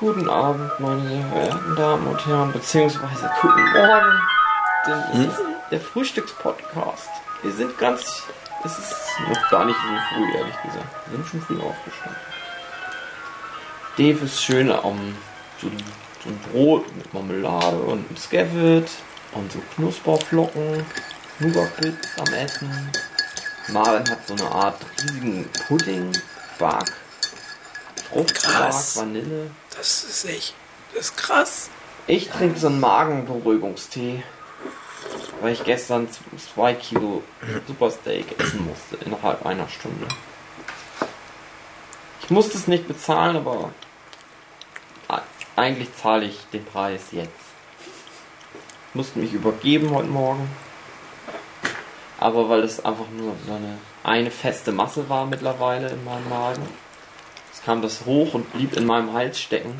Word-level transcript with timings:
Guten 0.00 0.28
Abend, 0.28 0.70
meine 0.80 1.08
sehr 1.08 1.24
verehrten 1.28 1.76
Damen 1.76 2.06
und 2.08 2.26
Herren, 2.26 2.52
beziehungsweise 2.52 3.30
guten 3.40 3.62
Morgen. 3.72 4.20
Denn 4.86 5.02
es 5.12 5.18
ist 5.32 5.40
der 5.70 5.80
Frühstückspodcast. 5.80 7.08
Wir 7.42 7.52
sind 7.52 7.78
ganz. 7.78 8.22
Es 8.64 8.78
ist 8.78 8.94
noch 9.28 9.50
gar 9.50 9.64
nicht 9.66 9.76
so 9.78 10.14
früh, 10.14 10.36
ehrlich 10.36 10.62
gesagt. 10.62 10.86
Wir 11.06 11.16
sind 11.16 11.28
schon 11.28 11.40
früh 11.42 11.60
aufgestanden. 11.60 12.16
Dave 13.96 14.24
ist 14.24 14.42
schön 14.42 14.72
am 14.72 15.16
so, 15.60 15.68
ein- 15.68 15.84
so 16.22 16.30
ein 16.30 16.38
Brot 16.50 16.96
mit 16.96 17.12
Marmelade 17.14 17.76
und 17.76 18.06
einem 18.08 18.16
Scabbit 18.16 18.90
und 19.32 19.52
so 19.52 19.60
Knusperflocken, 19.76 20.84
Nougat-Bits 21.38 22.08
am 22.18 22.34
Essen. 22.34 22.90
Marvin 23.68 24.10
hat 24.10 24.26
so 24.26 24.34
eine 24.34 24.50
Art 24.54 24.80
riesigen 25.02 25.48
Pudding, 25.68 26.12
Quark, 28.14 28.28
Fruchtquark, 28.28 28.56
Krass. 28.70 28.96
Vanille. 28.96 29.50
Das 29.76 30.04
ist 30.04 30.24
echt. 30.24 30.54
Das 30.94 31.06
ist 31.06 31.16
krass. 31.16 31.70
Ich 32.06 32.28
trinke 32.28 32.58
so 32.58 32.66
einen 32.68 32.80
Magenberuhigungstee, 32.80 34.22
weil 35.40 35.52
ich 35.52 35.64
gestern 35.64 36.10
z- 36.10 36.20
zwei 36.54 36.74
Kilo 36.74 37.22
Supersteak 37.66 38.38
essen 38.40 38.66
musste 38.66 39.04
innerhalb 39.04 39.44
einer 39.44 39.68
Stunde. 39.68 40.06
Ich 42.22 42.30
musste 42.30 42.56
es 42.56 42.68
nicht 42.68 42.86
bezahlen, 42.86 43.36
aber 43.36 43.70
eigentlich 45.56 45.88
zahle 45.96 46.26
ich 46.26 46.38
den 46.52 46.64
Preis 46.64 47.00
jetzt. 47.12 47.30
Ich 48.90 48.94
musste 48.94 49.18
mich 49.18 49.32
übergeben 49.32 49.90
heute 49.94 50.08
Morgen. 50.08 50.48
Aber 52.18 52.48
weil 52.48 52.62
es 52.62 52.84
einfach 52.84 53.08
nur 53.16 53.34
so 53.46 53.52
eine, 53.54 53.78
eine 54.02 54.30
feste 54.30 54.72
Masse 54.72 55.08
war 55.08 55.26
mittlerweile 55.26 55.88
in 55.90 56.04
meinem 56.04 56.28
Magen. 56.28 56.66
Es 57.54 57.62
kam 57.62 57.82
das 57.82 58.04
hoch 58.04 58.34
und 58.34 58.52
blieb 58.52 58.76
in 58.76 58.84
meinem 58.84 59.12
Hals 59.12 59.40
stecken. 59.40 59.74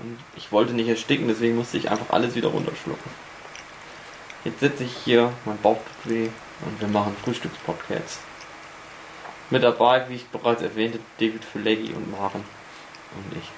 Und 0.00 0.18
ich 0.36 0.50
wollte 0.50 0.72
nicht 0.72 0.88
ersticken, 0.88 1.28
deswegen 1.28 1.56
musste 1.56 1.76
ich 1.76 1.90
einfach 1.90 2.10
alles 2.10 2.34
wieder 2.34 2.48
runterschlucken. 2.48 3.10
Jetzt 4.44 4.60
sitze 4.60 4.84
ich 4.84 4.92
hier, 5.04 5.32
mein 5.44 5.60
Bauch 5.60 5.76
tut 5.76 6.12
weh 6.12 6.28
und 6.64 6.80
wir 6.80 6.88
machen 6.88 7.14
Frühstückspodcasts. 7.22 8.20
Mit 9.50 9.62
dabei, 9.62 10.08
wie 10.08 10.14
ich 10.14 10.26
bereits 10.28 10.62
erwähnte, 10.62 11.00
David 11.18 11.44
Fuleggi 11.44 11.92
und 11.92 12.10
Maren 12.10 12.44
und 13.14 13.36
ich. 13.38 13.50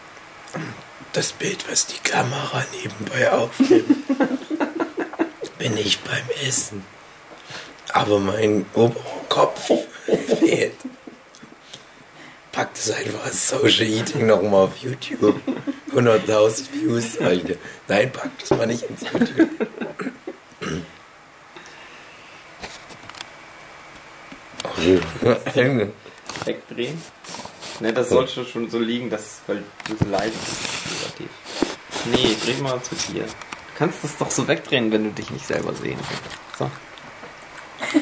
Das 1.12 1.32
Bild, 1.32 1.70
was 1.70 1.86
die 1.86 1.98
Kamera 1.98 2.64
nebenbei 2.82 3.32
aufnimmt, 3.32 4.06
bin 5.58 5.76
ich 5.76 6.00
beim 6.00 6.28
Essen. 6.46 6.84
Aber 7.92 8.18
mein 8.18 8.66
Oberkopf 8.74 9.70
fehlt. 10.38 10.74
Packt 12.52 12.78
es 12.78 12.90
einfach 12.90 13.24
als 13.24 13.48
Social 13.48 13.86
Eating 13.86 14.26
nochmal 14.26 14.64
auf 14.64 14.76
YouTube. 14.78 15.40
100.000 15.94 16.72
Views. 16.72 17.18
Alter. 17.18 17.54
Nein, 17.86 18.10
packt 18.12 18.42
es 18.42 18.50
mal 18.50 18.66
nicht 18.66 18.82
ins 18.82 19.02
YouTube. 19.02 19.50
Wegdrehen. 26.44 27.00
Ne, 27.80 27.92
das 27.92 28.10
sollte 28.10 28.44
schon 28.44 28.70
so 28.70 28.78
liegen, 28.78 29.10
dass, 29.10 29.40
weil 29.46 29.62
du 29.86 29.96
so 29.96 30.10
leise 30.10 30.32
bist. 30.32 31.28
Nee, 32.06 32.36
dreh 32.44 32.60
mal 32.62 32.82
zu 32.82 32.94
dir. 32.94 33.24
Du 33.24 33.30
kannst 33.76 34.04
das 34.04 34.16
doch 34.16 34.30
so 34.30 34.48
wegdrehen, 34.48 34.92
wenn 34.92 35.04
du 35.04 35.10
dich 35.10 35.30
nicht 35.30 35.46
selber 35.46 35.74
sehen 35.74 35.98
willst. 35.98 36.58
So. 36.58 36.70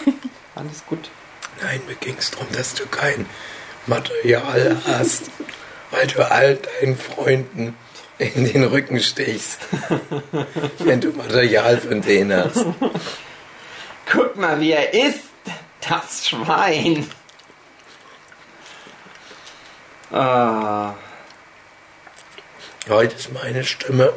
Alles 0.55 0.85
gut. 0.87 1.11
Nein, 1.63 1.81
mir 1.87 1.95
ging 1.97 2.17
es 2.19 2.31
darum, 2.31 2.47
dass 2.53 2.75
du 2.75 2.87
kein 2.87 3.27
Material 3.89 4.77
hast, 4.87 5.31
weil 5.91 6.07
du 6.07 6.29
all 6.31 6.57
deinen 6.57 6.97
Freunden 6.97 7.77
in 8.19 8.45
den 8.45 8.65
Rücken 8.65 9.01
stichst, 9.01 9.61
wenn 10.79 11.01
du 11.01 11.11
Material 11.11 11.79
von 11.79 12.03
denen 12.03 12.45
hast. 12.45 12.65
Guck 14.11 14.37
mal, 14.37 14.61
wie 14.61 14.73
er 14.73 14.93
ist, 14.95 15.21
das 15.81 16.29
Schwein. 16.29 17.09
Ah, 20.11 20.95
Heute 22.89 23.17
ist 23.17 23.35
meine 23.35 23.65
Stimme 23.65 24.15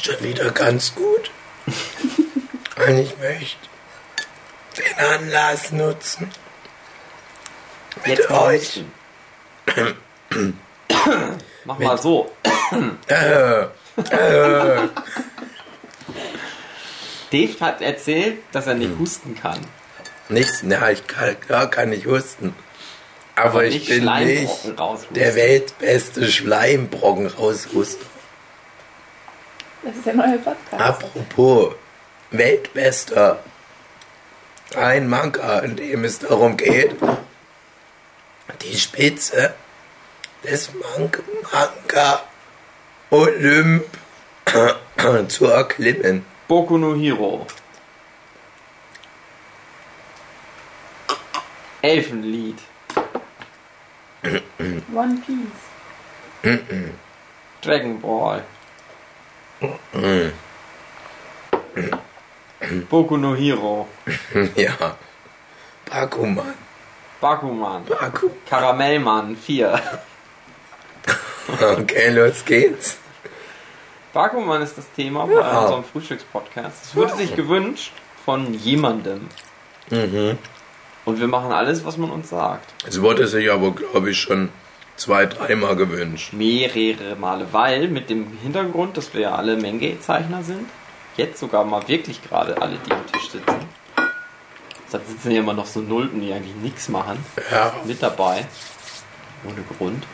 schon 0.00 0.22
wieder 0.22 0.52
ganz 0.52 0.94
gut. 0.94 1.32
Und 2.86 2.98
ich 2.98 3.18
möchte 3.18 3.68
den 4.78 5.04
Anlass 5.04 5.72
nutzen, 5.72 6.30
jetzt 8.06 8.30
mal 8.30 8.42
euch 8.42 8.62
husten. 8.62 8.92
Mach 11.64 11.78
mal 11.78 11.98
so. 11.98 12.30
äh, 13.08 13.62
äh, 13.62 14.88
Dave 17.30 17.60
hat 17.60 17.80
erzählt, 17.80 18.38
dass 18.52 18.66
er 18.66 18.74
nicht 18.74 18.98
husten 18.98 19.34
kann. 19.34 19.58
nichts, 20.28 20.62
na, 20.62 20.90
ich 20.90 21.06
kann, 21.06 21.38
klar 21.40 21.70
kann 21.70 21.92
ich 21.92 22.06
husten. 22.06 22.54
Aber, 23.34 23.64
ich 23.64 23.74
nicht 23.74 23.88
bin 23.88 24.04
nicht 24.04 24.74
der 25.10 25.34
weltbeste 25.34 26.30
Schleimbrocken 26.30 27.26
raushusten. 27.28 28.06
Das 29.82 29.96
ist 29.96 30.06
der 30.06 30.14
neue 30.14 30.38
Podcast. 30.38 30.82
Apropos, 30.82 31.74
weltbester. 32.30 33.42
Ein 34.76 35.08
Manga, 35.08 35.58
in 35.60 35.76
dem 35.76 36.04
es 36.04 36.18
darum 36.18 36.56
geht, 36.56 36.94
die 38.60 38.76
Spitze 38.76 39.54
des 40.44 40.70
Man 40.74 41.10
Manga 41.52 42.22
Olymp 43.10 43.84
zu 45.28 45.46
erklimmen. 45.46 46.24
Boku 46.48 46.78
no 46.78 46.94
Hero. 46.94 47.46
Elfenlied. 51.82 52.58
One 54.94 55.22
Piece. 55.26 55.70
Dragon 57.60 58.00
Ball. 58.00 58.44
Boku 62.90 63.16
no 63.16 63.34
Hero. 63.34 63.88
Ja. 64.56 64.96
Bakuman. 65.84 66.54
Bakuman. 67.22 67.82
Baku. 67.88 68.28
Karamellmann 68.50 69.36
4. 69.36 69.80
Okay, 71.78 72.10
los 72.10 72.44
geht's. 72.44 72.98
Bakuman 74.12 74.60
ist 74.62 74.76
das 74.76 74.90
Thema 74.92 75.26
bei 75.26 75.34
Ja. 75.34 75.60
unserem 75.60 75.84
Frühstückspodcast. 75.84 76.84
Es 76.84 76.96
wurde 76.96 77.14
sich 77.16 77.34
gewünscht 77.36 77.92
von 78.24 78.52
jemandem. 78.54 79.28
Mhm. 79.90 80.36
Und 81.04 81.20
wir 81.20 81.28
machen 81.28 81.52
alles, 81.52 81.84
was 81.84 81.96
man 81.96 82.10
uns 82.10 82.28
sagt. 82.30 82.74
Es 82.86 83.00
wurde 83.00 83.26
sich 83.28 83.50
aber, 83.50 83.70
glaube 83.72 84.10
ich, 84.10 84.20
schon 84.20 84.50
zwei, 84.96 85.26
dreimal 85.26 85.76
gewünscht. 85.76 86.32
Mehrere 86.32 87.14
Male, 87.16 87.46
weil 87.52 87.86
mit 87.88 88.10
dem 88.10 88.36
Hintergrund, 88.42 88.96
dass 88.96 89.14
wir 89.14 89.20
ja 89.22 89.34
alle 89.36 89.56
Menge-Zeichner 89.56 90.42
sind, 90.42 90.68
jetzt 91.16 91.38
sogar 91.38 91.64
mal 91.64 91.86
wirklich 91.88 92.20
gerade 92.22 92.60
alle, 92.60 92.76
die 92.86 92.92
am 92.92 93.06
Tisch 93.06 93.30
sitzen. 93.30 93.54
Da 94.92 94.98
sitzen 94.98 95.30
ja 95.30 95.40
immer 95.40 95.54
noch 95.54 95.64
so 95.66 95.80
Nulpen, 95.80 96.20
die 96.20 96.32
eigentlich 96.32 96.54
nichts 96.56 96.88
machen. 96.88 97.24
Ja. 97.50 97.72
Mit 97.84 98.02
dabei. 98.02 98.44
Ohne 99.44 99.62
Grund. 99.76 100.04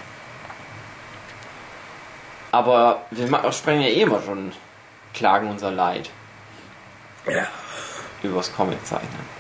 Aber 2.53 3.03
wir 3.11 3.27
sprechen 3.53 3.83
ja 3.83 3.89
eh 3.89 4.03
immer 4.03 4.23
schon, 4.23 4.53
klagen 5.13 5.51
unser 5.51 5.71
Leid 5.71 6.11
Ja. 7.27 7.47
übers 8.23 8.55
Comiczeichnen. 8.55 9.39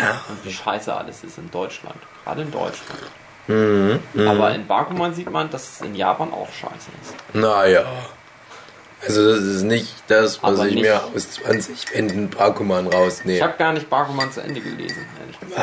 Ja. 0.00 0.20
Und 0.28 0.44
wie 0.44 0.52
scheiße 0.52 0.94
alles 0.94 1.24
ist 1.24 1.38
in 1.38 1.50
Deutschland. 1.50 1.98
Gerade 2.24 2.42
in 2.42 2.50
Deutschland. 2.50 3.02
Mhm. 3.48 4.00
Aber 4.28 4.54
in 4.54 4.66
Bakuman 4.66 5.14
sieht 5.14 5.30
man, 5.30 5.50
dass 5.50 5.68
es 5.68 5.80
in 5.82 5.94
Japan 5.94 6.32
auch 6.32 6.48
scheiße 6.50 6.90
ist. 7.02 7.34
Naja. 7.34 7.84
Also 9.02 9.30
das 9.34 9.44
ist 9.44 9.62
nicht 9.62 9.92
das, 10.08 10.42
was 10.42 10.58
Aber 10.58 10.68
ich 10.68 10.74
nicht- 10.74 10.82
mir 10.84 11.02
aus 11.14 11.30
20 11.32 11.92
Bänden 11.92 12.30
Bakuman 12.30 12.86
Ich 12.88 12.94
rausnehme. 12.94 13.42
habe 13.44 13.56
gar 13.58 13.72
nicht 13.72 13.88
Bakuman 13.90 14.32
zu 14.32 14.40
Ende 14.40 14.60
gelesen, 14.60 15.06
ehrlich 15.20 15.38
gesagt. 15.40 15.60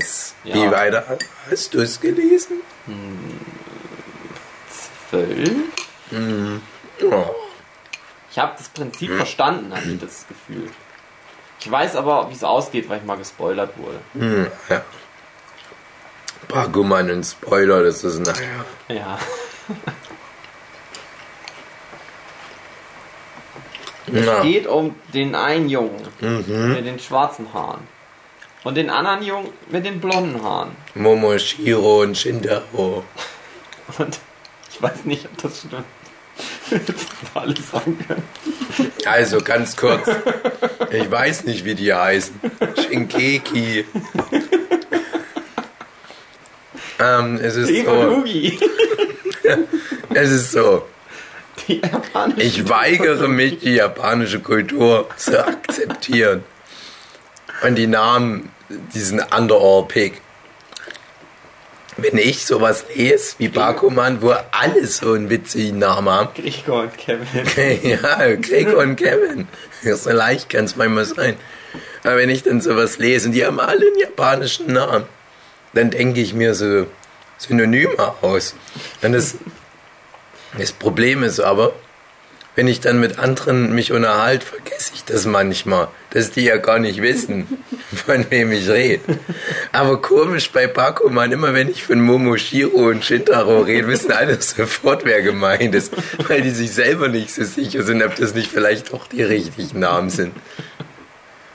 Was? 0.00 0.34
Ja. 0.44 0.54
Wie 0.54 0.70
weiter? 0.70 1.18
Hast 1.50 1.74
du 1.74 1.80
es 1.80 2.00
gelesen? 2.00 2.60
Zwölf? 5.10 5.50
Oh. 7.04 7.24
Ich 8.30 8.38
habe 8.38 8.52
das 8.56 8.68
Prinzip 8.68 9.14
verstanden, 9.14 9.74
hatte 9.74 9.90
ich 9.90 10.00
das 10.00 10.24
Gefühl. 10.28 10.70
Ich 11.60 11.70
weiß 11.70 11.96
aber, 11.96 12.28
wie 12.30 12.34
es 12.34 12.44
ausgeht, 12.44 12.88
weil 12.88 12.98
ich 12.98 13.04
mal 13.04 13.16
gespoilert 13.18 13.76
wurde. 13.76 13.98
Hm, 14.14 14.46
ja. 14.68 14.82
Bakuman 16.48 17.10
und 17.10 17.24
Spoiler, 17.24 17.82
das 17.82 18.02
ist 18.04 18.18
naja. 18.20 18.64
Ja. 18.88 19.18
Na, 24.12 24.42
Geht 24.42 24.66
um 24.66 24.94
den 25.14 25.34
einen 25.34 25.68
Jungen 25.68 26.02
mhm. 26.20 26.74
mit 26.74 26.86
den 26.86 26.98
schwarzen 26.98 27.52
Haaren. 27.54 27.80
Und 28.64 28.76
den 28.76 28.90
anderen 28.90 29.22
Jungen 29.22 29.48
mit 29.70 29.84
den 29.84 30.00
blonden 30.00 30.42
Haaren. 30.42 30.70
Momoshiro 30.94 32.02
und 32.02 32.16
Shintaro. 32.16 33.02
Und 33.98 34.18
Ich 34.70 34.80
weiß 34.80 35.04
nicht, 35.04 35.26
ob 35.26 35.36
das 35.42 35.58
stimmt. 35.58 35.84
Alles 37.34 37.70
sagen 37.70 37.98
können. 38.06 38.22
Also 39.04 39.40
ganz 39.40 39.76
kurz. 39.76 40.08
Ich 40.90 41.10
weiß 41.10 41.44
nicht, 41.44 41.64
wie 41.64 41.74
die 41.74 41.92
heißen. 41.92 42.40
Shinkeki. 42.80 43.84
ähm, 46.98 47.40
es 47.42 47.56
ist 47.56 47.70
Lego 47.70 47.92
so. 47.92 48.24
Es 50.14 50.30
ist 50.30 50.52
so. 50.52 50.84
Die 51.66 51.80
japanische. 51.80 52.42
Ich 52.42 52.68
weigere 52.68 53.28
mich, 53.28 53.58
die 53.58 53.74
japanische 53.74 54.40
Kultur 54.40 55.08
zu 55.16 55.46
akzeptieren. 55.46 56.44
Und 57.62 57.76
die 57.76 57.86
Namen, 57.86 58.50
diesen 58.94 59.20
Underall 59.20 59.84
Pig. 59.86 60.20
Wenn 61.98 62.16
ich 62.16 62.46
sowas 62.46 62.86
lese 62.94 63.34
wie 63.38 63.48
Bakuman, 63.48 64.22
wo 64.22 64.34
alle 64.50 64.86
so 64.86 65.12
einen 65.12 65.28
witzigen 65.28 65.78
Namen 65.78 66.08
haben, 66.08 66.28
Gregor 66.34 66.84
und 66.84 66.96
Kevin. 66.96 67.80
ja, 67.82 68.34
Gregor 68.36 68.82
und 68.82 68.96
Kevin. 68.96 69.46
So 69.82 70.10
leicht 70.10 70.48
kann 70.48 70.64
es 70.64 70.74
manchmal 70.74 71.04
sein. 71.04 71.36
Aber 72.02 72.16
wenn 72.16 72.30
ich 72.30 72.42
dann 72.42 72.60
sowas 72.60 72.98
lese 72.98 73.28
und 73.28 73.32
die 73.32 73.44
haben 73.44 73.60
alle 73.60 73.86
einen 73.86 73.98
japanischen 74.00 74.72
Namen, 74.72 75.04
dann 75.74 75.90
denke 75.90 76.20
ich 76.20 76.34
mir 76.34 76.54
so 76.54 76.86
Synonyme 77.38 78.14
aus. 78.22 78.54
Und 79.02 79.12
das, 79.12 79.36
das 80.58 80.72
Problem 80.72 81.22
ist 81.22 81.40
aber, 81.40 81.72
wenn 82.54 82.68
ich 82.68 82.80
dann 82.80 83.00
mit 83.00 83.18
anderen 83.18 83.74
mich 83.74 83.92
unterhalte, 83.92 84.44
vergesse 84.44 84.92
ich 84.94 85.04
das 85.04 85.24
manchmal, 85.24 85.88
dass 86.10 86.32
die 86.32 86.42
ja 86.42 86.58
gar 86.58 86.78
nicht 86.78 87.00
wissen, 87.00 87.46
von 88.06 88.26
wem 88.30 88.52
ich 88.52 88.68
rede. 88.68 89.18
Aber 89.72 90.02
komisch 90.02 90.50
bei 90.50 90.66
Bakuman, 90.66 91.32
immer 91.32 91.54
wenn 91.54 91.70
ich 91.70 91.84
von 91.84 92.00
Momoshiro 92.00 92.88
und 92.88 93.04
Shintaro 93.04 93.62
rede, 93.62 93.88
wissen 93.88 94.12
alle 94.12 94.40
sofort, 94.40 95.04
wer 95.06 95.22
gemeint 95.22 95.74
ist, 95.74 95.94
weil 96.28 96.42
die 96.42 96.50
sich 96.50 96.72
selber 96.72 97.08
nicht 97.08 97.32
so 97.32 97.44
sicher 97.44 97.82
sind, 97.82 98.02
ob 98.02 98.16
das 98.16 98.34
nicht 98.34 98.50
vielleicht 98.50 98.92
doch 98.92 99.06
die 99.06 99.22
richtigen 99.22 99.80
Namen 99.80 100.10
sind. 100.10 100.34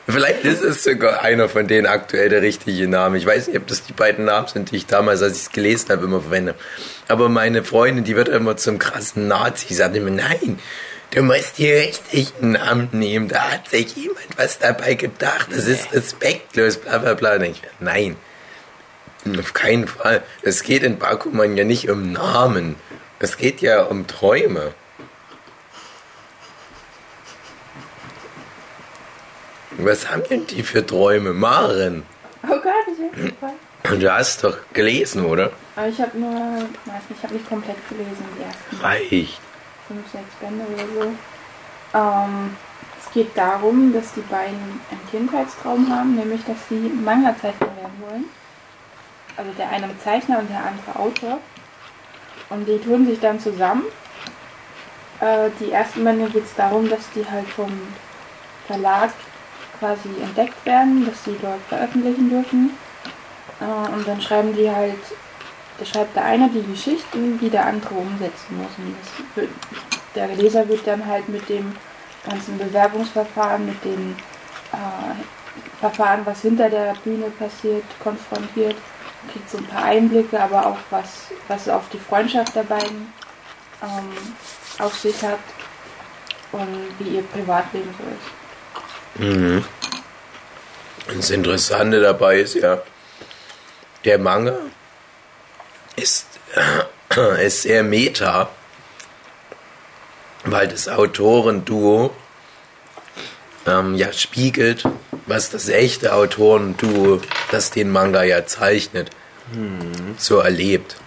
Vielleicht 0.10 0.46
ist 0.46 0.64
es 0.64 0.84
sogar 0.84 1.22
einer 1.22 1.50
von 1.50 1.68
denen 1.68 1.86
aktuell 1.86 2.30
der 2.30 2.42
richtige 2.42 2.88
Name. 2.88 3.18
Ich 3.18 3.26
weiß 3.26 3.48
nicht, 3.48 3.58
ob 3.58 3.68
das 3.68 3.84
die 3.84 3.92
beiden 3.92 4.24
Namen 4.26 4.48
sind, 4.48 4.72
die 4.72 4.78
ich 4.78 4.86
damals, 4.86 5.22
als 5.22 5.36
ich 5.36 5.44
es 5.44 5.52
gelesen 5.52 5.90
habe, 5.90 6.06
immer 6.06 6.22
verwende. 6.22 6.56
Aber 7.10 7.28
meine 7.28 7.66
Freundin, 7.66 8.06
die 8.06 8.16
wird 8.16 8.30
immer 8.30 8.56
zum 8.56 8.80
krassen 8.80 9.28
Nazi, 9.28 9.74
sagt 9.74 9.98
immer, 9.98 10.10
nein, 10.10 10.60
du 11.12 11.24
musst 11.24 11.58
die 11.58 11.70
richtigen 11.70 12.54
Namen 12.54 12.88
nehmen. 12.94 13.28
Da 13.28 13.52
hat 13.52 13.68
sich 13.68 13.98
jemand 13.98 14.38
was 14.38 14.60
dabei 14.60 14.94
gedacht. 14.94 15.50
Das 15.54 15.68
ist 15.68 15.92
respektlos, 15.92 16.78
bla 16.78 17.00
bla 17.00 17.14
bla. 17.14 17.38
Denk 17.38 17.58
ich, 17.58 17.70
nein, 17.82 18.16
auf 19.38 19.54
keinen 19.54 19.90
Fall. 19.90 20.24
Es 20.42 20.64
geht 20.64 20.84
in 20.84 21.00
Bakuman 21.00 21.58
ja 21.58 21.66
nicht 21.66 21.90
um 21.90 22.14
Namen. 22.14 22.76
Es 23.20 23.36
geht 23.36 23.60
ja 23.60 23.84
um 23.84 24.08
Träume. 24.08 24.74
Was 29.78 30.10
haben 30.10 30.24
denn 30.30 30.48
die 30.48 30.64
für 30.64 30.86
Träume? 30.86 31.34
Maren. 31.34 32.04
Oh 32.44 32.48
Gott, 32.50 32.74
ich 32.92 32.98
bin 33.12 33.26
gefallen. 33.26 33.54
Und 33.90 34.02
du 34.02 34.14
hast 34.14 34.44
doch 34.44 34.58
gelesen, 34.74 35.26
oder? 35.26 35.52
Aber 35.76 35.88
ich 35.88 36.02
habe 36.02 36.18
nur, 36.18 36.34
weiß 36.34 37.04
nicht, 37.10 37.18
ich 37.18 37.24
habe 37.24 37.34
nicht 37.36 37.48
komplett 37.48 37.78
gelesen, 37.88 38.26
die 38.38 38.44
ersten 38.44 38.84
Reicht. 38.84 39.40
fünf, 39.88 40.12
sechs 40.12 40.36
Bände 40.42 40.66
oder 40.74 40.84
so. 40.94 41.12
Ähm, 41.94 42.58
es 43.00 43.14
geht 43.14 43.38
darum, 43.38 43.94
dass 43.94 44.14
die 44.14 44.22
beiden 44.22 44.82
einen 44.92 45.10
Kindheitstraum 45.10 45.90
haben, 45.90 46.16
nämlich 46.16 46.44
dass 46.46 46.58
sie 46.68 46.76
Manga-Zeichner 46.76 47.68
werden 47.68 48.02
wollen. 48.02 48.26
Also 49.38 49.52
der 49.58 49.70
eine 49.70 49.88
Zeichner 50.04 50.40
und 50.40 50.50
der 50.50 50.58
andere 50.66 51.00
Autor. 51.00 51.40
Und 52.50 52.66
die 52.68 52.80
tun 52.80 53.06
sich 53.06 53.20
dann 53.20 53.40
zusammen. 53.40 53.84
Äh, 55.20 55.50
die 55.60 55.72
ersten 55.72 56.04
Bände 56.04 56.30
geht 56.30 56.46
es 56.46 56.56
darum, 56.56 56.90
dass 56.90 57.10
die 57.16 57.26
halt 57.30 57.48
vom 57.48 57.72
Verlag 58.66 59.12
quasi 59.80 60.10
entdeckt 60.22 60.66
werden, 60.66 61.06
dass 61.06 61.24
sie 61.24 61.36
dort 61.42 61.62
veröffentlichen 61.70 62.30
dürfen. 62.30 62.72
Äh, 63.60 63.94
und 63.94 64.08
dann 64.08 64.22
schreiben 64.22 64.56
die 64.56 64.70
halt, 64.70 65.00
da 65.78 65.86
schreibt 65.86 66.16
der 66.16 66.26
eine 66.26 66.50
die 66.50 66.64
Geschichten, 66.64 67.40
die 67.40 67.50
der 67.50 67.66
andere 67.66 67.96
umsetzen 67.96 68.58
muss. 68.58 68.72
Und 68.78 68.96
wird, 69.36 69.50
der 70.16 70.28
Leser 70.36 70.68
wird 70.68 70.86
dann 70.88 71.06
halt 71.06 71.30
mit 71.30 71.48
dem 71.50 71.76
ganzen 72.28 72.58
Bewerbungsverfahren, 72.58 73.66
mit 73.66 73.84
dem 73.84 74.16
äh, 74.74 75.80
Verfahren, 75.80 76.26
was 76.26 76.42
hinter 76.42 76.70
der 76.70 76.94
Bühne 77.04 77.30
passiert, 77.32 77.84
konfrontiert. 78.04 78.76
Kriegt 79.32 79.50
so 79.50 79.58
ein 79.58 79.66
paar 79.66 79.84
Einblicke, 79.84 80.40
aber 80.40 80.66
auch 80.66 80.78
was, 80.90 81.28
was 81.48 81.68
auf 81.68 81.90
die 81.90 82.00
Freundschaft 82.00 82.56
der 82.56 82.64
beiden 82.64 83.14
ähm, 83.84 84.18
auf 84.80 84.98
sich 84.98 85.22
hat 85.22 85.40
und 86.52 86.88
wie 87.00 87.18
ihr 87.18 87.24
Privatleben 87.24 87.94
so 87.98 88.04
ist. 88.04 88.37
Mhm. 89.16 89.64
Das 91.08 91.30
Interessante 91.30 92.02
dabei 92.02 92.40
ist 92.40 92.56
ja, 92.56 92.82
der 94.04 94.20
Manga 94.20 94.58
ist, 95.96 96.28
ist 97.40 97.62
sehr 97.64 97.84
meta, 97.84 98.50
weil 100.44 100.68
das 100.68 100.88
Autorenduo 100.88 102.14
ähm, 103.66 103.96
ja 103.96 104.12
spiegelt, 104.14 104.84
was 105.26 105.50
das 105.50 105.70
echte 105.70 106.14
Autorenduo, 106.14 107.22
das 107.52 107.72
den 107.72 107.90
Manga 107.90 108.24
ja 108.24 108.46
zeichnet, 108.46 109.10
so 110.18 110.40
erlebt. 110.40 110.98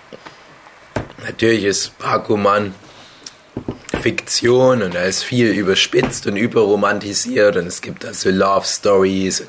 Natürlich 1.25 1.65
ist 1.65 1.99
Bakuman 1.99 2.75
Fiktion 4.01 4.83
und 4.83 4.95
da 4.95 5.03
ist 5.03 5.23
viel 5.23 5.49
überspitzt 5.49 6.27
und 6.27 6.37
überromantisiert 6.37 7.57
und 7.57 7.67
es 7.67 7.83
gibt 7.83 8.05
da 8.05 8.15
so 8.15 8.31
Love 8.31 8.67
Stories. 8.67 9.45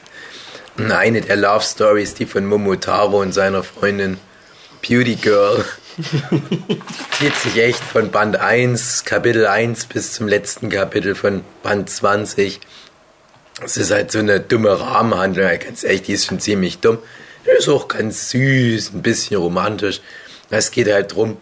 Eine 0.77 1.21
der 1.21 1.35
Love 1.35 1.63
Stories, 1.63 2.13
die 2.13 2.25
von 2.25 2.45
Momotaro 2.45 3.21
und 3.21 3.33
seiner 3.33 3.63
Freundin 3.63 4.17
Beauty 4.81 5.15
Girl 5.15 5.63
zieht 7.19 7.35
sich 7.35 7.57
echt 7.57 7.83
von 7.83 8.11
Band 8.11 8.37
1, 8.37 9.03
Kapitel 9.05 9.45
1 9.45 9.85
bis 9.85 10.13
zum 10.13 10.27
letzten 10.27 10.69
Kapitel 10.69 11.15
von 11.15 11.43
Band 11.61 11.89
20. 11.89 12.59
Es 13.63 13.77
ist 13.77 13.91
halt 13.91 14.11
so 14.11 14.19
eine 14.19 14.39
dumme 14.39 14.79
Rahmenhandlung, 14.79 15.47
ganz 15.59 15.83
ehrlich, 15.83 16.03
die 16.03 16.13
ist 16.13 16.25
schon 16.25 16.39
ziemlich 16.39 16.79
dumm. 16.79 16.97
Die 17.45 17.57
ist 17.57 17.69
auch 17.69 17.87
ganz 17.87 18.29
süß, 18.31 18.93
ein 18.93 19.01
bisschen 19.01 19.37
romantisch. 19.37 20.01
Es 20.49 20.71
geht 20.71 20.91
halt 20.91 21.13
drum, 21.13 21.37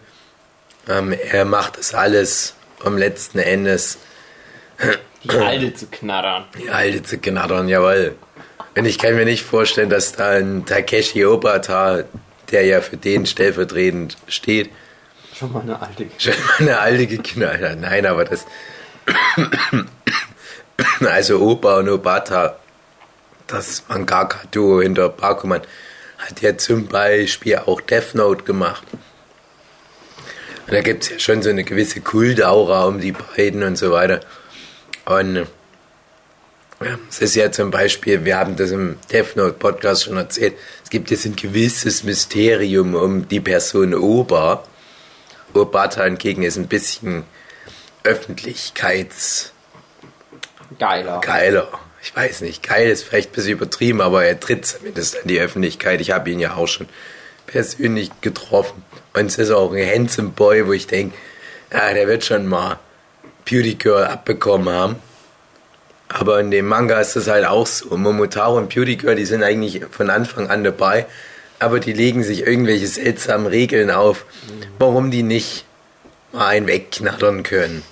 ähm, 0.88 1.12
er 1.12 1.44
macht 1.44 1.78
das 1.78 1.94
alles, 1.94 2.54
um 2.84 2.96
letzten 2.98 3.38
Endes 3.38 3.98
Die 5.24 5.30
alte 5.30 5.74
zu 5.74 5.86
knattern. 5.86 6.44
die 6.58 6.70
alte 6.70 7.02
zu 7.02 7.18
knattern, 7.18 7.68
jawohl. 7.68 8.14
Und 8.76 8.84
ich 8.86 8.98
kann 8.98 9.14
mir 9.14 9.24
nicht 9.24 9.44
vorstellen, 9.44 9.90
dass 9.90 10.12
da 10.12 10.30
ein 10.30 10.64
Takeshi 10.64 11.24
Obata, 11.26 12.04
der 12.50 12.64
ja 12.64 12.80
für 12.80 12.96
den 12.96 13.26
stellvertretend 13.26 14.16
steht, 14.28 14.70
Schon 15.38 15.52
mal 15.52 15.62
eine 15.62 15.80
alte 15.80 16.06
schon 16.18 16.34
mal 16.34 16.54
eine 16.58 16.78
alte 16.80 17.06
geknallt 17.06 17.62
hat. 17.62 17.80
Nein, 17.80 18.06
aber 18.06 18.24
das. 18.24 18.46
Also 21.00 21.40
Opa 21.40 21.78
und 21.78 21.88
Obata, 21.88 22.56
das 23.46 23.84
Mangaka-Duo 23.88 24.80
hinter 24.80 25.08
Bakuman, 25.10 25.60
hat 26.18 26.40
ja 26.40 26.56
zum 26.56 26.86
Beispiel 26.86 27.56
auch 27.58 27.80
Death 27.80 28.14
Note 28.14 28.44
gemacht. 28.44 28.82
Da 30.70 30.80
gibt 30.82 31.02
es 31.02 31.10
ja 31.10 31.18
schon 31.18 31.42
so 31.42 31.50
eine 31.50 31.64
gewisse 31.64 32.00
Kultaura 32.00 32.84
um 32.84 33.00
die 33.00 33.10
beiden 33.12 33.64
und 33.64 33.76
so 33.76 33.90
weiter. 33.90 34.20
Und 35.04 35.48
ja, 36.82 36.98
es 37.08 37.20
ist 37.20 37.34
ja 37.34 37.50
zum 37.50 37.72
Beispiel, 37.72 38.24
wir 38.24 38.38
haben 38.38 38.54
das 38.54 38.70
im 38.70 38.96
Death 39.10 39.34
Note 39.34 39.54
Podcast 39.54 40.04
schon 40.04 40.16
erzählt, 40.16 40.54
es 40.84 40.90
gibt 40.90 41.10
jetzt 41.10 41.26
ein 41.26 41.34
gewisses 41.34 42.04
Mysterium 42.04 42.94
um 42.94 43.26
die 43.26 43.40
Person 43.40 43.94
Oba. 43.94 44.62
Obata 45.54 46.04
hingegen 46.04 46.44
ist 46.44 46.56
ein 46.56 46.68
bisschen 46.68 47.24
öffentlichkeitsgeiler. 48.04 49.50
Geiler. 51.20 51.68
Ich 52.00 52.14
weiß 52.14 52.42
nicht, 52.42 52.62
geil 52.62 52.88
ist 52.88 53.02
vielleicht 53.02 53.30
ein 53.30 53.34
bisschen 53.34 53.52
übertrieben, 53.52 54.00
aber 54.00 54.24
er 54.24 54.38
tritt 54.38 54.64
zumindest 54.64 55.20
an 55.20 55.26
die 55.26 55.40
Öffentlichkeit. 55.40 56.00
Ich 56.00 56.12
habe 56.12 56.30
ihn 56.30 56.38
ja 56.38 56.54
auch 56.54 56.68
schon 56.68 56.88
persönlich 57.46 58.10
getroffen. 58.20 58.84
Und 59.12 59.26
es 59.26 59.38
ist 59.38 59.50
auch 59.50 59.72
ein 59.72 59.88
handsome 59.88 60.30
Boy, 60.30 60.66
wo 60.66 60.72
ich 60.72 60.86
denke, 60.86 61.16
ah, 61.70 61.92
der 61.92 62.06
wird 62.06 62.24
schon 62.24 62.46
mal 62.46 62.78
Beauty 63.44 63.74
Girl 63.74 64.04
abbekommen 64.04 64.72
haben. 64.72 64.96
Aber 66.08 66.40
in 66.40 66.50
dem 66.50 66.66
Manga 66.66 67.00
ist 67.00 67.14
das 67.14 67.28
halt 67.28 67.44
auch 67.46 67.66
so. 67.66 67.96
Momotaro 67.96 68.56
und 68.58 68.74
Beauty 68.74 68.96
Girl, 68.96 69.14
die 69.14 69.24
sind 69.24 69.42
eigentlich 69.42 69.82
von 69.90 70.10
Anfang 70.10 70.50
an 70.50 70.64
dabei, 70.64 71.06
aber 71.58 71.78
die 71.78 71.92
legen 71.92 72.24
sich 72.24 72.46
irgendwelche 72.46 72.86
seltsamen 72.86 73.46
Regeln 73.46 73.90
auf, 73.90 74.24
warum 74.78 75.10
die 75.10 75.22
nicht 75.22 75.64
mal 76.32 76.48
einen 76.48 76.66
wegknattern 76.66 77.42
können. 77.42 77.82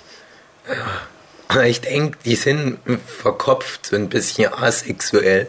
Ich 1.65 1.81
denke, 1.81 2.17
die 2.25 2.35
sind 2.35 2.79
verkopft, 3.07 3.87
so 3.87 3.95
ein 3.95 4.09
bisschen 4.09 4.53
asexuell. 4.53 5.47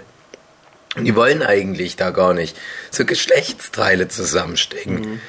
Und 0.96 1.04
die 1.04 1.14
wollen 1.14 1.42
eigentlich 1.42 1.96
da 1.96 2.10
gar 2.10 2.34
nicht 2.34 2.56
so 2.90 3.04
Geschlechtsteile 3.04 4.08
zusammenstecken. 4.08 5.20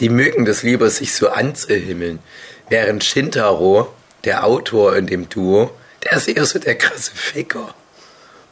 Die 0.00 0.08
mögen 0.08 0.44
das 0.44 0.62
lieber, 0.62 0.88
sich 0.90 1.14
so 1.14 1.28
anzuhimmeln. 1.28 2.20
Während 2.68 3.04
Shintaro, 3.04 3.92
der 4.24 4.44
Autor 4.44 4.96
in 4.96 5.06
dem 5.06 5.28
Duo, 5.28 5.70
der 6.04 6.12
ist 6.18 6.28
eher 6.28 6.44
so 6.44 6.58
der 6.58 6.76
krasse 6.76 7.12
Ficker. 7.14 7.74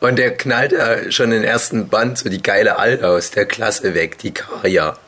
Und 0.01 0.17
der 0.17 0.37
knallt 0.37 0.73
da 0.73 1.11
schon 1.11 1.31
den 1.31 1.45
ersten 1.45 1.89
Band 1.89 2.19
so 2.19 2.29
die 2.29 2.43
geile 2.43 2.79
Alte 2.79 3.09
aus 3.09 3.31
der 3.31 3.47
Klasse 3.47 3.95
weg, 3.95 4.19
die 4.19 4.33
Kaya. 4.33 4.99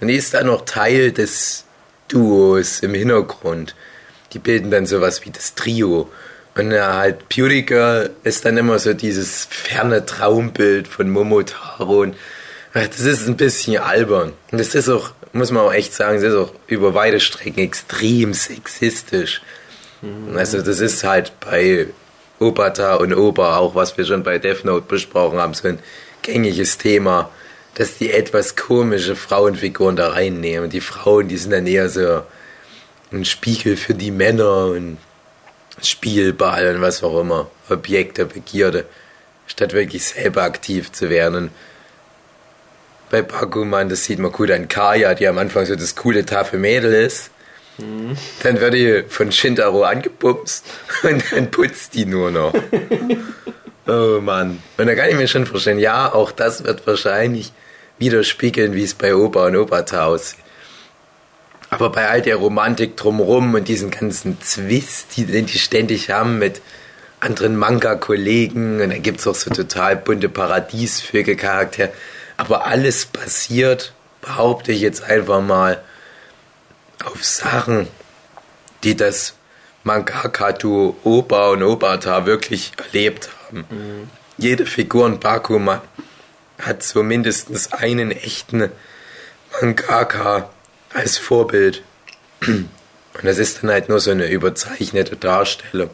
Und 0.00 0.08
die 0.08 0.16
ist 0.16 0.34
dann 0.34 0.46
noch 0.46 0.64
Teil 0.64 1.12
des 1.12 1.64
Duos 2.08 2.80
im 2.80 2.94
Hintergrund. 2.94 3.74
Die 4.32 4.38
bilden 4.38 4.70
dann 4.70 4.86
sowas 4.86 5.24
wie 5.24 5.30
das 5.30 5.54
Trio. 5.54 6.10
Und 6.56 6.70
ja, 6.70 6.94
halt 6.94 7.28
Beauty 7.28 7.62
Girl 7.62 8.10
ist 8.22 8.44
dann 8.44 8.56
immer 8.56 8.78
so 8.78 8.92
dieses 8.92 9.46
ferne 9.50 10.04
Traumbild 10.04 10.88
von 10.88 11.10
Momotaro. 11.10 12.02
Und 12.02 12.16
das 12.72 13.00
ist 13.00 13.26
ein 13.26 13.36
bisschen 13.36 13.82
albern. 13.82 14.32
Und 14.50 14.58
das 14.58 14.74
ist 14.74 14.88
auch, 14.88 15.12
muss 15.34 15.50
man 15.50 15.64
auch 15.64 15.72
echt 15.72 15.92
sagen, 15.92 16.22
das 16.22 16.32
ist 16.32 16.38
auch 16.38 16.52
über 16.66 16.94
weite 16.94 17.20
Strecken 17.20 17.60
extrem 17.60 18.32
sexistisch. 18.32 19.42
Mhm. 20.00 20.36
Also 20.36 20.62
das 20.62 20.80
ist 20.80 21.04
halt 21.04 21.32
bei 21.40 21.88
Obata 22.38 22.94
und 22.94 23.14
Opa, 23.14 23.58
auch 23.58 23.74
was 23.74 23.96
wir 23.98 24.04
schon 24.04 24.22
bei 24.22 24.38
Death 24.38 24.64
Note 24.64 24.86
besprochen 24.86 25.38
haben, 25.38 25.54
so 25.54 25.68
ein 25.68 25.78
gängiges 26.22 26.78
Thema, 26.78 27.30
dass 27.74 27.98
die 27.98 28.12
etwas 28.12 28.56
komische 28.56 29.16
Frauenfiguren 29.16 29.96
da 29.96 30.10
reinnehmen. 30.10 30.70
Die 30.70 30.80
Frauen, 30.80 31.28
die 31.28 31.36
sind 31.36 31.50
dann 31.50 31.66
eher 31.66 31.88
so 31.88 32.22
ein 33.12 33.24
Spiegel 33.24 33.76
für 33.76 33.94
die 33.94 34.10
Männer 34.10 34.66
und 34.66 34.98
Spielball 35.82 36.76
und 36.76 36.80
was 36.80 37.02
auch 37.02 37.20
immer, 37.20 37.50
Objekt 37.68 38.18
der 38.18 38.26
Begierde, 38.26 38.84
statt 39.46 39.72
wirklich 39.72 40.04
selber 40.04 40.42
aktiv 40.42 40.92
zu 40.92 41.10
werden. 41.10 41.34
Und 41.34 41.50
bei 43.14 43.22
Bakuman, 43.22 43.88
das 43.88 44.04
sieht 44.04 44.18
man 44.18 44.32
gut 44.32 44.50
an 44.50 44.66
Kaya, 44.66 45.14
die 45.14 45.28
am 45.28 45.38
Anfang 45.38 45.66
so 45.66 45.76
das 45.76 45.94
coole 45.94 46.26
tafel 46.26 46.58
Mädel 46.58 46.92
ist 46.92 47.30
dann 48.42 48.60
wird 48.60 48.74
die 48.74 49.04
von 49.08 49.32
Shintaro 49.32 49.82
angepupst 49.82 50.64
und 51.02 51.24
dann 51.32 51.50
putzt 51.50 51.94
die 51.94 52.06
nur 52.06 52.30
noch. 52.30 52.54
oh 53.86 54.20
Mann. 54.20 54.62
Und 54.78 54.86
da 54.86 54.94
kann 54.94 55.08
ich 55.08 55.16
mir 55.16 55.26
schon 55.26 55.46
vorstellen, 55.46 55.78
ja, 55.78 56.12
auch 56.12 56.30
das 56.30 56.64
wird 56.64 56.86
wahrscheinlich 56.86 57.52
widerspiegeln, 57.98 58.74
wie 58.74 58.84
es 58.84 58.94
bei 58.94 59.14
Opa 59.14 59.46
und 59.46 59.56
Opata 59.56 60.06
aussieht. 60.06 60.38
Aber 61.70 61.90
bei 61.90 62.08
all 62.08 62.22
der 62.22 62.36
Romantik 62.36 62.96
drumherum 62.96 63.54
und 63.54 63.66
diesen 63.66 63.90
ganzen 63.90 64.40
Zwist, 64.40 65.16
die, 65.16 65.24
den 65.24 65.46
die 65.46 65.58
ständig 65.58 66.10
haben 66.10 66.38
mit 66.38 66.60
anderen 67.18 67.56
Manga-Kollegen 67.56 68.80
und 68.80 68.90
dann 68.90 69.02
gibt 69.02 69.18
es 69.18 69.26
auch 69.26 69.34
so 69.34 69.50
total 69.50 69.96
bunte 69.96 70.28
Paradiesvögel 70.28 71.34
Charaktere. 71.34 71.90
Aber 72.36 72.66
alles 72.66 73.06
passiert, 73.06 73.92
behaupte 74.20 74.72
ich 74.72 74.80
jetzt 74.80 75.02
einfach 75.02 75.40
mal, 75.40 75.82
auf 77.04 77.24
Sachen, 77.24 77.88
die 78.82 78.96
das 78.96 79.34
Mangaka-Duo 79.84 80.96
Oba 81.04 81.50
und 81.50 81.62
Obata 81.62 82.26
wirklich 82.26 82.72
erlebt 82.78 83.28
haben. 83.46 83.66
Mhm. 83.68 84.10
Jede 84.38 84.66
Figur 84.66 85.06
in 85.06 85.20
Bakuman 85.20 85.80
hat 86.60 86.82
so 86.82 87.02
mindestens 87.02 87.72
einen 87.72 88.10
echten 88.10 88.70
Mangaka 89.52 90.50
als 90.92 91.18
Vorbild. 91.18 91.82
Und 92.46 92.68
das 93.22 93.38
ist 93.38 93.62
dann 93.62 93.70
halt 93.70 93.88
nur 93.88 94.00
so 94.00 94.10
eine 94.10 94.28
überzeichnete 94.28 95.16
Darstellung. 95.16 95.90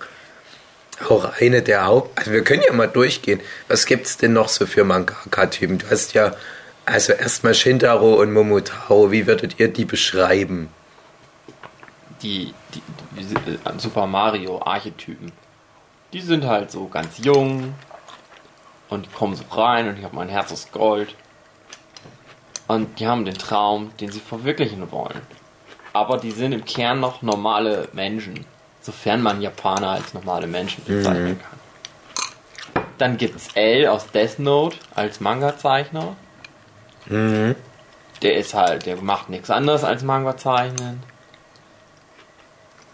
Auch 1.09 1.40
eine 1.40 1.62
der 1.62 1.87
Haupt... 1.87 2.19
Also 2.19 2.33
wir 2.33 2.45
können 2.45 2.62
ja 2.66 2.73
mal 2.73 2.87
durchgehen. 2.87 3.40
Was 3.69 3.87
gibt 3.87 4.07
es 4.07 4.16
denn 4.16 4.33
noch 4.33 4.49
so 4.49 4.66
für 4.66 4.85
Mangaka-Typen? 4.85 5.78
Du 5.78 5.90
hast 5.90 6.14
ja... 6.14 6.35
Also 6.85 7.12
erstmal 7.12 7.54
Shintaro 7.54 8.14
und 8.14 8.33
Momotaro. 8.33 9.12
Wie 9.12 9.26
würdet 9.26 9.59
ihr 9.59 9.69
die 9.69 9.85
beschreiben? 9.85 10.69
die, 12.23 12.54
die, 12.75 12.83
die 13.19 13.35
äh, 13.35 13.78
Super 13.78 14.07
Mario 14.07 14.61
Archetypen. 14.62 15.33
Die 16.12 16.21
sind 16.21 16.45
halt 16.45 16.71
so 16.71 16.88
ganz 16.88 17.19
jung 17.19 17.75
und 18.88 19.07
die 19.07 19.11
kommen 19.11 19.37
so 19.37 19.45
rein 19.50 19.88
und 19.88 19.99
ich 19.99 20.04
habe 20.04 20.16
mein 20.16 20.28
Herz 20.28 20.52
aus 20.52 20.71
Gold. 20.73 21.14
Und 22.66 23.00
die 23.00 23.07
haben 23.07 23.25
den 23.25 23.37
Traum, 23.37 23.90
den 23.99 24.12
sie 24.12 24.21
verwirklichen 24.21 24.90
wollen. 24.92 25.21
Aber 25.92 26.19
die 26.19 26.30
sind 26.30 26.52
im 26.52 26.64
Kern 26.64 27.00
noch 27.00 27.21
normale 27.21 27.88
Menschen, 27.92 28.47
sofern 28.81 29.23
man 29.23 29.41
Japaner 29.41 29.91
als 29.91 30.15
normale 30.15 30.47
Menschen 30.47 30.85
bezeichnen 30.85 31.33
mhm. 31.33 31.41
kann. 31.41 32.85
Dann 32.99 33.17
gibt's 33.17 33.49
L 33.55 33.87
aus 33.87 34.11
Death 34.11 34.39
Note 34.39 34.77
als 34.95 35.21
Manga-Zeichner. 35.21 36.17
Mhm. 37.07 37.55
Der 38.23 38.37
ist 38.37 38.55
halt, 38.55 38.87
der 38.87 38.97
macht 38.97 39.31
nichts 39.31 39.51
anderes 39.51 39.85
als 39.85 40.03
Manga 40.03 40.37
zeichnen. 40.37 41.03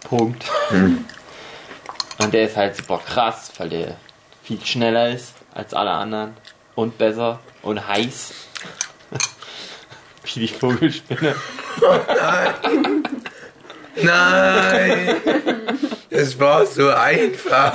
Punkt. 0.04 0.44
Hm. 0.68 1.04
Und 2.18 2.32
der 2.32 2.44
ist 2.44 2.56
halt 2.56 2.76
super 2.76 2.98
krass, 2.98 3.52
weil 3.58 3.68
der 3.68 3.96
viel 4.42 4.64
schneller 4.64 5.10
ist 5.10 5.34
als 5.52 5.74
alle 5.74 5.90
anderen 5.90 6.34
und 6.76 6.96
besser 6.98 7.40
und 7.62 7.86
heiß. 7.86 8.32
Wie 10.24 10.40
die 10.40 10.48
Vogelspinne. 10.48 11.34
Oh 11.82 11.98
nein! 12.08 13.02
Nein! 14.02 15.16
Es 16.10 16.38
war 16.38 16.66
so 16.66 16.88
einfach. 16.90 17.74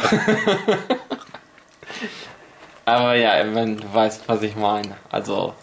Aber 2.86 3.16
ja, 3.16 3.34
wenn 3.54 3.78
du 3.78 3.94
weißt, 3.94 4.24
was 4.28 4.42
ich 4.42 4.56
meine. 4.56 4.96
Also, 5.10 5.54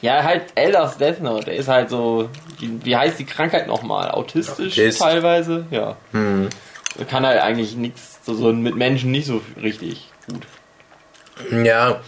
ja, 0.00 0.22
halt 0.22 0.52
L 0.54 0.76
aus 0.76 0.96
Death 0.96 1.20
Note. 1.20 1.46
Der 1.46 1.56
ist 1.56 1.68
halt 1.68 1.90
so, 1.90 2.30
wie 2.58 2.96
heißt 2.96 3.18
die 3.18 3.26
Krankheit 3.26 3.66
nochmal? 3.66 4.10
Autistisch 4.10 4.74
Autist. 4.78 5.00
teilweise? 5.00 5.66
Ja. 5.70 5.96
Hm. 6.12 6.48
Kann 7.08 7.26
halt 7.26 7.40
eigentlich 7.40 7.76
nichts, 7.76 8.20
so, 8.24 8.34
so 8.34 8.52
mit 8.52 8.76
Menschen 8.76 9.10
nicht 9.10 9.26
so 9.26 9.40
richtig 9.60 10.08
gut. 10.28 10.46
Ja, 11.64 12.00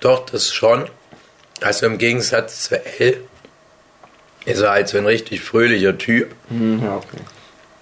doch, 0.00 0.26
das 0.26 0.52
schon. 0.52 0.88
Also 1.60 1.86
im 1.86 1.98
Gegensatz 1.98 2.64
zu 2.64 2.84
L 3.00 3.22
ist 4.44 4.60
er 4.60 4.70
halt 4.70 4.88
so 4.88 4.98
ein 4.98 5.06
richtig 5.06 5.40
fröhlicher 5.40 5.96
Typ. 5.98 6.34
Hm, 6.48 6.82
ja, 6.82 6.96
okay. 6.96 7.22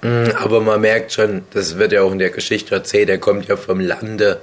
Hm, 0.03 0.37
aber 0.37 0.61
man 0.61 0.81
merkt 0.81 1.13
schon, 1.13 1.43
das 1.53 1.79
wird 1.79 1.93
ja 1.93 2.03
auch 2.03 2.13
in 2.13 2.19
der 2.19 2.31
Geschichte 2.31 2.75
erzählt, 2.75 3.09
er 3.09 3.19
kommt 3.19 3.49
ja 3.49 3.57
vom 3.57 3.81
Lande 3.81 4.41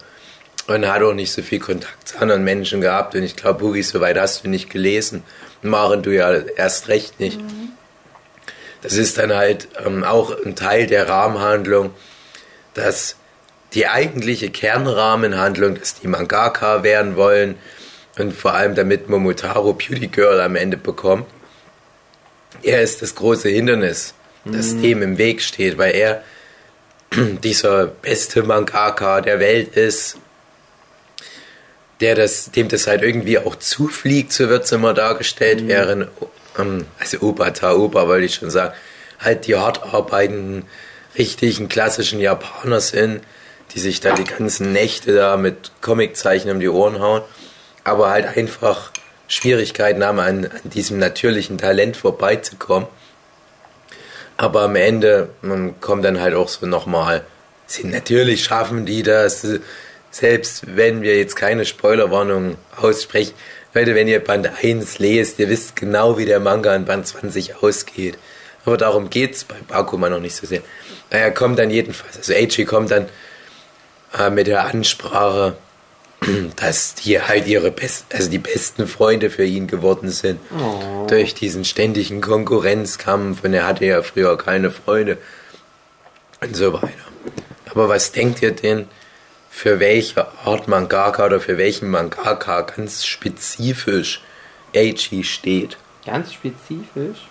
und 0.68 0.88
hat 0.88 1.02
auch 1.02 1.14
nicht 1.14 1.32
so 1.32 1.42
viel 1.42 1.60
Kontakt 1.60 2.10
zu 2.10 2.20
anderen 2.20 2.44
Menschen 2.44 2.82
gehabt. 2.82 3.16
Und 3.16 3.24
ich 3.24 3.36
glaube, 3.36 3.60
Boogie, 3.60 3.84
soweit 3.84 4.18
hast 4.18 4.44
du 4.44 4.50
nicht 4.50 4.70
gelesen. 4.70 5.24
Maren, 5.62 6.04
du 6.04 6.12
ja 6.12 6.32
erst 6.34 6.88
recht 6.88 7.20
nicht. 7.20 7.40
Mhm. 7.40 7.70
Das 8.82 8.94
ist 8.94 9.18
dann 9.18 9.34
halt 9.34 9.68
ähm, 9.84 10.04
auch 10.04 10.36
ein 10.46 10.56
Teil 10.56 10.88
der 10.88 11.08
Rahmenhandlung, 11.10 11.92
dass 12.74 13.16
die 13.74 13.88
eigentliche 13.88 14.50
Kernrahmenhandlung, 14.50 15.80
dass 15.80 16.00
die 16.00 16.08
Mangaka 16.08 16.84
werden 16.84 17.16
wollen 17.16 17.56
und 18.18 18.34
vor 18.34 18.54
allem 18.54 18.76
damit 18.76 19.10
Momotaro 19.10 19.74
Beauty 19.74 20.08
Girl 20.08 20.40
am 20.40 20.56
Ende 20.56 20.78
bekommt, 20.78 21.26
er 22.64 22.82
ist 22.82 23.02
das 23.02 23.16
große 23.16 23.50
Hindernis, 23.50 24.14
das 24.46 24.74
mhm. 24.74 24.82
dem 24.82 25.02
im 25.02 25.18
Weg 25.18 25.42
steht, 25.42 25.78
weil 25.78 25.96
er 25.96 26.24
dieser 27.44 27.88
beste 27.88 28.44
Mangaka 28.44 29.22
der 29.22 29.40
Welt 29.40 29.76
ist 29.76 30.18
der 32.02 32.16
das, 32.16 32.52
dem 32.52 32.68
das 32.68 32.88
halt 32.88 33.02
irgendwie 33.02 33.40
auch 33.40 33.56
zufliegt, 33.56 34.34
so 34.34 34.50
wird 34.50 34.66
es 34.66 34.72
immer 34.72 34.94
dargestellt, 34.94 35.62
mhm. 35.62 35.68
während, 35.68 36.08
ähm, 36.58 36.86
also 37.00 37.22
Obata, 37.22 37.74
Opa 37.74 38.08
wollte 38.08 38.26
ich 38.26 38.36
schon 38.36 38.50
sagen, 38.50 38.74
halt 39.20 39.48
die 39.48 39.56
hart 39.56 39.84
arbeitenden, 39.94 40.64
richtigen, 41.18 41.70
klassischen 41.70 42.20
Japaner 42.20 42.82
sind, 42.82 43.22
die 43.74 43.80
sich 43.80 44.02
da 44.02 44.14
die 44.14 44.26
ganzen 44.26 44.74
Nächte 44.74 45.16
da 45.16 45.38
mit 45.38 45.72
Comiczeichen 45.82 46.52
um 46.52 46.60
die 46.60 46.70
Ohren 46.70 47.00
hauen, 47.00 47.22
aber 47.84 48.10
halt 48.10 48.38
einfach 48.38 48.92
Schwierigkeiten 49.28 50.04
haben, 50.04 50.20
an, 50.20 50.46
an 50.46 50.70
diesem 50.70 51.00
natürlichen 51.00 51.58
Talent 51.58 51.98
vorbeizukommen. 51.98 52.88
Aber 54.38 54.64
am 54.64 54.76
Ende 54.76 55.30
kommt 55.82 56.04
dann 56.04 56.20
halt 56.20 56.36
auch 56.36 56.50
so 56.50 56.66
nochmal, 56.66 57.26
sie 57.66 57.86
natürlich 57.86 58.44
schaffen 58.44 58.86
die 58.86 59.02
das, 59.02 59.48
selbst 60.12 60.76
wenn 60.76 61.02
wir 61.02 61.18
jetzt 61.18 61.36
keine 61.36 61.66
Spoilerwarnung 61.66 62.58
aussprechen, 62.76 63.34
Leute, 63.74 63.94
wenn 63.94 64.08
ihr 64.08 64.24
Band 64.24 64.50
1 64.64 65.00
lest, 65.00 65.38
ihr 65.38 65.50
wisst 65.50 65.76
genau, 65.76 66.18
wie 66.18 66.24
der 66.24 66.40
Manga 66.40 66.74
in 66.74 66.86
Band 66.86 67.06
20 67.06 67.62
ausgeht. 67.62 68.18
Aber 68.64 68.78
darum 68.78 69.10
geht's 69.10 69.44
bei 69.44 69.56
Bakuman 69.68 70.12
noch 70.12 70.22
nicht 70.22 70.36
so 70.36 70.48
sehr. 70.48 70.62
Er 71.10 71.32
kommt 71.32 71.60
dann 71.60 71.70
jedenfalls, 71.70 72.16
also 72.16 72.34
Eiji 72.34 72.64
kommt 72.64 72.92
dann 72.92 73.10
äh, 74.18 74.30
mit 74.30 74.48
der 74.48 74.66
Ansprache, 74.66 75.58
dass 76.56 76.96
die 76.96 77.22
halt 77.22 77.48
ihre 77.48 77.72
best, 77.72 78.06
also 78.14 78.30
die 78.30 78.40
besten 78.40 78.88
Freunde 78.88 79.30
für 79.30 79.46
ihn 79.46 79.68
geworden 79.68 80.10
sind. 80.10 80.40
Oh. 80.58 81.06
Durch 81.08 81.34
diesen 81.34 81.66
ständigen 81.66 82.22
Konkurrenzkampf 82.22 83.44
und 83.44 83.54
er 83.54 83.68
hatte 83.68 83.86
ja 83.86 84.02
früher 84.02 84.38
keine 84.38 84.72
Freunde 84.72 85.18
und 86.42 86.56
so 86.56 86.74
weiter. 86.74 86.90
Aber 87.70 87.90
was 87.90 88.12
denkt 88.12 88.42
ihr 88.42 88.52
denn, 88.52 88.88
für 89.50 89.80
welche 89.80 90.28
Art 90.44 90.68
Mangaka 90.68 91.26
oder 91.26 91.40
für 91.40 91.58
welchen 91.58 91.90
Mangaka 91.90 92.62
ganz 92.62 93.06
spezifisch 93.06 94.22
Eiji 94.76 95.24
steht. 95.24 95.78
Ganz 96.06 96.34
spezifisch? 96.34 97.28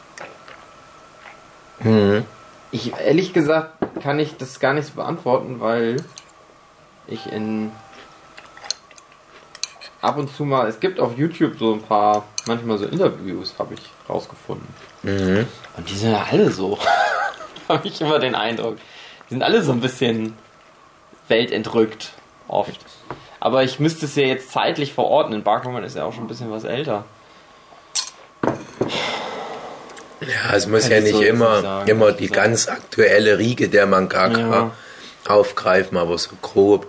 Mhm. 1.81 2.25
Ich 2.71 2.93
ehrlich 2.99 3.35
gesagt 3.35 3.75
kann 4.03 4.19
ich 4.19 4.37
das 4.37 4.59
gar 4.59 4.73
nicht 4.73 4.97
beantworten, 4.97 5.61
weil 5.61 5.97
ich 7.07 7.31
in 7.31 7.71
ab 10.05 10.19
und 10.19 10.35
zu 10.35 10.45
mal, 10.45 10.69
es 10.69 10.79
gibt 10.81 11.01
auf 11.01 11.17
YouTube 11.17 11.55
so 11.59 11.73
ein 11.73 11.83
paar, 11.83 12.25
manchmal 12.47 12.79
so 12.79 12.85
Interviews, 12.87 13.55
habe 13.59 13.75
ich 13.75 13.81
rausgefunden. 14.09 14.69
Mhm. 15.03 15.47
Und 15.77 15.89
die 15.89 15.95
sind 15.97 16.13
ja 16.13 16.27
alle 16.31 16.51
so. 16.51 16.79
habe 17.69 17.89
ich 17.89 18.01
immer 18.01 18.19
den 18.19 18.35
Eindruck. 18.35 18.77
Die 19.29 19.35
sind 19.35 19.43
alle 19.43 19.63
so 19.63 19.73
ein 19.73 19.81
bisschen 19.81 20.37
weltentrückt, 21.29 22.11
oft. 22.49 22.79
Aber 23.41 23.63
ich 23.63 23.81
müsste 23.81 24.07
es 24.07 24.15
ja 24.17 24.25
jetzt 24.25 24.53
zeitlich 24.53 24.93
verordnen. 24.93 25.43
Barkman 25.43 25.85
ist 25.85 25.97
ja 25.97 26.05
auch 26.05 26.13
schon 26.13 26.25
ein 26.25 26.29
bisschen 26.29 26.51
was 26.51 26.65
älter. 26.65 27.05
Ja, 30.21 30.55
es 30.55 30.67
muss 30.67 30.89
ja 30.89 30.99
ich 30.99 31.05
nicht 31.05 31.15
so 31.17 31.23
immer, 31.23 31.61
sagen, 31.61 31.91
immer 31.91 32.13
die 32.13 32.29
gesagt. 32.29 32.47
ganz 32.47 32.69
aktuelle 32.69 33.39
Riege 33.39 33.69
der 33.69 33.87
Mangaka 33.87 34.39
Ja. 34.39 34.71
aufgreifen, 35.29 35.99
aber 35.99 36.17
so 36.17 36.31
grob. 36.41 36.87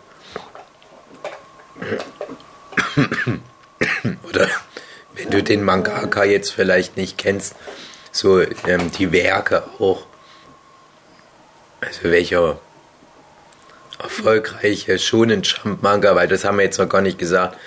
Oder 4.29 4.49
wenn 5.13 5.29
du 5.29 5.43
den 5.43 5.63
Mangaka 5.63 6.23
jetzt 6.23 6.51
vielleicht 6.51 6.97
nicht 6.97 7.17
kennst, 7.17 7.55
so 8.11 8.41
ähm, 8.41 8.91
die 8.97 9.11
Werke 9.11 9.63
auch. 9.79 10.05
Also 11.81 12.03
welcher 12.03 12.59
erfolgreiche 13.99 14.97
Shonen 14.99 15.43
Jump 15.43 15.83
Manga, 15.83 16.15
weil 16.15 16.27
das 16.27 16.43
haben 16.43 16.57
wir 16.57 16.63
jetzt 16.63 16.79
noch 16.79 16.89
gar 16.89 17.01
nicht 17.01 17.19
gesagt. 17.19 17.57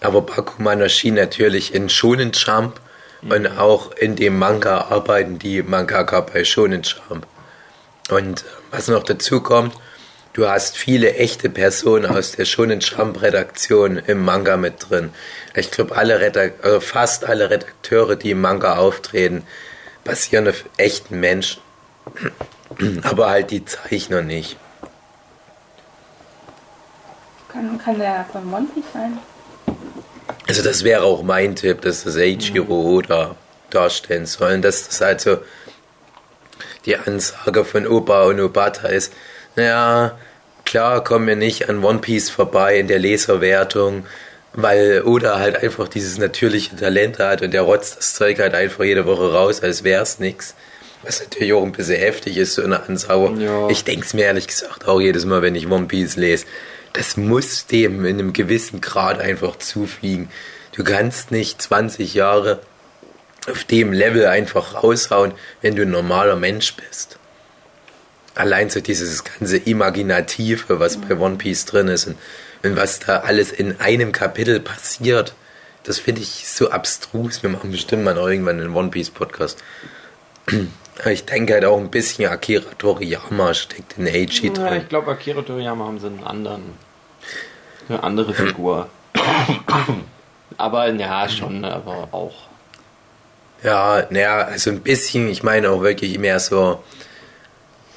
Aber 0.00 0.22
Bakuman 0.22 0.80
erschien 0.80 1.14
natürlich 1.14 1.74
in 1.74 1.88
Shonen 1.88 2.32
Jump 2.32 2.80
und 3.22 3.46
auch 3.58 3.92
in 3.92 4.16
dem 4.16 4.38
Manga 4.38 4.82
arbeiten 4.90 5.38
die 5.38 5.62
Mangaka 5.62 6.20
bei 6.20 6.44
Shonen 6.44 6.82
Jump. 6.82 7.26
Und 8.10 8.42
äh, 8.42 8.44
was 8.70 8.88
noch 8.88 9.02
dazu 9.02 9.40
kommt, 9.40 9.74
du 10.34 10.48
hast 10.48 10.76
viele 10.76 11.14
echte 11.14 11.48
Personen 11.48 12.04
aus 12.04 12.32
der 12.32 12.44
Shonen 12.44 12.80
Jump 12.80 13.22
Redaktion 13.22 13.96
im 13.96 14.22
Manga 14.22 14.56
mit 14.58 14.90
drin. 14.90 15.10
Ich 15.54 15.70
glaube, 15.70 15.96
alle 15.96 16.20
Redak 16.20 16.54
also 16.62 16.80
fast 16.80 17.24
alle 17.24 17.48
Redakteure, 17.48 18.16
die 18.16 18.32
im 18.32 18.40
Manga 18.40 18.76
auftreten, 18.76 19.46
basieren 20.02 20.46
auf 20.48 20.64
echten 20.76 21.20
Menschen. 21.20 21.62
Aber 23.02 23.30
halt 23.30 23.50
die 23.50 23.64
Zeichner 23.64 24.20
nicht. 24.20 24.58
Kann, 27.48 27.78
kann 27.78 27.98
der 27.98 28.26
von 28.30 28.52
One 28.52 28.66
Piece 28.74 28.84
sein? 28.92 29.18
Also 30.48 30.62
das 30.62 30.82
wäre 30.82 31.04
auch 31.04 31.22
mein 31.22 31.54
Tipp, 31.54 31.80
dass 31.82 32.02
das 32.02 32.16
Eiichiro 32.16 32.74
Oda 32.74 33.36
darstellen 33.70 34.26
sollen, 34.26 34.60
dass 34.60 34.88
das 34.88 35.00
halt 35.00 35.20
so 35.20 35.38
die 36.84 36.96
Ansage 36.96 37.64
von 37.64 37.86
Opa 37.86 38.24
und 38.24 38.40
Obata 38.40 38.88
ist, 38.88 39.12
naja, 39.56 40.18
klar 40.64 41.04
kommen 41.04 41.26
wir 41.26 41.36
nicht 41.36 41.68
an 41.68 41.84
One 41.84 41.98
Piece 41.98 42.30
vorbei 42.30 42.78
in 42.78 42.88
der 42.88 42.98
Leserwertung, 42.98 44.06
weil 44.52 45.02
Oda 45.04 45.38
halt 45.38 45.56
einfach 45.56 45.88
dieses 45.88 46.18
natürliche 46.18 46.76
Talent 46.76 47.18
hat 47.18 47.42
und 47.42 47.52
der 47.52 47.62
rotzt 47.62 47.98
das 47.98 48.14
Zeug 48.14 48.38
halt 48.38 48.54
einfach 48.54 48.84
jede 48.84 49.06
Woche 49.06 49.32
raus, 49.32 49.62
als 49.62 49.84
wär's 49.84 50.18
nix. 50.18 50.54
Was 51.02 51.20
natürlich 51.20 51.52
auch 51.52 51.62
ein 51.62 51.72
bisschen 51.72 51.98
heftig 51.98 52.38
ist, 52.38 52.54
so 52.54 52.62
eine 52.62 52.82
Ansage. 52.84 53.42
Ja. 53.42 53.68
Ich 53.68 53.84
denke 53.84 54.06
es 54.06 54.14
mir 54.14 54.24
ehrlich 54.24 54.46
gesagt 54.46 54.88
auch 54.88 55.00
jedes 55.00 55.26
Mal, 55.26 55.42
wenn 55.42 55.54
ich 55.54 55.68
One 55.68 55.86
Piece 55.86 56.16
lese. 56.16 56.46
Das 56.92 57.16
muss 57.16 57.66
dem 57.66 58.04
in 58.04 58.18
einem 58.18 58.32
gewissen 58.32 58.80
Grad 58.80 59.20
einfach 59.20 59.58
zufliegen. 59.58 60.30
Du 60.72 60.84
kannst 60.84 61.30
nicht 61.30 61.60
20 61.60 62.14
Jahre 62.14 62.60
auf 63.50 63.64
dem 63.64 63.92
Level 63.92 64.26
einfach 64.26 64.82
raushauen, 64.82 65.32
wenn 65.60 65.76
du 65.76 65.82
ein 65.82 65.90
normaler 65.90 66.36
Mensch 66.36 66.74
bist. 66.74 67.18
Allein 68.34 68.68
so 68.70 68.80
dieses 68.80 69.22
ganze 69.24 69.58
Imaginative, 69.58 70.80
was 70.80 70.96
bei 70.96 71.16
One 71.16 71.36
Piece 71.36 71.64
drin 71.66 71.88
ist 71.88 72.06
und, 72.06 72.16
und 72.64 72.76
was 72.76 72.98
da 73.00 73.18
alles 73.20 73.52
in 73.52 73.80
einem 73.80 74.10
Kapitel 74.12 74.58
passiert, 74.60 75.34
das 75.84 75.98
finde 75.98 76.22
ich 76.22 76.48
so 76.48 76.70
abstrus. 76.70 77.42
Wir 77.42 77.50
machen 77.50 77.70
bestimmt 77.70 78.04
mal 78.04 78.16
irgendwann 78.16 78.60
einen 78.60 78.74
One 78.74 78.90
Piece 78.90 79.10
Podcast. 79.10 79.62
Ich 81.06 81.24
denke 81.24 81.54
halt 81.54 81.64
auch 81.64 81.78
ein 81.78 81.90
bisschen 81.90 82.28
Akira 82.30 82.70
Toriyama 82.78 83.52
steckt 83.54 83.98
in 83.98 84.06
Eiji 84.06 84.46
Ja, 84.48 84.52
drin. 84.52 84.80
ich 84.82 84.88
glaube, 84.88 85.10
Akira 85.10 85.42
Toriyama 85.42 85.84
haben 85.84 85.98
sie 86.00 86.06
einen 86.06 86.24
anderen. 86.24 86.62
Eine 87.88 88.02
andere 88.02 88.32
Figur. 88.34 88.88
aber 90.56 90.88
ja, 90.92 91.28
schon, 91.28 91.64
aber 91.64 92.08
auch. 92.12 92.34
Ja, 93.62 94.06
naja, 94.10 94.42
also 94.42 94.70
ein 94.70 94.80
bisschen, 94.80 95.28
ich 95.28 95.42
meine 95.42 95.70
auch 95.70 95.82
wirklich 95.82 96.18
mehr 96.18 96.38
so 96.38 96.82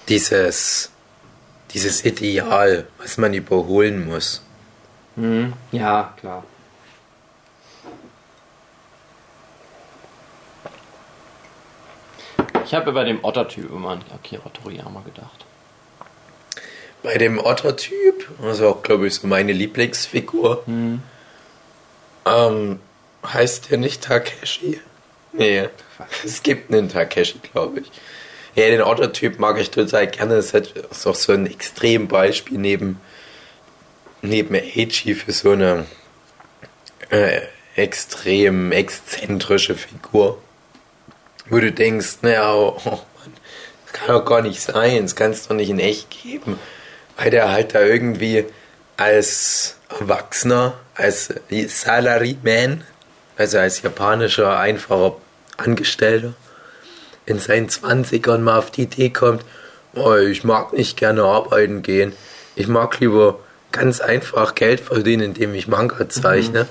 dieses, 0.10 0.92
dieses 1.74 2.06
Ideal, 2.06 2.88
was 2.98 3.18
man 3.18 3.34
überholen 3.34 4.06
muss. 4.06 4.42
Mhm. 5.16 5.54
Ja, 5.72 6.14
klar. 6.20 6.44
Ich 12.66 12.74
habe 12.74 12.92
bei 12.92 13.04
dem 13.06 13.24
Otter-Typ 13.24 13.70
immer 13.72 13.92
an 13.92 14.04
Akira 14.14 14.50
Toriyama 14.50 15.02
gedacht. 15.02 15.46
Bei 17.02 17.18
dem 17.18 17.40
Otter-Typ, 17.40 18.28
ist 18.44 18.62
auch, 18.62 18.84
glaube 18.84 19.08
ich, 19.08 19.16
so 19.16 19.28
meine 19.28 19.54
Lieblingsfigur, 19.54 20.64
Hm. 20.66 21.02
ähm, 22.26 22.80
heißt 23.26 23.72
der 23.72 23.78
nicht 23.78 24.04
Takeshi? 24.04 24.82
Nee, 25.32 25.70
es 26.26 26.44
gibt 26.44 26.72
einen 26.74 26.90
Takeshi, 26.90 27.40
glaube 27.40 27.82
ich. 27.82 27.92
Ja, 28.58 28.70
den 28.70 28.82
Otter-Typ 28.82 29.38
mag 29.38 29.60
ich 29.60 29.70
total 29.70 30.08
gerne. 30.08 30.38
Das 30.38 30.52
ist 30.52 31.06
auch 31.06 31.14
so 31.14 31.32
ein 31.32 31.46
Extrembeispiel 31.46 32.58
neben, 32.58 33.00
neben 34.24 34.56
Eiji 34.56 35.14
für 35.14 35.32
so 35.32 35.52
eine 35.52 35.86
äh, 37.12 37.42
extrem 37.76 38.72
exzentrische 38.72 39.76
Figur. 39.76 40.42
Wo 41.52 41.60
du 41.60 41.72
denkst, 41.72 42.18
naja, 42.24 42.52
oh 42.52 42.82
Mann, 42.84 43.00
das 43.86 43.94
kann 43.94 44.08
doch 44.08 44.26
gar 44.26 44.42
nicht 44.42 44.60
sein, 44.60 45.04
das 45.04 45.16
kann 45.16 45.30
es 45.30 45.48
doch 45.48 45.56
nicht 45.56 45.70
in 45.70 45.78
echt 45.78 46.10
geben. 46.10 46.60
Weil 47.16 47.30
der 47.30 47.52
halt 47.52 47.76
da 47.76 47.82
irgendwie 47.82 48.46
als 48.98 49.78
Erwachsener, 50.00 50.74
als 50.96 51.32
Salaryman, 51.68 52.84
also 53.38 53.60
als 53.60 53.84
japanischer 53.84 54.58
einfacher 54.58 55.16
Angestellter, 55.58 56.34
in 57.28 57.38
seinen 57.38 57.70
20ern 57.70 58.40
mal 58.40 58.58
auf 58.58 58.72
die 58.72 58.84
Idee 58.84 59.12
kommt, 59.12 59.44
oh, 59.94 60.16
ich 60.16 60.44
mag 60.44 60.74
nicht 60.74 60.98
gerne 60.98 61.24
arbeiten 61.24 61.84
gehen. 61.84 62.14
Ich 62.56 62.68
mag 62.68 63.00
lieber 63.00 63.40
ganz 63.72 64.00
einfach 64.00 64.56
Geld 64.56 64.80
verdienen, 64.80 65.24
indem 65.24 65.54
ich 65.54 65.68
Manga 65.68 66.10
zeichne. 66.10 66.68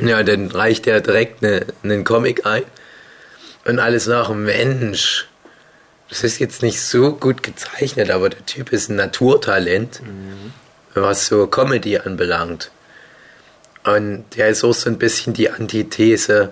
Ja, 0.00 0.22
dann 0.22 0.50
reicht 0.50 0.86
er 0.86 1.02
direkt 1.02 1.42
ne, 1.42 1.66
einen 1.82 2.04
Comic 2.04 2.46
ein 2.46 2.62
und 3.64 3.78
alles 3.78 4.06
nach, 4.06 4.30
Mensch, 4.30 5.28
das 6.08 6.24
ist 6.24 6.38
jetzt 6.38 6.62
nicht 6.62 6.80
so 6.80 7.12
gut 7.12 7.42
gezeichnet, 7.42 8.10
aber 8.10 8.30
der 8.30 8.44
Typ 8.46 8.72
ist 8.72 8.88
ein 8.88 8.96
Naturtalent, 8.96 10.00
was 10.94 11.26
so 11.26 11.46
Comedy 11.46 11.98
anbelangt. 11.98 12.70
Und 13.84 14.24
der 14.36 14.48
ist 14.48 14.64
auch 14.64 14.74
so 14.74 14.90
ein 14.90 14.98
bisschen 14.98 15.34
die 15.34 15.50
Antithese 15.50 16.50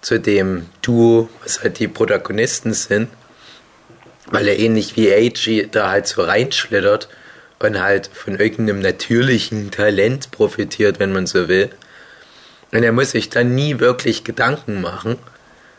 zu 0.00 0.18
dem 0.18 0.66
Duo, 0.82 1.28
was 1.42 1.62
halt 1.62 1.78
die 1.78 1.88
Protagonisten 1.88 2.72
sind, 2.72 3.08
weil 4.30 4.48
er 4.48 4.58
ähnlich 4.58 4.96
wie 4.96 5.12
Eiji 5.12 5.68
da 5.70 5.90
halt 5.90 6.06
so 6.06 6.22
reinschlittert 6.22 7.08
und 7.58 7.80
halt 7.80 8.08
von 8.12 8.36
irgendeinem 8.36 8.80
natürlichen 8.80 9.70
Talent 9.70 10.30
profitiert, 10.30 10.98
wenn 10.98 11.12
man 11.12 11.26
so 11.26 11.48
will. 11.48 11.70
Und 12.72 12.82
er 12.82 12.92
muss 12.92 13.10
sich 13.10 13.28
dann 13.28 13.54
nie 13.54 13.80
wirklich 13.80 14.24
Gedanken 14.24 14.80
machen, 14.80 15.18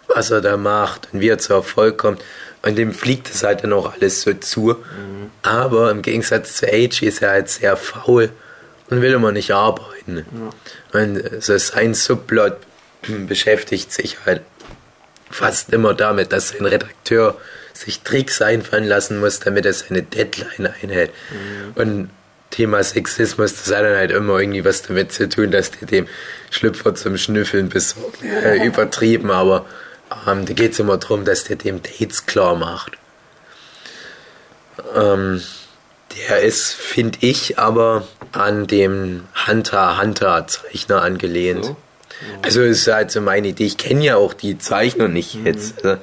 was 0.07 0.29
er 0.29 0.41
da 0.41 0.57
macht 0.57 1.07
und 1.11 1.21
wie 1.21 1.29
er 1.29 1.37
zu 1.39 1.53
Erfolg 1.53 1.97
kommt. 1.97 2.21
Und 2.63 2.77
dem 2.77 2.93
fliegt 2.93 3.33
es 3.33 3.43
halt 3.43 3.63
dann 3.63 3.73
auch 3.73 3.93
alles 3.93 4.21
so 4.21 4.33
zu. 4.33 4.75
Aber 5.41 5.89
im 5.89 6.01
Gegensatz 6.01 6.57
zu 6.57 6.67
Eiji 6.67 7.07
ist 7.07 7.21
er 7.21 7.31
halt 7.31 7.49
sehr 7.49 7.75
faul 7.77 8.29
und 8.89 9.01
will 9.01 9.13
immer 9.13 9.31
nicht 9.31 9.51
arbeiten. 9.51 10.25
Und 10.91 11.41
so 11.41 11.57
sein 11.57 11.93
Subplot 11.93 12.57
beschäftigt 13.27 13.91
sich 13.91 14.17
halt 14.25 14.41
fast 15.29 15.71
immer 15.73 15.93
damit, 15.93 16.31
dass 16.31 16.49
sein 16.49 16.65
Redakteur 16.65 17.37
sich 17.73 18.01
Tricks 18.01 18.41
einfallen 18.41 18.85
lassen 18.85 19.19
muss, 19.19 19.39
damit 19.39 19.65
er 19.65 19.73
seine 19.73 20.03
Deadline 20.03 20.73
einhält. 20.81 21.11
Und 21.75 22.09
Thema 22.51 22.83
Sexismus, 22.83 23.55
das 23.55 23.73
hat 23.73 23.85
dann 23.85 23.95
halt 23.95 24.11
immer 24.11 24.39
irgendwie 24.39 24.65
was 24.65 24.81
damit 24.81 25.11
zu 25.13 25.27
tun, 25.27 25.51
dass 25.51 25.71
der 25.71 25.87
dem 25.87 26.07
Schlüpfer 26.49 26.93
zum 26.95 27.17
Schnüffeln 27.17 27.69
besorgt. 27.69 28.19
Ja, 28.21 28.55
übertrieben, 28.63 29.31
aber 29.31 29.65
ähm, 30.27 30.45
da 30.45 30.53
geht 30.53 30.73
es 30.73 30.79
immer 30.79 30.97
darum, 30.97 31.25
dass 31.25 31.45
der 31.45 31.55
dem 31.55 31.81
Dates 31.81 32.25
klar 32.25 32.55
macht. 32.55 32.97
Ähm, 34.95 35.41
der 36.17 36.41
ist, 36.41 36.73
finde 36.73 37.19
ich, 37.21 37.57
aber 37.57 38.05
an 38.33 38.67
dem 38.67 39.23
Hunter 39.47 40.01
Hunter 40.01 40.45
Zeichner 40.47 41.01
angelehnt. 41.01 41.65
So? 41.65 41.77
Also 42.41 42.61
ist 42.61 42.87
halt 42.87 43.11
so 43.11 43.21
meine 43.21 43.49
Idee. 43.49 43.65
Ich 43.65 43.77
kenne 43.77 44.03
ja 44.03 44.15
auch 44.15 44.33
die 44.33 44.57
Zeichner 44.57 45.07
nicht 45.07 45.37
jetzt. 45.43 45.83
Also, 45.85 46.01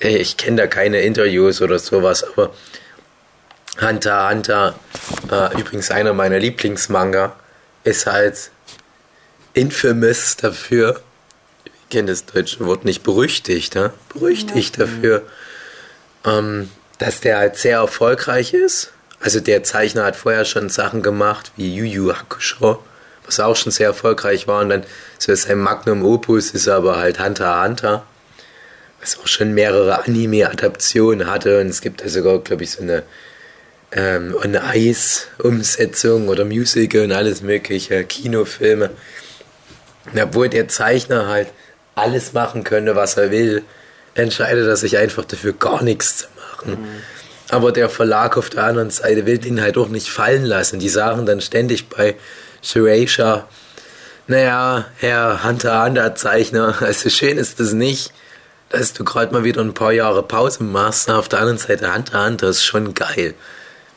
ich 0.00 0.36
kenne 0.36 0.56
da 0.56 0.66
keine 0.66 1.00
Interviews 1.00 1.60
oder 1.60 1.78
sowas, 1.78 2.24
aber 2.24 2.52
Hunter 3.80 4.28
Hunter, 4.28 4.74
äh, 5.30 5.60
übrigens 5.60 5.90
einer 5.90 6.12
meiner 6.12 6.38
Lieblingsmanga, 6.38 7.36
ist 7.84 8.06
halt 8.06 8.50
infamous 9.54 10.36
dafür, 10.36 11.00
ich 11.64 11.88
kenne 11.90 12.08
das 12.08 12.26
deutsche 12.26 12.64
Wort 12.64 12.84
nicht, 12.84 13.02
berüchtigt, 13.02 13.74
ne? 13.74 13.92
berüchtigt 14.12 14.78
ja. 14.78 14.84
dafür, 14.84 15.22
ähm, 16.24 16.70
dass 16.98 17.20
der 17.20 17.38
halt 17.38 17.56
sehr 17.56 17.78
erfolgreich 17.78 18.52
ist. 18.52 18.92
Also 19.20 19.40
der 19.40 19.62
Zeichner 19.64 20.04
hat 20.04 20.16
vorher 20.16 20.44
schon 20.44 20.68
Sachen 20.68 21.02
gemacht 21.02 21.52
wie 21.56 21.74
Yu 21.74 21.84
Yu 21.84 22.14
Hakusho, 22.14 22.82
was 23.28 23.38
auch 23.38 23.54
schon 23.54 23.70
sehr 23.70 23.88
erfolgreich 23.88 24.48
war. 24.48 24.62
Und 24.62 24.70
dann 24.70 24.84
so 25.18 25.32
sein 25.34 25.58
Magnum 25.58 26.04
Opus 26.04 26.50
ist 26.50 26.66
aber 26.66 26.96
halt 26.96 27.20
Hunter 27.20 27.54
x 27.54 27.68
Hunter, 27.68 28.06
was 29.00 29.18
auch 29.18 29.28
schon 29.28 29.54
mehrere 29.54 30.04
Anime-Adaptionen 30.04 31.30
hatte. 31.30 31.60
Und 31.60 31.68
es 31.68 31.80
gibt 31.80 32.02
da 32.02 32.08
sogar, 32.08 32.38
glaube 32.40 32.64
ich, 32.64 32.72
so 32.72 32.82
eine 32.82 33.04
ähm, 33.92 34.34
On-Ice-Umsetzung 34.42 36.28
oder 36.28 36.44
Musical 36.44 37.02
und 37.02 37.12
alles 37.12 37.42
mögliche, 37.42 38.02
Kinofilme. 38.04 38.90
Und 40.12 40.20
obwohl 40.20 40.48
der 40.48 40.68
Zeichner 40.68 41.28
halt 41.28 41.48
alles 41.94 42.32
machen 42.32 42.64
könnte, 42.64 42.96
was 42.96 43.16
er 43.16 43.30
will, 43.30 43.62
entscheidet 44.14 44.66
er 44.66 44.76
sich 44.76 44.96
einfach 44.96 45.24
dafür, 45.24 45.52
gar 45.52 45.82
nichts 45.82 46.18
zu 46.18 46.26
machen. 46.36 46.70
Mhm. 46.72 46.88
Aber 47.50 47.72
der 47.72 47.88
Verlag 47.88 48.36
auf 48.36 48.50
der 48.50 48.64
anderen 48.64 48.90
Seite 48.90 49.26
will 49.26 49.38
den 49.38 49.60
halt 49.60 49.78
auch 49.78 49.88
nicht 49.88 50.08
fallen 50.08 50.44
lassen. 50.44 50.80
Die 50.80 50.88
sagen 50.88 51.24
dann 51.24 51.40
ständig 51.40 51.88
bei 51.88 52.14
Shueisha, 52.62 53.46
naja, 54.26 54.84
Herr 54.98 55.42
Hunter 55.44 55.84
Hunter 55.84 56.14
Zeichner, 56.14 56.74
also 56.80 57.08
schön 57.08 57.38
ist 57.38 57.60
das 57.60 57.72
nicht, 57.72 58.12
dass 58.68 58.92
du 58.92 59.04
gerade 59.04 59.32
mal 59.32 59.44
wieder 59.44 59.62
ein 59.62 59.72
paar 59.72 59.92
Jahre 59.92 60.22
Pause 60.22 60.62
machst. 60.64 61.10
Auf 61.10 61.28
der 61.28 61.40
anderen 61.40 61.58
Seite 61.58 61.94
Hunter 61.94 62.26
Hunter 62.26 62.48
ist 62.48 62.62
schon 62.62 62.92
geil. 62.92 63.34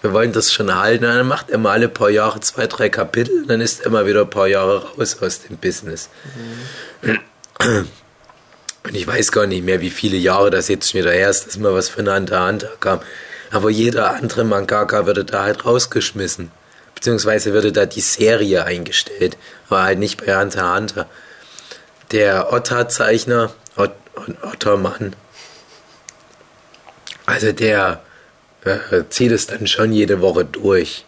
Wir 0.01 0.13
wollen 0.13 0.31
das 0.31 0.53
schon 0.53 0.73
halten. 0.73 1.05
Und 1.05 1.15
dann 1.15 1.27
macht 1.27 1.49
er 1.49 1.57
mal 1.57 1.71
alle 1.71 1.89
paar 1.89 2.09
Jahre 2.09 2.39
zwei, 2.39 2.67
drei 2.67 2.89
Kapitel, 2.89 3.45
dann 3.45 3.61
ist 3.61 3.81
er 3.81 3.87
immer 3.87 4.05
wieder 4.05 4.21
ein 4.21 4.29
paar 4.29 4.47
Jahre 4.47 4.85
raus 4.97 5.17
aus 5.21 5.41
dem 5.41 5.57
Business. 5.57 6.09
Mhm. 7.03 7.87
Und 8.83 8.95
ich 8.95 9.05
weiß 9.05 9.31
gar 9.31 9.45
nicht 9.45 9.63
mehr, 9.63 9.81
wie 9.81 9.91
viele 9.91 10.17
Jahre 10.17 10.49
das 10.49 10.67
jetzt 10.69 10.89
schon 10.89 11.01
wieder 11.01 11.11
her 11.11 11.29
ist, 11.29 11.45
dass 11.45 11.57
mal 11.57 11.73
was 11.73 11.89
von 11.89 12.11
Hunter 12.11 12.47
Hunter 12.47 12.71
kam. 12.79 13.01
Aber 13.51 13.69
jeder 13.69 14.15
andere 14.15 14.45
Mangaka 14.45 15.05
würde 15.05 15.25
da 15.25 15.43
halt 15.43 15.65
rausgeschmissen. 15.65 16.51
Beziehungsweise 17.01 17.51
würde 17.51 17.71
da 17.71 17.87
die 17.87 17.99
Serie 17.99 18.63
eingestellt. 18.63 19.35
Aber 19.67 19.81
halt 19.81 19.97
nicht 19.97 20.23
bei 20.23 20.39
Hunter 20.39 20.75
Hunter. 20.75 21.07
Der 22.11 22.53
Otter-Zeichner, 22.53 23.49
Ot 23.75 23.93
Ottermann, 24.43 25.15
also 27.25 27.51
der 27.53 28.01
äh, 28.63 29.03
zieht 29.09 29.31
es 29.31 29.47
dann 29.47 29.65
schon 29.65 29.91
jede 29.93 30.21
Woche 30.21 30.45
durch. 30.45 31.05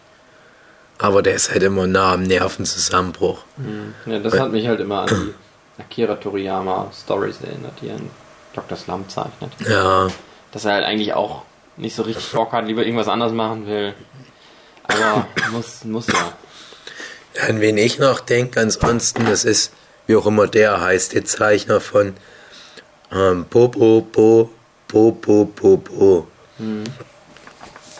Aber 0.98 1.22
der 1.22 1.34
ist 1.34 1.52
halt 1.52 1.62
immer 1.62 1.86
nah 1.86 2.14
am 2.14 2.24
Nervenzusammenbruch. 2.24 3.44
Mhm. 3.56 3.94
Ja, 4.06 4.18
das 4.18 4.36
hat 4.36 4.50
mich 4.50 4.66
halt 4.66 4.80
immer 4.80 5.02
an 5.02 5.08
die 5.08 5.34
Akira 5.80 6.16
Toriyama 6.16 6.90
Stories 6.92 7.36
erinnert, 7.40 7.74
die 7.80 7.90
ein 7.90 8.10
Dr. 8.52 8.76
Slump 8.76 9.12
zeichnet. 9.12 9.52
Ja. 9.68 10.08
Dass 10.50 10.64
er 10.64 10.72
halt 10.72 10.84
eigentlich 10.86 11.14
auch 11.14 11.42
nicht 11.76 11.94
so 11.94 12.02
richtig 12.02 12.32
Bock 12.32 12.52
hat, 12.52 12.66
lieber 12.66 12.82
irgendwas 12.84 13.08
anderes 13.08 13.32
machen 13.32 13.68
will. 13.68 13.94
Aber 14.84 15.26
muss, 15.52 15.84
muss 15.84 16.06
ja. 16.08 16.32
An 17.48 17.60
wen 17.60 17.78
ich 17.78 17.98
noch 17.98 18.20
denke, 18.20 18.60
ansonsten, 18.60 19.24
das 19.26 19.44
ist, 19.44 19.72
wie 20.06 20.16
auch 20.16 20.26
immer 20.26 20.46
der 20.46 20.80
heißt, 20.80 21.14
der 21.14 21.24
Zeichner 21.24 21.80
von 21.80 22.14
ähm, 23.12 23.46
Bobo, 23.50 24.02
Bo, 24.02 24.50
Bo, 24.88 25.12
Bo, 25.12 25.44
Bo, 25.46 25.76
Bo. 25.76 26.28
Hm. 26.58 26.84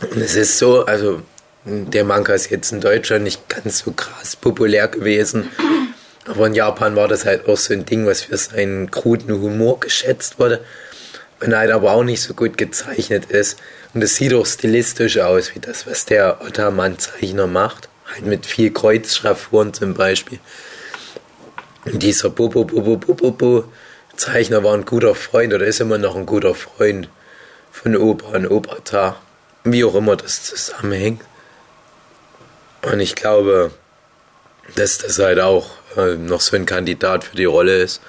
Und 0.01 0.21
es 0.21 0.35
ist 0.35 0.59
so, 0.59 0.85
also 0.85 1.23
der 1.65 2.05
Manga 2.05 2.35
ist 2.35 2.51
jetzt 2.51 2.73
in 2.73 2.81
Deutschland 2.81 3.25
nicht 3.25 3.49
ganz 3.49 3.79
so 3.81 3.93
krass 3.93 4.37
populär 4.37 4.89
gewesen. 4.89 5.51
Aber 6.27 6.47
in 6.47 6.55
Japan 6.55 6.97
war 6.97 7.09
das 7.09 7.25
halt 7.25 7.49
auch 7.49 7.57
so 7.57 7.73
ein 7.73 7.87
Ding, 7.87 8.07
was 8.07 8.23
für 8.23 8.37
seinen 8.37 8.91
kruden 8.91 9.41
Humor 9.41 9.81
geschätzt 9.81 10.39
wurde. 10.39 10.65
Und 11.41 11.55
halt 11.57 11.71
aber 11.71 11.93
auch 11.93 12.05
nicht 12.05 12.23
so 12.23 12.35
gut 12.35 12.57
gezeichnet 12.57 13.27
ist. 13.27 13.59
Und 13.93 14.03
es 14.03 14.17
sieht 14.17 14.35
auch 14.35 14.47
stilistisch 14.47 15.19
aus, 15.19 15.55
wie 15.55 15.61
das, 15.61 15.87
was 15.87 16.05
der 16.05 16.41
Ottermann-Zeichner 16.41 17.47
macht. 17.47 17.89
Halt 18.07 18.27
mit 18.27 18.47
viel 18.47 18.73
Kreuzschraffuren 18.73 19.75
zum 19.75 19.95
Beispiel. 19.95 20.39
Und 21.85 22.03
dieser 22.03 22.31
Bobo 22.31 22.65
Bobo 22.65 22.97
Bobo 22.97 23.31
Bobo 23.31 23.65
Zeichner 24.17 24.63
war 24.63 24.75
ein 24.75 24.85
guter 24.85 25.15
Freund 25.15 25.53
oder 25.53 25.67
ist 25.67 25.81
immer 25.81 25.99
noch 25.99 26.17
ein 26.17 26.27
guter 26.27 26.55
Freund 26.55 27.09
von 27.73 27.97
Opa 27.97 28.37
und 28.37 28.47
Obata. 28.47 29.17
Wie 29.65 29.85
auch 29.85 29.95
immer 29.95 30.17
das 30.17 30.45
zusammenhängt. 30.45 31.23
Und 32.83 33.01
ich 33.01 33.15
glaube, 33.15 33.73
dass 34.77 34.99
das 34.99 35.19
halt 35.19 35.41
auch 35.41 35.71
äh, 35.97 36.15
noch 36.17 36.41
so 36.41 36.57
ein 36.57 36.67
Kandidat 36.67 37.25
für 37.25 37.37
die 37.37 37.45
Rolle 37.45 37.77
ist. 37.79 38.01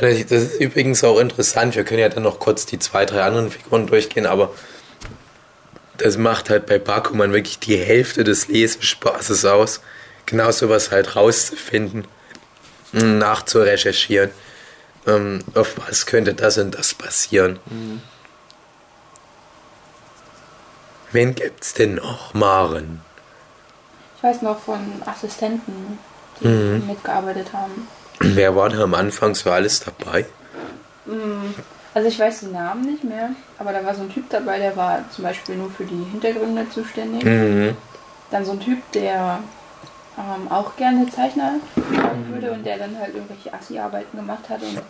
Das 0.00 0.12
ist 0.12 0.60
übrigens 0.60 1.02
auch 1.02 1.18
interessant. 1.18 1.74
Wir 1.74 1.84
können 1.84 2.00
ja 2.00 2.08
dann 2.08 2.22
noch 2.22 2.38
kurz 2.38 2.66
die 2.66 2.78
zwei, 2.78 3.04
drei 3.04 3.22
anderen 3.22 3.50
Figuren 3.50 3.86
durchgehen, 3.86 4.26
aber 4.26 4.52
das 5.96 6.16
macht 6.16 6.50
halt 6.50 6.66
bei 6.66 6.78
Bakuman 6.78 7.32
wirklich 7.32 7.58
die 7.58 7.76
Hälfte 7.76 8.22
des 8.22 8.46
Lesespaßes 8.46 9.44
aus, 9.44 9.80
genau 10.26 10.52
sowas 10.52 10.92
halt 10.92 11.16
rauszufinden, 11.16 12.06
nachzurecherchieren. 12.92 14.30
Ähm, 15.06 15.40
auf 15.54 15.74
was 15.86 16.06
könnte 16.06 16.34
das 16.34 16.58
und 16.58 16.72
das 16.72 16.94
passieren? 16.94 17.58
Mhm. 17.66 18.02
Wen 21.10 21.34
gibt's 21.34 21.74
denn 21.74 21.96
noch, 21.96 22.34
Maren? 22.34 23.00
Ich 24.16 24.22
weiß 24.22 24.42
noch 24.42 24.60
von 24.60 25.02
Assistenten, 25.06 25.98
die 26.40 26.46
mhm. 26.46 26.86
mitgearbeitet 26.86 27.52
haben. 27.52 27.88
Wer 28.20 28.56
war 28.56 28.68
da 28.68 28.82
am 28.82 28.94
Anfang 28.94 29.34
so 29.34 29.50
alles 29.50 29.80
dabei? 29.80 30.26
Mm, 31.06 31.54
also 31.94 32.08
ich 32.08 32.18
weiß 32.18 32.40
den 32.40 32.52
Namen 32.52 32.84
nicht 32.84 33.04
mehr, 33.04 33.30
aber 33.58 33.72
da 33.72 33.84
war 33.84 33.94
so 33.94 34.02
ein 34.02 34.12
Typ 34.12 34.28
dabei, 34.30 34.58
der 34.58 34.76
war 34.76 35.04
zum 35.10 35.24
Beispiel 35.24 35.56
nur 35.56 35.70
für 35.70 35.84
die 35.84 36.04
Hintergründe 36.10 36.68
zuständig. 36.70 37.24
Mhm. 37.24 37.76
Dann 38.30 38.44
so 38.44 38.52
ein 38.52 38.60
Typ, 38.60 38.78
der 38.92 39.40
ähm, 40.18 40.50
auch 40.50 40.76
gerne 40.76 41.08
Zeichner 41.10 41.54
machen 41.76 42.26
würde 42.32 42.52
und 42.52 42.64
der 42.64 42.78
dann 42.78 42.98
halt 42.98 43.14
irgendwelche 43.14 43.52
Assi-Arbeiten 43.54 44.16
gemacht 44.16 44.48
hat. 44.48 44.62
Und 44.62 44.82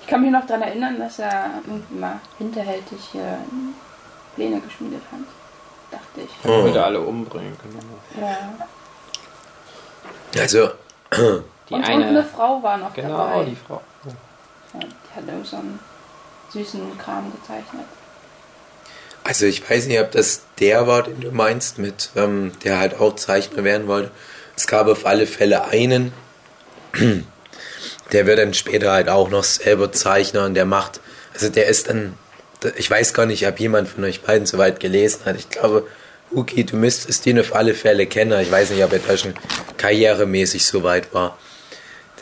ich 0.00 0.06
kann 0.06 0.22
mich 0.22 0.30
noch 0.30 0.46
daran 0.46 0.62
erinnern, 0.62 0.98
dass 0.98 1.18
er 1.18 1.50
irgendwie 1.66 1.98
mal 1.98 2.20
hinterhältig 2.38 3.00
Pläne 4.34 4.60
geschmiedet 4.60 5.02
hat 5.12 5.20
dachte 5.90 6.20
ich. 6.22 6.30
Oh. 6.44 6.64
Würde 6.64 6.84
alle 6.84 7.00
umbringen 7.00 7.56
genau. 7.62 8.26
Ja. 8.26 8.54
Also. 10.40 10.70
Die 11.68 11.74
und, 11.74 11.84
eine, 11.84 12.04
und 12.04 12.08
eine 12.10 12.24
Frau 12.24 12.62
war 12.62 12.76
noch 12.76 12.94
genau, 12.94 13.16
dabei. 13.16 13.32
Genau, 13.32 13.44
die 13.44 13.56
Frau. 13.56 13.82
Ja, 14.74 14.80
die 14.80 15.16
hat 15.16 15.26
irgend 15.26 15.46
so 15.46 15.56
einen 15.56 15.78
süßen 16.52 16.98
Kram 16.98 17.32
gezeichnet. 17.32 17.86
Also 19.24 19.46
ich 19.46 19.68
weiß 19.68 19.86
nicht, 19.86 20.00
ob 20.00 20.12
das 20.12 20.42
der 20.60 20.86
war, 20.86 21.02
den 21.02 21.20
du 21.20 21.32
meinst, 21.32 21.78
mit 21.78 22.10
ähm, 22.14 22.52
der 22.62 22.78
halt 22.78 23.00
auch 23.00 23.16
Zeichner 23.16 23.64
werden 23.64 23.88
wollte. 23.88 24.12
Es 24.56 24.66
gab 24.66 24.86
auf 24.86 25.04
alle 25.04 25.26
Fälle 25.26 25.64
einen, 25.64 26.12
der 28.12 28.26
wird 28.26 28.38
dann 28.38 28.54
später 28.54 28.92
halt 28.92 29.08
auch 29.08 29.28
noch 29.28 29.44
selber 29.44 29.90
Zeichner 29.90 30.44
und 30.44 30.54
der 30.54 30.64
macht, 30.64 31.00
also 31.34 31.48
der 31.48 31.66
ist 31.66 31.90
dann 31.90 32.16
ich 32.76 32.90
weiß 32.90 33.14
gar 33.14 33.26
nicht, 33.26 33.46
ob 33.46 33.60
jemand 33.60 33.88
von 33.88 34.04
euch 34.04 34.22
beiden 34.22 34.46
so 34.46 34.58
weit 34.58 34.80
gelesen 34.80 35.20
hat. 35.24 35.36
Ich 35.36 35.50
glaube, 35.50 35.86
Uki, 36.32 36.64
du 36.64 36.76
müsstest 36.76 37.26
ihn 37.26 37.38
auf 37.38 37.54
alle 37.54 37.74
Fälle 37.74 38.06
kennen. 38.06 38.38
Ich 38.40 38.50
weiß 38.50 38.70
nicht, 38.70 38.82
ob 38.82 38.92
er 38.92 38.98
da 38.98 39.16
schon 39.16 39.34
karrieremäßig 39.76 40.64
so 40.64 40.82
weit 40.82 41.12
war. 41.14 41.38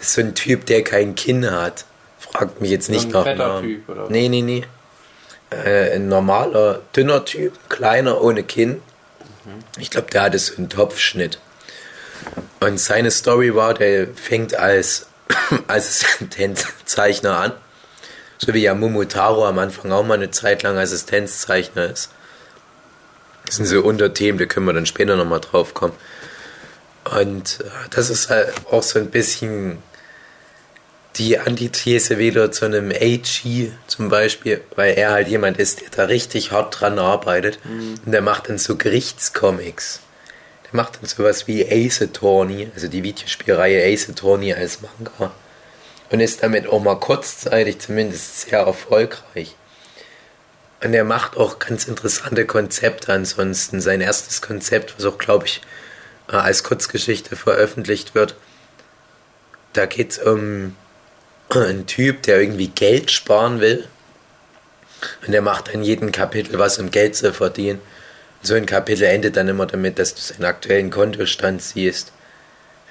Ist 0.04 0.14
so 0.14 0.20
ein 0.20 0.34
Typ, 0.34 0.66
der 0.66 0.82
kein 0.82 1.14
Kinn 1.14 1.50
hat. 1.50 1.84
Fragt 2.18 2.60
mich 2.60 2.70
jetzt 2.70 2.90
nicht 2.90 3.10
nach 3.10 3.24
Namen. 3.24 3.84
Oder? 3.88 4.08
Nee, 4.08 4.28
nee, 4.28 4.42
nee. 4.42 4.64
Äh, 5.50 5.96
ein 5.96 6.08
normaler, 6.08 6.80
dünner 6.94 7.24
Typ, 7.24 7.52
kleiner, 7.68 8.20
ohne 8.22 8.42
Kinn. 8.42 8.82
Mhm. 9.44 9.64
Ich 9.78 9.90
glaube, 9.90 10.10
der 10.10 10.22
hatte 10.22 10.38
so 10.38 10.56
einen 10.56 10.68
Topfschnitt. 10.68 11.38
Und 12.60 12.78
seine 12.78 13.10
Story 13.10 13.54
war, 13.54 13.74
der 13.74 14.08
fängt 14.08 14.54
als 14.58 15.06
Assistenzzeichner 15.68 17.38
an 17.38 17.52
so 18.38 18.52
wie 18.54 18.62
ja 18.62 18.74
Momotaro 18.74 19.46
am 19.46 19.58
Anfang 19.58 19.92
auch 19.92 20.04
mal 20.04 20.14
eine 20.14 20.30
Zeit 20.30 20.62
lang 20.62 20.76
Assistenzzeichner 20.76 21.90
ist. 21.90 22.10
Das 23.46 23.56
sind 23.56 23.66
so 23.66 23.82
Unterthemen, 23.82 24.38
da 24.38 24.46
können 24.46 24.66
wir 24.66 24.72
dann 24.72 24.86
später 24.86 25.16
nochmal 25.16 25.40
drauf 25.40 25.74
kommen. 25.74 25.94
Und 27.18 27.60
äh, 27.60 27.88
das 27.90 28.10
ist 28.10 28.30
halt 28.30 28.52
auch 28.70 28.82
so 28.82 28.98
ein 28.98 29.10
bisschen 29.10 29.78
die 31.16 31.38
Antithese 31.38 32.18
wieder 32.18 32.50
zu 32.50 32.64
einem 32.64 32.90
AG 32.90 33.70
zum 33.86 34.08
Beispiel, 34.08 34.60
weil 34.74 34.94
er 34.94 35.12
halt 35.12 35.28
jemand 35.28 35.58
ist, 35.58 35.82
der 35.82 35.90
da 35.90 36.04
richtig 36.04 36.50
hart 36.50 36.80
dran 36.80 36.98
arbeitet. 36.98 37.58
Mhm. 37.64 38.00
Und 38.04 38.12
der 38.12 38.22
macht 38.22 38.48
dann 38.48 38.58
so 38.58 38.76
Gerichtscomics. 38.76 40.00
Der 40.64 40.76
macht 40.76 40.96
dann 40.96 41.06
sowas 41.08 41.46
wie 41.46 41.64
Ace 41.64 42.02
Attorney, 42.02 42.70
also 42.74 42.88
die 42.88 43.02
Videospielreihe 43.02 43.92
Ace 43.92 44.10
Attorney 44.10 44.52
als 44.54 44.80
Manga. 44.80 45.32
und 46.10 46.20
ist 46.20 46.42
damit 46.42 46.66
auch 46.66 46.82
mal 46.82 46.98
kurzzeitig 46.98 47.78
zumindest 47.78 48.42
sehr 48.42 48.60
erfolgreich. 48.60 49.56
Und 50.82 50.92
er 50.92 51.04
macht 51.04 51.36
auch 51.36 51.58
ganz 51.58 51.86
interessante 51.86 52.44
Konzepte 52.44 53.12
ansonsten. 53.12 53.80
Sein 53.80 54.00
erstes 54.00 54.42
Konzept, 54.42 54.94
was 54.98 55.06
auch, 55.06 55.16
glaube 55.16 55.46
ich, 55.46 55.62
äh, 56.28 56.36
als 56.36 56.62
Kurzgeschichte 56.62 57.36
veröffentlicht 57.36 58.14
wird, 58.14 58.34
da 59.72 59.86
geht 59.86 60.12
es 60.12 60.18
um 60.18 60.76
einen 61.60 61.86
Typ, 61.86 62.22
der 62.22 62.40
irgendwie 62.40 62.68
Geld 62.68 63.10
sparen 63.10 63.60
will. 63.60 63.84
Und 65.26 65.32
der 65.32 65.42
macht 65.42 65.68
in 65.68 65.82
jedem 65.82 66.12
Kapitel 66.12 66.58
was, 66.58 66.78
um 66.78 66.90
Geld 66.90 67.14
zu 67.16 67.32
verdienen. 67.32 67.80
Und 68.40 68.46
so 68.46 68.54
ein 68.54 68.66
Kapitel 68.66 69.04
endet 69.04 69.36
dann 69.36 69.48
immer 69.48 69.66
damit, 69.66 69.98
dass 69.98 70.14
du 70.14 70.20
seinen 70.20 70.44
aktuellen 70.44 70.90
Kontostand 70.90 71.62
siehst. 71.62 72.12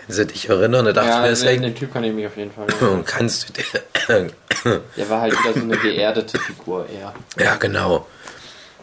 Wenn 0.06 0.15
sie 0.15 0.26
dich 0.26 0.49
erinnern, 0.49 0.86
da 0.86 0.93
dachte 0.93 1.08
Ja, 1.10 1.15
ich 1.17 1.21
mir, 1.23 1.30
das 1.30 1.39
den, 1.41 1.62
den 1.62 1.76
Typ 1.76 1.93
kann 1.93 2.04
ich 2.04 2.13
mich 2.13 2.28
auf 2.28 2.36
jeden 2.38 2.52
Fall 2.52 2.67
erinnern. 2.82 3.04
kannst 3.06 3.49
du 3.49 3.54
dir. 3.54 4.32
Der 4.97 5.10
war 5.10 5.21
halt 5.21 5.34
wieder 5.34 5.54
so 5.54 5.62
eine 5.62 5.78
geerdete 5.78 6.38
Figur 6.39 6.88
eher. 6.89 7.13
Ja, 7.39 7.56
genau. 7.56 8.06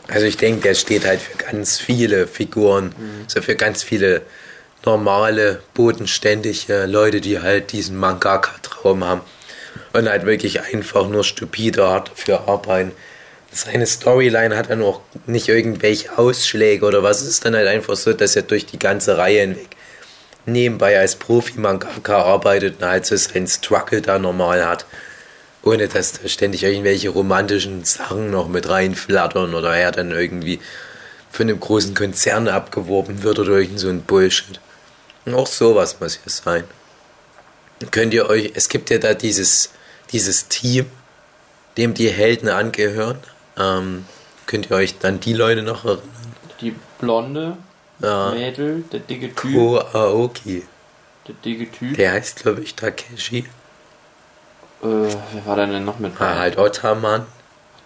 Also 0.08 0.26
ich 0.26 0.36
denke, 0.36 0.62
der 0.62 0.74
steht 0.74 1.06
halt 1.06 1.20
für 1.20 1.36
ganz 1.38 1.78
viele 1.78 2.26
Figuren, 2.26 2.92
so 3.28 3.40
für 3.42 3.54
ganz 3.54 3.82
viele 3.84 4.22
normale, 4.84 5.62
bodenständige 5.74 6.86
Leute, 6.86 7.20
die 7.20 7.38
halt 7.40 7.70
diesen 7.72 7.96
Mangaka-Traum 7.96 9.04
haben 9.04 9.20
und 9.92 10.08
halt 10.08 10.26
wirklich 10.26 10.60
einfach 10.60 11.08
nur 11.08 11.24
stupide 11.24 11.86
hart 11.86 12.10
dafür 12.10 12.48
arbeiten. 12.48 12.92
Seine 13.52 13.86
Storyline 13.86 14.56
hat 14.56 14.70
dann 14.70 14.82
auch 14.82 15.00
nicht 15.26 15.48
irgendwelche 15.48 16.16
Ausschläge 16.16 16.86
oder 16.86 17.02
was. 17.02 17.20
Es 17.20 17.28
ist 17.28 17.44
dann 17.44 17.56
halt 17.56 17.66
einfach 17.66 17.96
so, 17.96 18.12
dass 18.12 18.36
er 18.36 18.42
durch 18.42 18.66
die 18.66 18.78
ganze 18.78 19.18
Reihe 19.18 19.40
hinweg 19.40 19.70
nebenbei 20.46 20.98
als 20.98 21.16
Profi-Mangaka 21.16 22.22
arbeitet 22.22 22.80
und 22.80 22.88
halt 22.88 23.06
so 23.06 23.16
seinen 23.16 23.48
Struggle 23.48 24.02
da 24.02 24.18
normal 24.18 24.66
hat. 24.66 24.86
Ohne 25.62 25.88
dass 25.88 26.12
da 26.12 26.28
ständig 26.28 26.62
irgendwelche 26.62 27.10
romantischen 27.10 27.84
Sachen 27.84 28.30
noch 28.30 28.48
mit 28.48 28.68
reinflattern 28.68 29.54
oder 29.54 29.76
er 29.76 29.90
dann 29.92 30.12
irgendwie 30.12 30.60
von 31.30 31.48
einem 31.48 31.60
großen 31.60 31.94
Konzern 31.94 32.48
abgeworben 32.48 33.22
wird 33.22 33.38
oder 33.38 33.52
irgend 33.58 33.78
so 33.78 33.88
ein 33.88 34.02
Bullshit. 34.02 34.60
Auch 35.26 35.46
sowas 35.46 36.00
muss 36.00 36.20
hier 36.22 36.32
sein. 36.32 36.64
Könnt 37.90 38.14
ihr 38.14 38.28
euch, 38.28 38.52
es 38.54 38.68
gibt 38.68 38.90
ja 38.90 38.98
da 38.98 39.14
dieses, 39.14 39.70
dieses 40.12 40.48
Team, 40.48 40.86
dem 41.76 41.94
die 41.94 42.08
Helden 42.10 42.48
angehören. 42.48 43.18
Ähm, 43.58 44.04
könnt 44.46 44.70
ihr 44.70 44.76
euch 44.76 44.98
dann 44.98 45.20
die 45.20 45.32
Leute 45.32 45.62
noch 45.62 45.84
erinnern? 45.84 46.02
Die 46.60 46.74
blonde 46.98 47.56
Ja. 48.00 48.30
Mädel, 48.32 48.82
der 48.92 49.00
dicke 49.00 49.34
Typ. 49.34 49.52
Ko 49.54 49.78
Aoki. 49.78 50.64
Der 51.28 51.34
dicke 51.44 51.70
Typ. 51.70 51.96
Der 51.96 52.12
heißt, 52.12 52.42
glaube 52.42 52.62
ich, 52.62 52.74
Takeshi. 52.74 53.38
Äh, 53.38 53.44
wer 54.82 55.46
war 55.46 55.56
denn 55.56 55.84
noch 55.84 55.98
mit 55.98 56.12
Ah, 56.20 56.36
halt 56.38 56.56
Ottaman. 56.58 57.26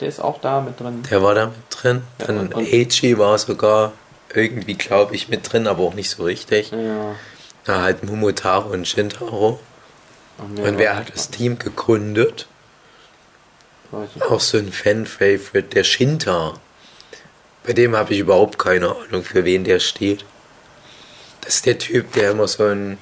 Der 0.00 0.08
ist 0.08 0.20
auch 0.20 0.40
da 0.40 0.60
mit 0.60 0.78
drin. 0.80 1.02
Der 1.10 1.22
war 1.22 1.34
da 1.34 1.46
mit 1.46 1.54
drin. 1.70 2.02
Ja, 2.20 2.26
Dann 2.26 2.52
Eichi 2.54 3.18
war 3.18 3.38
sogar 3.38 3.92
irgendwie, 4.32 4.74
glaube 4.74 5.14
ich, 5.14 5.28
mit 5.28 5.52
drin, 5.52 5.66
aber 5.66 5.82
auch 5.84 5.94
nicht 5.94 6.10
so 6.10 6.24
richtig. 6.24 6.70
Ja. 6.72 7.14
Na, 7.66 7.82
halt 7.82 8.04
Momotaro 8.04 8.70
und 8.70 8.86
Shintaro. 8.86 9.60
Und, 10.38 10.58
Und 10.58 10.78
wer 10.78 10.96
hat 10.96 11.12
das 11.14 11.30
Team 11.30 11.58
gegründet? 11.58 12.46
Auch 14.28 14.40
so 14.40 14.58
ein 14.58 14.72
Fan-Favorite, 14.72 15.68
der 15.68 15.84
Shinta. 15.84 16.54
Bei 17.64 17.72
dem 17.72 17.94
habe 17.96 18.12
ich 18.12 18.18
überhaupt 18.20 18.58
keine 18.58 18.88
Ahnung, 18.94 19.22
für 19.22 19.44
wen 19.44 19.62
der 19.64 19.78
steht. 19.78 20.24
Das 21.42 21.56
ist 21.56 21.66
der 21.66 21.78
Typ, 21.78 22.12
der 22.14 22.32
immer 22.32 22.48
so 22.48 22.64
ein, 22.64 22.98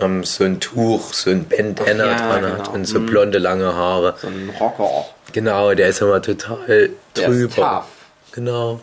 ähm, 0.00 0.22
so 0.22 0.44
ein 0.44 0.60
Tuch, 0.60 1.12
so 1.12 1.30
ein 1.30 1.48
Bandana 1.48 2.06
ja, 2.06 2.16
dran 2.16 2.44
hat 2.44 2.58
genau. 2.58 2.70
und 2.72 2.84
so 2.84 3.00
Mhm. 3.00 3.06
blonde, 3.06 3.38
lange 3.38 3.74
Haare. 3.74 4.14
So 4.20 4.28
ein 4.28 4.50
Rocker. 4.60 5.06
Genau, 5.32 5.74
der 5.74 5.88
ist 5.88 6.00
immer 6.00 6.22
total 6.22 6.90
Der 7.16 7.28
drüber. 7.28 7.86
Genau. 8.32 8.80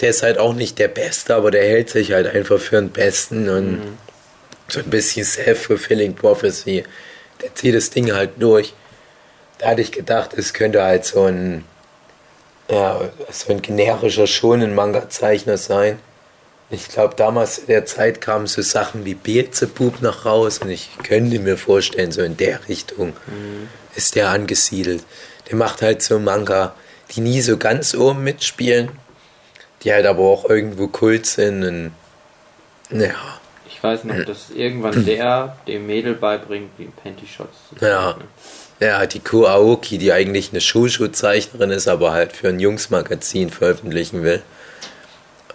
Der 0.00 0.10
ist 0.10 0.22
halt 0.24 0.38
auch 0.38 0.54
nicht 0.54 0.78
der 0.80 0.88
Beste, 0.88 1.34
aber 1.36 1.52
der 1.52 1.62
hält 1.62 1.90
sich 1.90 2.12
halt 2.12 2.26
einfach 2.26 2.58
für 2.58 2.76
den 2.76 2.90
Besten 2.90 3.48
und 3.48 3.72
Mhm. 3.72 3.98
So 4.68 4.80
ein 4.80 4.90
bisschen 4.90 5.24
self-fulfilling 5.24 6.14
prophecy. 6.14 6.84
Der 7.42 7.54
zieht 7.54 7.74
das 7.74 7.90
Ding 7.90 8.12
halt 8.12 8.30
durch. 8.38 8.74
Da 9.58 9.68
hatte 9.68 9.82
ich 9.82 9.92
gedacht, 9.92 10.30
es 10.34 10.52
könnte 10.54 10.82
halt 10.82 11.04
so 11.04 11.24
ein, 11.24 11.64
ja, 12.68 13.00
so 13.30 13.52
ein 13.52 13.62
generischer 13.62 14.26
Shonen-Manga-Zeichner 14.26 15.58
sein. 15.58 15.98
Ich 16.70 16.88
glaube, 16.88 17.14
damals 17.14 17.58
in 17.58 17.66
der 17.66 17.84
Zeit 17.86 18.20
kamen 18.20 18.46
so 18.46 18.62
Sachen 18.62 19.04
wie 19.04 19.14
Beelzebub 19.14 20.00
noch 20.00 20.24
raus 20.24 20.58
und 20.58 20.70
ich 20.70 20.88
könnte 21.02 21.38
mir 21.38 21.56
vorstellen, 21.56 22.10
so 22.10 22.22
in 22.22 22.36
der 22.36 22.68
Richtung 22.68 23.14
ist 23.94 24.14
der 24.14 24.30
angesiedelt. 24.30 25.04
Der 25.48 25.56
macht 25.56 25.82
halt 25.82 26.02
so 26.02 26.18
Manga, 26.18 26.74
die 27.10 27.20
nie 27.20 27.42
so 27.42 27.58
ganz 27.58 27.94
oben 27.94 28.24
mitspielen, 28.24 28.90
die 29.82 29.92
halt 29.92 30.06
aber 30.06 30.22
auch 30.22 30.48
irgendwo 30.48 30.88
Kult 30.88 31.26
sind 31.26 31.64
und 31.64 31.92
ja, 32.90 33.14
weiß 33.84 34.04
noch, 34.04 34.24
dass 34.24 34.50
irgendwann 34.50 35.04
der 35.04 35.56
dem 35.68 35.86
Mädel 35.86 36.14
beibringt, 36.14 36.70
wie 36.78 36.86
Panty-Shots 36.86 37.56
zu 37.78 37.84
Ja. 37.84 38.12
zeichnen. 38.14 38.28
ja, 38.80 39.06
die 39.06 39.20
Ko 39.20 39.46
Aoki, 39.46 39.98
die 39.98 40.12
eigentlich 40.12 40.50
eine 40.50 40.60
Shoujo-Zeichnerin 40.60 41.70
ist, 41.70 41.86
aber 41.86 42.10
halt 42.12 42.32
für 42.32 42.48
ein 42.48 42.58
Jungsmagazin 42.58 43.50
veröffentlichen 43.50 44.22
will. 44.24 44.42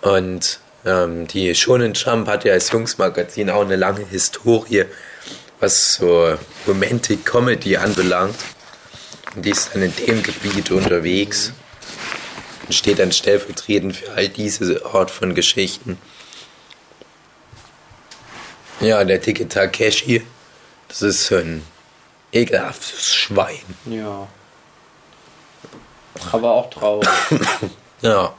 Und 0.02 0.60
ähm, 0.86 1.28
die 1.28 1.54
Shonen 1.56 1.94
Jump 1.94 2.28
hat 2.28 2.46
ja 2.46 2.54
als 2.54 2.72
Jungsmagazin 2.72 3.50
auch 3.50 3.62
eine 3.66 3.76
lange 3.76 4.06
Historie, 4.06 4.86
was 5.60 5.96
so 5.96 6.36
Romantic 6.68 7.26
Comedy 7.26 7.76
anbelangt. 7.76 8.38
Und 9.36 9.46
die 9.46 9.50
ist 9.50 9.72
dann 9.74 9.82
in 9.84 9.94
dem 10.08 10.24
Gebiet 10.24 10.72
unterwegs 10.72 11.52
und 12.66 12.74
steht 12.74 13.00
dann 13.00 13.12
stellvertretend 13.12 13.96
für 13.98 14.12
all 14.14 14.30
diese 14.30 14.86
Art 14.86 15.12
von 15.12 15.36
Geschichten. 15.36 15.98
Ja, 18.82 19.04
der 19.04 19.18
dicke 19.18 19.48
Takeshi, 19.48 20.26
das 20.88 21.02
ist 21.02 21.28
so 21.28 21.36
ein 21.36 21.64
ekelhaftes 22.32 23.14
Schwein. 23.16 23.60
Ja. 23.86 24.28
Aber 26.32 26.52
auch 26.52 26.70
traurig. 26.70 27.10
Ja, 28.02 28.34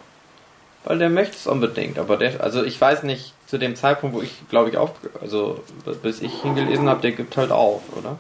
Weil 0.85 0.99
der 0.99 1.11
möchte 1.11 1.37
es 1.37 1.47
unbedingt, 1.47 1.99
aber 1.99 2.17
der, 2.17 2.43
also 2.43 2.65
ich 2.65 2.81
weiß 2.81 3.03
nicht, 3.03 3.35
zu 3.47 3.59
dem 3.59 3.77
Zeitpunkt, 3.77 4.17
wo 4.17 4.23
ich, 4.23 4.33
glaube 4.49 4.71
ich, 4.71 4.79
auf, 4.79 4.93
also 5.21 5.63
bis 6.03 6.23
ich 6.23 6.33
hingelesen 6.41 6.89
habe, 6.89 7.03
der 7.03 7.13
gibt 7.13 7.37
halt 7.37 7.51
auf, 7.51 7.83
oder? 7.95 8.19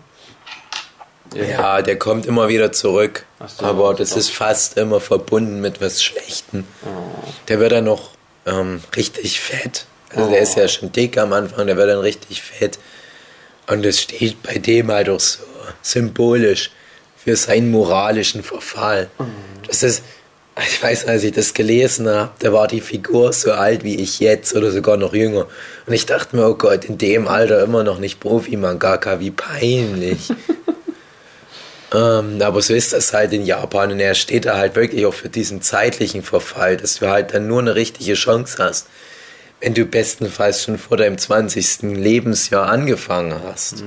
ja, 1.34 1.80
der 1.80 1.98
kommt 1.98 2.26
immer 2.26 2.48
wieder 2.48 2.72
zurück. 2.72 3.24
So, 3.46 3.64
aber 3.64 3.94
das 3.94 4.16
ist 4.16 4.30
fast 4.30 4.76
immer 4.76 5.00
verbunden 5.00 5.60
mit 5.60 5.80
was 5.80 6.02
Schlechtem. 6.02 6.66
Oh. 6.84 7.28
Der 7.48 7.58
wird 7.60 7.72
dann 7.72 7.84
noch 7.84 8.10
ähm, 8.46 8.82
richtig 8.96 9.40
fett. 9.40 9.86
Also 10.14 10.28
der 10.30 10.40
Oh. 10.40 10.42
ist 10.42 10.56
ja 10.56 10.66
schon 10.68 10.92
dick 10.92 11.16
am 11.18 11.32
Anfang, 11.32 11.66
der 11.66 11.76
wird 11.76 11.88
dann 11.90 12.00
richtig 12.00 12.42
fett. 12.42 12.78
Und 13.68 13.84
es 13.86 14.00
steht 14.00 14.42
bei 14.42 14.58
dem 14.58 14.90
halt 14.90 15.08
auch 15.08 15.20
so 15.20 15.38
symbolisch 15.82 16.70
für 17.16 17.36
seinen 17.36 17.70
moralischen 17.70 18.42
Verfall. 18.42 19.08
Mhm. 19.18 19.26
Das 19.68 19.82
ist, 19.82 20.02
ich 20.66 20.82
weiß, 20.82 21.06
als 21.06 21.22
ich 21.22 21.32
das 21.32 21.54
gelesen 21.54 22.08
habe, 22.08 22.32
da 22.40 22.52
war 22.52 22.66
die 22.66 22.80
Figur 22.80 23.32
so 23.32 23.52
alt 23.52 23.84
wie 23.84 23.96
ich 23.96 24.18
jetzt 24.20 24.54
oder 24.56 24.70
sogar 24.72 24.96
noch 24.96 25.14
jünger. 25.14 25.46
Und 25.86 25.92
ich 25.92 26.06
dachte 26.06 26.34
mir, 26.34 26.48
oh 26.48 26.54
Gott, 26.54 26.84
in 26.86 26.98
dem 26.98 27.28
Alter 27.28 27.62
immer 27.62 27.84
noch 27.84 27.98
nicht 27.98 28.18
Profi-Mangaka, 28.20 29.20
wie 29.20 29.30
peinlich. 29.30 30.32
Ähm, 31.92 32.40
aber 32.40 32.62
so 32.62 32.72
ist 32.72 32.92
das 32.92 33.12
halt 33.12 33.32
in 33.32 33.44
Japan 33.44 33.90
und 33.90 33.98
er 33.98 34.14
steht 34.14 34.44
da 34.46 34.56
halt 34.56 34.76
wirklich 34.76 35.06
auch 35.06 35.14
für 35.14 35.28
diesen 35.28 35.60
zeitlichen 35.60 36.22
Verfall, 36.22 36.76
dass 36.76 37.00
du 37.00 37.08
halt 37.08 37.34
dann 37.34 37.48
nur 37.48 37.58
eine 37.58 37.74
richtige 37.74 38.14
Chance 38.14 38.62
hast, 38.62 38.86
wenn 39.60 39.74
du 39.74 39.84
bestenfalls 39.84 40.64
schon 40.64 40.78
vor 40.78 40.96
deinem 40.96 41.18
20. 41.18 41.82
Lebensjahr 41.82 42.68
angefangen 42.68 43.42
hast. 43.44 43.82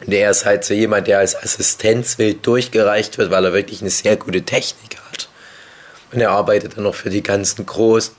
Und 0.00 0.12
er 0.12 0.30
ist 0.30 0.44
halt 0.44 0.64
so 0.64 0.74
jemand, 0.74 1.06
der 1.06 1.18
als 1.18 1.36
Assistenzwild 1.36 2.46
durchgereicht 2.46 3.18
wird, 3.18 3.30
weil 3.30 3.44
er 3.44 3.52
wirklich 3.52 3.80
eine 3.80 3.90
sehr 3.90 4.16
gute 4.16 4.42
Technik 4.42 4.98
hat. 5.10 5.28
Und 6.12 6.20
er 6.20 6.30
arbeitet 6.30 6.76
dann 6.76 6.84
noch 6.84 6.94
für 6.94 7.10
die 7.10 7.22
ganzen 7.22 7.66
Großen. 7.66 8.14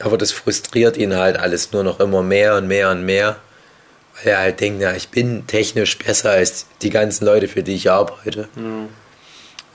Aber 0.00 0.18
das 0.18 0.32
frustriert 0.32 0.96
ihn 0.96 1.14
halt 1.14 1.36
alles 1.36 1.72
nur 1.72 1.84
noch 1.84 2.00
immer 2.00 2.22
mehr 2.22 2.56
und 2.56 2.66
mehr 2.66 2.90
und 2.90 3.04
mehr. 3.04 3.36
Weil 4.16 4.32
er 4.32 4.38
halt 4.38 4.60
denkt, 4.60 4.82
ja, 4.82 4.92
ich 4.92 5.08
bin 5.08 5.46
technisch 5.46 5.98
besser 5.98 6.30
als 6.30 6.66
die 6.82 6.90
ganzen 6.90 7.24
Leute, 7.24 7.48
für 7.48 7.62
die 7.62 7.74
ich 7.74 7.90
arbeite. 7.90 8.48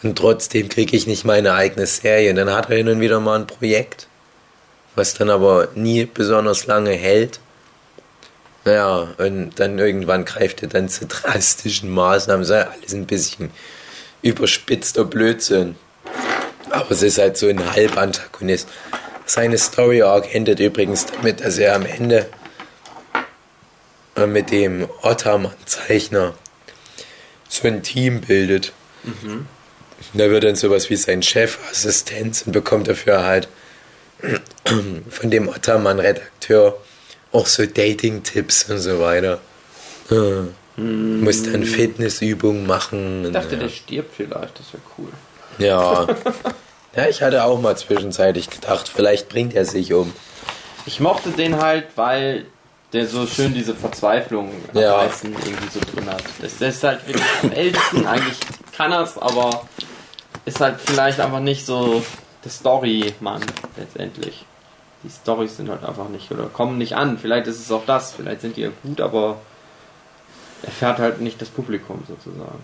Und 0.04 0.18
trotzdem 0.18 0.70
kriege 0.70 0.96
ich 0.96 1.08
nicht 1.08 1.26
meine 1.26 1.54
eigene 1.54 1.86
Serie. 1.86 2.30
Und 2.32 2.36
dann 2.36 2.52
hat 2.52 2.70
er 2.70 2.78
hin 2.78 2.90
und 2.90 3.00
wieder 3.00 3.20
mal 3.20 3.40
ein 3.40 3.48
Projekt, 3.48 4.08
was 4.96 5.14
dann 5.14 5.30
aber 5.30 5.70
nie 5.76 6.06
besonders 6.06 6.68
lange 6.68 6.92
hält. 6.92 7.40
Naja, 8.66 9.08
und 9.18 9.52
dann 9.60 9.80
irgendwann 9.80 10.26
greift 10.26 10.62
er 10.62 10.68
dann 10.68 10.90
zu 10.90 11.06
drastischen 11.06 11.90
Maßnahmen. 11.90 12.42
Das 12.42 12.50
ist 12.50 12.56
ja 12.56 12.72
alles 12.72 12.94
ein 12.94 13.06
bisschen 13.06 13.52
überspitzter 14.22 15.06
Blödsinn. 15.06 15.76
Aber 16.70 16.92
es 16.92 17.02
ist 17.02 17.18
halt 17.18 17.38
so 17.38 17.48
ein 17.48 17.74
Halbantagonist. 17.74 18.68
Seine 19.26 19.58
Story 19.58 20.02
Arc 20.02 20.34
endet 20.34 20.60
übrigens 20.60 21.06
damit, 21.06 21.44
dass 21.44 21.58
er 21.58 21.76
am 21.76 21.86
Ende 21.86 22.28
äh, 24.16 24.28
mit 24.28 24.52
dem 24.52 24.88
Ottermann-Zeichner 25.02 26.34
so 27.48 27.68
ein 27.68 27.82
Team 27.84 28.22
bildet. 28.22 28.74
Mhm. 29.04 29.48
Da 30.14 30.30
wird 30.30 30.44
dann 30.44 30.56
sowas 30.56 30.90
wie 30.90 30.96
sein 30.96 31.22
Chefassistent 31.22 32.44
und 32.46 32.52
bekommt 32.54 32.88
dafür 32.88 33.24
halt 33.26 33.48
von 35.10 35.32
dem 35.32 35.48
Ottermann-Redakteur 35.50 36.78
auch 37.32 37.46
so 37.46 37.66
Dating-Tipps 37.66 38.70
und 38.70 38.80
so 38.80 39.00
weiter. 39.00 39.40
Ja. 40.10 40.46
Hm. 40.76 41.24
Muss 41.24 41.44
dann 41.44 41.64
Fitnessübungen 41.64 42.66
machen. 42.66 43.26
Ich 43.26 43.32
dachte, 43.32 43.56
ja. 43.56 43.62
der 43.62 43.70
stirbt 43.70 44.16
vielleicht, 44.16 44.60
das 44.60 44.74
wäre 44.74 44.84
cool. 44.98 45.10
Ja. 45.58 46.08
ja, 46.96 47.08
ich 47.10 47.22
hatte 47.22 47.44
auch 47.44 47.60
mal 47.60 47.78
zwischenzeitlich 47.78 48.50
gedacht, 48.50 48.90
vielleicht 48.94 49.30
bringt 49.30 49.54
er 49.56 49.66
sich 49.66 49.94
um. 49.94 50.14
Ich 50.86 51.00
mochte 51.00 51.30
den 51.32 51.62
halt, 51.62 51.86
weil 51.96 52.46
der 52.94 53.06
so 53.08 53.28
schön 53.28 53.54
diese 53.54 53.76
Verzweiflung 53.76 54.52
am 54.74 54.82
Ja. 54.82 54.98
meisten 54.98 55.34
irgendwie 55.34 55.70
so 55.72 55.80
drin 55.80 56.10
hat. 56.10 56.24
Das, 56.42 56.58
das 56.58 56.76
ist 56.76 56.84
halt 56.84 57.06
wirklich 57.06 57.26
am 57.44 57.52
ältesten, 57.52 58.08
eigentlich 58.08 58.38
kann 58.76 58.92
er's, 58.92 59.18
aber 59.18 59.68
ist 60.46 60.60
halt 60.60 60.80
vielleicht 60.84 61.20
einfach 61.20 61.42
nicht 61.42 61.66
so 61.66 62.04
der 62.50 62.56
Story-Mann 62.56 63.44
letztendlich. 63.78 64.46
Die 65.04 65.10
Storys 65.10 65.56
sind 65.56 65.70
halt 65.70 65.84
einfach 65.84 66.10
nicht 66.10 66.32
oder 66.32 66.48
kommen 66.48 66.78
nicht 66.78 66.96
an. 66.96 67.18
Vielleicht 67.18 67.48
ist 67.48 67.60
es 67.60 67.72
auch 67.72 67.86
das, 67.86 68.12
vielleicht 68.12 68.42
sind 68.42 68.58
die 68.58 68.62
ja 68.62 68.72
gut, 68.84 69.00
aber 69.00 69.38
er 70.64 70.72
fährt 70.72 70.98
halt 70.98 71.22
nicht 71.22 71.42
das 71.42 71.50
Publikum 71.50 72.04
sozusagen. 72.08 72.60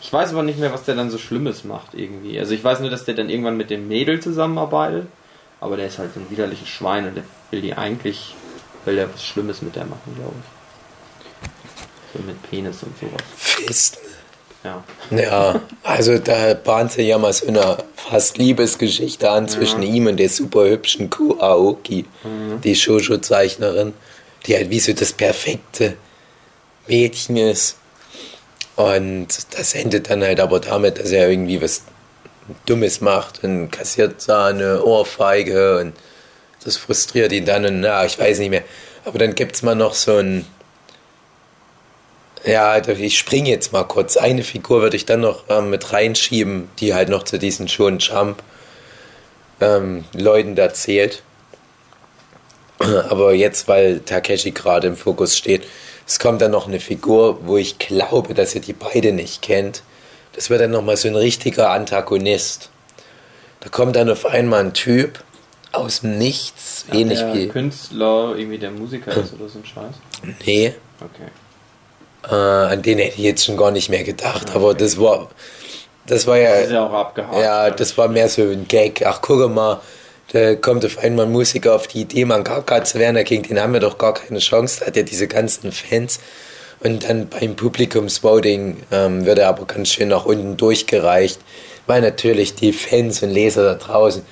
Ich 0.00 0.12
weiß 0.12 0.32
aber 0.32 0.42
nicht 0.42 0.58
mehr, 0.58 0.72
was 0.72 0.84
der 0.84 0.94
dann 0.94 1.10
so 1.10 1.18
Schlimmes 1.18 1.64
macht 1.64 1.94
irgendwie. 1.94 2.38
Also 2.38 2.54
ich 2.54 2.62
weiß 2.62 2.80
nur, 2.80 2.90
dass 2.90 3.04
der 3.04 3.14
dann 3.14 3.30
irgendwann 3.30 3.56
mit 3.56 3.70
dem 3.70 3.88
Mädel 3.88 4.20
zusammenarbeitet, 4.20 5.06
aber 5.60 5.76
der 5.76 5.86
ist 5.86 5.98
halt 5.98 6.12
so 6.12 6.20
ein 6.20 6.30
widerliches 6.30 6.68
Schwein 6.68 7.08
und 7.08 7.16
der 7.16 7.24
will 7.50 7.62
die 7.62 7.74
eigentlich, 7.74 8.36
will 8.84 8.96
der 8.96 9.12
was 9.12 9.24
Schlimmes 9.24 9.62
mit 9.62 9.74
der 9.76 9.86
machen, 9.86 10.14
glaube 10.14 10.34
ich. 10.38 12.20
So 12.20 12.22
mit 12.22 12.40
Penis 12.48 12.82
und 12.82 12.96
sowas. 12.98 13.22
Fisten. 13.34 14.13
Ja. 14.64 14.82
Ja, 15.10 15.60
also 15.82 16.16
da 16.18 16.54
bahnt 16.54 16.92
sich 16.92 17.06
ja 17.06 17.18
mal 17.18 17.32
so 17.32 17.46
eine 17.46 17.76
fast 17.96 18.38
Liebesgeschichte 18.38 19.30
an 19.30 19.46
zwischen 19.46 19.82
ihm 19.82 20.06
und 20.06 20.16
der 20.16 20.30
super 20.30 20.64
hübschen 20.64 21.10
Ko 21.10 21.36
Aoki, 21.38 22.06
die 22.64 22.74
Shoujo-Zeichnerin, 22.74 23.92
die 24.46 24.56
halt 24.56 24.70
wie 24.70 24.80
so 24.80 24.94
das 24.94 25.12
perfekte 25.12 25.96
Mädchen 26.86 27.36
ist. 27.36 27.76
Und 28.76 29.28
das 29.56 29.74
endet 29.74 30.10
dann 30.10 30.22
halt 30.22 30.40
aber 30.40 30.60
damit, 30.60 30.98
dass 30.98 31.12
er 31.12 31.28
irgendwie 31.28 31.60
was 31.60 31.82
Dummes 32.66 33.00
macht 33.00 33.44
und 33.44 33.70
kassiert 33.70 34.26
da 34.26 34.46
eine 34.46 34.82
Ohrfeige 34.82 35.78
und 35.78 35.94
das 36.64 36.76
frustriert 36.76 37.32
ihn 37.32 37.44
dann 37.44 37.64
und 37.66 37.80
na, 37.80 38.04
ich 38.04 38.18
weiß 38.18 38.38
nicht 38.38 38.50
mehr. 38.50 38.64
Aber 39.04 39.18
dann 39.18 39.34
gibt's 39.34 39.62
mal 39.62 39.74
noch 39.74 39.94
so 39.94 40.16
ein 40.16 40.46
ja, 42.44 42.70
also 42.70 42.92
ich 42.92 43.18
springe 43.18 43.50
jetzt 43.50 43.72
mal 43.72 43.84
kurz. 43.84 44.16
Eine 44.16 44.42
Figur 44.42 44.82
würde 44.82 44.96
ich 44.96 45.06
dann 45.06 45.20
noch 45.20 45.44
ähm, 45.48 45.70
mit 45.70 45.92
reinschieben, 45.92 46.68
die 46.78 46.94
halt 46.94 47.08
noch 47.08 47.24
zu 47.24 47.38
diesen 47.38 47.68
Schon 47.68 47.98
Jump 47.98 48.42
ähm, 49.60 50.04
Leuten 50.12 50.54
da 50.54 50.72
zählt. 50.72 51.22
Aber 52.78 53.32
jetzt, 53.34 53.68
weil 53.68 54.00
Takeshi 54.00 54.50
gerade 54.50 54.88
im 54.88 54.96
Fokus 54.96 55.36
steht, 55.36 55.62
es 56.06 56.18
kommt 56.18 56.42
dann 56.42 56.50
noch 56.50 56.68
eine 56.68 56.80
Figur, 56.80 57.46
wo 57.46 57.56
ich 57.56 57.78
glaube, 57.78 58.34
dass 58.34 58.54
ihr 58.54 58.60
die 58.60 58.74
beide 58.74 59.12
nicht 59.12 59.40
kennt. 59.40 59.82
Das 60.34 60.50
wird 60.50 60.60
dann 60.60 60.70
nochmal 60.70 60.96
so 60.96 61.08
ein 61.08 61.16
richtiger 61.16 61.70
Antagonist. 61.70 62.70
Da 63.60 63.70
kommt 63.70 63.96
dann 63.96 64.10
auf 64.10 64.26
einmal 64.26 64.60
ein 64.60 64.74
Typ 64.74 65.24
aus 65.72 66.00
dem 66.00 66.18
Nichts, 66.18 66.84
ähnlich 66.92 67.20
der 67.20 67.34
wie. 67.34 67.48
Künstler, 67.48 68.34
irgendwie 68.36 68.58
der 68.58 68.70
Musiker 68.70 69.12
ist 69.12 69.32
oder 69.32 69.48
so 69.48 69.60
ein 69.60 69.64
Scheiß. 69.64 69.94
Nee, 70.44 70.74
Okay. 71.00 71.30
Äh, 72.30 72.34
an 72.34 72.82
den 72.82 72.98
hätte 72.98 73.18
ich 73.18 73.24
jetzt 73.24 73.44
schon 73.44 73.56
gar 73.56 73.70
nicht 73.70 73.88
mehr 73.88 74.04
gedacht, 74.04 74.54
aber 74.54 74.74
das 74.74 74.98
war, 74.98 75.30
das 76.06 76.26
war 76.26 76.38
ja, 76.38 76.54
Ist 76.54 76.72
ja 76.72 76.86
auch 76.86 76.92
abgehakt. 76.92 77.36
ja, 77.36 77.70
das 77.70 77.96
war 77.98 78.08
mehr 78.08 78.28
so 78.28 78.42
ein 78.42 78.66
Gag. 78.68 79.02
Ach, 79.06 79.20
guck 79.20 79.52
mal, 79.52 79.80
da 80.32 80.54
kommt 80.56 80.84
auf 80.84 80.98
einmal 80.98 81.26
ein 81.26 81.32
Musiker 81.32 81.74
auf 81.74 81.86
die 81.86 82.02
Idee, 82.02 82.24
Mangaka 82.24 82.82
zu 82.84 82.98
werden, 82.98 83.22
gegen 83.24 83.42
den 83.42 83.60
haben 83.60 83.72
wir 83.72 83.80
doch 83.80 83.98
gar 83.98 84.14
keine 84.14 84.38
Chance, 84.40 84.80
da 84.80 84.86
hat 84.86 84.96
er 84.96 85.02
diese 85.04 85.28
ganzen 85.28 85.70
Fans. 85.72 86.20
Und 86.80 87.08
dann 87.08 87.28
beim 87.28 87.56
Publikumsvoting 87.56 88.82
ähm, 88.90 89.24
wird 89.24 89.38
er 89.38 89.48
aber 89.48 89.64
ganz 89.64 89.90
schön 89.90 90.08
nach 90.08 90.26
unten 90.26 90.56
durchgereicht, 90.56 91.40
weil 91.86 92.02
natürlich 92.02 92.54
die 92.54 92.72
Fans 92.72 93.22
und 93.22 93.30
Leser 93.30 93.64
da 93.64 93.74
draußen 93.74 94.24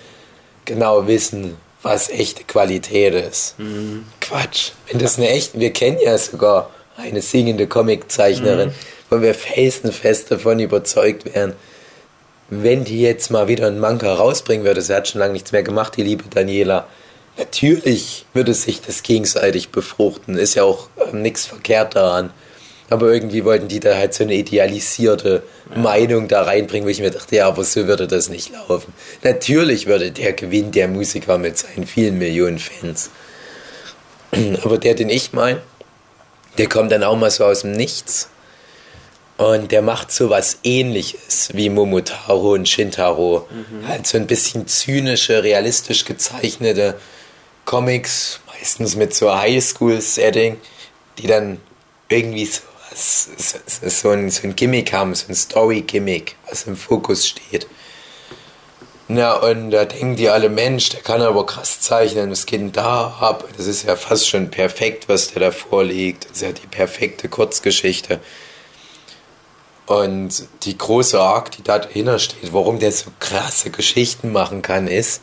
genau 0.65 1.07
wissen, 1.07 1.57
was 1.83 2.11
echte 2.11 2.45
Qualität 2.45 3.15
ist. 3.15 3.57
Quatsch. 4.21 4.73
Wenn 4.89 5.01
das 5.01 5.19
eine 5.19 5.29
echte, 5.31 5.59
wir 5.59 5.73
kennen 5.73 5.99
ja 6.03 6.17
sogar 6.19 6.71
eine 7.03 7.23
singende 7.23 7.67
Comiczeichnerin, 7.67 8.73
wo 9.11 9.21
wir 9.21 9.35
felsenfest 9.35 10.31
davon 10.31 10.59
überzeugt 10.61 11.35
wären, 11.35 11.55
wenn 12.49 12.85
die 12.85 13.01
jetzt 13.01 13.31
mal 13.31 13.49
wieder 13.49 13.67
einen 13.67 13.79
Manga 13.79 14.13
rausbringen 14.13 14.65
würde, 14.65 14.83
sie 14.83 14.95
hat 14.95 15.09
schon 15.09 15.21
lange 15.21 15.33
nichts 15.33 15.53
mehr 15.53 15.63
gemacht, 15.63 15.97
die 15.97 16.03
liebe 16.03 16.25
Daniela, 16.29 16.87
natürlich 17.39 18.27
würde 18.35 18.53
sich 18.55 18.83
das 18.83 19.03
gegenseitig 19.03 19.71
befruchten, 19.71 20.37
ist 20.37 20.55
ja 20.55 20.65
auch 20.65 20.89
ähm, 21.11 21.23
nichts 21.23 21.47
verkehrt 21.47 21.97
daran. 21.97 22.31
Aber 22.91 23.11
irgendwie 23.11 23.45
wollten 23.47 23.69
die 23.69 23.81
da 23.81 23.97
halt 23.97 24.13
so 24.13 24.23
eine 24.23 24.35
idealisierte 24.35 25.43
Meinung 25.75 26.29
da 26.29 26.43
reinbringen, 26.43 26.87
wo 26.87 26.91
ich 26.91 27.01
mir 27.01 27.11
dachte, 27.11 27.37
ja, 27.37 27.49
aber 27.49 27.65
so 27.65 27.87
würde 27.87 28.07
das 28.07 28.29
nicht 28.29 28.53
laufen. 28.53 28.93
Natürlich 29.23 29.87
würde 29.87 30.11
der 30.11 30.35
gewinnen, 30.35 30.73
der 30.73 30.89
Musiker 30.89 31.39
mit 31.39 31.57
seinen 31.57 31.87
vielen 31.87 32.19
Millionen 32.19 32.59
Fans. 32.59 33.09
Aber 34.63 34.77
der, 34.79 34.95
den 34.95 35.09
ich 35.09 35.33
meine, 35.33 35.63
der 36.59 36.69
kommt 36.69 36.93
dann 36.93 37.03
auch 37.03 37.17
mal 37.17 37.31
so 37.31 37.45
aus 37.45 37.63
dem 37.63 37.73
Nichts. 37.73 38.29
Und 39.39 39.73
der 39.73 39.83
macht 39.83 40.13
so 40.13 40.31
was 40.31 40.59
ähnliches 40.63 41.51
wie 41.55 41.69
Momotaro 41.69 42.53
und 42.53 42.69
Shintaro. 42.69 43.49
Halt 43.89 44.07
so 44.07 44.19
ein 44.19 44.27
bisschen 44.27 44.69
zynische, 44.69 45.43
realistisch 45.43 46.05
gezeichnete 46.05 46.99
Comics, 47.65 48.41
meistens 48.47 48.95
mit 48.95 49.15
so 49.15 49.35
Highschool-Setting, 49.35 50.59
die 51.19 51.27
dann 51.27 51.61
irgendwie 52.09 52.45
so, 52.45 52.61
was, 52.91 53.29
so, 53.37 53.89
so, 53.89 54.11
ein, 54.11 54.31
so 54.31 54.43
ein 54.45 54.55
Gimmick 54.55 54.93
haben, 54.93 55.15
so 55.15 55.27
ein 55.29 55.35
Story-Gimmick, 55.35 56.37
was 56.49 56.67
im 56.67 56.77
Fokus 56.77 57.27
steht. 57.27 57.67
Na, 59.15 59.35
und 59.35 59.73
da 59.73 59.85
denken 59.85 60.17
die 60.17 60.31
alle, 60.31 60.49
Mensch, 60.49 60.89
der 60.89 61.03
kann 61.03 61.21
aber 61.21 61.45
krass 61.45 61.83
zeichnen, 61.83 62.33
geht 62.33 62.53
denn 62.53 62.73
da 62.73 63.15
ab? 63.21 63.47
Das 63.59 63.67
ist 63.67 63.83
ja 63.83 63.95
fast 63.95 64.27
schon 64.27 64.51
perfekt, 64.51 65.07
was 65.07 65.35
der 65.35 65.41
da 65.41 65.51
vorlegt. 65.51 66.25
Das 66.25 66.39
ist 66.39 66.43
ja 66.43 66.53
die 66.53 66.67
perfekte 66.67 67.29
Kurzgeschichte. 67.29 68.21
Und 69.85 70.45
die 70.63 70.79
große 70.79 71.21
Arc, 71.21 71.51
die 71.51 71.63
da 71.63 71.79
dahinter 71.79 72.19
steht, 72.19 72.55
warum 72.55 72.79
der 72.79 72.91
so 72.91 73.13
krasse 73.21 73.69
Geschichten 73.69 74.33
machen 74.33 74.63
kann, 74.63 74.89
ist, 74.89 75.21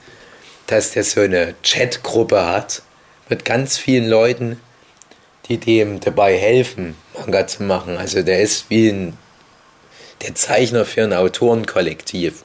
dass 0.68 0.92
der 0.92 1.04
so 1.04 1.22
eine 1.22 1.56
Chatgruppe 1.64 2.46
hat 2.46 2.84
mit 3.28 3.44
ganz 3.44 3.80
vielen 3.80 4.08
Leuten, 4.08 4.60
die 5.48 5.58
dem 5.58 6.00
dabei 6.00 6.38
helfen, 6.38 6.96
Manga 7.18 7.48
zu 7.48 7.64
machen. 7.64 7.98
Also 7.98 8.22
der 8.22 8.40
ist 8.40 8.70
wie 8.70 8.90
ein 8.90 9.18
der 10.22 10.36
Zeichner 10.36 10.86
für 10.86 11.04
ein 11.04 11.14
Autorenkollektiv. 11.14 12.44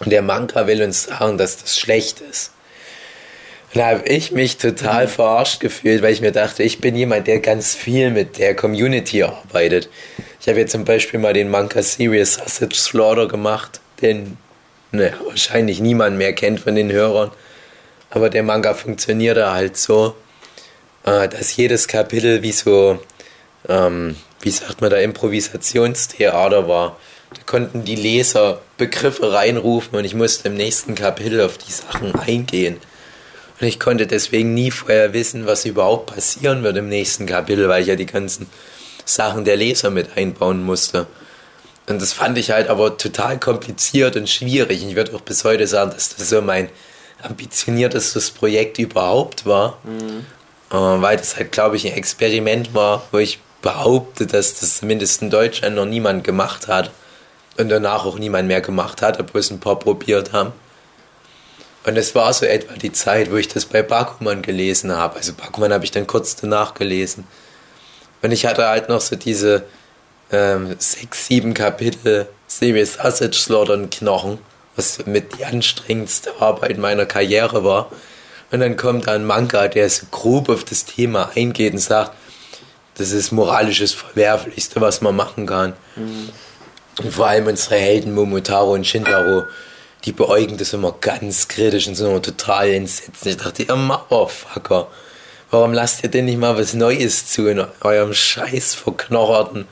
Und 0.00 0.10
der 0.10 0.22
Manga 0.22 0.66
will 0.66 0.82
uns 0.82 1.04
sagen, 1.04 1.38
dass 1.38 1.58
das 1.58 1.78
schlecht 1.78 2.20
ist. 2.20 2.52
Und 3.72 3.80
da 3.80 3.86
habe 3.90 4.08
ich 4.08 4.32
mich 4.32 4.56
total 4.56 5.06
verarscht 5.06 5.60
gefühlt, 5.60 6.02
weil 6.02 6.12
ich 6.12 6.20
mir 6.20 6.32
dachte, 6.32 6.62
ich 6.62 6.80
bin 6.80 6.96
jemand, 6.96 7.28
der 7.28 7.38
ganz 7.38 7.74
viel 7.74 8.10
mit 8.10 8.38
der 8.38 8.56
Community 8.56 9.22
arbeitet. 9.22 9.88
Ich 10.40 10.48
habe 10.48 10.58
jetzt 10.58 10.72
zum 10.72 10.84
Beispiel 10.84 11.20
mal 11.20 11.34
den 11.34 11.50
Manga 11.50 11.82
Serious 11.82 12.34
Sausage 12.34 12.74
Slaughter 12.74 13.28
gemacht, 13.28 13.80
den 14.00 14.38
ne, 14.90 15.12
wahrscheinlich 15.24 15.80
niemand 15.80 16.16
mehr 16.16 16.32
kennt 16.32 16.60
von 16.60 16.74
den 16.74 16.90
Hörern. 16.90 17.30
Aber 18.08 18.30
der 18.30 18.42
Manga 18.42 18.74
funktionierte 18.74 19.52
halt 19.52 19.76
so, 19.76 20.16
äh, 21.04 21.28
dass 21.28 21.56
jedes 21.56 21.86
Kapitel 21.86 22.42
wie 22.42 22.52
so, 22.52 22.98
ähm, 23.68 24.16
wie 24.40 24.50
sagt 24.50 24.80
man 24.80 24.90
da, 24.90 24.96
Improvisationstheater 24.96 26.66
war. 26.66 26.98
Da 27.34 27.42
konnten 27.46 27.84
die 27.84 27.96
Leser 27.96 28.60
Begriffe 28.76 29.32
reinrufen 29.32 29.96
und 29.96 30.04
ich 30.04 30.14
musste 30.14 30.48
im 30.48 30.54
nächsten 30.54 30.94
Kapitel 30.94 31.40
auf 31.40 31.58
die 31.58 31.72
Sachen 31.72 32.14
eingehen. 32.14 32.78
Und 33.60 33.66
ich 33.66 33.78
konnte 33.78 34.06
deswegen 34.06 34.54
nie 34.54 34.70
vorher 34.70 35.12
wissen, 35.12 35.46
was 35.46 35.64
überhaupt 35.64 36.14
passieren 36.14 36.62
wird 36.62 36.76
im 36.76 36.88
nächsten 36.88 37.26
Kapitel, 37.26 37.68
weil 37.68 37.82
ich 37.82 37.88
ja 37.88 37.96
die 37.96 38.06
ganzen 38.06 38.46
Sachen 39.04 39.44
der 39.44 39.56
Leser 39.56 39.90
mit 39.90 40.16
einbauen 40.16 40.62
musste. 40.62 41.06
Und 41.88 42.00
das 42.00 42.12
fand 42.12 42.38
ich 42.38 42.52
halt 42.52 42.68
aber 42.68 42.96
total 42.96 43.38
kompliziert 43.38 44.16
und 44.16 44.28
schwierig. 44.28 44.84
Ich 44.86 44.96
würde 44.96 45.14
auch 45.14 45.20
bis 45.20 45.44
heute 45.44 45.66
sagen, 45.66 45.90
dass 45.90 46.14
das 46.16 46.28
so 46.28 46.40
mein 46.40 46.68
ambitioniertestes 47.22 48.30
Projekt 48.30 48.78
überhaupt 48.78 49.44
war. 49.44 49.78
Äh, 50.70 50.76
weil 50.76 51.16
das 51.16 51.36
halt, 51.36 51.52
glaube 51.52 51.76
ich, 51.76 51.86
ein 51.86 51.94
Experiment 51.94 52.74
war, 52.74 53.06
wo 53.10 53.18
ich 53.18 53.40
behaupte, 53.60 54.26
dass 54.26 54.60
das 54.60 54.78
zumindest 54.78 55.20
in 55.20 55.30
Deutschland 55.30 55.76
noch 55.76 55.84
niemand 55.84 56.24
gemacht 56.24 56.68
hat. 56.68 56.90
Und 57.56 57.68
danach 57.68 58.04
auch 58.04 58.18
niemand 58.18 58.48
mehr 58.48 58.60
gemacht 58.60 59.02
hat, 59.02 59.20
obwohl 59.20 59.40
es 59.40 59.50
ein 59.50 59.60
paar 59.60 59.78
probiert 59.78 60.32
haben. 60.32 60.52
Und 61.84 61.96
es 61.96 62.14
war 62.14 62.32
so 62.32 62.46
etwa 62.46 62.74
die 62.74 62.92
Zeit, 62.92 63.30
wo 63.30 63.36
ich 63.36 63.48
das 63.48 63.64
bei 63.64 63.82
Bakuman 63.82 64.42
gelesen 64.42 64.94
habe. 64.94 65.16
Also 65.16 65.32
Bakuman 65.32 65.72
habe 65.72 65.84
ich 65.84 65.90
dann 65.90 66.06
kurz 66.06 66.36
danach 66.36 66.74
gelesen. 66.74 67.26
Und 68.22 68.32
ich 68.32 68.46
hatte 68.46 68.66
halt 68.66 68.88
noch 68.88 69.00
so 69.00 69.16
diese 69.16 69.64
ähm, 70.30 70.76
sechs, 70.78 71.26
sieben 71.26 71.54
Kapitel 71.54 72.28
Serious 72.46 72.94
Sausage 72.94 73.36
Slaughtern 73.36 73.88
Knochen, 73.88 74.38
was 74.76 75.06
mit 75.06 75.38
die 75.38 75.44
anstrengendste 75.44 76.32
Arbeit 76.40 76.78
meiner 76.78 77.06
Karriere 77.06 77.64
war. 77.64 77.90
Und 78.50 78.60
dann 78.60 78.76
kommt 78.76 79.08
ein 79.08 79.24
Manga, 79.24 79.68
der 79.68 79.88
so 79.88 80.06
grob 80.10 80.48
auf 80.48 80.64
das 80.64 80.84
Thema 80.84 81.30
eingeht 81.34 81.72
und 81.72 81.78
sagt, 81.78 82.12
das 82.96 83.12
ist 83.12 83.32
moralisches 83.32 83.94
Verwerflichste, 83.94 84.80
was 84.80 85.00
man 85.00 85.16
machen 85.16 85.46
kann. 85.46 85.72
Mhm. 85.96 86.30
Und 87.02 87.12
vor 87.12 87.28
allem 87.28 87.46
unsere 87.46 87.76
Helden 87.76 88.14
Momotaro 88.14 88.74
und 88.74 88.86
Shintaro, 88.86 89.44
die 90.04 90.12
beäugen 90.12 90.58
das 90.58 90.74
immer 90.74 90.94
ganz 91.00 91.48
kritisch 91.48 91.88
und 91.88 91.94
sind 91.94 92.08
immer 92.08 92.20
total 92.20 92.68
entsetzt. 92.68 93.24
Ich 93.24 93.38
dachte, 93.38 93.62
ihr 93.62 93.74
Motherfucker, 93.74 94.88
warum 95.50 95.72
lasst 95.72 96.02
ihr 96.02 96.10
denn 96.10 96.26
nicht 96.26 96.38
mal 96.38 96.58
was 96.58 96.74
Neues 96.74 97.26
zu 97.26 97.48
in 97.48 97.64
eurem 97.80 98.12
scheiß 98.12 98.74
verknocherten, 98.74 99.66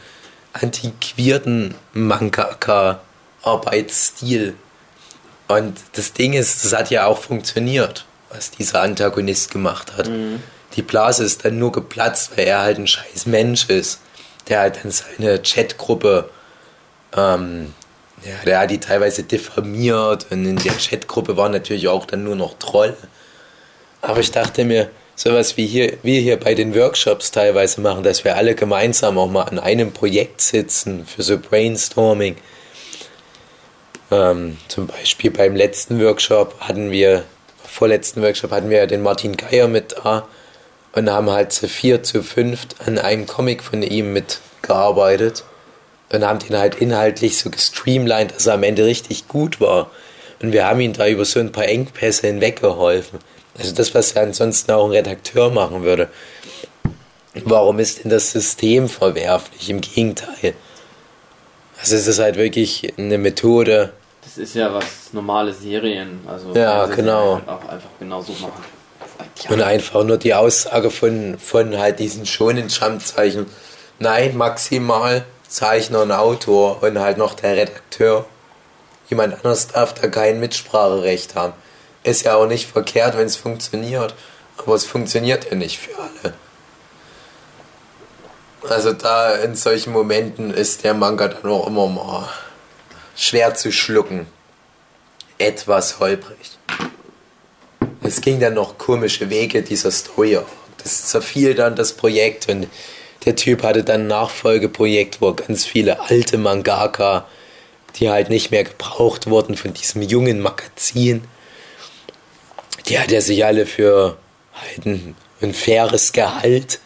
antiquierten 0.55 1.75
Mangaka-Arbeitsstil? 1.93 4.55
Und 5.49 5.77
das 5.93 6.15
Ding 6.15 6.33
ist, 6.33 6.65
das 6.65 6.73
hat 6.73 6.89
ja 6.91 7.05
auch 7.07 7.19
funktioniert, 7.19 8.07
was 8.31 8.51
dieser 8.51 8.81
Antagonist 8.81 9.51
gemacht 9.51 9.99
hat. 9.99 10.09
Mhm. 10.09 10.43
Die 10.77 10.83
Blase 10.83 11.25
ist 11.25 11.45
dann 11.45 11.59
nur 11.59 11.73
geplatzt, 11.73 12.31
weil 12.37 12.47
er 12.47 12.61
halt 12.61 12.79
ein 12.79 12.87
scheiß 12.87 13.27
Mensch 13.27 13.69
ist, 13.69 14.01
der 14.49 14.61
halt 14.61 14.79
dann 14.83 14.91
seine 14.91 15.43
Chatgruppe 15.43 16.31
ähm, 17.17 17.75
ja, 18.25 18.35
der 18.45 18.59
hat 18.61 18.71
die 18.71 18.81
teilweise 18.81 19.23
diffamiert 19.23 20.27
und 20.31 20.45
in 20.45 20.57
der 20.57 20.73
Chatgruppe 20.73 21.37
waren 21.37 21.53
natürlich 21.53 21.89
auch 21.89 22.05
dann 22.05 22.25
nur 22.25 22.37
noch 22.37 22.59
Troll. 22.59 22.97
Aber 24.01 24.21
ich 24.21 24.31
dachte 24.31 24.65
mir, 24.65 24.91
sowas 25.15 25.57
wie 25.57 25.67
hier, 25.67 25.99
wir 26.03 26.21
hier 26.21 26.39
bei 26.39 26.55
den 26.55 26.75
Workshops 26.75 27.31
teilweise 27.31 27.81
machen, 27.81 28.03
dass 28.03 28.25
wir 28.25 28.37
alle 28.37 28.55
gemeinsam 28.55 29.19
auch 29.19 29.29
mal 29.29 29.43
an 29.43 29.59
einem 29.59 29.93
Projekt 29.93 30.41
sitzen 30.41 31.07
für 31.07 31.23
so 31.23 31.39
Brainstorming. 31.39 32.37
Ähm, 34.11 34.57
zum 34.69 34.87
Beispiel 34.87 35.31
beim 35.31 35.55
letzten 35.55 36.01
Workshop 36.01 36.61
hatten 36.61 36.91
wir, 36.91 37.25
vorletzten 37.65 38.23
Workshop 38.23 38.51
hatten 38.51 38.71
wir 38.71 38.87
den 38.87 39.03
Martin 39.03 39.37
Geier 39.37 39.69
mit 39.69 39.97
da 40.03 40.27
und 40.93 41.11
haben 41.11 41.31
halt 41.31 41.53
zu 41.53 41.69
vier, 41.69 42.03
zu 42.03 42.23
fünft 42.23 42.77
an 42.87 42.99
einem 42.99 43.27
Comic 43.27 43.63
von 43.63 43.83
ihm 43.83 44.13
mitgearbeitet 44.13 45.45
und 46.11 46.25
haben 46.25 46.39
den 46.39 46.57
halt 46.57 46.77
inhaltlich 46.77 47.39
so 47.39 47.51
gestreamlined, 47.51 48.35
dass 48.35 48.47
er 48.47 48.55
am 48.55 48.63
Ende 48.63 48.85
richtig 48.85 49.29
gut 49.29 49.61
war. 49.61 49.91
Und 50.41 50.53
wir 50.53 50.67
haben 50.67 50.81
ihn 50.81 50.93
da 50.93 51.07
über 51.07 51.25
so 51.25 51.41
ein 51.41 51.53
paar 51.53 51.67
Engpässe 51.67 52.29
hinweggeholfen. 52.29 53.19
Also 53.59 53.75
das, 53.75 53.95
was 53.95 54.15
ja 54.15 54.23
ansonsten 54.23 54.71
auch 54.71 54.87
ein 54.87 54.93
Redakteur 54.93 55.51
machen 55.51 55.83
würde. 55.83 56.09
Warum 57.45 57.79
ist 57.79 58.03
denn 58.05 58.11
das 58.11 58.31
System 58.31 58.89
verwerflich? 58.89 59.69
Im 59.69 59.81
Gegenteil. 59.81 60.55
Also 61.81 61.97
es 61.97 62.07
ist 62.07 62.19
halt 62.19 62.37
wirklich 62.37 62.93
eine 62.97 63.19
Methode. 63.19 63.93
Das 64.23 64.39
ist 64.39 64.55
ja 64.55 64.73
was 64.73 65.13
normale 65.13 65.53
Serien, 65.53 66.21
also 66.27 66.53
ja, 66.55 66.87
genau. 66.87 67.37
Halt 67.37 67.49
auch 67.49 67.69
einfach 67.69 67.89
genau 67.99 68.21
so 68.21 68.33
machen. 68.33 68.65
Und 69.49 69.63
einfach 69.63 70.05
nur 70.05 70.19
die 70.19 70.35
Aussage 70.35 70.91
von, 70.91 71.39
von 71.39 71.79
halt 71.79 71.99
diesen 71.99 72.27
schonen 72.27 72.69
Schamzeichen. 72.71 73.47
Nein, 73.99 74.37
maximal 74.37 75.25
Zeichner 75.49 76.03
und 76.03 76.13
Autor 76.13 76.83
und 76.83 76.99
halt 76.99 77.19
noch 77.19 77.35
der 77.35 77.57
Redakteur. 77.57 78.27
Jemand 79.09 79.35
anders 79.35 79.69
darf 79.69 79.95
da 79.95 80.09
kein 80.09 80.39
Mitspracherecht 80.39 81.35
haben. 81.35 81.55
Ist 82.05 82.25
ja 82.25 82.37
auch 82.37 82.47
nicht 82.47 82.71
verkehrt, 82.71 83.17
wenn 83.17 83.27
es 83.27 83.37
funktioniert, 83.37 84.15
aber 84.59 84.75
es 84.75 84.85
funktioniert 84.85 85.51
ja 85.51 85.57
nicht 85.57 85.79
für 85.79 85.97
alle. 85.99 86.35
Also 88.69 88.93
da 88.93 89.35
in 89.37 89.55
solchen 89.55 89.93
Momenten 89.93 90.53
ist 90.53 90.85
der 90.85 90.95
Manga 90.95 91.29
dann 91.29 91.51
auch 91.51 91.67
immer 91.67 91.87
mal 91.87 92.29
schwer 93.17 93.55
zu 93.55 93.73
schlucken. 93.73 94.27
Etwas 95.39 96.01
holprig. 96.01 96.59
Es 98.03 98.21
ging 98.21 98.41
dann 98.41 98.55
noch 98.55 98.77
komische 98.77 99.31
Wege 99.31 99.63
dieser 99.63 99.91
Story. 99.91 100.39
Das 100.83 101.07
zerfiel 101.07 101.55
dann 101.55 101.77
das 101.77 101.93
Projekt 101.93 102.49
und 102.49 102.69
der 103.29 103.37
Typ 103.37 103.63
hatte 103.63 103.85
dann 103.85 104.03
ein 104.03 104.07
Nachfolgeprojekt, 104.07 105.21
wo 105.21 105.35
ganz 105.35 105.67
viele 105.67 106.01
alte 106.01 106.39
Mangaka, 106.39 107.27
die 107.97 108.09
halt 108.09 108.31
nicht 108.31 108.51
mehr 108.51 108.65
gebraucht 108.65 109.29
wurden 109.29 109.55
von 109.55 109.75
diesem 109.75 110.01
jungen 110.01 110.41
Magazin, 110.41 111.23
die 112.87 112.99
hat 112.99 113.13
er 113.13 113.21
sich 113.21 113.45
alle 113.45 113.67
für 113.67 114.17
halt 114.55 114.87
ein, 114.87 115.15
ein 115.43 115.53
faires 115.53 116.13
Gehalt 116.13 116.81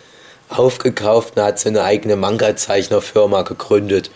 aufgekauft 0.49 1.37
und 1.37 1.45
hat 1.45 1.61
so 1.61 1.69
eine 1.69 1.85
eigene 1.85 2.17
Manga-Zeichnerfirma 2.17 3.43
gegründet. 3.43 4.11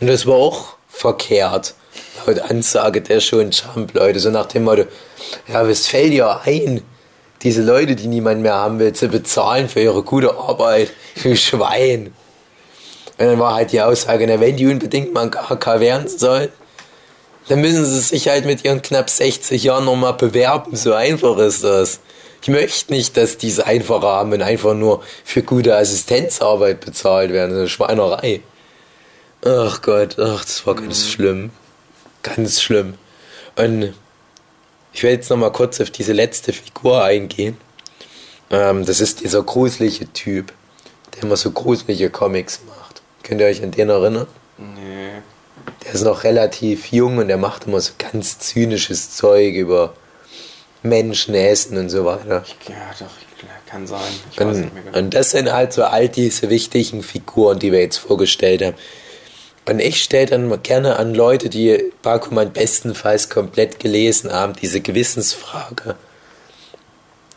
Und 0.00 0.08
das 0.08 0.26
war 0.26 0.36
auch 0.36 0.76
verkehrt. 0.86 1.74
Laut 2.26 2.40
Ansage 2.40 3.00
der 3.00 3.20
schon 3.20 3.52
Jump-Leute, 3.52 4.20
so 4.20 4.28
nach 4.28 4.46
dem 4.46 4.64
Motto, 4.64 4.84
ja, 5.48 5.66
was 5.66 5.86
fällt 5.86 6.12
dir 6.12 6.42
ein? 6.42 6.82
Diese 7.44 7.62
Leute, 7.62 7.94
die 7.94 8.08
niemand 8.08 8.40
mehr 8.40 8.54
haben 8.54 8.78
will, 8.78 8.92
zu 8.94 9.08
bezahlen 9.08 9.68
für 9.68 9.80
ihre 9.80 10.02
gute 10.02 10.36
Arbeit. 10.36 10.90
Für 11.14 11.36
Schwein. 11.36 12.14
Und 13.18 13.26
dann 13.26 13.38
war 13.38 13.54
halt 13.54 13.70
die 13.70 13.80
Aussage, 13.80 14.26
na, 14.26 14.40
wenn 14.40 14.56
die 14.56 14.66
unbedingt 14.66 15.12
mal 15.12 15.22
ein 15.22 15.30
KK 15.30 15.78
werden 15.78 16.08
sollen, 16.08 16.48
dann 17.48 17.60
müssen 17.60 17.84
sie 17.84 18.00
sich 18.00 18.28
halt 18.28 18.46
mit 18.46 18.64
ihren 18.64 18.82
knapp 18.82 19.10
60 19.10 19.62
Jahren 19.62 19.84
nochmal 19.84 20.14
bewerben. 20.14 20.74
So 20.74 20.94
einfach 20.94 21.36
ist 21.38 21.62
das. 21.62 22.00
Ich 22.42 22.48
möchte 22.48 22.92
nicht, 22.92 23.16
dass 23.16 23.38
diese 23.38 23.66
einfache 23.66 24.06
haben 24.06 24.32
und 24.32 24.42
einfach 24.42 24.74
nur 24.74 25.02
für 25.24 25.42
gute 25.42 25.76
Assistenzarbeit 25.76 26.80
bezahlt 26.80 27.32
werden. 27.32 27.50
Das 27.50 27.56
ist 27.56 27.60
eine 27.60 27.68
Schweinerei. 27.68 28.40
Ach 29.44 29.82
Gott, 29.82 30.18
ach, 30.18 30.44
das 30.44 30.66
war 30.66 30.74
ganz 30.74 31.04
mhm. 31.04 31.08
schlimm. 31.08 31.50
Ganz 32.22 32.62
schlimm. 32.62 32.94
Und 33.56 33.94
ich 34.94 35.02
werde 35.02 35.16
jetzt 35.16 35.28
nochmal 35.28 35.52
kurz 35.52 35.80
auf 35.80 35.90
diese 35.90 36.12
letzte 36.12 36.52
Figur 36.52 37.02
eingehen. 37.02 37.56
Ähm, 38.50 38.86
das 38.86 39.00
ist 39.00 39.20
dieser 39.20 39.42
gruselige 39.42 40.12
Typ, 40.12 40.52
der 41.14 41.24
immer 41.24 41.36
so 41.36 41.50
gruselige 41.50 42.10
Comics 42.10 42.60
macht. 42.66 43.02
Könnt 43.22 43.40
ihr 43.40 43.48
euch 43.48 43.62
an 43.62 43.72
den 43.72 43.90
erinnern? 43.90 44.28
Nee. 44.56 45.22
Der 45.84 45.94
ist 45.94 46.04
noch 46.04 46.24
relativ 46.24 46.92
jung 46.92 47.18
und 47.18 47.28
der 47.28 47.38
macht 47.38 47.66
immer 47.66 47.80
so 47.80 47.92
ganz 47.98 48.38
zynisches 48.38 49.16
Zeug 49.16 49.54
über 49.54 49.94
Menschen 50.82 51.34
essen 51.34 51.76
und 51.76 51.88
so 51.88 52.04
weiter. 52.04 52.44
Ja, 52.68 52.74
doch, 52.98 53.10
kann 53.66 53.86
sein. 53.86 54.00
Ich 54.30 54.40
und, 54.40 54.52
genau. 54.52 54.98
und 54.98 55.14
das 55.14 55.32
sind 55.32 55.52
halt 55.52 55.72
so 55.72 55.82
all 55.82 56.08
diese 56.08 56.48
wichtigen 56.50 57.02
Figuren, 57.02 57.58
die 57.58 57.72
wir 57.72 57.80
jetzt 57.80 57.96
vorgestellt 57.96 58.62
haben. 58.62 58.76
Und 59.66 59.80
ich 59.80 60.02
stelle 60.02 60.26
dann 60.26 60.62
gerne 60.62 60.96
an 60.96 61.14
Leute, 61.14 61.48
die 61.48 61.92
Bakuman 62.02 62.52
bestenfalls 62.52 63.30
komplett 63.30 63.80
gelesen 63.80 64.32
haben, 64.32 64.52
diese 64.60 64.80
Gewissensfrage. 64.80 65.96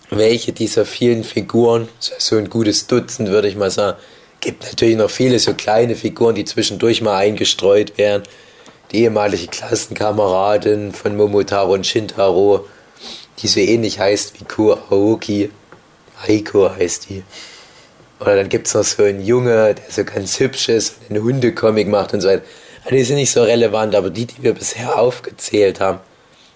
Welche 0.10 0.52
dieser 0.52 0.86
vielen 0.86 1.24
Figuren, 1.24 1.88
so 2.00 2.38
ein 2.38 2.50
gutes 2.50 2.88
Dutzend 2.88 3.30
würde 3.30 3.48
ich 3.48 3.56
mal 3.56 3.72
sagen, 3.72 3.98
gibt 4.42 4.64
natürlich 4.64 4.98
noch 4.98 5.10
viele 5.10 5.40
so 5.40 5.54
kleine 5.54 5.96
Figuren, 5.96 6.36
die 6.36 6.46
zwischendurch 6.46 7.02
mal 7.02 7.18
eingestreut 7.18 7.98
werden. 7.98 8.24
Die 8.92 9.04
ehemalige 9.04 9.48
Klassenkameradin 9.48 10.94
von 10.94 11.18
Momotaro 11.18 11.74
und 11.74 11.86
Shintaro, 11.86 12.66
die 13.40 13.48
so 13.48 13.60
ähnlich 13.60 14.00
heißt 14.00 14.40
wie 14.40 14.46
Ku 14.46 14.74
Aoki. 14.74 15.50
Aiko 16.26 16.70
heißt 16.74 17.10
die. 17.10 17.24
Oder 18.20 18.36
dann 18.36 18.50
gibt 18.50 18.68
es 18.68 18.74
noch 18.74 18.84
so 18.84 19.04
einen 19.04 19.24
Junge, 19.24 19.76
der 19.76 19.92
so 19.92 20.04
ganz 20.04 20.40
hübsch 20.40 20.70
ist 20.70 20.98
und 21.02 21.16
einen 21.16 21.24
Hundecomic 21.24 21.88
macht 21.88 22.14
und 22.14 22.22
so 22.22 22.30
weiter. 22.30 22.44
Also 22.84 22.96
die 22.96 23.04
sind 23.04 23.18
nicht 23.18 23.32
so 23.32 23.44
relevant, 23.44 23.96
aber 23.96 24.10
die, 24.10 24.26
die 24.26 24.42
wir 24.42 24.54
bisher 24.54 24.98
aufgezählt 24.98 25.80
haben, 25.80 26.00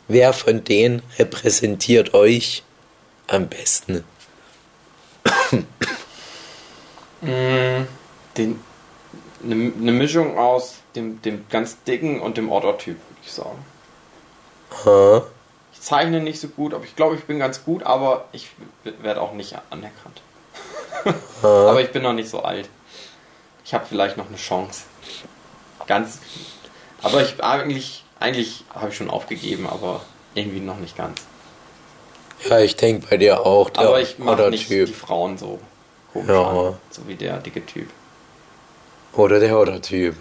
wer 0.08 0.34
von 0.34 0.64
denen 0.64 1.02
repräsentiert 1.20 2.14
euch 2.14 2.64
am 3.28 3.48
besten? 3.48 4.04
Mm, 7.22 7.86
eine, 8.36 8.56
eine 9.44 9.92
Mischung 9.92 10.38
aus 10.40 10.78
dem, 10.96 11.22
dem 11.22 11.46
ganz 11.50 11.84
dicken 11.84 12.20
und 12.20 12.38
dem 12.38 12.50
Order-Typ, 12.52 12.96
würde 12.96 13.22
ich 13.24 13.32
sagen. 13.32 13.66
Ha. 14.86 15.24
Ich 15.74 15.82
zeichne 15.82 16.20
nicht 16.20 16.40
so 16.40 16.48
gut, 16.48 16.74
aber 16.74 16.84
ich 16.84 16.96
glaube, 16.96 17.16
ich 17.16 17.26
bin 17.26 17.38
ganz 17.38 17.64
gut, 17.64 17.84
aber 17.84 18.26
ich 18.32 18.50
werde 18.84 19.22
auch 19.22 19.34
nicht 19.34 19.56
anerkannt. 19.70 20.22
Aber 21.42 21.82
ich 21.82 21.92
bin 21.92 22.04
noch 22.04 22.14
nicht 22.14 22.30
so 22.30 22.42
alt. 22.42 22.70
Ich 23.66 23.74
habe 23.74 23.86
vielleicht 23.88 24.18
noch 24.18 24.28
eine 24.28 24.38
Chance. 24.38 24.84
Ganz. 25.88 26.20
Aber 27.02 27.22
ich 27.22 27.44
eigentlich, 27.44 28.04
eigentlich 28.20 28.64
habe 28.74 28.90
ich 28.90 28.96
schon 28.96 29.10
aufgegeben, 29.10 29.68
aber 29.68 30.02
irgendwie 30.36 30.60
noch 30.60 30.78
nicht 30.78 30.98
ganz. 30.98 31.22
Ja, 32.48 32.60
ich 32.60 32.76
denke 32.76 33.08
bei 33.10 33.18
dir 33.18 33.46
auch. 33.46 33.70
Der 33.70 33.88
aber 33.88 34.02
ich 34.02 34.20
mache 34.20 34.50
nicht 34.50 34.68
typ. 34.68 34.88
die 34.88 34.94
Frauen 34.94 35.38
so 35.38 35.60
komisch 36.12 36.30
ja. 36.30 36.44
an, 36.44 36.78
so 36.90 37.08
wie 37.08 37.16
der 37.16 37.38
dicke 37.38 37.66
Typ. 37.66 37.90
Oder 39.14 39.40
der 39.40 39.60
Oder-Typ. 39.60 40.16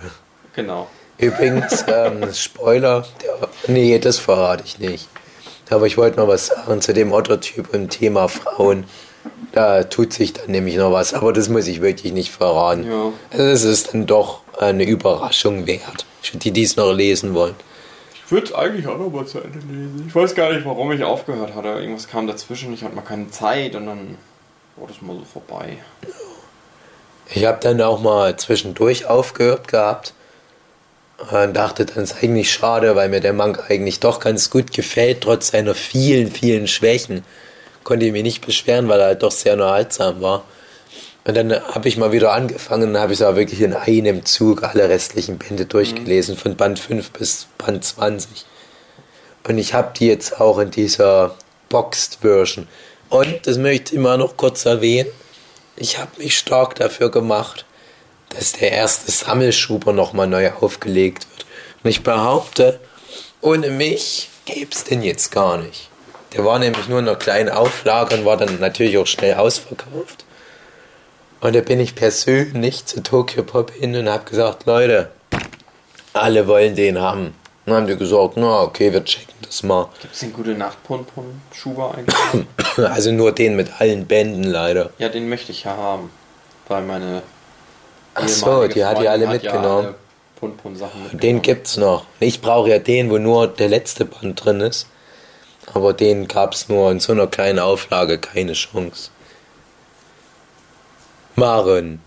Genau. 0.54 0.88
Übrigens, 1.18 1.84
ähm, 1.88 2.32
Spoiler, 2.32 3.06
der, 3.22 3.48
nee, 3.68 3.98
das 3.98 4.18
verrate 4.18 4.64
ich 4.64 4.78
nicht. 4.78 5.08
Aber 5.70 5.86
ich 5.86 5.96
wollte 5.96 6.18
noch 6.18 6.26
was 6.26 6.46
sagen 6.46 6.80
zu 6.80 6.92
dem 6.92 7.12
Ottertyp 7.12 7.72
im 7.72 7.88
Thema 7.88 8.26
Frauen. 8.28 8.84
Da 9.53 9.82
tut 9.84 10.12
sich 10.12 10.32
dann 10.32 10.51
nämlich 10.51 10.76
noch 10.76 10.92
was, 10.92 11.12
aber 11.12 11.32
das 11.32 11.48
muss 11.48 11.66
ich 11.66 11.80
wirklich 11.80 12.12
nicht 12.12 12.30
verraten. 12.30 12.84
Ja. 12.88 13.12
Es 13.30 13.64
ist 13.64 13.92
dann 13.92 14.07
doch 14.07 14.40
eine 14.59 14.84
Überraschung 14.84 15.66
wert. 15.66 16.07
Für 16.22 16.36
die, 16.36 16.51
die 16.51 16.62
es 16.62 16.76
noch 16.76 16.92
lesen 16.92 17.34
wollen. 17.34 17.55
Ich 18.12 18.30
würde 18.30 18.46
es 18.46 18.55
eigentlich 18.55 18.86
auch 18.86 18.98
noch 18.98 19.11
mal 19.11 19.26
zu 19.26 19.38
Ende 19.38 19.59
lesen. 19.59 20.05
Ich 20.07 20.14
weiß 20.14 20.34
gar 20.34 20.53
nicht, 20.53 20.64
warum 20.64 20.92
ich 20.92 21.03
aufgehört 21.03 21.55
hatte. 21.55 21.68
Irgendwas 21.68 22.07
kam 22.07 22.28
dazwischen, 22.28 22.72
ich 22.72 22.84
hatte 22.84 22.94
mal 22.94 23.03
keine 23.03 23.28
Zeit 23.30 23.74
und 23.74 23.86
dann 23.86 24.16
war 24.76 24.86
das 24.86 25.03
mal 25.03 25.16
so 25.16 25.24
vorbei. 25.24 25.78
Ich 27.32 27.44
habe 27.44 27.59
dann 27.61 27.80
auch 27.80 28.01
mal 28.01 28.36
zwischendurch 28.36 29.07
aufgehört 29.07 29.66
gehabt 29.68 30.14
und 31.18 31.55
dachte, 31.55 31.86
dann 31.86 32.05
ist 32.05 32.22
eigentlich 32.22 32.53
schade, 32.53 32.96
weil 32.96 33.09
mir 33.09 33.20
der 33.20 33.32
Manga 33.32 33.64
eigentlich 33.68 34.01
doch 34.01 34.20
ganz 34.20 34.51
gut 34.51 34.72
gefällt, 34.72 35.22
trotz 35.22 35.48
seiner 35.48 35.74
vielen, 35.74 36.30
vielen 36.30 36.66
Schwächen. 36.66 37.24
Konnte 37.84 38.06
ich 38.06 38.12
mich 38.12 38.22
nicht 38.22 38.44
beschweren, 38.44 38.88
weil 38.88 39.00
er 39.00 39.06
halt 39.06 39.22
doch 39.22 39.32
sehr 39.32 39.54
unterhaltsam 39.54 40.20
war. 40.20 40.44
Und 41.24 41.36
dann 41.36 41.52
habe 41.52 41.88
ich 41.88 41.96
mal 41.96 42.12
wieder 42.12 42.32
angefangen 42.32 42.90
und 42.90 42.98
habe 42.98 43.12
ich 43.12 43.20
es 43.20 43.26
auch 43.26 43.36
wirklich 43.36 43.60
in 43.60 43.74
einem 43.74 44.24
Zug 44.24 44.62
alle 44.62 44.88
restlichen 44.88 45.38
Bände 45.38 45.66
durchgelesen, 45.66 46.36
von 46.36 46.56
Band 46.56 46.78
5 46.78 47.10
bis 47.10 47.46
Band 47.58 47.84
20. 47.84 48.46
Und 49.46 49.58
ich 49.58 49.74
habe 49.74 49.92
die 49.98 50.06
jetzt 50.06 50.40
auch 50.40 50.58
in 50.58 50.70
dieser 50.70 51.36
Boxed 51.68 52.18
Version. 52.22 52.68
Und, 53.10 53.46
das 53.46 53.58
möchte 53.58 53.94
ich 53.94 54.00
mal 54.00 54.18
noch 54.18 54.36
kurz 54.36 54.64
erwähnen, 54.64 55.10
ich 55.76 55.98
habe 55.98 56.10
mich 56.18 56.38
stark 56.38 56.74
dafür 56.76 57.10
gemacht, 57.10 57.64
dass 58.30 58.52
der 58.52 58.72
erste 58.72 59.10
Sammelschuber 59.10 59.92
nochmal 59.92 60.26
neu 60.26 60.52
aufgelegt 60.52 61.26
wird. 61.30 61.46
Und 61.82 61.90
ich 61.90 62.02
behaupte, 62.02 62.80
ohne 63.40 63.70
mich 63.70 64.28
gäbe 64.44 64.70
es 64.72 64.84
den 64.84 65.02
jetzt 65.02 65.32
gar 65.32 65.58
nicht. 65.58 65.89
Der 66.32 66.44
war 66.44 66.58
nämlich 66.58 66.88
nur 66.88 67.00
in 67.00 67.08
einer 67.08 67.16
kleinen 67.16 67.48
Auflage 67.48 68.16
und 68.16 68.24
war 68.24 68.36
dann 68.36 68.60
natürlich 68.60 68.96
auch 68.98 69.06
schnell 69.06 69.34
ausverkauft. 69.34 70.24
Und 71.40 71.56
da 71.56 71.60
bin 71.60 71.80
ich 71.80 71.94
persönlich 71.94 72.84
zu 72.84 73.02
Tokyo 73.02 73.42
Pop 73.42 73.72
hin 73.72 73.96
und 73.96 74.08
habe 74.08 74.24
gesagt, 74.24 74.66
Leute, 74.66 75.10
alle 76.12 76.46
wollen 76.46 76.74
den 76.76 77.00
haben. 77.00 77.26
Und 77.26 77.34
dann 77.66 77.74
haben 77.76 77.86
die 77.86 77.96
gesagt, 77.96 78.34
na 78.36 78.62
okay, 78.62 78.92
wir 78.92 79.04
checken 79.04 79.34
das 79.42 79.62
mal. 79.62 79.88
Gibt 80.00 80.14
es 80.14 80.20
den 80.20 80.32
gute 80.32 80.50
Nacht 80.50 80.82
Pon 80.84 81.04
Pon 81.04 81.40
Schuber 81.52 81.94
eigentlich? 81.96 82.46
Also 82.76 83.10
nur 83.10 83.32
den 83.32 83.56
mit 83.56 83.80
allen 83.80 84.06
Bänden 84.06 84.44
leider. 84.44 84.90
ja, 84.98 85.08
den 85.08 85.28
möchte 85.28 85.50
ich 85.52 85.64
ja 85.64 85.76
haben. 85.76 86.10
Weil 86.68 86.82
meine. 86.82 87.22
Ach 88.14 88.28
so, 88.28 88.68
die 88.68 88.84
hat 88.84 88.98
die 88.98 89.04
Freundin 89.04 89.08
alle 89.08 89.26
hat 89.26 89.32
mitgenommen. 89.34 89.84
Ja 89.84 89.94
alle 90.42 90.52
Pon 90.52 90.76
Sachen 90.76 91.02
mitgenommen. 91.02 91.20
Den 91.20 91.42
gibt's 91.42 91.76
noch. 91.76 92.04
Ich 92.20 92.40
brauche 92.40 92.68
ja 92.70 92.78
den, 92.78 93.10
wo 93.10 93.18
nur 93.18 93.48
der 93.48 93.68
letzte 93.68 94.04
Band 94.04 94.42
drin 94.44 94.60
ist. 94.60 94.86
Aber 95.72 95.92
den 95.92 96.26
gab's 96.28 96.68
nur 96.68 96.90
in 96.90 97.00
so 97.00 97.12
einer 97.12 97.26
kleinen 97.26 97.58
Auflage, 97.58 98.18
keine 98.18 98.54
Chance. 98.54 99.10
Maren, 101.36 102.00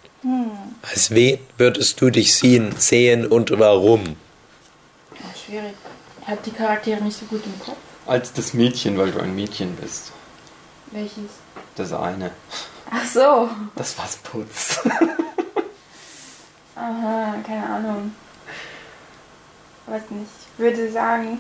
als 0.82 1.12
wen 1.12 1.40
würdest 1.58 2.00
du 2.02 2.10
dich 2.10 2.36
sehen, 2.36 2.76
sehen 2.78 3.26
und 3.26 3.58
warum? 3.58 4.16
Ja, 5.12 5.26
schwierig. 5.46 5.74
Ich 6.22 6.28
habe 6.28 6.40
die 6.46 6.52
Charaktere 6.52 7.02
nicht 7.02 7.18
so 7.18 7.26
gut 7.26 7.46
im 7.46 7.60
Kopf. 7.60 7.78
Als 8.06 8.34
das 8.34 8.54
Mädchen, 8.54 8.98
weil 8.98 9.12
du 9.12 9.20
ein 9.20 9.36
Mädchen 9.36 9.76
bist. 9.76 10.12
Welches? 10.92 11.32
Das 11.76 11.94
eine. 11.94 12.32
Ach 12.92 13.06
so. 13.06 13.50
Das 13.76 13.98
was 13.98 14.18
putzt. 14.18 14.82
Aha, 16.76 17.36
keine 17.46 17.66
Ahnung. 17.66 18.16
Weiß 19.88 20.04
nicht. 20.10 20.30
Ich 20.54 20.60
würde 20.60 20.92
sagen, 20.92 21.40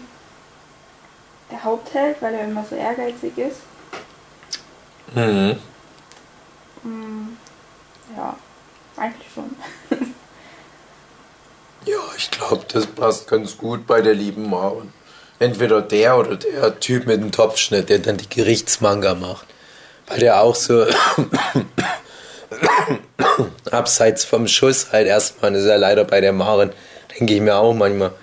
der 1.53 1.63
Hauptheld, 1.63 2.21
weil 2.21 2.33
er 2.33 2.45
immer 2.45 2.65
so 2.67 2.75
ehrgeizig 2.75 3.37
ist. 3.37 3.61
Mhm. 5.13 5.55
Hm, 6.81 7.37
ja, 8.17 8.35
eigentlich 8.97 9.31
schon. 9.33 9.55
Ja, 11.85 11.99
ich 12.17 12.31
glaube, 12.31 12.63
das 12.71 12.85
passt 12.85 13.27
ganz 13.27 13.57
gut 13.57 13.85
bei 13.85 14.01
der 14.01 14.13
lieben 14.13 14.49
Maren. 14.49 14.93
Entweder 15.39 15.81
der 15.81 16.17
oder 16.17 16.37
der 16.37 16.79
Typ 16.79 17.07
mit 17.07 17.19
dem 17.19 17.33
Topfschnitt, 17.33 17.89
der 17.89 17.99
dann 17.99 18.15
die 18.15 18.29
Gerichtsmanga 18.29 19.15
macht. 19.15 19.45
Weil 20.07 20.19
der 20.19 20.39
auch 20.39 20.55
so 20.55 20.85
abseits 23.69 24.23
vom 24.23 24.47
Schuss 24.47 24.93
halt 24.93 25.07
erstmal, 25.07 25.51
das 25.51 25.63
ist 25.63 25.67
ja 25.67 25.75
leider 25.75 26.05
bei 26.05 26.21
der 26.21 26.31
Maren, 26.31 26.71
denke 27.19 27.33
ich 27.33 27.41
mir 27.41 27.57
auch 27.57 27.73
manchmal, 27.73 28.13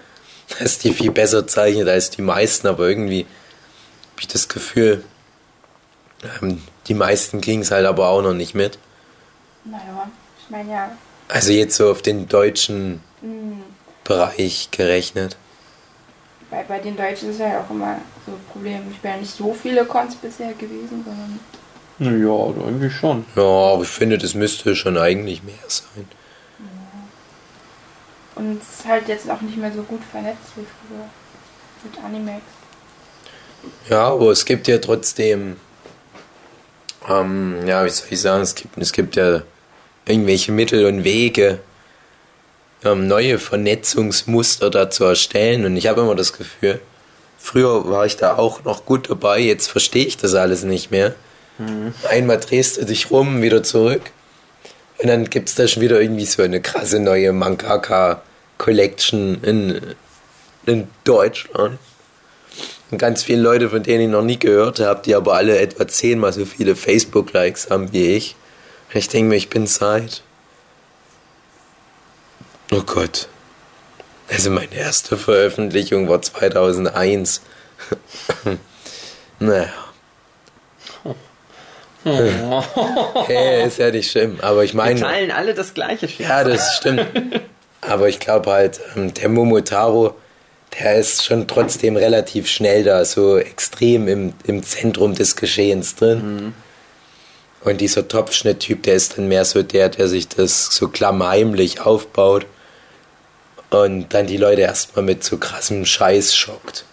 dass 0.58 0.78
die 0.78 0.92
viel 0.92 1.10
besser 1.10 1.46
zeichnet 1.46 1.88
als 1.88 2.10
die 2.10 2.22
meisten, 2.22 2.66
aber 2.66 2.88
irgendwie 2.88 3.20
habe 4.12 4.20
ich 4.20 4.28
das 4.28 4.48
Gefühl, 4.48 5.04
ähm, 6.42 6.62
die 6.86 6.94
meisten 6.94 7.40
kriegen 7.40 7.62
es 7.62 7.70
halt 7.70 7.86
aber 7.86 8.08
auch 8.08 8.22
noch 8.22 8.34
nicht 8.34 8.54
mit. 8.54 8.78
Naja, 9.64 10.10
ich 10.42 10.50
meine 10.50 10.70
ja, 10.70 10.90
Also 11.28 11.52
jetzt 11.52 11.76
so 11.76 11.90
auf 11.90 12.02
den 12.02 12.28
deutschen 12.28 13.00
hm, 13.20 13.62
Bereich 14.04 14.68
gerechnet. 14.70 15.36
bei, 16.50 16.64
bei 16.64 16.78
den 16.78 16.96
Deutschen 16.96 17.30
ist 17.30 17.40
ja 17.40 17.60
auch 17.60 17.70
immer 17.70 17.98
so 18.26 18.32
ein 18.32 18.44
Problem. 18.52 18.82
Ich 18.90 18.98
bin 18.98 19.10
ja 19.12 19.16
nicht 19.18 19.34
so 19.34 19.54
viele 19.54 19.84
Cons 19.84 20.16
bisher 20.16 20.52
gewesen, 20.54 21.04
sondern 21.04 21.38
ja, 22.00 22.66
eigentlich 22.66 22.94
schon. 22.94 23.26
Ja, 23.36 23.42
aber 23.42 23.82
ich 23.82 23.88
finde, 23.88 24.16
das 24.16 24.34
müsste 24.34 24.74
schon 24.74 24.96
eigentlich 24.96 25.42
mehr 25.42 25.54
sein. 25.68 26.08
Und 28.40 28.62
es 28.62 28.80
ist 28.80 28.86
halt 28.86 29.06
jetzt 29.08 29.30
auch 29.30 29.40
nicht 29.42 29.58
mehr 29.58 29.72
so 29.72 29.82
gut 29.82 30.00
vernetzt 30.10 30.52
wie 30.56 30.64
früher 30.64 31.04
mit 31.84 32.04
Animex. 32.04 32.42
Ja, 33.88 34.08
aber 34.08 34.30
es 34.30 34.46
gibt 34.46 34.66
ja 34.66 34.78
trotzdem, 34.78 35.56
ähm, 37.08 37.66
ja, 37.66 37.84
wie 37.84 37.90
soll 37.90 38.06
ich 38.10 38.20
sagen, 38.20 38.42
es 38.42 38.54
gibt, 38.54 38.78
es 38.78 38.92
gibt 38.92 39.16
ja 39.16 39.42
irgendwelche 40.06 40.52
Mittel 40.52 40.86
und 40.86 41.04
Wege, 41.04 41.58
ähm, 42.82 43.06
neue 43.06 43.38
Vernetzungsmuster 43.38 44.70
da 44.70 44.88
zu 44.88 45.04
erstellen. 45.04 45.66
Und 45.66 45.76
ich 45.76 45.86
habe 45.86 46.00
immer 46.00 46.14
das 46.14 46.32
Gefühl, 46.32 46.80
früher 47.38 47.90
war 47.90 48.06
ich 48.06 48.16
da 48.16 48.36
auch 48.36 48.64
noch 48.64 48.86
gut 48.86 49.10
dabei, 49.10 49.40
jetzt 49.40 49.66
verstehe 49.66 50.06
ich 50.06 50.16
das 50.16 50.34
alles 50.34 50.64
nicht 50.64 50.90
mehr. 50.90 51.14
Einmal 52.08 52.40
drehst 52.40 52.78
du 52.78 52.86
dich 52.86 53.10
rum, 53.10 53.42
wieder 53.42 53.62
zurück. 53.62 54.00
Und 54.96 55.08
dann 55.08 55.28
gibt 55.28 55.50
es 55.50 55.54
da 55.54 55.68
schon 55.68 55.82
wieder 55.82 56.00
irgendwie 56.00 56.24
so 56.24 56.42
eine 56.42 56.62
krasse 56.62 57.00
neue 57.00 57.32
Mangaka-Collection 58.60 59.42
in, 59.42 59.94
in 60.66 60.88
Deutschland. 61.04 61.78
Und 62.90 62.98
ganz 62.98 63.22
viele 63.22 63.40
Leute, 63.40 63.70
von 63.70 63.82
denen 63.82 64.02
ich 64.04 64.08
noch 64.08 64.22
nie 64.22 64.38
gehört 64.38 64.80
habe, 64.80 65.02
die 65.04 65.14
aber 65.14 65.34
alle 65.34 65.58
etwa 65.58 65.86
zehnmal 65.86 66.32
so 66.32 66.44
viele 66.44 66.74
Facebook-Likes 66.74 67.70
haben 67.70 67.92
wie 67.92 68.16
ich. 68.16 68.34
Und 68.92 68.98
ich 68.98 69.08
denke 69.08 69.28
mir, 69.30 69.36
ich 69.36 69.48
bin 69.48 69.66
Zeit. 69.66 70.22
Oh 72.72 72.82
Gott. 72.82 73.28
Also 74.28 74.50
meine 74.50 74.74
erste 74.74 75.16
Veröffentlichung 75.16 76.08
war 76.08 76.20
2001. 76.22 77.42
naja. 79.38 79.72
Hey, 82.02 83.66
ist 83.66 83.78
ja 83.78 83.90
nicht 83.90 84.10
schlimm. 84.10 84.38
Aber 84.40 84.64
ich 84.64 84.72
Wir 84.72 84.78
meine. 84.78 84.98
teilen 84.98 85.30
alle 85.30 85.52
das 85.52 85.74
gleiche 85.74 86.08
Schiff. 86.08 86.26
Ja, 86.26 86.44
das 86.44 86.76
stimmt. 86.78 87.06
Aber 87.80 88.08
ich 88.08 88.20
glaube 88.20 88.50
halt, 88.50 88.80
ähm, 88.96 89.14
der 89.14 89.28
Momotaro, 89.28 90.14
der 90.78 90.96
ist 90.96 91.24
schon 91.24 91.48
trotzdem 91.48 91.96
relativ 91.96 92.48
schnell 92.48 92.84
da, 92.84 93.04
so 93.04 93.38
extrem 93.38 94.06
im, 94.08 94.32
im 94.44 94.62
Zentrum 94.62 95.14
des 95.14 95.36
Geschehens 95.36 95.96
drin. 95.96 96.54
Und 97.62 97.80
dieser 97.80 98.06
Topfschnitt-Typ, 98.08 98.84
der 98.84 98.94
ist 98.94 99.18
dann 99.18 99.28
mehr 99.28 99.44
so 99.44 99.62
der, 99.62 99.88
der 99.88 100.08
sich 100.08 100.28
das 100.28 100.66
so 100.66 100.88
klammheimlich 100.88 101.80
aufbaut 101.80 102.46
und 103.70 104.08
dann 104.14 104.26
die 104.26 104.38
Leute 104.38 104.62
erstmal 104.62 105.04
mit 105.04 105.24
so 105.24 105.36
krassem 105.36 105.84
Scheiß 105.84 106.34
schockt. 106.34 106.84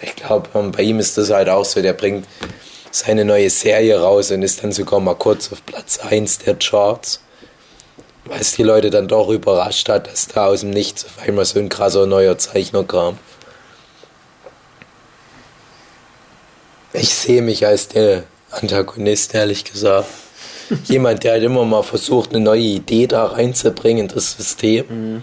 Ich 0.00 0.16
glaube, 0.16 0.48
bei 0.70 0.82
ihm 0.82 0.98
ist 0.98 1.18
das 1.18 1.30
halt 1.30 1.48
auch 1.48 1.64
so, 1.64 1.80
der 1.82 1.92
bringt 1.92 2.26
seine 2.90 3.24
neue 3.24 3.50
Serie 3.50 4.00
raus 4.00 4.30
und 4.30 4.42
ist 4.42 4.62
dann 4.62 4.72
sogar 4.72 5.00
mal 5.00 5.14
kurz 5.14 5.52
auf 5.52 5.64
Platz 5.66 5.98
1 5.98 6.38
der 6.38 6.56
Charts 6.56 7.23
es 8.30 8.52
die 8.52 8.62
Leute 8.62 8.90
dann 8.90 9.08
doch 9.08 9.28
überrascht 9.28 9.88
hat, 9.88 10.10
dass 10.10 10.28
da 10.28 10.46
aus 10.46 10.60
dem 10.60 10.70
Nichts 10.70 11.04
auf 11.04 11.26
einmal 11.26 11.44
so 11.44 11.58
ein 11.58 11.68
krasser 11.68 12.06
neuer 12.06 12.38
Zeichner 12.38 12.84
kam. 12.84 13.18
Ich 16.92 17.14
sehe 17.14 17.42
mich 17.42 17.66
als 17.66 17.88
der 17.88 18.24
Antagonist, 18.50 19.34
ehrlich 19.34 19.64
gesagt. 19.64 20.08
Jemand, 20.84 21.24
der 21.24 21.32
halt 21.32 21.42
immer 21.42 21.64
mal 21.64 21.82
versucht, 21.82 22.30
eine 22.30 22.42
neue 22.42 22.60
Idee 22.60 23.06
da 23.06 23.26
reinzubringen 23.26 24.08
in 24.08 24.14
das 24.14 24.32
System. 24.32 25.22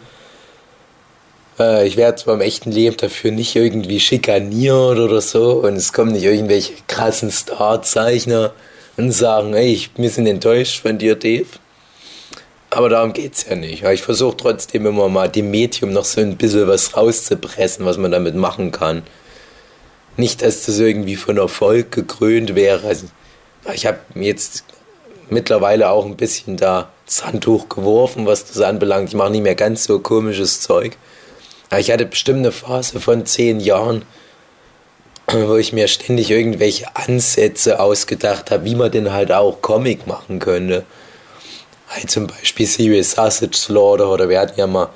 Äh, 1.57 1.87
ich 1.87 1.97
werde 1.97 2.21
zwar 2.21 2.35
im 2.35 2.41
echten 2.41 2.71
Leben 2.71 2.97
dafür 2.97 3.31
nicht 3.31 3.55
irgendwie 3.55 3.99
schikaniert 3.99 4.99
oder 4.99 5.21
so 5.21 5.53
und 5.63 5.75
es 5.75 5.93
kommen 5.93 6.11
nicht 6.11 6.23
irgendwelche 6.23 6.73
krassen 6.87 7.31
Starzeichner 7.31 8.53
und 8.97 9.11
sagen, 9.11 9.53
ey, 9.53 9.73
ich, 9.73 9.91
wir 9.95 10.09
sind 10.09 10.27
enttäuscht 10.27 10.81
von 10.81 10.97
dir, 10.97 11.15
Dave. 11.15 11.47
Aber 12.73 12.87
darum 12.87 13.11
geht's 13.11 13.45
ja 13.49 13.55
nicht. 13.57 13.83
Ich 13.83 14.01
versuche 14.01 14.37
trotzdem 14.37 14.85
immer 14.85 15.09
mal 15.09 15.27
dem 15.27 15.51
Medium 15.51 15.91
noch 15.91 16.05
so 16.05 16.21
ein 16.21 16.37
bisschen 16.37 16.69
was 16.69 16.95
rauszupressen, 16.95 17.85
was 17.85 17.97
man 17.97 18.11
damit 18.11 18.33
machen 18.35 18.71
kann. 18.71 19.03
nicht, 20.17 20.41
dass 20.41 20.65
das 20.65 20.79
irgendwie 20.79 21.17
von 21.17 21.37
Erfolg 21.37 21.91
gekrönt 21.91 22.55
wäre. 22.55 22.87
Also, 22.87 23.07
ich 23.73 23.85
habe 23.85 23.99
jetzt 24.15 24.63
mittlerweile 25.29 25.89
auch 25.89 26.05
ein 26.05 26.15
bisschen 26.15 26.55
da 26.57 26.89
das 27.05 27.25
Handtuch 27.25 27.67
geworfen, 27.67 28.25
was 28.25 28.45
das 28.45 28.61
anbelangt. 28.61 29.09
Ich 29.09 29.15
mache 29.15 29.31
nicht 29.31 29.43
mehr 29.43 29.55
ganz 29.55 29.83
so 29.83 29.99
komisches 29.99 30.61
Zeug. 30.61 30.97
Aber 31.69 31.81
ich 31.81 31.91
hatte 31.91 32.05
bestimmt 32.05 32.39
eine 32.39 32.53
Phase 32.53 33.01
von 33.01 33.25
zehn 33.25 33.59
Jahren, 33.59 34.03
wo 35.27 35.57
ich 35.57 35.73
mir 35.73 35.89
ständig 35.89 36.31
irgendwelche 36.31 36.95
Ansätze 36.95 37.81
ausgedacht 37.81 38.49
habe, 38.49 38.63
wie 38.63 38.75
man 38.75 38.91
denn 38.91 39.11
halt 39.11 39.31
auch 39.33 39.61
Comic 39.61 40.07
machen 40.07 40.39
könnte. 40.39 40.85
Halt 41.91 42.09
zum 42.09 42.27
Beispiel 42.27 42.65
Serious 42.65 43.11
Sausage 43.11 43.57
Slaughter 43.57 44.09
oder 44.09 44.29
wir 44.29 44.39
hatten 44.39 44.59
ja 44.59 44.67
mal 44.67 44.89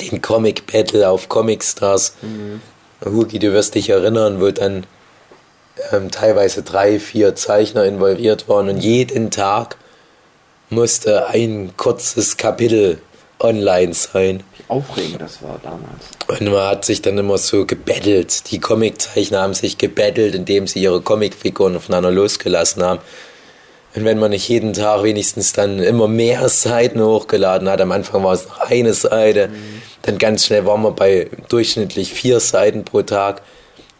den 0.00 0.22
Comic 0.22 0.66
Battle 0.66 1.08
auf 1.08 1.28
Comic 1.28 1.62
Stars. 1.62 2.14
Mhm. 2.22 2.60
Hugi, 3.04 3.38
du 3.38 3.52
wirst 3.52 3.74
dich 3.74 3.90
erinnern, 3.90 4.40
wo 4.40 4.50
dann 4.50 4.86
ähm, 5.92 6.10
teilweise 6.10 6.62
drei, 6.62 6.98
vier 6.98 7.34
Zeichner 7.34 7.84
involviert 7.84 8.48
waren 8.48 8.68
und 8.68 8.80
jeden 8.80 9.30
Tag 9.30 9.76
musste 10.70 11.28
ein 11.28 11.76
kurzes 11.76 12.36
Kapitel 12.36 12.98
online 13.38 13.92
sein. 13.94 14.42
Wie 14.56 14.64
aufregend 14.68 15.20
das 15.20 15.42
war 15.42 15.60
damals. 15.62 16.04
Und 16.26 16.52
man 16.52 16.68
hat 16.68 16.84
sich 16.84 17.02
dann 17.02 17.18
immer 17.18 17.36
so 17.38 17.66
gebettelt. 17.66 18.50
Die 18.50 18.60
Comiczeichner 18.60 19.42
haben 19.42 19.54
sich 19.54 19.76
gebettelt, 19.76 20.34
indem 20.34 20.66
sie 20.66 20.80
ihre 20.80 21.00
Comicfiguren 21.02 21.76
aufeinander 21.76 22.10
losgelassen 22.10 22.82
haben. 22.82 23.00
Und 23.94 24.04
wenn 24.04 24.18
man 24.18 24.30
nicht 24.32 24.48
jeden 24.48 24.72
Tag 24.72 25.04
wenigstens 25.04 25.52
dann 25.52 25.78
immer 25.78 26.08
mehr 26.08 26.48
Seiten 26.48 27.00
hochgeladen 27.00 27.68
hat, 27.68 27.80
am 27.80 27.92
Anfang 27.92 28.24
war 28.24 28.32
es 28.32 28.48
noch 28.48 28.58
eine 28.58 28.92
Seite, 28.92 29.48
mhm. 29.48 29.82
dann 30.02 30.18
ganz 30.18 30.46
schnell 30.46 30.66
waren 30.66 30.82
wir 30.82 30.90
bei 30.90 31.30
durchschnittlich 31.48 32.12
vier 32.12 32.40
Seiten 32.40 32.84
pro 32.84 33.02
Tag. 33.02 33.42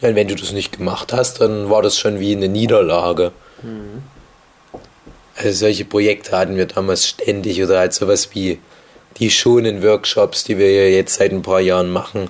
Und 0.01 0.17
wenn 0.17 0.27
du 0.27 0.35
das 0.35 0.53
nicht 0.53 0.77
gemacht 0.77 1.13
hast, 1.13 1.41
dann 1.41 1.71
war 1.71 1.81
das 1.81 1.97
schon 1.97 2.19
wie 2.19 2.35
eine 2.35 2.49
Niederlage. 2.49 3.31
Mhm. 3.63 4.03
Also 5.37 5.53
solche 5.53 5.85
Projekte 5.85 6.37
hatten 6.37 6.57
wir 6.57 6.67
damals 6.67 7.07
ständig 7.09 7.63
oder 7.63 7.79
halt 7.79 7.93
sowas 7.93 8.31
wie 8.35 8.59
die 9.19 9.31
schonen 9.31 9.83
Workshops, 9.83 10.43
die 10.43 10.59
wir 10.59 10.73
ja 10.73 10.89
jetzt 10.89 11.15
seit 11.15 11.31
ein 11.31 11.43
paar 11.43 11.61
Jahren 11.61 11.91
machen. 11.91 12.29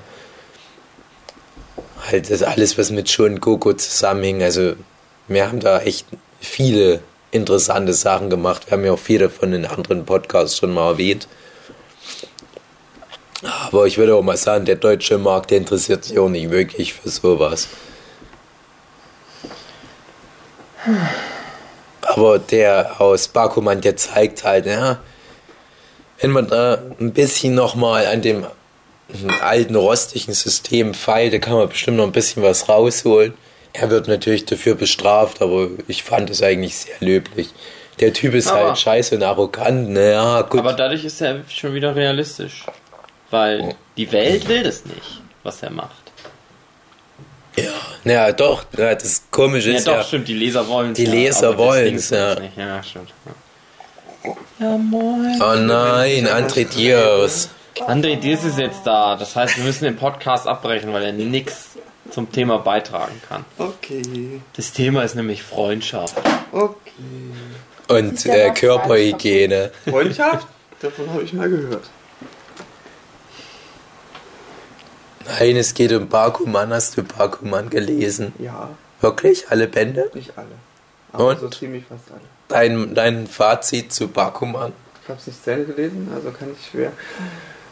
Halt 2.10 2.30
das 2.30 2.42
alles, 2.42 2.76
was 2.76 2.90
mit 2.90 3.08
Schon 3.10 3.40
Gogo 3.40 3.72
zusammenhing. 3.72 4.42
Also 4.42 4.74
wir 5.28 5.48
haben 5.48 5.60
da 5.60 5.80
echt 5.80 6.06
viele 6.40 7.00
interessante 7.34 7.92
Sachen 7.92 8.30
gemacht. 8.30 8.66
Wir 8.66 8.72
haben 8.72 8.84
ja 8.84 8.92
auch 8.92 8.98
viele 8.98 9.28
von 9.28 9.50
den 9.50 9.66
anderen 9.66 10.06
Podcasts 10.06 10.56
schon 10.56 10.72
mal 10.72 10.92
erwähnt. 10.92 11.26
Aber 13.42 13.86
ich 13.86 13.98
würde 13.98 14.14
auch 14.14 14.22
mal 14.22 14.36
sagen, 14.36 14.64
der 14.64 14.76
deutsche 14.76 15.18
Markt, 15.18 15.50
der 15.50 15.58
interessiert 15.58 16.04
sich 16.04 16.18
auch 16.18 16.28
nicht 16.28 16.50
wirklich 16.50 16.94
für 16.94 17.08
sowas. 17.08 17.68
Aber 22.02 22.38
der 22.38 23.00
aus 23.00 23.28
Bakuman, 23.28 23.80
der 23.80 23.96
zeigt 23.96 24.44
halt, 24.44 24.66
ja, 24.66 25.00
wenn 26.20 26.30
man 26.30 26.46
da 26.46 26.78
ein 27.00 27.12
bisschen 27.12 27.54
nochmal 27.54 28.06
an 28.06 28.22
dem 28.22 28.46
alten 29.40 29.74
rostigen 29.74 30.34
System 30.34 30.94
feilt, 30.94 31.34
da 31.34 31.38
kann 31.38 31.54
man 31.54 31.68
bestimmt 31.68 31.96
noch 31.96 32.04
ein 32.04 32.12
bisschen 32.12 32.42
was 32.42 32.68
rausholen. 32.68 33.34
Er 33.74 33.90
wird 33.90 34.06
natürlich 34.06 34.44
dafür 34.44 34.76
bestraft, 34.76 35.42
aber 35.42 35.68
ich 35.88 36.04
fand 36.04 36.30
es 36.30 36.42
eigentlich 36.42 36.76
sehr 36.76 36.94
löblich. 37.00 37.50
Der 37.98 38.12
Typ 38.12 38.34
ist 38.34 38.48
aber, 38.48 38.68
halt 38.68 38.78
scheiße 38.78 39.16
und 39.16 39.24
arrogant, 39.24 39.90
naja, 39.90 40.42
gut. 40.42 40.60
Aber 40.60 40.72
dadurch 40.74 41.04
ist 41.04 41.20
er 41.20 41.40
schon 41.48 41.74
wieder 41.74 41.94
realistisch. 41.94 42.64
Weil 43.30 43.74
die 43.96 44.10
Welt 44.12 44.48
will 44.48 44.62
das 44.62 44.84
nicht, 44.84 45.20
was 45.42 45.60
er 45.64 45.70
macht. 45.70 45.90
Ja, 47.56 47.70
naja, 48.04 48.32
doch, 48.32 48.64
ja, 48.78 48.94
das 48.94 49.24
Komische 49.30 49.70
ja, 49.70 49.76
ist 49.76 49.86
doch, 49.88 49.96
ja. 49.96 50.04
stimmt, 50.04 50.28
die 50.28 50.34
Leser 50.34 50.68
wollen 50.68 50.92
es. 50.92 50.96
Die 50.96 51.06
Leser 51.06 51.58
wollen 51.58 51.96
es, 51.96 52.10
ja. 52.10 52.36
Ja, 52.56 52.82
stimmt. 52.82 53.12
Ja, 54.60 54.78
moin. 54.78 55.40
Oh 55.42 55.54
nein, 55.56 56.28
André 56.28 56.64
Diers. 56.64 57.48
André 57.88 58.16
Diers 58.16 58.44
ist 58.44 58.58
jetzt 58.58 58.82
da. 58.84 59.16
Das 59.16 59.34
heißt, 59.34 59.56
wir 59.56 59.64
müssen 59.64 59.84
den 59.84 59.96
Podcast 59.96 60.46
abbrechen, 60.46 60.92
weil 60.92 61.04
er 61.04 61.12
nichts 61.12 61.70
zum 62.14 62.30
Thema 62.30 62.58
beitragen 62.58 63.20
kann. 63.28 63.44
Okay. 63.58 64.40
Das 64.54 64.72
Thema 64.72 65.02
ist 65.02 65.16
nämlich 65.16 65.42
Freundschaft. 65.42 66.16
Okay. 66.52 66.78
Und 67.88 68.24
äh, 68.26 68.50
Körperhygiene. 68.50 69.72
Freundschaft? 69.88 70.46
Davon 70.80 71.10
habe 71.10 71.24
ich 71.24 71.32
mal 71.32 71.50
gehört. 71.50 71.90
Nein, 75.26 75.56
es 75.56 75.74
geht 75.74 75.92
um 75.92 76.08
Bakuman. 76.08 76.72
Hast 76.72 76.96
du 76.96 77.02
Bakuman 77.02 77.68
gelesen? 77.68 78.32
Ja. 78.38 78.70
Wirklich? 79.00 79.48
Alle 79.48 79.66
Bände? 79.66 80.10
Nicht 80.14 80.38
alle. 80.38 80.46
Aber 81.12 81.28
Und? 81.30 81.40
so 81.40 81.48
ziemlich 81.48 81.84
fast 81.84 82.10
alle. 82.12 82.20
Dein, 82.46 82.94
dein 82.94 83.26
Fazit 83.26 83.92
zu 83.92 84.06
Bakuman? 84.06 84.72
Ich 85.02 85.08
habe 85.08 85.18
es 85.18 85.26
nicht 85.26 85.42
zu 85.42 85.64
gelesen, 85.64 86.10
also 86.14 86.30
kann 86.30 86.48
ich 86.52 86.70
schwer. 86.70 86.92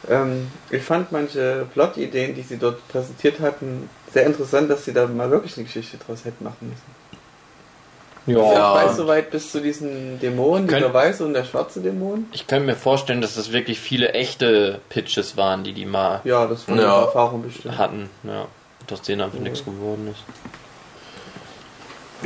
Ähm, 0.08 0.48
ich 0.70 0.82
fand 0.82 1.12
manche 1.12 1.66
Plot-Ideen, 1.72 2.34
die 2.34 2.42
sie 2.42 2.56
dort 2.56 2.86
präsentiert 2.88 3.38
hatten, 3.40 3.88
sehr 4.12 4.26
interessant, 4.26 4.70
dass 4.70 4.84
sie 4.84 4.92
da 4.92 5.06
mal 5.06 5.30
wirklich 5.30 5.56
eine 5.56 5.64
Geschichte 5.66 5.96
draus 5.98 6.24
hätten 6.24 6.44
machen 6.44 6.68
müssen. 6.68 7.02
Ja. 8.38 8.52
ja. 8.52 8.74
Weiß 8.74 8.96
soweit 8.96 9.30
bis 9.32 9.50
zu 9.50 9.60
diesen 9.60 10.20
Dämonen, 10.20 10.68
Könnt- 10.68 10.82
dieser 10.82 10.94
weiße 10.94 11.24
und 11.24 11.34
der 11.34 11.44
schwarze 11.44 11.80
Dämon. 11.80 12.26
Ich 12.32 12.46
kann 12.46 12.64
mir 12.64 12.76
vorstellen, 12.76 13.20
dass 13.20 13.34
das 13.34 13.50
wirklich 13.52 13.80
viele 13.80 14.10
echte 14.12 14.80
Pitches 14.90 15.36
waren, 15.36 15.64
die 15.64 15.72
die 15.72 15.86
mal 15.86 16.20
Ja, 16.24 16.46
das 16.46 16.68
war 16.68 16.76
Ja. 16.76 16.96
eine 16.98 17.06
Erfahrung 17.06 17.42
bestimmt. 17.42 17.78
hatten. 17.78 18.10
Ja. 18.22 18.46
Und 18.80 18.92
aus 18.92 19.02
denen 19.02 19.22
einfach 19.22 19.38
nichts 19.40 19.64
geworden 19.64 20.08
ist. 20.12 20.22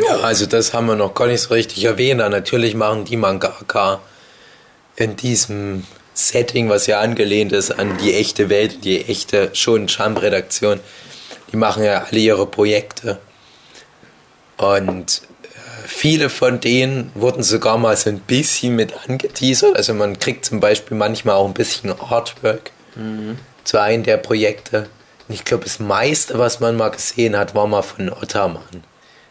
Ja, 0.04 0.16
also 0.18 0.44
das 0.46 0.74
haben 0.74 0.86
wir 0.86 0.96
noch 0.96 1.14
gar 1.14 1.26
nicht 1.26 1.40
so 1.40 1.54
richtig 1.54 1.82
erwähnt. 1.84 2.18
Natürlich 2.20 2.74
machen 2.74 3.04
die 3.06 3.16
Mangaka 3.16 4.00
in 4.96 5.16
diesem 5.16 5.84
Setting, 6.12 6.68
was 6.68 6.86
ja 6.86 7.00
angelehnt 7.00 7.52
ist 7.52 7.70
an 7.78 7.96
die 7.98 8.14
echte 8.14 8.48
Welt, 8.50 8.84
die 8.84 9.04
echte 9.06 9.50
schon 9.54 9.86
Jump-Redaktion, 9.86 10.80
die 11.52 11.56
machen 11.56 11.84
ja 11.84 12.04
alle 12.10 12.20
ihre 12.20 12.46
Projekte. 12.46 13.18
Und 14.56 15.22
äh, 15.42 15.46
viele 15.86 16.30
von 16.30 16.60
denen 16.60 17.10
wurden 17.14 17.42
sogar 17.42 17.78
mal 17.78 17.96
so 17.96 18.10
ein 18.10 18.20
bisschen 18.20 18.74
mit 18.74 18.94
angeteasert. 19.08 19.76
Also 19.76 19.94
man 19.94 20.18
kriegt 20.18 20.44
zum 20.44 20.60
Beispiel 20.60 20.96
manchmal 20.96 21.36
auch 21.36 21.46
ein 21.46 21.54
bisschen 21.54 21.92
Artwork 22.00 22.70
zu 23.64 23.80
einem 23.80 24.02
der 24.02 24.16
Projekte. 24.16 24.88
Und 25.28 25.34
ich 25.34 25.44
glaube, 25.44 25.64
das 25.64 25.78
meiste, 25.80 26.38
was 26.38 26.60
man 26.60 26.76
mal 26.76 26.90
gesehen 26.90 27.36
hat, 27.36 27.54
war 27.54 27.66
mal 27.66 27.82
von 27.82 28.10
Ottermann. 28.10 28.84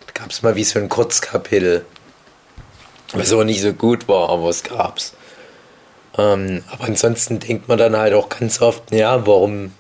Da 0.06 0.14
gab 0.14 0.32
es 0.32 0.42
mal 0.42 0.56
wie 0.56 0.64
so 0.64 0.78
ein 0.80 0.90
Kurzkapitel. 0.90 1.86
Was 3.14 3.32
aber 3.32 3.46
nicht 3.46 3.62
so 3.62 3.74
gut 3.74 4.08
war, 4.08 4.30
aber 4.30 4.50
es 4.50 4.64
gab's. 4.64 5.14
Ähm, 6.18 6.64
aber 6.72 6.86
ansonsten 6.86 7.40
denkt 7.40 7.68
man 7.68 7.78
dann 7.78 7.96
halt 7.96 8.14
auch 8.14 8.30
ganz 8.30 8.62
oft, 8.62 8.92
ja, 8.92 9.26
warum, 9.26 9.74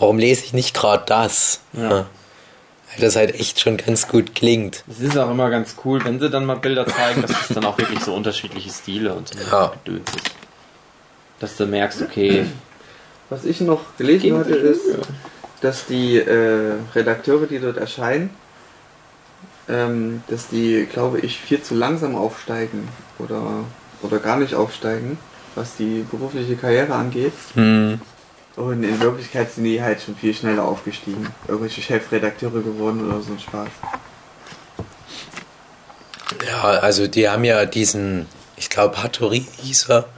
warum 0.00 0.18
lese 0.18 0.44
ich 0.44 0.52
nicht 0.52 0.74
gerade 0.74 1.04
das? 1.06 1.60
Ja. 1.72 1.90
Weil 1.90 2.98
das 2.98 3.14
halt 3.14 3.34
echt 3.38 3.60
schon 3.60 3.76
ganz 3.76 4.08
gut 4.08 4.34
klingt. 4.34 4.82
Es 4.90 4.98
ist 4.98 5.16
auch 5.16 5.30
immer 5.30 5.48
ganz 5.48 5.76
cool, 5.84 6.04
wenn 6.04 6.18
sie 6.18 6.28
dann 6.28 6.44
mal 6.44 6.56
Bilder 6.56 6.86
zeigen, 6.86 7.22
dass 7.22 7.30
es 7.30 7.48
dann 7.54 7.64
auch 7.64 7.78
wirklich 7.78 8.00
so 8.00 8.12
unterschiedliche 8.14 8.70
Stile 8.70 9.14
und 9.14 9.28
so 9.28 9.38
Ja. 9.38 9.72
Gedöns 9.84 10.08
ist. 10.10 10.30
Dass 11.38 11.56
du 11.56 11.66
merkst, 11.66 12.02
okay, 12.02 12.46
Was 13.28 13.44
ich 13.44 13.60
noch 13.60 13.80
gelesen 13.96 14.36
hatte, 14.36 14.54
ist, 14.54 14.82
dass 15.60 15.86
die 15.86 16.16
äh, 16.16 16.72
Redakteure, 16.96 17.46
die 17.46 17.60
dort 17.60 17.76
erscheinen, 17.76 18.30
ähm, 19.68 20.24
dass 20.26 20.48
die, 20.48 20.88
glaube 20.92 21.20
ich, 21.20 21.38
viel 21.38 21.62
zu 21.62 21.76
langsam 21.76 22.16
aufsteigen 22.16 22.88
oder, 23.18 23.64
oder 24.02 24.18
gar 24.18 24.36
nicht 24.36 24.54
aufsteigen, 24.54 25.16
was 25.54 25.76
die 25.76 26.04
berufliche 26.10 26.56
Karriere 26.56 26.94
angeht. 26.94 27.32
Hm. 27.54 28.00
Und 28.56 28.82
in 28.82 29.00
Wirklichkeit 29.00 29.52
sind 29.52 29.64
die 29.64 29.82
halt 29.82 30.02
schon 30.02 30.16
viel 30.16 30.34
schneller 30.34 30.64
aufgestiegen. 30.64 31.28
Irgendwelche 31.46 31.82
Chefredakteure 31.82 32.60
geworden 32.62 33.08
oder 33.08 33.20
so 33.22 33.32
ein 33.32 33.38
Spaß. 33.38 33.68
Ja, 36.46 36.62
also 36.62 37.06
die 37.06 37.28
haben 37.28 37.44
ja 37.44 37.64
diesen, 37.66 38.26
ich 38.56 38.70
glaube, 38.70 39.02
Hattori 39.02 39.46
hieß 39.62 39.88
er, 39.88 40.08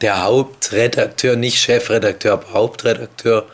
der 0.00 0.22
Hauptredakteur, 0.22 1.36
nicht 1.36 1.58
Chefredakteur, 1.58 2.34
aber 2.34 2.52
Hauptredakteur, 2.52 3.46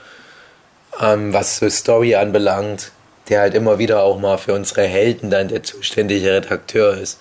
ähm, 1.00 1.32
was 1.32 1.58
so 1.58 1.68
Story 1.68 2.14
anbelangt, 2.14 2.92
der 3.28 3.40
halt 3.40 3.54
immer 3.54 3.78
wieder 3.78 4.02
auch 4.02 4.18
mal 4.18 4.38
für 4.38 4.54
unsere 4.54 4.86
Helden 4.86 5.30
dann 5.30 5.48
der 5.48 5.62
zuständige 5.62 6.32
Redakteur 6.32 6.96
ist. 6.96 7.18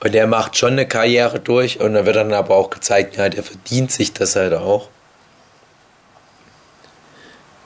Und 0.00 0.14
der 0.14 0.26
macht 0.26 0.56
schon 0.56 0.72
eine 0.72 0.86
Karriere 0.86 1.40
durch 1.40 1.80
und 1.80 1.94
dann 1.94 2.06
wird 2.06 2.16
dann 2.16 2.32
aber 2.32 2.54
auch 2.54 2.70
gezeigt, 2.70 3.16
ja, 3.16 3.28
der 3.28 3.42
verdient 3.42 3.90
sich 3.90 4.12
das 4.12 4.36
halt 4.36 4.54
auch. 4.54 4.88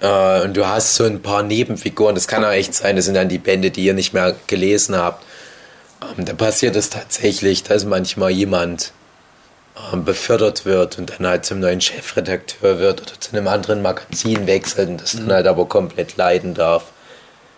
Äh, 0.01 0.43
und 0.43 0.57
du 0.57 0.67
hast 0.67 0.95
so 0.95 1.05
ein 1.05 1.23
paar 1.23 1.43
Nebenfiguren, 1.43 2.15
das 2.15 2.29
kann 2.29 2.45
auch 2.45 2.51
echt 2.51 2.75
sein, 2.75 2.97
das 2.97 3.05
sind 3.05 3.15
dann 3.15 3.29
die 3.29 3.39
Bände, 3.39 3.71
die 3.71 3.85
ihr 3.85 3.95
nicht 3.95 4.13
mehr 4.13 4.35
gelesen 4.47 4.97
habt. 4.97 5.25
Ähm, 6.03 6.25
da 6.25 6.33
passiert 6.33 6.77
es 6.77 6.91
tatsächlich, 6.91 7.63
dass 7.63 7.85
manchmal 7.85 8.31
jemand 8.31 8.93
ähm, 9.93 10.05
befördert 10.05 10.65
wird 10.65 10.99
und 10.99 11.11
dann 11.11 11.27
halt 11.27 11.45
zum 11.45 11.61
neuen 11.61 11.81
Chefredakteur 11.81 12.79
wird 12.79 13.03
oder 13.03 13.21
zu 13.21 13.37
einem 13.37 13.49
anderen 13.49 13.83
Magazin 13.83 14.47
wechselt 14.47 14.89
und 14.89 15.03
das 15.03 15.13
dann 15.13 15.33
halt 15.33 15.47
aber 15.47 15.67
komplett 15.67 16.17
leiden 16.17 16.55
darf. 16.55 16.85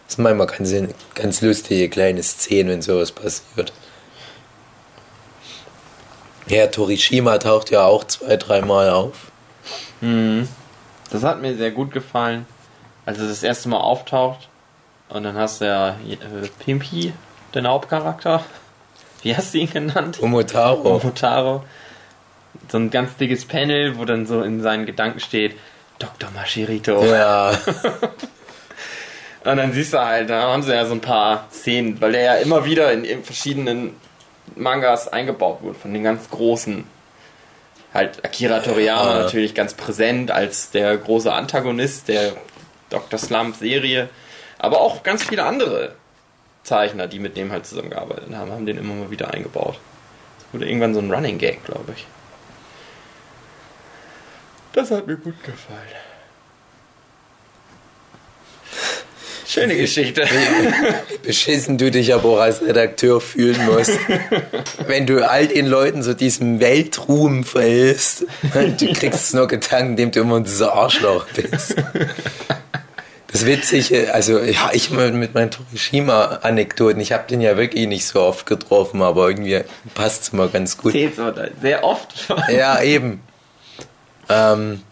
Das 0.07 0.17
sind 0.17 0.25
manchmal 0.25 0.49
ganz, 0.49 0.75
ganz 1.15 1.41
lustige 1.41 1.89
kleine 1.89 2.23
Szenen, 2.23 2.71
wenn 2.71 2.83
sowas 2.83 3.13
passiert. 3.13 3.73
Ja, 6.49 6.67
Torishima 6.67 7.39
taucht 7.39 7.71
ja 7.71 7.85
auch 7.85 8.05
zwei, 8.05 8.37
dreimal 8.37 8.91
auf. 8.91 9.31
Mhm. 10.01 10.49
Das 11.13 11.23
hat 11.23 11.41
mir 11.41 11.55
sehr 11.55 11.71
gut 11.71 11.93
gefallen, 11.93 12.47
als 13.07 13.19
er 13.19 13.29
das 13.29 13.43
erste 13.43 13.69
Mal 13.69 13.79
auftaucht. 13.79 14.49
Und 15.09 15.25
dann 15.25 15.37
hast 15.37 15.61
du 15.61 15.67
ja 15.67 15.91
äh, 15.91 16.49
Pimpi, 16.65 17.13
den 17.55 17.69
Hauptcharakter. 17.69 18.43
Wie 19.23 19.37
hast 19.37 19.55
du 19.55 19.59
ihn 19.59 19.71
genannt? 19.71 20.19
Omotaro. 20.23 20.97
Omotaro. 20.97 21.65
So 22.69 22.79
ein 22.79 22.91
ganz 22.91 23.17
dickes 23.17 23.45
Panel, 23.45 23.99
wo 23.99 24.05
dann 24.05 24.27
so 24.27 24.43
in 24.43 24.63
seinen 24.63 24.87
Gedanken 24.87 25.21
steht, 25.21 25.55
Dr. 25.99 26.31
Mashirito. 26.31 27.05
Ja, 27.05 27.53
Und 29.45 29.57
dann 29.57 29.73
siehst 29.73 29.93
du 29.93 30.01
halt, 30.01 30.31
da 30.31 30.43
haben 30.43 30.63
sie 30.63 30.73
ja 30.73 30.85
so 30.87 30.95
ein 30.95 31.01
paar 31.01 31.49
Szenen, 31.51 32.01
weil 32.01 32.13
der 32.13 32.23
ja 32.23 32.35
immer 32.37 32.65
wieder 32.65 32.93
in, 32.93 33.05
in 33.05 33.25
verschiedenen 33.25 33.95
Mangas 34.55 35.09
eingebaut 35.09 35.63
wurde, 35.63 35.75
von 35.75 35.93
den 35.93 36.05
ganz 36.05 36.31
großen. 36.31 36.85
Halt 37.95 38.25
Akira 38.25 38.61
Toriyama 38.61 39.13
Ja. 39.15 39.19
natürlich 39.21 39.55
ganz 39.55 39.75
präsent 39.75 40.31
als 40.31 40.71
der 40.71 40.97
große 40.97 41.33
Antagonist 41.33 42.09
der 42.09 42.33
Dr. 42.91 43.19
Slump 43.19 43.57
Serie, 43.57 44.09
aber 44.59 44.81
auch 44.81 45.03
ganz 45.03 45.23
viele 45.25 45.45
andere 45.45 45.95
Zeichner, 46.63 47.07
die 47.07 47.19
mit 47.19 47.37
dem 47.37 47.51
halt 47.53 47.67
zusammengearbeitet 47.67 48.35
haben, 48.35 48.51
haben 48.53 48.67
den 48.67 48.79
immer 48.79 48.95
mal 48.95 49.11
wieder 49.11 49.33
eingebaut. 49.33 49.79
Das 50.39 50.47
wurde 50.55 50.67
irgendwann 50.67 50.95
so 50.95 51.01
ein 51.01 51.13
Running 51.13 51.39
Gag, 51.39 51.65
glaube 51.65 51.93
ich. 51.97 52.07
Das 54.73 54.91
hat 54.91 55.07
mir 55.07 55.17
gut 55.17 55.43
gefallen. 55.45 55.79
Schöne 59.53 59.77
Geschichte. 59.77 60.27
beschissen 61.23 61.77
du 61.77 61.91
dich 61.91 62.15
aber 62.15 62.27
auch 62.27 62.41
als 62.41 62.63
Redakteur 62.63 63.21
fühlen 63.21 63.67
musst, 63.67 63.99
wenn 64.87 65.07
du 65.07 65.29
all 65.29 65.47
den 65.47 65.67
Leuten 65.67 66.03
so 66.03 66.15
diesem 66.15 66.59
Weltruhm 66.59 67.45
verhilfst. 67.45 68.25
Du 68.79 68.93
kriegst 68.95 69.27
es 69.27 69.35
nur 69.35 69.49
getan, 69.49 69.91
indem 69.91 70.11
du 70.11 70.21
immer 70.21 70.41
dieser 70.41 70.73
Arschloch 70.73 71.27
bist. 71.35 71.77
Das 73.31 73.45
Witzige, 73.45 74.15
also 74.15 74.39
ja, 74.39 74.71
ich 74.73 74.91
mal 74.91 75.13
mit 75.13 75.35
meinen 75.35 75.51
Torishima-Anekdoten, 75.51 77.01
ich 77.01 77.13
habe 77.13 77.25
den 77.29 77.43
ja 77.43 77.59
wirklich 77.59 77.87
nicht 77.87 78.07
so 78.07 78.21
oft 78.21 78.47
getroffen, 78.47 79.03
aber 79.03 79.29
irgendwie 79.29 79.61
passt 79.95 80.23
es 80.23 80.29
immer 80.31 80.49
ganz 80.49 80.79
gut. 80.79 80.93
Sehr 81.61 81.85
oft. 81.85 82.29
Ja, 82.51 82.83
eben. 82.83 83.21
Ähm, 84.31 84.83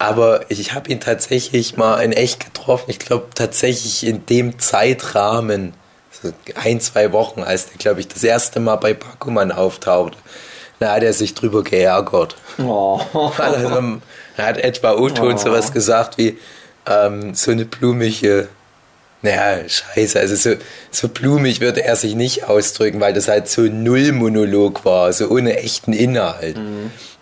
aber 0.00 0.46
ich 0.48 0.72
habe 0.72 0.90
ihn 0.90 0.98
tatsächlich 0.98 1.76
mal 1.76 1.98
in 1.98 2.12
echt 2.12 2.42
getroffen. 2.42 2.86
Ich 2.88 2.98
glaube 2.98 3.26
tatsächlich 3.34 4.06
in 4.06 4.24
dem 4.24 4.58
Zeitrahmen, 4.58 5.74
so 6.10 6.32
ein, 6.54 6.80
zwei 6.80 7.12
Wochen, 7.12 7.42
als 7.42 7.66
der, 7.66 7.76
glaube 7.76 8.00
ich, 8.00 8.08
das 8.08 8.24
erste 8.24 8.60
Mal 8.60 8.76
bei 8.76 8.94
Bakuman 8.94 9.52
auftauchte. 9.52 10.16
Da 10.78 10.94
hat 10.94 11.02
er 11.02 11.12
sich 11.12 11.34
drüber 11.34 11.62
geärgert. 11.62 12.36
Oh. 12.56 12.98
Also, 13.36 14.00
er 14.38 14.46
hat 14.46 14.56
etwa 14.56 14.92
Otto 14.92 15.28
und 15.28 15.38
sowas 15.38 15.70
gesagt 15.70 16.16
wie 16.16 16.38
ähm, 16.86 17.34
so 17.34 17.50
eine 17.50 17.66
blumige, 17.66 18.48
naja, 19.22 19.68
scheiße, 19.68 20.18
also 20.18 20.34
so, 20.34 20.56
so 20.90 21.08
blumig 21.08 21.60
würde 21.60 21.84
er 21.84 21.94
sich 21.96 22.14
nicht 22.14 22.44
ausdrücken, 22.44 23.00
weil 23.00 23.12
das 23.12 23.28
halt 23.28 23.48
so 23.48 23.62
ein 23.62 23.82
Nullmonolog 23.82 24.84
war, 24.84 25.12
so 25.12 25.28
ohne 25.28 25.58
echten 25.58 25.92
Inhalt. 25.92 26.56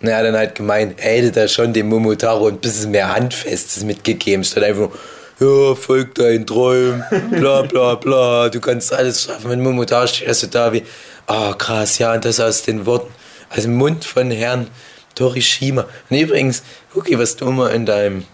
Und 0.01 0.07
er 0.07 0.17
hat 0.17 0.25
dann 0.25 0.37
halt 0.37 0.55
gemeint, 0.55 0.93
er 0.97 1.17
hätte 1.17 1.31
da 1.31 1.47
schon 1.47 1.73
dem 1.73 1.89
Momotaro 1.89 2.47
ein 2.47 2.59
bisschen 2.59 2.91
mehr 2.91 3.13
Handfestes 3.13 3.83
mitgegeben, 3.83 4.45
statt 4.45 4.63
einfach 4.63 4.89
ja, 5.41 5.75
folg 5.75 6.15
deinen 6.15 6.45
Träumen, 6.45 7.03
bla 7.31 7.63
bla 7.63 7.95
bla, 7.95 8.49
du 8.49 8.59
kannst 8.59 8.93
alles 8.93 9.23
schaffen. 9.23 9.49
Wenn 9.49 9.61
Momotaro 9.61 10.07
steht, 10.07 10.27
also 10.27 10.47
da 10.47 10.71
wie, 10.71 10.83
ah 11.27 11.53
krass, 11.53 11.97
ja, 11.97 12.13
und 12.13 12.23
das 12.23 12.39
aus 12.39 12.63
den 12.63 12.85
Worten, 12.85 13.11
aus 13.49 13.63
dem 13.63 13.75
Mund 13.75 14.05
von 14.05 14.31
Herrn 14.31 14.67
Torishima. 15.15 15.85
Und 16.09 16.17
übrigens, 16.17 16.63
Huki, 16.95 17.19
was 17.19 17.35
du 17.35 17.47
immer 17.47 17.71
in 17.71 17.85
deinem 17.85 18.25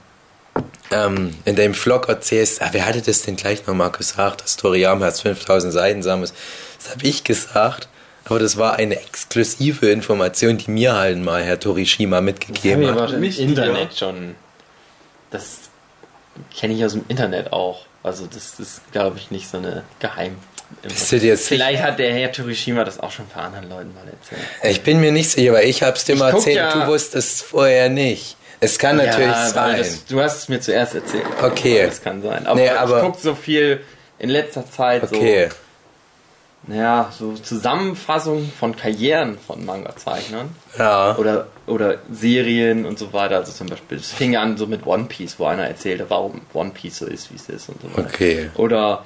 ähm, 1.05 1.35
in 1.45 1.55
deinem 1.55 1.73
Vlog 1.73 2.07
erzählst, 2.09 2.61
ah, 2.61 2.69
wer 2.71 2.85
hatte 2.85 3.01
das 3.01 3.21
denn 3.23 3.35
gleich 3.35 3.65
nochmal 3.67 3.91
gesagt, 3.91 4.43
dass 4.43 4.57
Toriyama 4.57 5.05
erst 5.05 5.21
5000 5.23 5.73
Seiten 5.73 6.03
sammelt? 6.03 6.33
Das 6.79 6.91
habe 6.91 7.05
ich 7.05 7.23
gesagt, 7.23 7.87
aber 8.25 8.39
das 8.39 8.57
war 8.57 8.75
eine 8.75 8.95
exklusive 8.99 9.89
Information, 9.89 10.57
die 10.57 10.71
mir 10.71 10.93
halt 10.95 11.17
mal 11.19 11.43
Herr 11.43 11.59
Torishima 11.59 12.21
mitgegeben 12.21 12.81
Ja, 12.83 12.91
hat. 12.93 12.97
aber 12.99 13.13
im 13.13 13.19
Mich 13.19 13.39
Internet 13.39 13.91
ja. 13.91 13.97
schon. 13.97 14.35
Das 15.31 15.57
kenne 16.57 16.73
ich 16.73 16.83
aus 16.85 16.93
dem 16.93 17.05
Internet 17.07 17.51
auch. 17.53 17.85
Also 18.03 18.27
das 18.27 18.59
ist, 18.59 18.81
glaube 18.91 19.17
ich, 19.17 19.31
nicht 19.31 19.49
so 19.49 19.57
eine 19.57 19.83
Geheim. 19.99 20.35
Bist 20.81 21.11
du 21.11 21.19
dir 21.19 21.37
sicher? 21.37 21.47
Vielleicht 21.55 21.81
hat 21.83 21.99
der 21.99 22.13
Herr 22.13 22.31
Torishima 22.31 22.83
das 22.83 22.99
auch 22.99 23.11
schon 23.11 23.27
von 23.27 23.41
anderen 23.43 23.69
Leuten 23.69 23.93
mal 23.93 24.03
erzählt. 24.07 24.41
Ich 24.63 24.81
bin 24.81 24.99
mir 24.99 25.11
nicht 25.11 25.29
sicher, 25.29 25.53
weil 25.53 25.65
ich 25.67 25.83
habe 25.83 25.95
es 25.95 26.03
dir 26.05 26.15
mal 26.15 26.31
guck 26.31 26.39
erzählt, 26.41 26.57
ja- 26.57 26.73
du 26.85 26.87
wusstest 26.87 27.35
es 27.35 27.41
vorher 27.41 27.89
nicht. 27.89 28.35
Es 28.59 28.79
kann 28.79 28.97
natürlich 28.97 29.27
ja, 29.27 29.49
sein. 29.49 29.77
Das, 29.77 30.05
du 30.05 30.21
hast 30.21 30.37
es 30.37 30.49
mir 30.49 30.59
zuerst 30.59 30.95
erzählt. 30.95 31.25
Okay. 31.41 31.85
Das 31.85 32.01
kann 32.01 32.21
sein. 32.21 32.45
Aber, 32.47 32.59
Nee, 32.59 32.69
aber- 32.69 32.97
ich 32.97 33.03
gucke 33.03 33.19
so 33.19 33.35
viel 33.35 33.81
in 34.19 34.29
letzter 34.29 34.69
Zeit 34.69 35.03
okay. 35.03 35.49
so, 35.49 35.55
naja, 36.67 37.11
so 37.15 37.33
Zusammenfassungen 37.33 38.51
von 38.51 38.75
Karrieren 38.75 39.37
von 39.37 39.65
Manga-Zeichnern. 39.65 40.49
Ja. 40.77 41.15
oder, 41.17 41.47
oder 41.67 41.99
Serien 42.11 42.85
und 42.85 42.97
so 42.97 43.13
weiter. 43.13 43.35
Also 43.37 43.51
zum 43.51 43.67
Beispiel, 43.67 43.97
es 43.97 44.11
fing 44.11 44.35
an 44.35 44.57
so 44.57 44.65
mit 44.65 44.85
One 44.85 45.05
Piece, 45.05 45.37
wo 45.37 45.45
einer 45.45 45.67
erzählte, 45.67 46.09
warum 46.09 46.41
One 46.53 46.71
Piece 46.71 46.97
so 46.97 47.05
ist, 47.05 47.31
wie 47.31 47.35
es 47.35 47.49
ist 47.49 47.69
und 47.69 47.81
so 47.81 47.91
weiter. 47.95 48.09
Okay. 48.11 48.49
Oder 48.55 49.05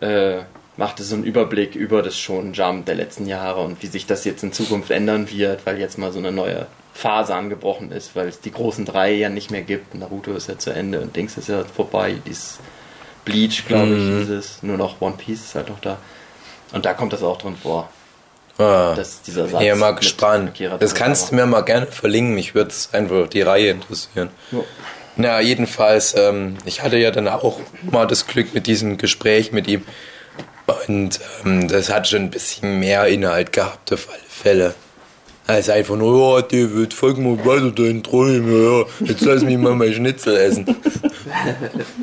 äh, 0.00 0.42
machte 0.76 1.02
so 1.02 1.16
einen 1.16 1.24
Überblick 1.24 1.74
über 1.74 2.02
das 2.02 2.16
schon 2.18 2.52
Jump 2.52 2.86
der 2.86 2.94
letzten 2.94 3.26
Jahre 3.26 3.60
und 3.62 3.82
wie 3.82 3.86
sich 3.88 4.06
das 4.06 4.24
jetzt 4.24 4.42
in 4.42 4.52
Zukunft 4.52 4.90
ändern 4.90 5.30
wird, 5.30 5.66
weil 5.66 5.78
jetzt 5.78 5.98
mal 5.98 6.12
so 6.12 6.18
eine 6.18 6.32
neue 6.32 6.66
Phase 6.94 7.34
angebrochen 7.34 7.90
ist, 7.92 8.14
weil 8.14 8.28
es 8.28 8.40
die 8.40 8.52
großen 8.52 8.84
drei 8.84 9.12
ja 9.12 9.28
nicht 9.28 9.50
mehr 9.50 9.62
gibt. 9.62 9.94
Naruto 9.94 10.32
ist 10.32 10.48
ja 10.48 10.58
zu 10.58 10.70
Ende 10.70 11.00
und 11.00 11.16
Dings 11.16 11.36
ist 11.36 11.48
ja 11.48 11.64
vorbei. 11.64 12.16
Dieses 12.26 12.58
Bleach, 13.24 13.64
glaube 13.66 13.86
Mhm. 13.86 14.22
ich, 14.22 14.28
ist 14.28 14.30
es. 14.30 14.62
Nur 14.62 14.76
noch 14.76 15.00
One 15.00 15.14
Piece 15.16 15.40
ist 15.40 15.54
halt 15.54 15.68
noch 15.68 15.80
da. 15.80 15.98
Und 16.72 16.84
da 16.84 16.94
kommt 16.94 17.12
das 17.12 17.22
auch 17.22 17.38
drin 17.38 17.56
vor. 17.60 17.88
Ah. 18.58 18.92
dass 18.94 19.22
dieser 19.22 19.48
Satz. 19.48 19.62
Ja, 19.62 19.74
mal 19.74 19.92
gespannt. 19.92 20.60
Das 20.78 20.94
kannst 20.94 21.30
du 21.30 21.36
mir 21.36 21.46
mal 21.46 21.62
gerne 21.62 21.86
verlinken. 21.86 22.34
Mich 22.34 22.54
würde 22.54 22.68
es 22.70 22.90
einfach 22.92 23.26
die 23.28 23.40
Reihe 23.40 23.70
interessieren. 23.70 24.28
Ja. 24.50 24.58
Na, 25.16 25.40
jedenfalls, 25.40 26.14
ähm, 26.16 26.58
ich 26.66 26.82
hatte 26.82 26.98
ja 26.98 27.10
dann 27.10 27.28
auch 27.28 27.58
mal 27.90 28.06
das 28.06 28.26
Glück 28.26 28.52
mit 28.52 28.66
diesem 28.66 28.98
Gespräch 28.98 29.52
mit 29.52 29.68
ihm. 29.68 29.84
Und 30.86 31.18
ähm, 31.44 31.66
das 31.66 31.88
hat 31.90 32.08
schon 32.08 32.20
ein 32.24 32.30
bisschen 32.30 32.78
mehr 32.78 33.06
Inhalt 33.06 33.52
gehabt, 33.52 33.90
auf 33.92 34.08
alle 34.10 34.20
Fälle. 34.28 34.74
Als 35.46 35.68
einfach 35.68 35.96
nur, 35.96 36.36
ja, 36.36 36.42
David, 36.42 36.94
folg 36.94 37.18
mal 37.18 37.36
weiter 37.44 37.72
deinen 37.72 38.02
Träumen, 38.02 38.64
ja. 38.64 38.84
Jetzt 39.06 39.22
lass 39.22 39.42
mich 39.42 39.58
mal 39.58 39.74
mein 39.74 39.92
Schnitzel 39.92 40.36
essen. 40.36 40.64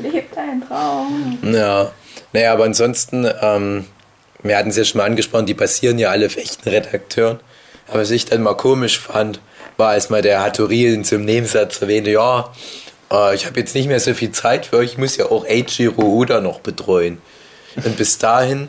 Lebt 0.01 0.37
ein 0.37 0.61
Traum. 0.67 1.37
Ja, 1.41 1.91
naja, 2.33 2.53
aber 2.53 2.65
ansonsten, 2.65 3.27
ähm, 3.41 3.85
wir 4.43 4.57
hatten 4.57 4.69
es 4.69 4.77
ja 4.77 4.83
schon 4.83 4.99
mal 4.99 5.05
angesprochen, 5.05 5.45
die 5.45 5.53
passieren 5.53 5.97
ja 5.97 6.09
alle 6.09 6.25
auf 6.25 6.35
echten 6.35 6.67
Redakteuren. 6.67 7.39
Aber 7.87 8.01
was 8.01 8.11
ich 8.11 8.25
dann 8.25 8.43
mal 8.43 8.55
komisch 8.55 8.99
fand, 8.99 9.39
war, 9.77 9.91
als 9.91 10.09
mal 10.09 10.21
der 10.21 10.43
Hattori 10.43 10.93
in 10.93 11.05
zum 11.05 11.23
Nebensatz 11.23 11.81
erwähnte, 11.81 12.11
ja, 12.11 12.51
äh, 13.11 13.35
ich 13.35 13.45
habe 13.45 13.59
jetzt 13.59 13.73
nicht 13.73 13.87
mehr 13.87 13.99
so 13.99 14.13
viel 14.13 14.31
Zeit 14.31 14.67
für 14.67 14.77
euch, 14.77 14.91
ich 14.91 14.97
muss 14.97 15.17
ja 15.17 15.25
auch 15.25 15.45
Eiichiro 15.45 16.01
Oda 16.01 16.41
noch 16.41 16.59
betreuen. 16.59 17.19
Und 17.77 17.97
bis 17.97 18.17
dahin 18.17 18.67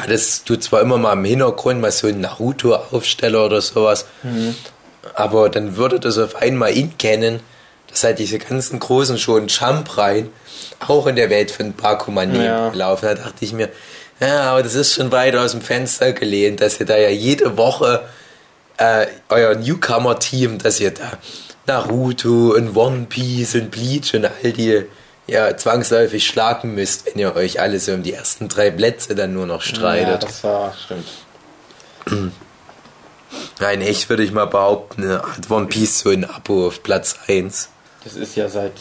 hattest 0.00 0.48
du 0.48 0.56
zwar 0.56 0.80
immer 0.80 0.98
mal 0.98 1.12
im 1.14 1.24
Hintergrund 1.24 1.80
mal 1.80 1.92
so 1.92 2.06
einen 2.06 2.20
Naruto-Aufsteller 2.20 3.44
oder 3.46 3.60
sowas, 3.60 4.06
aber 5.14 5.48
dann 5.48 5.76
würde 5.76 6.00
das 6.00 6.18
auf 6.18 6.36
einmal 6.36 6.76
ihn 6.76 6.96
kennen, 6.98 7.40
dass 7.88 8.04
halt 8.04 8.18
diese 8.18 8.38
ganzen 8.38 8.78
großen 8.78 9.18
schon 9.18 9.48
Jump 9.48 9.96
rein 9.98 10.28
auch 10.86 11.06
in 11.06 11.16
der 11.16 11.30
Welt 11.30 11.50
von 11.50 11.72
Bakuman 11.72 12.34
Ja. 12.34 12.70
laufen. 12.74 13.06
Da 13.06 13.14
dachte 13.14 13.44
ich 13.44 13.52
mir, 13.52 13.68
ja, 14.20 14.42
aber 14.50 14.62
das 14.62 14.74
ist 14.74 14.94
schon 14.94 15.10
weit 15.12 15.34
aus 15.36 15.52
dem 15.52 15.60
Fenster 15.62 16.12
gelehnt, 16.12 16.60
dass 16.60 16.78
ihr 16.80 16.86
da 16.86 16.96
ja 16.96 17.08
jede 17.08 17.56
Woche 17.56 18.02
äh, 18.76 19.06
euer 19.28 19.54
Newcomer-Team, 19.54 20.58
dass 20.58 20.78
ihr 20.80 20.90
da 20.92 21.12
Naruto 21.66 22.54
und 22.54 22.76
One 22.76 23.06
Piece 23.08 23.54
und 23.56 23.70
Bleach 23.70 24.14
und 24.14 24.24
all 24.26 24.52
die 24.52 24.84
ja 25.28 25.56
zwangsläufig 25.56 26.26
schlagen 26.26 26.74
müsst, 26.74 27.06
wenn 27.06 27.18
ihr 27.18 27.36
euch 27.36 27.60
alle 27.60 27.78
so 27.78 27.92
um 27.92 28.02
die 28.02 28.12
ersten 28.14 28.48
drei 28.48 28.70
Plätze 28.70 29.14
dann 29.14 29.32
nur 29.34 29.46
noch 29.46 29.62
Ja, 29.64 29.68
streitet. 29.68 30.22
das 30.24 30.42
war, 30.42 30.74
stimmt. 30.74 31.06
Nein, 33.60 33.82
echt 33.82 34.08
würde 34.08 34.22
ich 34.22 34.32
mal 34.32 34.46
behaupten, 34.46 35.08
hat 35.10 35.50
One 35.50 35.66
Piece 35.66 36.00
so 36.00 36.10
ein 36.10 36.24
Abo 36.24 36.66
auf 36.68 36.82
Platz 36.82 37.16
1. 37.26 37.68
Das 38.04 38.14
ist 38.14 38.34
ja 38.36 38.48
seit 38.48 38.72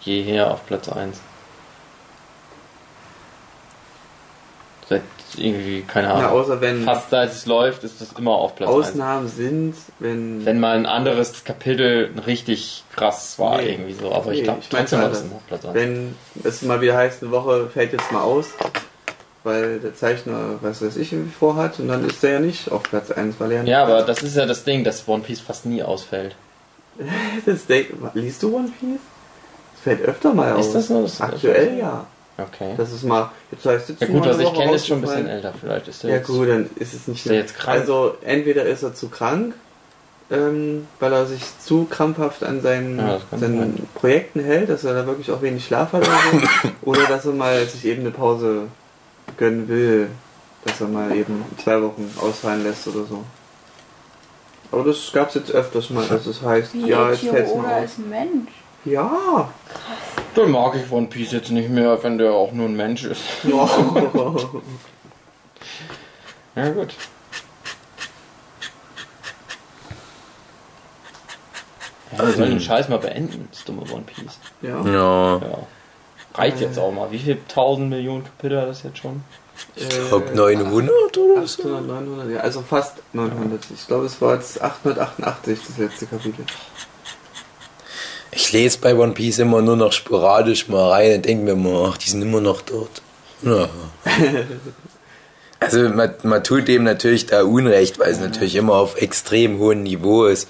jeher 0.00 0.50
auf 0.50 0.64
Platz 0.66 0.88
1. 0.88 1.18
Seit 4.88 5.02
irgendwie, 5.38 5.82
keine 5.82 6.10
Ahnung. 6.12 6.30
außer 6.30 6.60
wenn 6.60 6.84
Fast 6.84 7.10
seit 7.10 7.30
es 7.30 7.46
läuft, 7.46 7.84
ist 7.84 8.00
das 8.00 8.12
immer 8.18 8.32
auf 8.32 8.54
Platz 8.56 8.68
1. 8.70 8.76
Ausnahmen 8.78 9.28
sind, 9.28 9.74
wenn. 9.98 10.44
Wenn 10.44 10.60
mal 10.60 10.76
ein 10.76 10.86
anderes 10.86 11.44
Kapitel 11.44 12.10
richtig 12.26 12.84
krass 12.94 13.38
war, 13.38 13.58
Nee. 13.58 13.70
irgendwie 13.72 13.92
so. 13.94 14.12
Aber 14.12 14.32
ich 14.32 14.38
Nee, 14.40 14.44
glaube, 14.44 14.58
ich 14.62 14.68
trotzdem 14.68 14.98
war 14.98 15.04
halt, 15.06 15.14
das 15.14 15.22
immer 15.22 15.34
auf 15.36 15.46
Platz 15.46 15.64
1. 15.64 15.74
wenn 15.74 16.14
es 16.44 16.62
mal 16.62 16.80
wieder 16.80 16.96
heißt, 16.96 17.22
eine 17.22 17.30
Woche 17.32 17.68
fällt 17.72 17.92
jetzt 17.92 18.10
mal 18.12 18.22
aus, 18.22 18.46
weil 19.44 19.78
der 19.80 19.94
Zeichner, 19.94 20.58
was 20.60 20.82
weiß 20.82 20.96
ich, 20.96 21.12
irgendwie 21.12 21.32
vorhat, 21.32 21.78
und 21.78 21.88
dann 21.88 22.06
ist 22.06 22.22
der 22.22 22.32
ja 22.32 22.40
nicht 22.40 22.70
auf 22.70 22.82
Platz 22.82 23.10
1, 23.10 23.36
weil 23.38 23.52
er 23.52 23.64
Ja, 23.64 23.82
aber 23.84 24.02
das 24.02 24.22
ist 24.22 24.36
ja 24.36 24.46
das 24.46 24.64
Ding, 24.64 24.84
dass 24.84 25.06
One 25.08 25.22
Piece 25.22 25.40
fast 25.40 25.64
nie 25.66 25.82
ausfällt. 25.82 26.34
das 27.46 27.66
Denk, 27.66 27.88
liest 28.14 28.42
du 28.42 28.56
One 28.56 28.70
Piece? 28.80 28.98
Das 29.74 29.82
fällt 29.84 30.02
öfter 30.08 30.34
mal 30.34 30.52
aus. 30.54 30.66
Ist 30.66 30.74
das 30.74 30.86
so? 30.88 31.02
Das- 31.02 31.20
Aktuell 31.20 31.78
ja. 31.78 32.06
Okay. 32.38 32.74
Das 32.76 32.92
ist 32.92 33.02
mal, 33.02 33.30
jetzt 33.50 33.66
heißt 33.66 33.88
jetzt 33.88 34.00
Ja 34.00 34.06
gut, 34.06 34.24
was 34.24 34.38
ich 34.38 34.54
kenne, 34.54 34.74
ist 34.74 34.86
schon 34.86 34.98
ein 34.98 35.02
bisschen 35.02 35.26
älter. 35.26 35.52
Vielleicht 35.60 35.88
ist 35.88 36.04
der 36.04 36.10
Ja 36.10 36.16
jetzt... 36.18 36.28
gut, 36.28 36.48
dann 36.48 36.70
ist 36.76 36.94
es 36.94 37.08
nicht 37.08 37.18
Ist 37.26 37.30
der 37.30 37.36
jetzt 37.38 37.56
krank? 37.56 37.80
Also 37.80 38.14
entweder 38.22 38.64
ist 38.64 38.84
er 38.84 38.94
zu 38.94 39.08
krank, 39.08 39.54
ähm, 40.30 40.86
weil 41.00 41.12
er 41.12 41.26
sich 41.26 41.42
zu 41.58 41.86
krampfhaft 41.86 42.44
an 42.44 42.60
seinen, 42.60 42.98
Ja, 42.98 43.18
seinen 43.36 43.88
Projekten 43.94 44.40
hält, 44.40 44.70
dass 44.70 44.84
er 44.84 44.94
da 44.94 45.06
wirklich 45.06 45.32
auch 45.32 45.42
wenig 45.42 45.64
Schlaf 45.64 45.92
hat 45.92 46.02
oder 46.02 46.18
so. 46.30 46.68
oder 46.82 47.06
dass 47.06 47.26
er 47.26 47.32
mal 47.32 47.66
sich 47.66 47.84
eben 47.84 48.02
eine 48.02 48.12
Pause 48.12 48.68
gönnen 49.36 49.68
will, 49.68 50.08
dass 50.64 50.80
er 50.80 50.86
mal 50.86 51.16
eben 51.16 51.44
zwei 51.62 51.82
Wochen 51.82 52.08
ausfallen 52.20 52.62
lässt 52.62 52.86
oder 52.86 53.04
so. 53.04 53.24
Aber 54.70 54.84
das 54.84 55.10
gab 55.12 55.28
es 55.28 55.34
jetzt 55.34 55.50
öfters 55.50 55.90
mal, 55.90 56.06
dass 56.06 56.26
es 56.26 56.42
heißt, 56.42 56.74
Wie 56.74 56.88
ja, 56.88 57.10
jetzt 57.10 57.24
fällt's 57.24 57.54
mal 57.54 57.82
aus. 57.82 57.84
ist 57.84 57.98
ein 57.98 58.10
Mensch. 58.10 58.50
Ja. 58.84 59.48
Dann 60.38 60.52
mag 60.52 60.76
ich 60.76 60.92
One 60.92 61.08
Piece 61.08 61.32
jetzt 61.32 61.50
nicht 61.50 61.68
mehr, 61.68 62.00
wenn 62.04 62.16
der 62.16 62.30
auch 62.30 62.52
nur 62.52 62.68
ein 62.68 62.76
Mensch 62.76 63.02
ist. 63.02 63.22
Ja 63.42 63.66
gut. 66.70 66.94
Ja, 72.16 72.24
wir 72.24 72.34
sollen 72.34 72.50
den 72.50 72.60
Scheiß 72.60 72.88
mal 72.88 73.00
beenden, 73.00 73.48
das 73.50 73.64
dumme 73.64 73.82
One 73.92 74.04
Piece. 74.06 74.38
ja. 74.62 74.80
Ja, 74.86 75.38
Ja. 75.38 75.58
Reicht 76.34 76.60
jetzt 76.60 76.78
auch 76.78 76.92
mal. 76.92 77.10
Wie 77.10 77.18
viel 77.18 77.40
tausend 77.48 77.90
Millionen 77.90 78.22
Kapitel 78.22 78.60
hat 78.60 78.68
das 78.68 78.84
jetzt 78.84 78.98
schon? 78.98 79.24
ich 79.74 79.88
glaube 79.88 80.30
900 80.36 81.18
oder 81.18 81.44
so. 81.48 81.62
800, 81.62 81.84
900, 81.84 82.30
ja, 82.30 82.40
also 82.42 82.62
fast 82.62 82.98
900. 83.12 83.60
Ich 83.74 83.88
glaube, 83.88 84.06
es 84.06 84.20
war 84.20 84.36
jetzt 84.36 84.62
888 84.62 85.58
das 85.66 85.78
letzte 85.78 86.06
Kapitel. 86.06 86.44
Ich 88.38 88.52
lese 88.52 88.78
bei 88.78 88.94
One 88.94 89.14
Piece 89.14 89.40
immer 89.40 89.62
nur 89.62 89.74
noch 89.74 89.90
sporadisch 89.90 90.68
mal 90.68 90.92
rein 90.92 91.16
und 91.16 91.24
denke 91.24 91.44
mir 91.44 91.50
immer, 91.50 91.90
ach, 91.90 91.98
die 91.98 92.08
sind 92.08 92.22
immer 92.22 92.40
noch 92.40 92.62
dort. 92.62 93.02
Ja. 93.42 93.68
Also 95.60 95.88
man, 95.88 96.14
man 96.22 96.44
tut 96.44 96.68
dem 96.68 96.84
natürlich 96.84 97.26
da 97.26 97.42
Unrecht, 97.42 97.98
weil 97.98 98.12
es 98.12 98.20
natürlich 98.20 98.54
immer 98.54 98.74
auf 98.74 99.02
extrem 99.02 99.58
hohem 99.58 99.82
Niveau 99.82 100.26
ist. 100.26 100.48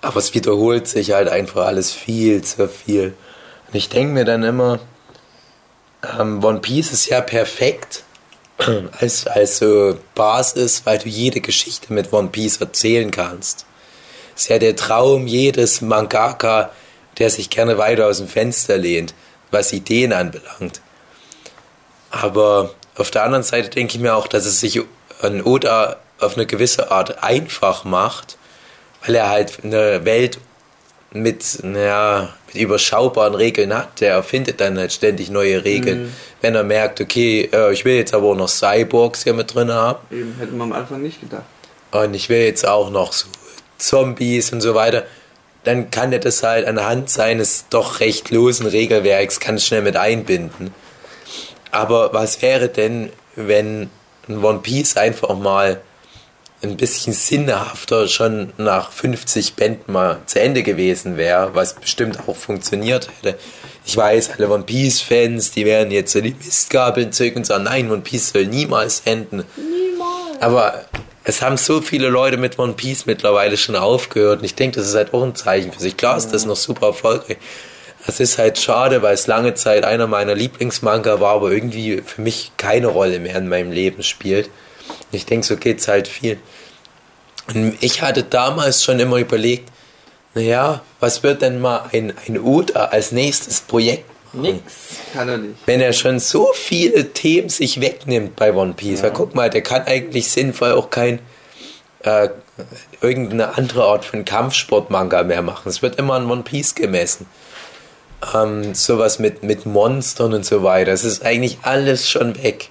Aber 0.00 0.16
es 0.16 0.34
wiederholt 0.34 0.88
sich 0.88 1.12
halt 1.12 1.28
einfach 1.28 1.66
alles 1.66 1.92
viel 1.92 2.42
zu 2.42 2.68
viel. 2.68 3.14
Und 3.68 3.76
ich 3.76 3.90
denke 3.90 4.12
mir 4.12 4.24
dann 4.24 4.42
immer, 4.42 4.80
ähm, 6.18 6.42
One 6.42 6.58
Piece 6.58 6.92
ist 6.92 7.08
ja 7.08 7.20
perfekt 7.20 8.02
als, 9.00 9.28
als 9.28 9.58
so 9.58 9.96
Basis, 10.16 10.82
weil 10.84 10.98
du 10.98 11.08
jede 11.08 11.40
Geschichte 11.40 11.92
mit 11.92 12.12
One 12.12 12.30
Piece 12.30 12.56
erzählen 12.56 13.12
kannst. 13.12 13.66
ist 14.34 14.48
ja 14.48 14.58
der 14.58 14.74
Traum 14.74 15.28
jedes 15.28 15.80
Mangaka, 15.80 16.72
der 17.20 17.30
sich 17.30 17.50
gerne 17.50 17.78
weiter 17.78 18.06
aus 18.08 18.18
dem 18.18 18.26
Fenster 18.26 18.76
lehnt, 18.76 19.14
was 19.52 19.72
Ideen 19.72 20.12
anbelangt. 20.12 20.80
Aber 22.10 22.74
auf 22.96 23.10
der 23.10 23.22
anderen 23.22 23.44
Seite 23.44 23.70
denke 23.70 23.94
ich 23.94 24.00
mir 24.00 24.16
auch, 24.16 24.26
dass 24.26 24.46
es 24.46 24.58
sich 24.58 24.80
an 25.22 25.42
Oda 25.42 25.96
auf 26.18 26.36
eine 26.36 26.46
gewisse 26.46 26.90
Art 26.90 27.22
einfach 27.22 27.84
macht, 27.84 28.36
weil 29.04 29.14
er 29.14 29.28
halt 29.28 29.58
eine 29.62 30.04
Welt 30.04 30.38
mit, 31.12 31.58
naja, 31.62 32.34
mit 32.46 32.56
überschaubaren 32.56 33.34
Regeln 33.34 33.74
hat. 33.74 34.00
Der 34.00 34.12
erfindet 34.14 34.60
dann 34.60 34.78
halt 34.78 34.92
ständig 34.92 35.30
neue 35.30 35.64
Regeln. 35.64 36.14
Wenn 36.40 36.54
er 36.54 36.62
merkt, 36.62 37.00
okay, 37.00 37.48
äh, 37.52 37.72
ich 37.72 37.84
will 37.84 37.96
jetzt 37.96 38.14
aber 38.14 38.28
auch 38.28 38.36
noch 38.36 38.48
Cyborgs 38.48 39.24
hier 39.24 39.34
mit 39.34 39.54
drin 39.54 39.72
haben 39.72 39.98
Eben, 40.10 40.36
hätte 40.38 40.52
man 40.52 40.72
am 40.72 40.78
Anfang 40.78 41.02
nicht 41.02 41.20
gedacht. 41.20 41.44
und 41.90 42.14
ich 42.14 42.28
will 42.28 42.40
jetzt 42.42 42.66
auch 42.66 42.90
noch 42.90 43.12
so 43.12 43.26
Zombies 43.78 44.52
und 44.52 44.60
so 44.60 44.74
weiter, 44.74 45.04
dann 45.64 45.90
kann 45.90 46.12
er 46.12 46.18
das 46.18 46.42
halt 46.42 46.66
anhand 46.66 47.10
seines 47.10 47.66
doch 47.68 48.00
recht 48.00 48.30
losen 48.30 48.66
Regelwerks 48.66 49.40
ganz 49.40 49.64
schnell 49.64 49.82
mit 49.82 49.96
einbinden. 49.96 50.72
Aber 51.70 52.12
was 52.12 52.42
wäre 52.42 52.68
denn, 52.68 53.10
wenn 53.36 53.90
ein 54.28 54.42
One 54.42 54.60
Piece 54.60 54.96
einfach 54.96 55.36
mal 55.36 55.80
ein 56.62 56.76
bisschen 56.76 57.12
sinnhafter 57.12 58.06
schon 58.06 58.52
nach 58.58 58.92
50 58.92 59.54
Bänden 59.54 59.92
mal 59.92 60.18
zu 60.26 60.40
Ende 60.40 60.62
gewesen 60.62 61.16
wäre, 61.16 61.54
was 61.54 61.74
bestimmt 61.74 62.18
auch 62.26 62.36
funktioniert 62.36 63.08
hätte. 63.22 63.38
Ich 63.86 63.96
weiß, 63.96 64.32
alle 64.36 64.50
One 64.50 64.64
Piece 64.64 65.00
Fans, 65.00 65.52
die 65.52 65.64
werden 65.64 65.90
jetzt 65.90 66.12
so 66.12 66.20
die 66.20 66.34
Mistgabeln 66.34 67.12
zücken 67.12 67.38
und 67.38 67.46
sagen, 67.46 67.64
nein, 67.64 67.90
One 67.90 68.02
Piece 68.02 68.30
soll 68.30 68.46
niemals 68.46 69.02
enden. 69.06 69.44
Niemals. 69.56 70.42
Aber 70.42 70.84
es 71.30 71.42
haben 71.42 71.56
so 71.56 71.80
viele 71.80 72.08
Leute 72.08 72.36
mit 72.36 72.58
One 72.58 72.72
Piece 72.72 73.06
mittlerweile 73.06 73.56
schon 73.56 73.76
aufgehört 73.76 74.40
und 74.40 74.44
ich 74.44 74.56
denke, 74.56 74.80
das 74.80 74.88
ist 74.88 74.96
halt 74.96 75.14
auch 75.14 75.22
ein 75.22 75.36
Zeichen 75.36 75.70
für 75.70 75.78
sich. 75.78 75.96
Klar 75.96 76.16
ist 76.16 76.30
das 76.30 76.44
noch 76.44 76.56
super 76.56 76.88
erfolgreich. 76.88 77.36
Es 78.04 78.18
ist 78.18 78.36
halt 78.36 78.58
schade, 78.58 79.00
weil 79.02 79.14
es 79.14 79.28
lange 79.28 79.54
Zeit 79.54 79.84
einer 79.84 80.08
meiner 80.08 80.34
Lieblingsmanga 80.34 81.20
war, 81.20 81.36
aber 81.36 81.52
irgendwie 81.52 82.02
für 82.04 82.20
mich 82.20 82.50
keine 82.56 82.88
Rolle 82.88 83.20
mehr 83.20 83.36
in 83.36 83.48
meinem 83.48 83.70
Leben 83.70 84.02
spielt. 84.02 84.46
Und 84.46 85.12
ich 85.12 85.24
denke, 85.24 85.46
so 85.46 85.56
geht's 85.56 85.86
halt 85.86 86.08
viel. 86.08 86.36
Und 87.54 87.76
ich 87.80 88.02
hatte 88.02 88.24
damals 88.24 88.82
schon 88.82 88.98
immer 88.98 89.18
überlegt, 89.18 89.70
naja, 90.34 90.82
was 90.98 91.22
wird 91.22 91.42
denn 91.42 91.60
mal 91.60 91.90
ein, 91.92 92.12
ein 92.26 92.40
Oda 92.40 92.86
als 92.86 93.12
nächstes 93.12 93.60
Projekt 93.60 94.09
Nix. 94.32 94.62
Kann 95.12 95.28
er 95.28 95.38
nicht. 95.38 95.54
wenn 95.66 95.80
er 95.80 95.92
schon 95.92 96.18
so 96.18 96.50
viele 96.54 97.12
Themen 97.12 97.48
sich 97.48 97.80
wegnimmt 97.80 98.36
bei 98.36 98.52
One 98.54 98.74
Piece. 98.74 99.02
Weil 99.02 99.12
guck 99.12 99.34
mal, 99.34 99.50
der 99.50 99.62
kann 99.62 99.82
eigentlich 99.86 100.28
sinnvoll 100.28 100.72
auch 100.72 100.90
kein 100.90 101.18
äh, 102.00 102.28
irgendeine 103.00 103.56
andere 103.56 103.84
Art 103.84 104.04
von 104.04 104.24
Kampfsport-Manga 104.24 105.22
mehr 105.24 105.42
machen. 105.42 105.68
Es 105.68 105.82
wird 105.82 105.96
immer 105.96 106.14
an 106.14 106.30
One 106.30 106.42
Piece 106.42 106.74
gemessen. 106.74 107.26
Ähm, 108.34 108.74
sowas 108.74 109.18
mit, 109.18 109.42
mit 109.42 109.66
Monstern 109.66 110.34
und 110.34 110.44
so 110.44 110.62
weiter. 110.62 110.92
Es 110.92 111.04
ist 111.04 111.24
eigentlich 111.24 111.58
alles 111.62 112.08
schon 112.08 112.42
weg. 112.42 112.70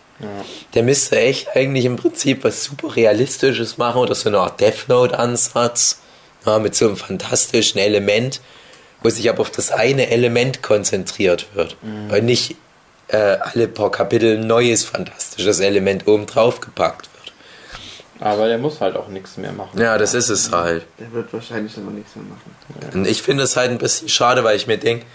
Der 0.74 0.84
müsste 0.84 1.18
echt 1.18 1.56
eigentlich 1.56 1.86
im 1.86 1.96
Prinzip 1.96 2.44
was 2.44 2.64
super 2.66 2.94
Realistisches 2.96 3.78
machen 3.78 4.02
oder 4.02 4.16
so 4.16 4.28
eine 4.28 4.40
Art 4.40 4.60
Death 4.60 4.90
Note-Ansatz. 4.90 6.02
Ja, 6.46 6.60
mit 6.60 6.76
so 6.76 6.88
einem 6.88 6.98
fantastischen 6.98 7.80
Element, 7.80 8.42
wo 9.02 9.10
sich 9.10 9.30
aber 9.30 9.42
auf 9.42 9.52
das 9.52 9.72
eine 9.72 10.10
Element 10.10 10.62
konzentriert 10.62 11.48
wird. 11.54 11.78
Und 11.82 12.26
nicht 12.26 12.56
äh, 13.08 13.38
alle 13.40 13.68
paar 13.68 13.92
Kapitel 13.92 14.38
ein 14.38 14.48
neues 14.48 14.84
fantastisches 14.84 15.60
Element 15.60 16.08
oben 16.08 16.26
drauf 16.26 16.62
gepackt 16.62 17.10
wird. 17.14 17.34
Aber 18.22 18.48
der 18.48 18.58
muss 18.58 18.82
halt 18.82 18.96
auch 18.96 19.08
nichts 19.08 19.38
mehr 19.38 19.54
machen. 19.54 19.80
Ja, 19.80 19.98
das 19.98 20.14
ist 20.14 20.30
es 20.30 20.52
halt. 20.52 20.86
Der 21.00 21.12
wird 21.14 21.32
wahrscheinlich 21.32 21.74
dann 21.74 21.88
auch 21.88 21.92
nichts 21.92 22.16
mehr 22.16 22.26
machen. 22.26 22.94
Und 22.94 23.08
ich 23.08 23.22
finde 23.22 23.44
es 23.44 23.56
halt 23.56 23.72
ein 23.72 23.78
bisschen 23.78 24.10
schade, 24.10 24.44
weil 24.44 24.58
ich 24.58 24.68
mir 24.68 24.78
denke, 24.78 25.06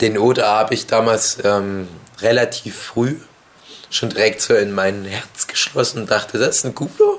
den 0.00 0.18
Oda 0.18 0.46
habe 0.46 0.74
ich 0.74 0.86
damals 0.86 1.38
ähm, 1.44 1.88
relativ 2.20 2.76
früh 2.76 3.16
schon 3.90 4.08
direkt 4.08 4.40
so 4.40 4.54
in 4.54 4.72
mein 4.72 5.04
Herz 5.04 5.46
geschlossen 5.46 6.02
und 6.02 6.10
dachte, 6.10 6.38
das 6.38 6.56
ist 6.56 6.64
ein 6.64 6.74
guter. 6.74 7.18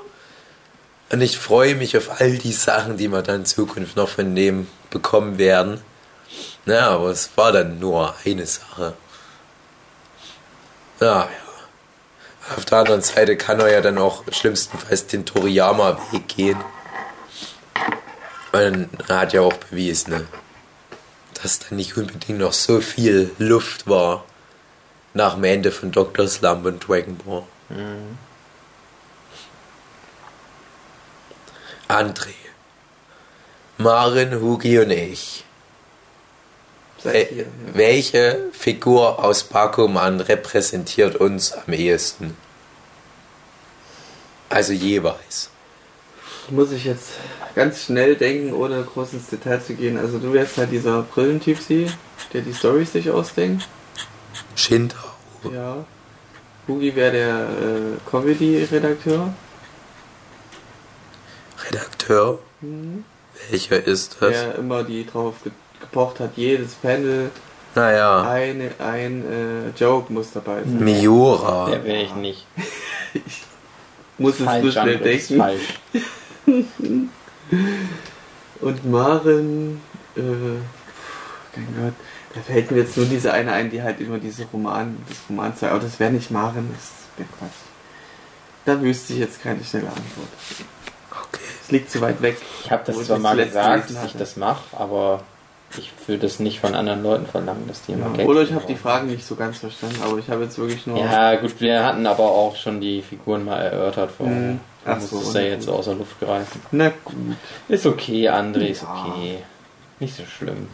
Und 1.14 1.20
ich 1.20 1.38
freue 1.38 1.76
mich 1.76 1.96
auf 1.96 2.20
all 2.20 2.38
die 2.38 2.50
Sachen, 2.50 2.96
die 2.96 3.06
wir 3.06 3.22
dann 3.22 3.36
in 3.36 3.46
Zukunft 3.46 3.94
noch 3.94 4.08
von 4.08 4.34
dem 4.34 4.66
bekommen 4.90 5.38
werden. 5.38 5.80
Ja, 6.66 6.88
aber 6.88 7.10
es 7.10 7.30
war 7.36 7.52
dann 7.52 7.78
nur 7.78 8.16
eine 8.24 8.44
Sache. 8.44 8.94
Ja, 10.98 11.20
ja. 11.20 12.56
Auf 12.56 12.64
der 12.64 12.78
anderen 12.78 13.02
Seite 13.02 13.36
kann 13.36 13.60
er 13.60 13.70
ja 13.70 13.80
dann 13.80 13.96
auch 13.98 14.24
schlimmstenfalls 14.32 15.06
den 15.06 15.24
Toriyama-Weg 15.24 16.26
gehen. 16.26 16.58
Und 18.50 18.88
er 19.06 19.20
hat 19.20 19.32
ja 19.32 19.42
auch 19.42 19.54
bewiesen, 19.54 20.14
ne, 20.14 20.26
dass 21.40 21.60
da 21.60 21.76
nicht 21.76 21.96
unbedingt 21.96 22.40
noch 22.40 22.52
so 22.52 22.80
viel 22.80 23.30
Luft 23.38 23.86
war 23.86 24.24
nach 25.12 25.34
dem 25.34 25.44
Ende 25.44 25.70
von 25.70 25.92
Dr. 25.92 26.26
Slump 26.26 26.66
und 26.66 26.88
Dragon 26.88 27.16
Ball. 27.18 27.44
André, 31.88 32.34
Marin, 33.78 34.40
Hugi 34.40 34.78
und 34.78 34.90
ich. 34.90 35.44
Wel 37.02 37.28
ja. 37.36 37.44
welche 37.74 38.48
Figur 38.52 39.22
aus 39.22 39.44
Bakuman 39.44 40.20
repräsentiert 40.20 41.16
uns 41.16 41.52
am 41.52 41.72
ehesten? 41.72 42.34
Also 44.48 44.72
jeweils. 44.72 45.50
Muss 46.48 46.72
ich 46.72 46.84
jetzt 46.84 47.12
ganz 47.54 47.84
schnell 47.84 48.16
denken, 48.16 48.54
ohne 48.54 48.82
groß 48.82 49.14
ins 49.14 49.28
Detail 49.28 49.60
zu 49.60 49.74
gehen. 49.74 49.98
Also 49.98 50.18
du 50.18 50.32
wärst 50.32 50.56
halt 50.56 50.72
dieser 50.72 51.02
Brillentyp, 51.02 51.58
sie, 51.58 51.90
der 52.32 52.42
die 52.42 52.54
Storys 52.54 52.92
sich 52.92 53.10
ausdenkt. 53.10 53.68
Shintaro. 54.54 55.08
Ja. 55.52 55.84
Boogie 56.66 56.94
wäre 56.94 57.12
der 57.12 57.28
äh, 57.28 58.10
Comedy-Redakteur. 58.10 59.34
Redakteur, 61.68 62.38
Mhm. 62.60 63.04
welcher 63.50 63.84
ist 63.86 64.16
das? 64.20 64.30
Der 64.32 64.54
immer 64.56 64.82
die 64.84 65.04
drauf 65.06 65.34
ge 65.42 65.52
gepocht 65.80 66.20
hat, 66.20 66.30
jedes 66.36 66.74
Panel, 66.74 67.30
Naja, 67.74 68.22
eine, 68.30 68.70
ein 68.78 69.24
äh, 69.30 69.78
Joke 69.78 70.10
muss 70.12 70.30
dabei 70.32 70.62
sein. 70.62 70.82
Miura. 70.82 71.68
Der 71.68 71.84
wäre 71.84 72.02
ich 72.04 72.14
nicht. 72.14 72.46
Muss 74.16 74.38
es 74.40 74.46
so 74.62 74.70
schnell 74.70 74.98
denken. 74.98 75.36
falsch. 75.36 75.80
Und 78.60 78.90
Maren, 78.90 79.80
äh, 80.16 80.20
mein 80.20 81.68
Gott, 81.82 81.94
da 82.34 82.40
fällt 82.40 82.70
mir 82.70 82.78
jetzt 82.78 82.96
nur 82.96 83.06
diese 83.06 83.32
eine 83.32 83.52
ein, 83.52 83.70
die 83.70 83.82
halt 83.82 84.00
immer 84.00 84.18
diese 84.18 84.44
Roman, 84.52 84.96
das 85.08 85.18
Roman 85.28 85.54
zeigt. 85.56 85.72
Aber 85.72 85.82
das 85.82 85.98
wäre 86.00 86.12
nicht 86.12 86.30
Maren, 86.30 86.70
das 86.74 86.90
wäre 87.18 87.28
Quatsch. 87.38 87.50
Da 88.64 88.80
wüsste 88.80 89.12
ich 89.12 89.18
jetzt 89.18 89.42
keine 89.42 89.62
schnelle 89.62 89.88
Antwort. 89.88 90.28
Es 91.64 91.70
liegt 91.70 91.90
zu 91.90 92.00
weit 92.00 92.20
weg. 92.22 92.36
Ich 92.64 92.70
habe 92.70 92.82
das 92.86 93.04
zwar 93.06 93.18
mal 93.18 93.36
gesagt, 93.36 93.90
dass 93.90 94.04
ich 94.04 94.12
das 94.16 94.36
mache, 94.36 94.62
aber 94.78 95.22
ich 95.78 95.90
würde 96.06 96.22
das 96.22 96.38
nicht 96.38 96.60
von 96.60 96.74
anderen 96.74 97.02
Leuten 97.02 97.26
verlangen, 97.26 97.66
dass 97.66 97.82
die 97.82 97.92
immer 97.92 98.06
Ja, 98.10 98.16
Gags 98.18 98.28
oder 98.28 98.42
ich 98.42 98.52
habe 98.52 98.64
die 98.66 98.76
Fragen 98.76 99.08
nicht 99.08 99.26
so 99.26 99.34
ganz 99.34 99.58
verstanden, 99.58 100.00
aber 100.04 100.18
ich 100.18 100.28
habe 100.28 100.44
jetzt 100.44 100.58
wirklich 100.58 100.86
nur. 100.86 100.98
Ja, 100.98 101.34
gut, 101.36 101.60
wir 101.60 101.84
hatten 101.84 102.06
aber 102.06 102.24
auch 102.24 102.54
schon 102.56 102.80
die 102.80 103.02
Figuren 103.02 103.44
mal 103.44 103.60
erörtert 103.60 104.10
vorher. 104.16 104.36
Mhm. 104.36 104.60
Ach 104.86 105.00
so, 105.00 105.18
es 105.20 105.32
na 105.32 105.40
ja 105.40 105.46
jetzt 105.48 105.66
gut. 105.66 105.74
außer 105.74 105.94
Luft 105.94 106.20
greifen. 106.20 106.60
Na 106.70 106.92
gut. 107.04 107.14
Ist 107.68 107.86
okay, 107.86 108.28
André, 108.28 108.66
ist 108.66 108.82
Ja. 108.82 109.06
okay. 109.08 109.38
Nicht 110.00 110.14
so 110.16 110.24
schlimm. 110.26 110.68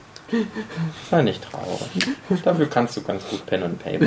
Sei 1.10 1.22
nicht 1.22 1.42
traurig. 1.50 2.42
Dafür 2.44 2.66
kannst 2.68 2.96
du 2.96 3.02
ganz 3.02 3.22
gut 3.28 3.44
Pen 3.46 3.62
und 3.62 3.82
Paper. 3.82 4.06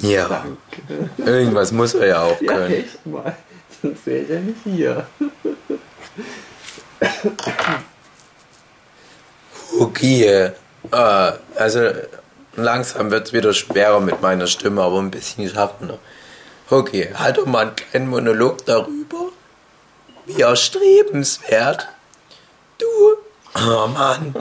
Ja, 0.00 0.28
Danke. 0.28 1.10
irgendwas 1.30 1.72
muss 1.72 1.94
er 1.94 2.06
ja 2.06 2.22
auch 2.22 2.40
Ja, 2.40 2.52
können. 2.54 2.72
echt 2.74 3.04
mal. 3.06 3.34
Sonst 3.82 4.06
wäre 4.06 4.18
ich 4.22 4.28
ja 4.28 4.40
nicht 4.40 4.58
hier. 4.64 5.06
Okay, 9.78 10.52
äh, 10.90 11.32
also 11.56 11.90
langsam 12.56 13.10
wird 13.10 13.26
es 13.28 13.32
wieder 13.32 13.52
schwerer 13.52 14.00
mit 14.00 14.22
meiner 14.22 14.46
Stimme, 14.46 14.82
aber 14.82 14.98
ein 14.98 15.10
bisschen 15.10 15.48
schaffen 15.48 15.88
wir 15.88 15.94
noch. 15.94 15.98
Okay, 16.70 17.12
halt 17.14 17.38
doch 17.38 17.46
mal 17.46 17.66
einen 17.66 17.76
kleinen 17.76 18.08
Monolog 18.08 18.64
darüber, 18.66 19.30
wie 20.26 20.42
erstrebenswert 20.42 21.88
du, 22.78 22.86
oh 23.54 23.86
Mann, 23.86 24.34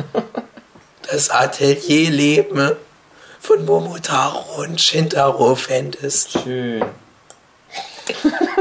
das 1.09 1.29
Atelierleben 1.29 2.75
von 3.39 3.65
Momotaro 3.65 4.61
und 4.61 4.81
Shintaro 4.81 5.55
fändest. 5.55 6.39
Schön. 6.43 6.83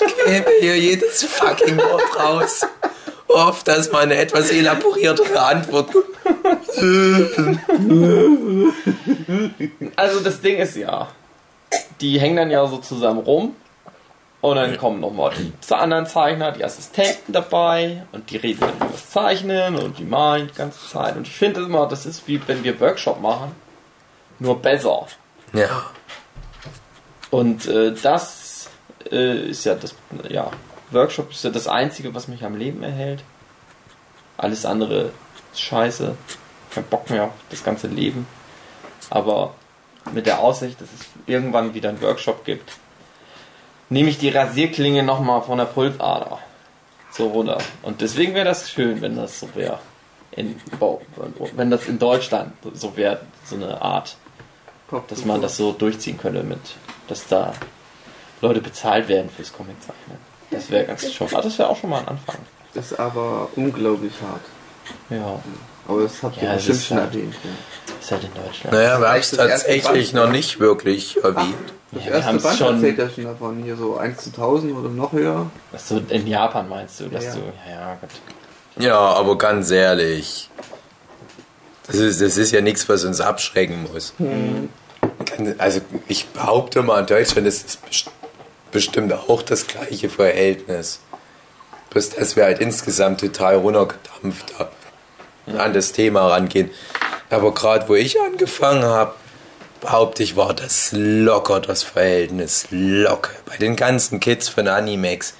Ich 0.00 0.16
gebe 0.24 0.50
hier 0.60 0.78
jedes 0.78 1.24
fucking 1.24 1.76
Wort 1.78 2.18
raus. 2.18 2.66
Auf 3.28 3.64
dass 3.64 3.90
meine 3.90 4.16
etwas 4.16 4.50
elaboriertere 4.50 5.40
Antwort 5.40 5.90
Also 9.96 10.20
das 10.20 10.40
Ding 10.40 10.58
ist 10.58 10.76
ja, 10.76 11.08
die 12.00 12.20
hängen 12.20 12.36
dann 12.36 12.50
ja 12.50 12.66
so 12.66 12.78
zusammen 12.78 13.20
rum 13.20 13.56
und 14.40 14.56
dann 14.56 14.76
kommen 14.76 15.00
nochmal 15.00 15.32
die 15.34 15.74
anderen 15.74 16.06
Zeichner, 16.06 16.52
die 16.52 16.64
Assistenten 16.64 17.32
dabei 17.32 18.04
und 18.12 18.30
die 18.30 18.36
reden 18.36 18.60
dann 18.60 18.76
über 18.76 18.88
das 18.92 19.10
Zeichnen 19.10 19.76
und 19.76 19.98
die 19.98 20.04
malen 20.04 20.48
die 20.48 20.54
ganze 20.54 20.88
Zeit. 20.88 21.16
Und 21.16 21.26
ich 21.26 21.34
finde 21.34 21.62
immer, 21.62 21.88
das 21.88 22.06
ist 22.06 22.28
wie 22.28 22.40
wenn 22.46 22.62
wir 22.62 22.78
Workshop 22.80 23.20
machen, 23.20 23.52
nur 24.38 24.60
besser. 24.60 25.06
Ja. 25.52 25.90
Und 27.30 27.66
äh, 27.66 27.92
das 27.92 28.45
äh, 29.12 29.50
ist 29.50 29.64
ja 29.64 29.74
das, 29.74 29.94
ja, 30.28 30.50
Workshop 30.90 31.30
ist 31.30 31.44
ja 31.44 31.50
das 31.50 31.68
Einzige, 31.68 32.14
was 32.14 32.28
mich 32.28 32.44
am 32.44 32.56
Leben 32.56 32.82
erhält. 32.82 33.22
Alles 34.36 34.64
andere 34.64 35.12
ist 35.52 35.60
scheiße. 35.60 36.16
Kein 36.70 36.84
Bock 36.84 37.08
mehr 37.10 37.24
auf 37.24 37.32
das 37.50 37.64
ganze 37.64 37.86
Leben. 37.86 38.26
Aber 39.10 39.54
mit 40.12 40.26
der 40.26 40.40
Aussicht, 40.40 40.80
dass 40.80 40.88
es 40.88 41.06
irgendwann 41.26 41.74
wieder 41.74 41.88
einen 41.88 42.02
Workshop 42.02 42.44
gibt, 42.44 42.72
nehme 43.88 44.10
ich 44.10 44.18
die 44.18 44.28
Rasierklinge 44.28 45.02
nochmal 45.02 45.42
von 45.42 45.58
der 45.58 45.64
Pulsader 45.64 46.38
so 47.10 47.28
runter. 47.28 47.58
Und 47.82 48.00
deswegen 48.00 48.34
wäre 48.34 48.44
das 48.44 48.70
schön, 48.70 49.00
wenn 49.00 49.16
das 49.16 49.40
so 49.40 49.48
wäre. 49.54 49.78
In, 50.32 50.60
wenn 51.54 51.70
das 51.70 51.86
in 51.86 51.98
Deutschland 51.98 52.52
so 52.74 52.94
wäre, 52.96 53.20
so 53.44 53.56
eine 53.56 53.80
Art 53.80 54.16
dass 55.08 55.24
man 55.24 55.42
das 55.42 55.56
so 55.56 55.72
durchziehen 55.72 56.18
könnte 56.18 56.42
mit, 56.42 56.60
dass 57.08 57.26
da 57.26 57.54
Leute 58.40 58.60
bezahlt 58.60 59.08
werden 59.08 59.30
fürs 59.34 59.52
Comiczeichnen. 59.52 60.18
Das 60.50 60.70
wäre 60.70 60.84
ganz 60.84 61.10
schon, 61.12 61.28
ah, 61.34 61.40
das 61.40 61.58
wäre 61.58 61.68
auch 61.68 61.76
schon 61.76 61.90
mal 61.90 62.00
ein 62.00 62.08
Anfang. 62.08 62.36
Das 62.74 62.92
ist 62.92 62.98
aber 63.00 63.48
unglaublich 63.56 64.12
hart. 64.22 64.42
Ja, 65.10 65.40
Aber 65.88 66.02
das 66.02 66.22
habt 66.22 66.36
ihr 66.36 66.42
Ja, 66.44 66.54
es 66.54 66.66
bestimmt 66.66 66.82
schon 66.84 66.96
halt- 66.98 67.14
erwähnt. 67.14 67.34
Ja. 67.42 67.50
ist 68.00 68.10
halt 68.12 68.24
in 68.24 68.34
Deutschland. 68.34 68.72
Naja, 68.76 69.00
wir 69.00 69.08
haben 69.08 69.20
es 69.20 69.30
tatsächlich 69.30 70.12
noch 70.12 70.26
ne? 70.26 70.32
nicht 70.32 70.60
wirklich 70.60 71.16
erwähnt. 71.22 71.54
Das 71.92 72.04
Ja, 72.04 72.10
erste 72.12 72.34
Band 72.38 72.58
schon- 72.58 72.74
erzählt 72.74 72.98
ja 72.98 73.08
schon 73.10 73.24
davon. 73.24 73.62
Hier 73.62 73.76
so 73.76 73.96
1 73.96 74.18
zu 74.22 74.30
1000 74.32 74.76
oder 74.76 74.88
noch 74.88 75.12
höher. 75.12 75.50
Du 75.88 76.02
in 76.08 76.26
Japan 76.26 76.68
meinst 76.68 77.00
du, 77.00 77.08
dass 77.08 77.24
Ja. 77.24 77.34
du, 77.34 77.38
ja, 77.68 77.70
ja, 77.80 77.98
Gott. 78.00 78.10
Ja, 78.84 78.98
aber 78.98 79.38
ganz 79.38 79.70
ehrlich. 79.70 80.50
Das 81.86 81.96
ist, 81.96 82.20
das 82.20 82.36
ist 82.36 82.50
ja 82.52 82.60
nichts, 82.60 82.88
was 82.88 83.04
uns 83.04 83.20
abschrecken 83.20 83.86
muss. 83.92 84.12
Kann- 85.24 85.54
Also 85.58 85.80
ich 86.08 86.26
behaupte 86.28 86.82
mal, 86.82 87.00
in 87.00 87.06
Deutschland 87.06 87.46
ist 87.46 87.66
es 87.68 87.76
best- 87.76 88.10
bestimmt 88.72 89.12
auch 89.12 89.42
das 89.42 89.66
gleiche 89.66 90.08
Verhältnis. 90.08 91.00
Bloß, 91.90 92.10
dass 92.10 92.36
wir 92.36 92.44
halt 92.44 92.60
insgesamt 92.60 93.20
total 93.20 93.56
runtergedampft 93.56 94.54
an 95.46 95.72
das 95.72 95.92
Thema 95.92 96.28
rangehen. 96.28 96.70
Aber 97.30 97.54
gerade 97.54 97.88
wo 97.88 97.94
ich 97.94 98.20
angefangen 98.20 98.84
habe, 98.84 99.14
behaupte 99.80 100.22
ich, 100.22 100.36
war 100.36 100.54
das 100.54 100.90
locker 100.92 101.60
das 101.60 101.82
Verhältnis. 101.82 102.66
Locker. 102.70 103.30
Bei 103.46 103.56
den 103.56 103.76
ganzen 103.76 104.20
Kids 104.20 104.48
von 104.48 104.68
Animex, 104.68 105.34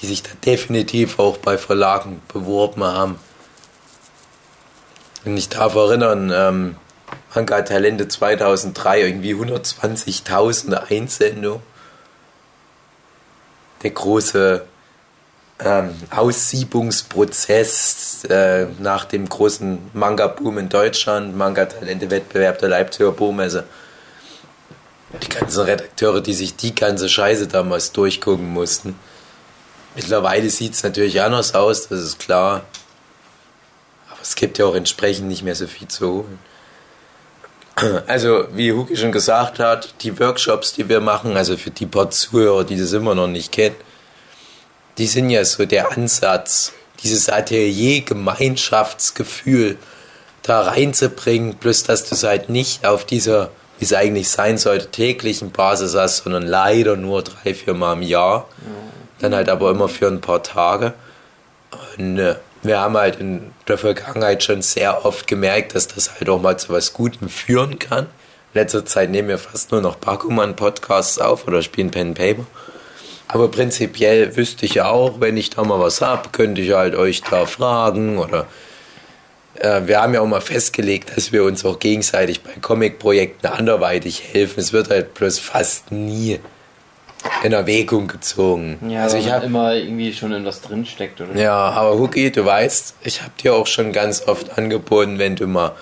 die 0.00 0.06
sich 0.06 0.22
da 0.22 0.30
definitiv 0.44 1.18
auch 1.18 1.38
bei 1.38 1.58
Verlagen 1.58 2.22
beworben 2.32 2.84
haben. 2.84 3.18
Und 5.24 5.36
ich 5.36 5.48
darf 5.48 5.74
erinnern, 5.74 6.30
ähm, 6.34 6.76
Manga 7.34 7.62
Talente 7.62 8.08
2003 8.08 9.00
irgendwie 9.02 9.34
120.000 9.34 10.90
Einsendungen. 10.90 11.62
Der 13.82 13.90
große 13.90 14.64
ähm, 15.60 15.94
Aussiebungsprozess 16.10 18.24
äh, 18.24 18.66
nach 18.78 19.04
dem 19.04 19.28
großen 19.28 19.90
Manga-Boom 19.92 20.58
in 20.58 20.68
Deutschland, 20.68 21.36
Manga-Talente-Wettbewerb 21.36 22.58
der 22.58 22.68
Leipziger 22.68 23.12
Buchmesse. 23.12 23.64
Die 25.22 25.28
ganzen 25.28 25.64
Redakteure, 25.64 26.20
die 26.20 26.34
sich 26.34 26.56
die 26.56 26.74
ganze 26.74 27.08
Scheiße 27.08 27.46
damals 27.48 27.92
durchgucken 27.92 28.52
mussten. 28.52 28.98
Mittlerweile 29.94 30.50
sieht 30.50 30.74
es 30.74 30.82
natürlich 30.82 31.22
anders 31.22 31.54
aus, 31.54 31.88
das 31.88 32.00
ist 32.00 32.18
klar. 32.18 32.66
Aber 34.10 34.20
es 34.22 34.34
gibt 34.34 34.58
ja 34.58 34.66
auch 34.66 34.74
entsprechend 34.74 35.28
nicht 35.28 35.42
mehr 35.42 35.54
so 35.54 35.66
viel 35.66 35.88
zu 35.88 36.08
holen. 36.08 36.38
Also, 38.06 38.46
wie 38.54 38.72
Huki 38.72 38.96
schon 38.96 39.12
gesagt 39.12 39.58
hat, 39.58 39.94
die 40.02 40.18
Workshops, 40.18 40.72
die 40.72 40.88
wir 40.88 41.00
machen, 41.00 41.36
also 41.36 41.56
für 41.56 41.70
die 41.70 41.86
paar 41.86 42.10
Zuhörer, 42.10 42.64
die 42.64 42.78
das 42.78 42.92
immer 42.92 43.14
noch 43.14 43.28
nicht 43.28 43.52
kennen, 43.52 43.76
die 44.98 45.06
sind 45.06 45.30
ja 45.30 45.44
so 45.44 45.64
der 45.64 45.92
Ansatz, 45.92 46.72
dieses 47.02 47.28
Atelier-Gemeinschaftsgefühl 47.28 49.76
da 50.42 50.62
reinzubringen, 50.62 51.54
plus 51.54 51.84
dass 51.84 52.08
du 52.08 52.16
es 52.16 52.24
halt 52.24 52.48
nicht 52.48 52.84
auf 52.84 53.04
dieser, 53.04 53.50
wie 53.78 53.84
es 53.84 53.92
eigentlich 53.92 54.28
sein 54.28 54.58
sollte, 54.58 54.90
täglichen 54.90 55.52
Basis 55.52 55.94
hast, 55.94 56.24
sondern 56.24 56.44
leider 56.44 56.96
nur 56.96 57.22
drei, 57.22 57.54
vier 57.54 57.74
Mal 57.74 57.92
im 57.94 58.02
Jahr. 58.02 58.48
Dann 59.20 59.34
halt 59.34 59.48
aber 59.48 59.70
immer 59.70 59.88
für 59.88 60.08
ein 60.08 60.20
paar 60.20 60.42
Tage. 60.42 60.94
Und 61.96 62.18
äh, 62.18 62.34
wir 62.68 62.78
haben 62.78 62.96
halt 62.96 63.18
in 63.18 63.50
der 63.66 63.78
Vergangenheit 63.78 64.44
schon 64.44 64.62
sehr 64.62 65.04
oft 65.04 65.26
gemerkt, 65.26 65.74
dass 65.74 65.88
das 65.88 66.14
halt 66.14 66.28
auch 66.28 66.40
mal 66.40 66.56
zu 66.58 66.72
was 66.72 66.92
Gutem 66.92 67.28
führen 67.28 67.78
kann. 67.78 68.06
In 68.54 68.60
letzter 68.60 68.86
Zeit 68.86 69.10
nehmen 69.10 69.28
wir 69.28 69.38
fast 69.38 69.72
nur 69.72 69.80
noch 69.80 69.96
Bakuman-Podcasts 69.96 71.18
auf 71.18 71.46
oder 71.48 71.62
spielen 71.62 71.90
Pen 71.90 72.14
Paper. 72.14 72.46
Aber 73.26 73.50
prinzipiell 73.50 74.36
wüsste 74.36 74.64
ich 74.64 74.80
auch, 74.80 75.20
wenn 75.20 75.36
ich 75.36 75.50
da 75.50 75.64
mal 75.64 75.80
was 75.80 76.00
hab, 76.00 76.32
könnte 76.32 76.62
ich 76.62 76.72
halt 76.72 76.94
euch 76.94 77.22
da 77.22 77.44
fragen 77.44 78.18
oder 78.18 78.46
äh, 79.56 79.82
wir 79.84 80.00
haben 80.00 80.14
ja 80.14 80.20
auch 80.20 80.26
mal 80.26 80.40
festgelegt, 80.40 81.16
dass 81.16 81.32
wir 81.32 81.44
uns 81.44 81.64
auch 81.64 81.78
gegenseitig 81.78 82.42
bei 82.42 82.52
Comic-Projekten 82.60 83.48
anderweitig 83.48 84.22
helfen. 84.32 84.60
Es 84.60 84.72
wird 84.72 84.88
halt 84.88 85.14
bloß 85.14 85.38
fast 85.38 85.92
nie 85.92 86.40
in 87.42 87.52
Erwägung 87.52 88.06
gezogen. 88.08 88.78
Ja, 88.88 89.02
also 89.04 89.16
ich 89.16 89.30
habe 89.30 89.46
immer 89.46 89.74
irgendwie 89.74 90.12
schon 90.12 90.32
in 90.32 90.44
was 90.44 90.60
drinsteckt, 90.60 91.20
oder? 91.20 91.34
ja, 91.40 91.54
aber 91.54 91.98
Huki, 91.98 92.30
du 92.30 92.44
weißt, 92.44 92.96
ich 93.02 93.22
habe 93.22 93.32
dir 93.42 93.54
auch 93.54 93.66
schon 93.66 93.92
ganz 93.92 94.26
oft 94.26 94.56
angeboten, 94.58 95.18
wenn 95.18 95.36
du 95.36 95.46
mal 95.46 95.72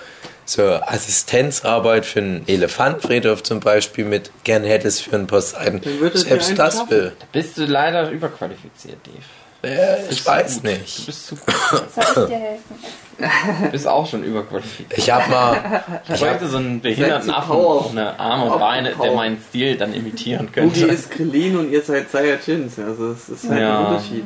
so 0.45 0.63
Assistenzarbeit 0.63 2.05
für 2.05 2.19
einen 2.19 2.47
Elefantenfriedhof 2.47 3.43
zum 3.43 3.59
Beispiel 3.59 4.05
mit 4.05 4.31
gern 4.45 4.63
hättest 4.63 5.03
für 5.03 5.15
ein 5.15 5.27
paar 5.27 5.41
Seiten. 5.41 5.81
Dann 5.81 5.99
wird 5.99 6.15
es 6.15 6.23
dir 6.23 6.29
Selbst 6.29 6.57
das 6.57 6.75
schaffen. 6.75 6.89
will. 6.89 7.13
Da 7.19 7.25
bist 7.31 7.57
du 7.57 7.65
leider 7.65 8.09
überqualifiziert, 8.09 8.97
Dave. 9.05 9.73
Ja, 9.75 9.97
ich 10.09 10.25
weiß 10.25 10.55
gut. 10.55 10.63
nicht. 10.65 10.99
Du 10.99 11.05
bist 11.07 11.27
zu 11.27 11.35
gut. 11.35 11.45
Soll 11.95 12.03
ich 12.05 12.13
dir 12.13 12.37
helfen? 12.39 12.75
Du 13.19 13.25
bist 13.71 13.87
auch 13.87 14.05
schon 14.07 14.23
überqualifiziert. 14.23 14.93
Ich 14.95 15.09
hab 15.11 15.27
mal, 15.29 15.83
Ich 16.13 16.21
wollte 16.21 16.47
so 16.47 16.57
einen 16.57 16.79
behinderten 16.81 17.31
Affen 17.31 17.49
Power. 17.49 17.89
ohne 17.89 18.19
Arme 18.19 18.51
und 18.51 18.59
Beine, 18.59 18.93
der 19.01 19.11
meinen 19.13 19.41
Stil 19.49 19.75
dann 19.75 19.93
imitieren 19.93 20.51
könnte. 20.51 20.85
ist 20.85 21.09
Krillin 21.11 21.57
und 21.57 21.71
ihr 21.71 21.81
seid 21.81 22.11
Saiyajins. 22.11 22.77
Also 22.79 23.11
es 23.11 23.27
ist 23.29 23.49
halt 23.49 23.59
Ja. 23.61 23.79
ein 23.79 23.85
Unterschied. 23.87 24.23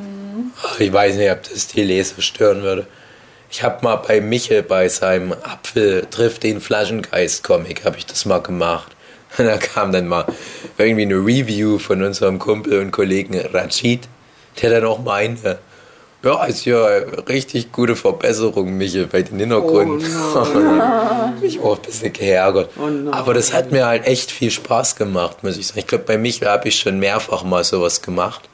ich 0.78 0.92
weiß 0.92 1.16
nicht, 1.16 1.30
ob 1.30 1.42
das 1.42 1.66
die 1.68 1.82
Leser 1.82 2.20
stören 2.20 2.62
würde. 2.62 2.86
Ich 3.50 3.62
hab 3.62 3.82
mal 3.82 3.96
bei 3.96 4.20
Michel 4.20 4.62
bei 4.62 4.88
seinem 4.88 5.32
Apfel 5.32 6.06
trifft 6.10 6.42
den 6.42 6.60
Flaschengeist 6.60 7.44
Comic, 7.44 7.84
habe 7.84 7.96
ich 7.98 8.06
das 8.06 8.24
mal 8.26 8.40
gemacht. 8.42 8.92
Und 9.38 9.44
da 9.46 9.56
kam 9.56 9.92
dann 9.92 10.08
mal 10.08 10.26
irgendwie 10.76 11.02
eine 11.02 11.14
Review 11.16 11.78
von 11.78 12.02
unserem 12.02 12.38
Kumpel 12.38 12.80
und 12.80 12.90
Kollegen 12.90 13.38
Rachid, 13.52 14.08
der 14.60 14.68
dann 14.70 14.84
auch 14.84 14.98
meinte, 15.02 15.58
ja, 16.24 16.44
ist 16.44 16.64
ja 16.64 16.84
eine 16.84 17.28
richtig 17.28 17.72
gute 17.72 17.96
Verbesserung, 17.96 18.76
Michel, 18.76 19.06
bei 19.06 19.22
den 19.22 19.38
Hintergründen. 19.38 20.08
Oh 20.34 20.44
mich 21.40 21.60
auch 21.60 21.76
ein 21.76 21.82
bisschen 21.82 22.12
geärgert. 22.12 22.70
Oh. 22.78 23.10
Aber 23.10 23.34
das 23.34 23.52
hat 23.52 23.72
mir 23.72 23.86
halt 23.86 24.06
echt 24.06 24.30
viel 24.30 24.50
Spaß 24.50 24.96
gemacht, 24.96 25.42
muss 25.42 25.56
ich 25.56 25.66
sagen. 25.66 25.80
Ich 25.80 25.86
glaube, 25.86 26.04
bei 26.04 26.18
Michel 26.18 26.48
habe 26.48 26.68
ich 26.68 26.78
schon 26.78 26.98
mehrfach 26.98 27.42
mal 27.42 27.64
sowas 27.64 28.02
gemacht. 28.02 28.48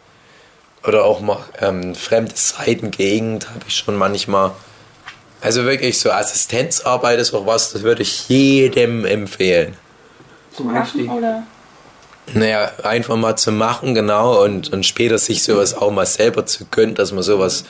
Oder 0.86 1.04
auch 1.04 1.20
mal 1.20 1.38
ähm, 1.60 1.94
fremde 1.94 2.32
Seitengegend 2.34 3.50
habe 3.50 3.64
ich 3.66 3.76
schon 3.76 3.96
manchmal. 3.96 4.52
Also 5.40 5.64
wirklich 5.64 5.98
so 5.98 6.10
Assistenzarbeit 6.10 7.18
ist 7.18 7.34
auch 7.34 7.46
was, 7.46 7.72
das 7.72 7.82
würde 7.82 8.02
ich 8.02 8.28
jedem 8.28 9.04
empfehlen. 9.04 9.76
Zum 10.56 10.74
Einstieg. 10.74 11.10
Oder? 11.10 11.44
Naja, 12.34 12.70
einfach 12.82 13.16
mal 13.16 13.36
zu 13.36 13.52
machen, 13.52 13.94
genau, 13.94 14.42
und, 14.44 14.72
und 14.72 14.84
später 14.84 15.18
sich 15.18 15.42
sowas 15.42 15.74
auch 15.74 15.90
mal 15.90 16.06
selber 16.06 16.46
zu 16.46 16.66
gönnen, 16.66 16.94
dass 16.94 17.12
man 17.12 17.22
sowas 17.22 17.64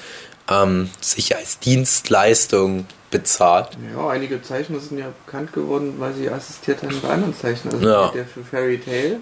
ähm, 0.50 0.90
sich 1.00 1.36
als 1.36 1.59
Dienstleistung 1.59 2.86
bezahlt. 3.11 3.70
Ja, 3.94 4.09
einige 4.09 4.42
Zeichner 4.42 4.80
sind 4.80 4.98
ja 4.98 5.06
bekannt 5.24 5.52
geworden, 5.52 5.94
weil 5.98 6.12
sie 6.14 6.28
assistiert 6.28 6.82
haben 6.82 7.00
bei 7.00 7.09
anderen 7.09 7.34
Zeichnern. 7.36 7.74
Also 7.74 7.88
Ja. 7.88 8.09
der 8.14 8.26
für 8.26 8.44
Fairy 8.44 8.78
Tail, 8.78 9.20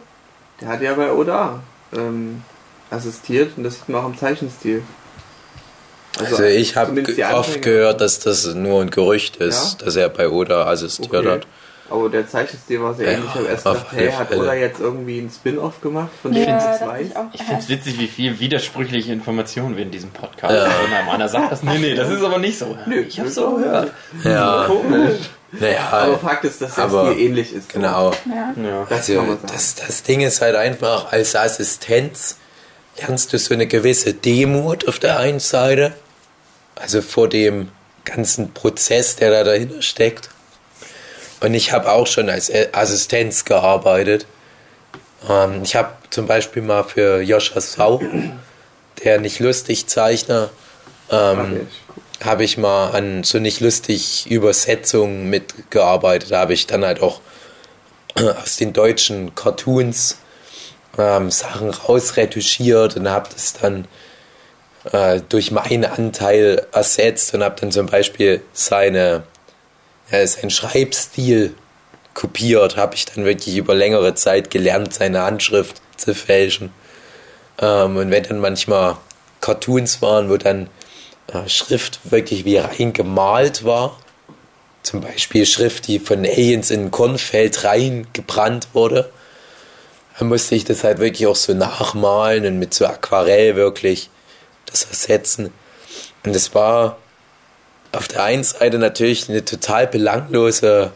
der 0.61 0.68
hat 0.68 0.82
ja 0.82 0.95
bei 0.95 1.12
Oda 1.12 1.61
ähm, 1.97 2.43
assistiert 2.91 3.53
und 3.57 3.64
das 3.64 3.74
sieht 3.76 3.89
man 3.89 4.03
auch 4.03 4.07
im 4.07 4.18
Zeichenstil. 4.18 4.82
Also, 6.18 6.45
ich 6.45 6.76
habe 6.76 6.99
oft 7.34 7.61
gehört, 7.61 8.01
dass 8.01 8.20
das 8.20 8.47
nur 8.55 8.80
ein 8.80 8.91
Gerücht 8.91 9.37
ist, 9.37 9.80
Ja? 9.80 9.84
dass 9.84 9.97
er 9.97 10.09
bei 10.09 10.30
Oda 10.30 10.66
assistiert 10.66 11.12
Okay. 11.14 11.28
hat. 11.28 11.47
Aber 11.89 12.09
der 12.09 12.28
Zeichenstil 12.28 12.80
war 12.82 12.95
sehr 12.95 13.07
Ja, 13.07 13.12
ähnlich. 13.18 13.30
Ich 13.30 13.34
habe 13.37 13.47
erst 13.49 13.66
auf 13.66 13.78
gedacht, 13.91 13.97
hey, 13.97 14.11
hat. 14.11 14.32
Oda 14.32 14.55
jetzt 14.55 14.80
irgendwie 14.80 15.18
einen 15.20 15.30
Spin-off 15.30 15.80
gemacht 15.80 16.11
von 16.20 16.32
Ja, 16.34 16.74
ich 16.74 16.87
weiß? 16.87 17.07
ich 17.09 17.16
auch. 17.16 17.24
Ich 17.32 17.43
finde 17.43 17.61
es 17.62 17.68
witzig, 17.68 17.99
wie 18.01 18.09
viel 18.09 18.41
widersprüchliche 18.41 19.12
Informationen 19.12 19.76
wir 19.76 19.84
in 19.84 19.91
diesem 19.93 20.11
Podcast 20.11 20.53
Ja. 20.55 20.68
haben. 20.68 21.09
Einer 21.11 21.28
sagt 21.28 21.53
das, 21.53 21.62
nee, 21.62 21.78
nee, 21.78 21.95
das 21.95 22.11
ist 22.11 22.22
aber 22.24 22.39
nicht 22.39 22.59
so. 22.59 22.76
Nö, 22.87 23.01
ich 23.01 23.18
habe 23.20 23.30
so 23.30 23.55
gehört. 23.57 23.93
Ja, 24.24 24.64
Komisch. 24.66 25.20
naja, 25.53 25.89
Aber 25.93 26.18
Fakt 26.18 26.45
ist, 26.45 26.61
dass 26.61 26.74
der 26.74 26.89
Stil 26.89 27.18
ähnlich 27.18 27.53
ist. 27.53 27.72
genau. 27.72 28.11
Ja. 28.28 28.55
Ja. 28.61 28.87
Das 28.89 29.09
Also, 29.09 29.39
das, 29.47 29.74
das 29.76 30.03
Ding 30.03 30.22
ist 30.22 30.41
halt 30.41 30.57
einfach, 30.57 31.12
als 31.12 31.37
Assistenz 31.37 32.37
lernst 32.99 33.32
du 33.32 33.39
so 33.39 33.55
eine 33.55 33.66
gewisse 33.66 34.12
Demut 34.14 34.89
auf 34.89 34.99
der 34.99 35.18
einen 35.20 35.39
Seite, 35.41 35.93
also 36.74 37.01
vor 37.03 37.28
dem 37.28 37.68
ganzen 38.05 38.53
Prozess, 38.55 39.16
der 39.16 39.30
da 39.30 39.45
dahinter 39.45 39.82
steckt. 39.82 40.30
Und 41.41 41.55
ich 41.55 41.72
habe 41.72 41.91
auch 41.93 42.07
schon 42.07 42.30
als 42.30 42.51
Assistenz 42.72 43.45
gearbeitet. 43.45 44.26
Ähm, 45.28 45.62
ich 45.62 45.76
habe 45.76 45.93
zum 46.11 46.26
Beispiel 46.26 46.62
mal 46.62 46.84
für 46.84 47.20
Joscha 47.20 47.61
Sau, 47.61 48.01
der 49.05 49.20
nicht 49.20 49.39
lustig 49.41 49.87
Zeichner, 49.87 50.51
ähm, 51.11 51.66
habe 52.24 52.45
ich 52.45 52.57
mal 52.57 52.91
an 52.91 53.24
so 53.24 53.39
nicht 53.39 53.61
lustig 53.61 54.30
Übersetzungen 54.30 55.28
mitgearbeitet. 55.28 56.30
Da 56.30 56.41
habe 56.41 56.55
ich 56.55 56.66
dann 56.66 56.84
halt 56.84 57.03
auch 57.03 57.20
aus 58.43 58.57
den 58.57 58.72
deutschen 58.72 59.34
Cartoons 59.34 60.18
ähm, 60.99 61.30
Sachen 61.30 61.70
rausretuschiert 61.70 62.97
und 62.97 63.09
habe 63.09 63.28
das 63.32 63.53
dann 63.55 63.87
äh, 64.93 65.20
durch 65.28 65.51
meinen 65.51 65.84
Anteil 65.84 66.66
ersetzt 66.72 67.34
und 67.34 67.43
habe 67.43 67.61
dann 67.61 67.72
zum 67.72 67.87
Beispiel 67.87 68.43
seine, 68.53 69.24
ja, 70.11 70.27
seinen 70.27 70.51
Schreibstil 70.51 71.55
kopiert, 72.15 72.77
habe 72.77 72.95
ich 72.95 73.05
dann 73.05 73.25
wirklich 73.25 73.57
über 73.57 73.75
längere 73.75 74.15
Zeit 74.15 74.51
gelernt, 74.51 74.95
seine 74.95 75.23
Handschrift 75.23 75.83
zu 75.97 76.15
fälschen. 76.15 76.73
Ähm, 77.61 77.97
und 77.97 78.11
wenn 78.11 78.23
dann 78.23 78.41
manchmal 78.41 78.97
Cartoons 79.41 80.03
waren, 80.03 80.31
wo 80.31 80.37
dann 80.37 80.69
äh, 81.33 81.49
Schrift 81.49 82.01
wirklich 82.11 82.45
wie 82.45 82.57
rein 82.57 82.93
gemalt 82.93 83.65
war, 83.65 83.99
zum 84.83 85.01
Beispiel 85.01 85.45
Schrift, 85.47 85.89
die 85.89 85.99
von 85.99 86.21
Aliens 86.21 86.71
in 86.71 86.87
ein 86.87 86.91
Kornfeld 86.91 87.65
reingebrannt 87.65 88.69
wurde, 88.73 89.11
dann 90.19 90.29
musste 90.29 90.55
ich 90.55 90.65
das 90.65 90.85
halt 90.85 90.99
wirklich 90.99 91.27
auch 91.27 91.37
so 91.37 91.53
nachmalen 91.53 92.47
und 92.47 92.59
mit 92.59 92.73
so 92.73 92.87
Aquarell 92.87 93.57
wirklich 93.57 94.09
das 94.65 94.85
ersetzen. 94.85 95.53
Und 96.25 96.35
es 96.35 96.55
war 96.55 96.99
auf 97.97 98.09
der 98.09 98.22
einen 98.22 98.44
Seite 98.44 98.78
natürlich 98.78 99.28
eine 99.28 99.44
total 99.44 99.86
belanglose 99.86 100.92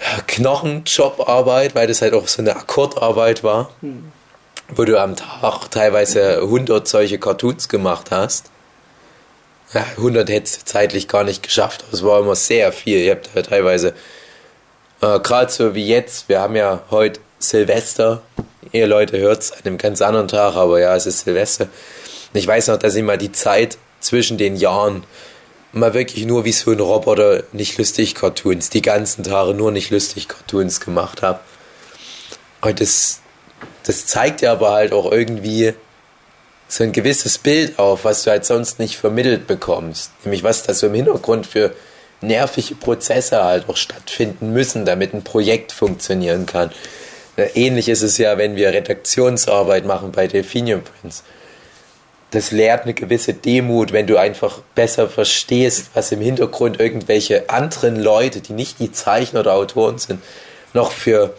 ja, 0.00 0.20
Knochenjobarbeit, 0.26 1.74
weil 1.74 1.86
das 1.86 2.02
halt 2.02 2.14
auch 2.14 2.28
so 2.28 2.42
eine 2.42 2.56
Akkordarbeit 2.56 3.44
war, 3.44 3.70
wo 4.68 4.84
du 4.84 5.00
am 5.00 5.16
Tag 5.16 5.70
teilweise 5.70 6.38
100 6.38 6.86
solche 6.86 7.18
Cartoons 7.18 7.68
gemacht 7.68 8.10
hast. 8.10 8.50
Ja, 9.72 9.84
100 9.96 10.28
hättest 10.28 10.60
du 10.60 10.64
zeitlich 10.64 11.08
gar 11.08 11.24
nicht 11.24 11.42
geschafft, 11.42 11.84
aber 11.84 11.94
es 11.94 12.04
war 12.04 12.20
immer 12.20 12.34
sehr 12.34 12.72
viel. 12.72 12.98
Ich 12.98 13.10
habe 13.10 13.22
da 13.34 13.42
teilweise, 13.42 13.94
äh, 15.00 15.18
gerade 15.20 15.50
so 15.50 15.74
wie 15.74 15.86
jetzt, 15.86 16.28
wir 16.28 16.40
haben 16.40 16.56
ja 16.56 16.82
heute 16.90 17.20
Silvester. 17.38 18.22
Ihr 18.72 18.86
Leute 18.86 19.18
hört 19.18 19.42
es 19.42 19.52
an 19.52 19.60
einem 19.64 19.78
ganz 19.78 20.00
anderen 20.02 20.28
Tag, 20.28 20.54
aber 20.56 20.80
ja, 20.80 20.94
es 20.94 21.06
ist 21.06 21.20
Silvester. 21.20 21.64
Und 21.64 22.38
ich 22.38 22.46
weiß 22.46 22.68
noch, 22.68 22.78
dass 22.78 22.94
ich 22.94 23.02
mal 23.02 23.18
die 23.18 23.32
Zeit 23.32 23.78
zwischen 24.00 24.38
den 24.38 24.56
Jahren 24.56 25.04
mal 25.76 25.94
wirklich 25.94 26.26
nur 26.26 26.44
wie 26.44 26.52
so 26.52 26.70
ein 26.70 26.80
Roboter 26.80 27.44
nicht 27.52 27.78
lustig 27.78 28.14
Cartoons, 28.14 28.70
die 28.70 28.82
ganzen 28.82 29.24
Tage 29.24 29.54
nur 29.54 29.72
nicht 29.72 29.90
lustig 29.90 30.28
Cartoons 30.28 30.80
gemacht 30.80 31.22
habe. 31.22 31.40
Und 32.60 32.80
das, 32.80 33.20
das 33.84 34.06
zeigt 34.06 34.40
ja 34.40 34.52
aber 34.52 34.72
halt 34.72 34.92
auch 34.92 35.10
irgendwie 35.10 35.74
so 36.68 36.84
ein 36.84 36.92
gewisses 36.92 37.38
Bild 37.38 37.78
auf, 37.78 38.04
was 38.04 38.24
du 38.24 38.30
halt 38.30 38.44
sonst 38.44 38.78
nicht 38.78 38.96
vermittelt 38.96 39.46
bekommst. 39.46 40.12
Nämlich 40.24 40.42
was 40.42 40.62
da 40.62 40.74
so 40.74 40.86
im 40.86 40.94
Hintergrund 40.94 41.46
für 41.46 41.74
nervige 42.20 42.74
Prozesse 42.74 43.42
halt 43.44 43.68
auch 43.68 43.76
stattfinden 43.76 44.52
müssen, 44.52 44.84
damit 44.84 45.14
ein 45.14 45.24
Projekt 45.24 45.72
funktionieren 45.72 46.46
kann. 46.46 46.70
Äh, 47.36 47.48
Ähnlich 47.54 47.88
ist 47.88 48.02
es 48.02 48.18
ja, 48.18 48.38
wenn 48.38 48.56
wir 48.56 48.72
Redaktionsarbeit 48.72 49.84
machen 49.84 50.12
bei 50.12 50.26
Delphinium 50.26 50.82
Prince. 50.82 51.22
Das 52.34 52.50
lehrt 52.50 52.82
eine 52.82 52.94
gewisse 52.94 53.32
Demut, 53.32 53.92
wenn 53.92 54.08
du 54.08 54.16
einfach 54.16 54.58
besser 54.74 55.08
verstehst, 55.08 55.90
was 55.94 56.10
im 56.10 56.20
Hintergrund 56.20 56.80
irgendwelche 56.80 57.48
anderen 57.48 57.94
Leute, 57.94 58.40
die 58.40 58.54
nicht 58.54 58.80
die 58.80 58.90
Zeichner 58.90 59.40
oder 59.40 59.54
Autoren 59.54 59.98
sind, 59.98 60.20
noch 60.72 60.90
für 60.90 61.36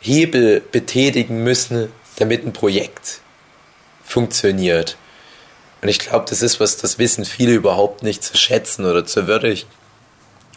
Hebel 0.00 0.62
betätigen 0.72 1.44
müssen, 1.44 1.92
damit 2.16 2.46
ein 2.46 2.54
Projekt 2.54 3.20
funktioniert. 4.02 4.96
Und 5.82 5.90
ich 5.90 5.98
glaube, 5.98 6.24
das 6.30 6.40
ist 6.40 6.60
was, 6.60 6.78
das 6.78 6.98
wissen 6.98 7.26
viele 7.26 7.52
überhaupt 7.52 8.02
nicht 8.02 8.24
zu 8.24 8.34
schätzen 8.34 8.86
oder 8.86 9.04
zu 9.04 9.26
würdigen. 9.26 9.68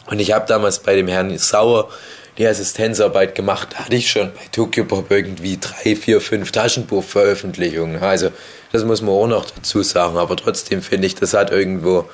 Und 0.05 0.19
ich 0.19 0.31
habe 0.31 0.47
damals 0.47 0.79
bei 0.79 0.95
dem 0.95 1.09
Herrn 1.09 1.37
Sauer 1.37 1.89
die 2.37 2.47
Assistenzarbeit 2.47 3.35
gemacht. 3.35 3.69
Da 3.73 3.85
hatte 3.85 3.95
ich 3.95 4.09
schon 4.09 4.31
bei 4.33 4.47
Tokyo 4.53 4.85
Pop 4.85 5.11
irgendwie 5.11 5.57
drei, 5.59 5.97
vier, 5.97 6.21
fünf 6.21 6.53
Taschenbuchveröffentlichungen. 6.53 8.01
Also 8.01 8.31
das 8.75 8.83
muss 8.83 9.01
man 9.01 9.15
auch 9.15 9.27
noch 9.27 9.49
dazu 9.49 9.81
sagen. 9.81 10.17
Aber 10.17 10.35
trotzdem 10.35 10.81
finde 10.81 11.07
ich, 11.07 11.15
das 11.15 11.33
hat 11.33 11.51
irgendwo 11.51 12.09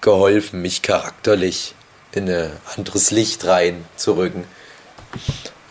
geholfen, 0.00 0.60
mich 0.60 0.82
charakterlich 0.82 1.74
in 2.12 2.28
ein 2.28 2.50
anderes 2.76 3.10
Licht 3.10 3.44
reinzurücken. 3.46 4.44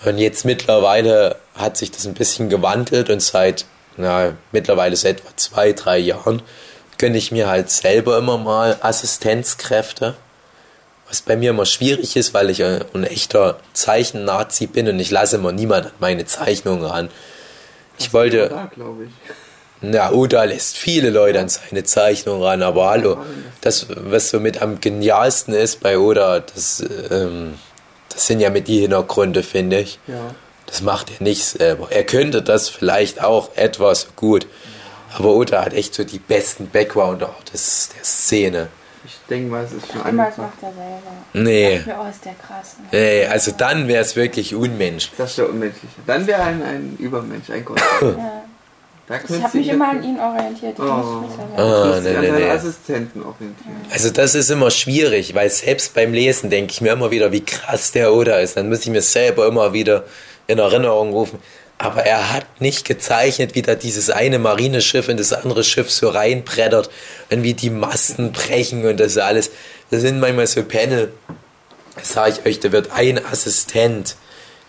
Und 0.05 0.18
jetzt 0.18 0.45
mittlerweile 0.45 1.38
hat 1.55 1.77
sich 1.77 1.91
das 1.91 2.05
ein 2.05 2.14
bisschen 2.14 2.49
gewandelt 2.49 3.10
und 3.10 3.22
seit 3.22 3.65
na, 3.97 4.34
mittlerweile 4.51 4.95
seit 4.95 5.19
etwa 5.19 5.30
zwei, 5.35 5.73
drei 5.73 5.99
Jahren 5.99 6.41
gönne 6.97 7.18
ich 7.18 7.31
mir 7.31 7.47
halt 7.47 7.69
selber 7.69 8.18
immer 8.18 8.38
mal 8.38 8.77
Assistenzkräfte. 8.81 10.15
Was 11.07 11.22
bei 11.22 11.35
mir 11.35 11.51
immer 11.51 11.65
schwierig 11.65 12.15
ist, 12.15 12.34
weil 12.34 12.49
ich 12.49 12.64
ein, 12.64 12.84
ein 12.93 13.03
echter 13.03 13.60
Zeichennazi 13.73 14.68
bin 14.68 14.88
und 14.88 14.99
ich 14.99 15.11
lasse 15.11 15.35
immer 15.35 15.51
niemand 15.51 15.88
an 15.88 15.91
meine 15.99 16.26
Zeichnungen 16.26 16.85
ran. 16.85 17.10
Ich 17.99 18.14
wollte, 18.14 18.49
Da, 18.49 18.65
glaube 18.73 19.05
ich. 19.05 19.11
Na, 19.85 20.11
Oda 20.14 20.45
lässt 20.45 20.77
viele 20.77 21.10
Leute 21.10 21.39
an 21.41 21.49
seine 21.49 21.84
Zeichnung 21.84 22.41
ran, 22.41 22.64
aber 22.64 22.89
hallo, 22.89 23.18
das, 23.60 23.88
was 23.89 24.30
so 24.30 24.39
mit 24.39 24.61
am 24.61 24.80
genialsten 24.80 25.53
ist 25.53 25.81
bei 25.81 25.97
Oda, 25.99 26.39
das, 26.39 26.81
ähm, 27.11 27.55
das 28.07 28.27
sind 28.27 28.39
ja 28.39 28.49
mit 28.49 28.69
die 28.69 28.80
Hintergründe, 28.80 29.43
finde 29.43 29.80
ich. 29.81 29.99
Ja. 30.07 30.34
Das 30.68 30.81
macht 30.81 31.11
er 31.11 31.22
nicht 31.22 31.43
selber. 31.43 31.89
Er 31.91 32.05
könnte 32.05 32.41
das 32.41 32.69
vielleicht 32.69 33.22
auch 33.22 33.49
etwas 33.57 34.07
gut, 34.15 34.47
aber 35.18 35.34
Oda 35.35 35.65
hat 35.65 35.73
echt 35.73 35.93
so 35.95 36.05
die 36.05 36.18
besten 36.19 36.69
Background-Artists 36.69 37.89
der 37.89 38.03
Szene. 38.05 38.68
Ich 39.05 39.18
denke 39.30 39.51
mal, 39.51 39.65
es 39.65 39.73
ist 39.73 39.91
schon 39.91 40.01
Immer 40.07 40.27
das 40.27 40.39
einfach. 40.39 40.43
macht 40.43 40.64
er 40.64 40.72
selber. 40.72 41.11
Nee, 41.34 41.84
Ja, 41.85 42.01
oh, 42.01 42.10
ist 42.10 42.23
der 42.23 42.35
krass. 42.35 42.77
ne? 42.80 42.88
nee 42.97 43.26
also 43.26 43.51
dann 43.51 43.89
wäre 43.89 44.01
es 44.01 44.15
wirklich 44.15 44.55
unmenschlich. 44.55 45.11
Das 45.18 45.31
ist 45.31 45.38
ja 45.39 45.43
unmenschlich. 45.43 45.91
Dann 46.07 46.26
wäre 46.26 46.41
ein, 46.41 46.64
ein 46.64 46.95
Übermensch, 46.99 47.49
ein 47.49 47.65
Gott. 47.65 47.81
Ja. 48.01 48.43
Da 49.07 49.15
Ich 49.27 49.43
habe 49.43 49.57
mich 49.57 49.67
immer 49.67 49.89
an 49.89 50.01
ihn 50.03 50.17
orientiert. 50.19 50.73
Ich 50.77 50.80
Oh. 50.80 50.85
muss 50.88 51.30
mich 51.30 51.38
da 51.55 51.61
Ah. 51.61 51.99
Nee, 51.99 52.15
an 52.15 52.21
nee, 52.21 52.31
nee. 52.31 52.49
Assistenten 52.49 53.21
orientieren. 53.21 53.75
Also 53.91 54.09
das 54.11 54.34
ist 54.34 54.49
immer 54.49 54.71
schwierig, 54.71 55.35
weil 55.35 55.49
selbst 55.49 55.93
beim 55.93 56.13
Lesen 56.13 56.49
denke 56.49 56.71
ich 56.71 56.80
mir 56.81 56.93
immer 56.93 57.11
wieder, 57.11 57.31
wie 57.34 57.43
krass 57.43 57.91
der 57.91 58.13
Oda 58.13 58.38
ist. 58.39 58.55
Dann 58.55 58.69
muss 58.69 58.80
ich 58.81 58.89
mir 58.89 59.01
selber 59.01 59.45
immer 59.47 59.73
wieder 59.73 60.05
in 60.47 60.57
Erinnerung 60.59 61.11
rufen. 61.11 61.39
Aber 61.80 62.03
er 62.05 62.31
hat 62.31 62.45
nicht 62.61 62.85
gezeichnet, 62.85 63.55
wie 63.55 63.61
da 63.61 63.75
dieses 63.75 64.09
eine 64.09 64.39
Marineschiff 64.39 65.09
in 65.09 65.17
das 65.17 65.34
andere 65.34 65.65
Schiff 65.65 65.91
so 65.91 66.07
reinbrettert 66.07 66.89
und 67.30 67.43
wie 67.43 67.55
die 67.55 67.71
Masten 67.71 68.31
brechen 68.31 68.85
und 68.85 69.01
das 69.01 69.17
alles. 69.17 69.51
Das 69.91 69.99
sind 70.01 70.21
manchmal 70.21 70.47
so 70.47 70.63
Panel. 70.63 71.11
Das 71.95 72.13
sage 72.13 72.35
ich 72.39 72.45
euch, 72.45 72.59
da 72.61 72.71
wird 72.71 72.91
ein 72.93 73.23
Assistent 73.25 74.15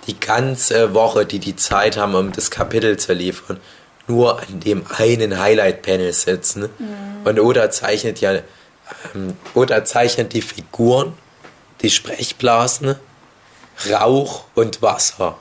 die 0.08 0.18
ganze 0.18 0.92
Woche, 0.92 1.24
die 1.24 1.38
die 1.38 1.54
Zeit 1.56 1.96
haben, 1.96 2.14
um 2.16 2.32
das 2.32 2.50
Kapitel 2.50 2.96
zu 2.98 3.12
liefern, 3.12 3.58
nur 4.06 4.40
an 4.40 4.60
dem 4.60 4.84
einen 4.96 5.38
Highlight-Panel 5.38 6.12
sitzen. 6.12 6.68
Und 7.24 7.40
Oda 7.40 7.70
zeichnet 7.70 8.20
ja, 8.20 8.40
ähm, 9.14 9.36
Oda 9.54 9.84
zeichnet 9.84 10.32
die 10.32 10.42
Figuren, 10.42 11.14
die 11.82 11.90
Sprechblasen, 11.90 12.96
Rauch 13.90 14.44
und 14.54 14.82
Wasser. 14.82 15.38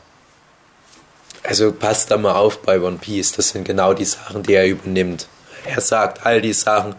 Also 1.44 1.74
passt 1.74 2.10
da 2.10 2.18
mal 2.18 2.36
auf 2.36 2.62
bei 2.62 2.80
One 2.80 2.98
Piece, 2.98 3.34
das 3.34 3.50
sind 3.50 3.66
genau 3.66 3.94
die 3.94 4.06
Sachen, 4.06 4.44
die 4.44 4.54
er 4.54 4.66
übernimmt. 4.66 5.28
Er 5.66 5.82
sagt 5.82 6.26
all 6.26 6.42
die 6.42 6.54
Sachen, 6.54 6.96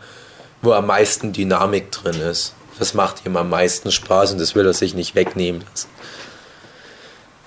wo 0.60 0.72
am 0.72 0.86
meisten 0.86 1.32
Dynamik 1.32 1.90
drin 1.92 2.20
ist. 2.20 2.54
Das 2.78 2.92
macht 2.92 3.24
ihm 3.24 3.36
am 3.36 3.48
meisten 3.48 3.90
Spaß 3.90 4.32
und 4.32 4.40
das 4.40 4.54
will 4.54 4.66
er 4.66 4.72
sich 4.74 4.94
nicht 4.94 5.14
wegnehmen 5.14 5.64
lassen. 5.70 5.88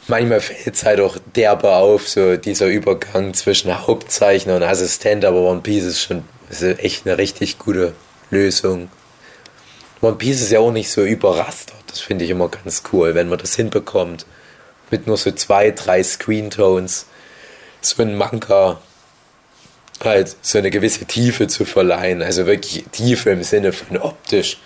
Manchmal 0.07 0.39
fällt 0.39 0.75
es 0.75 0.85
halt 0.85 0.99
auch 1.01 1.17
derbe 1.35 1.75
auf, 1.75 2.07
so 2.07 2.37
dieser 2.37 2.67
Übergang 2.67 3.33
zwischen 3.33 3.85
Hauptzeichner 3.85 4.55
und 4.55 4.63
Assistent, 4.63 5.25
aber 5.25 5.41
One 5.41 5.61
Piece 5.61 5.83
ist 5.83 6.01
schon 6.01 6.23
ist 6.49 6.63
echt 6.63 7.05
eine 7.05 7.17
richtig 7.17 7.59
gute 7.59 7.93
Lösung. 8.29 8.89
One 10.01 10.15
Piece 10.15 10.41
ist 10.41 10.51
ja 10.51 10.59
auch 10.59 10.71
nicht 10.71 10.89
so 10.89 11.03
überrastert, 11.03 11.83
das 11.87 11.99
finde 11.99 12.23
ich 12.23 12.31
immer 12.31 12.47
ganz 12.47 12.83
cool, 12.93 13.15
wenn 13.15 13.27
man 13.27 13.39
das 13.39 13.55
hinbekommt. 13.55 14.25
Mit 14.91 15.07
nur 15.07 15.17
so 15.17 15.31
zwei, 15.31 15.71
drei 15.71 16.01
Screentones, 16.01 17.07
so 17.81 18.01
ein 18.01 18.15
Manga 18.15 18.79
halt 20.03 20.35
so 20.41 20.57
eine 20.57 20.69
gewisse 20.69 21.05
Tiefe 21.05 21.47
zu 21.47 21.65
verleihen. 21.65 22.21
Also 22.21 22.45
wirklich 22.45 22.85
Tiefe 22.91 23.31
im 23.31 23.43
Sinne 23.43 23.73
von 23.73 23.97
optisch. 23.97 24.57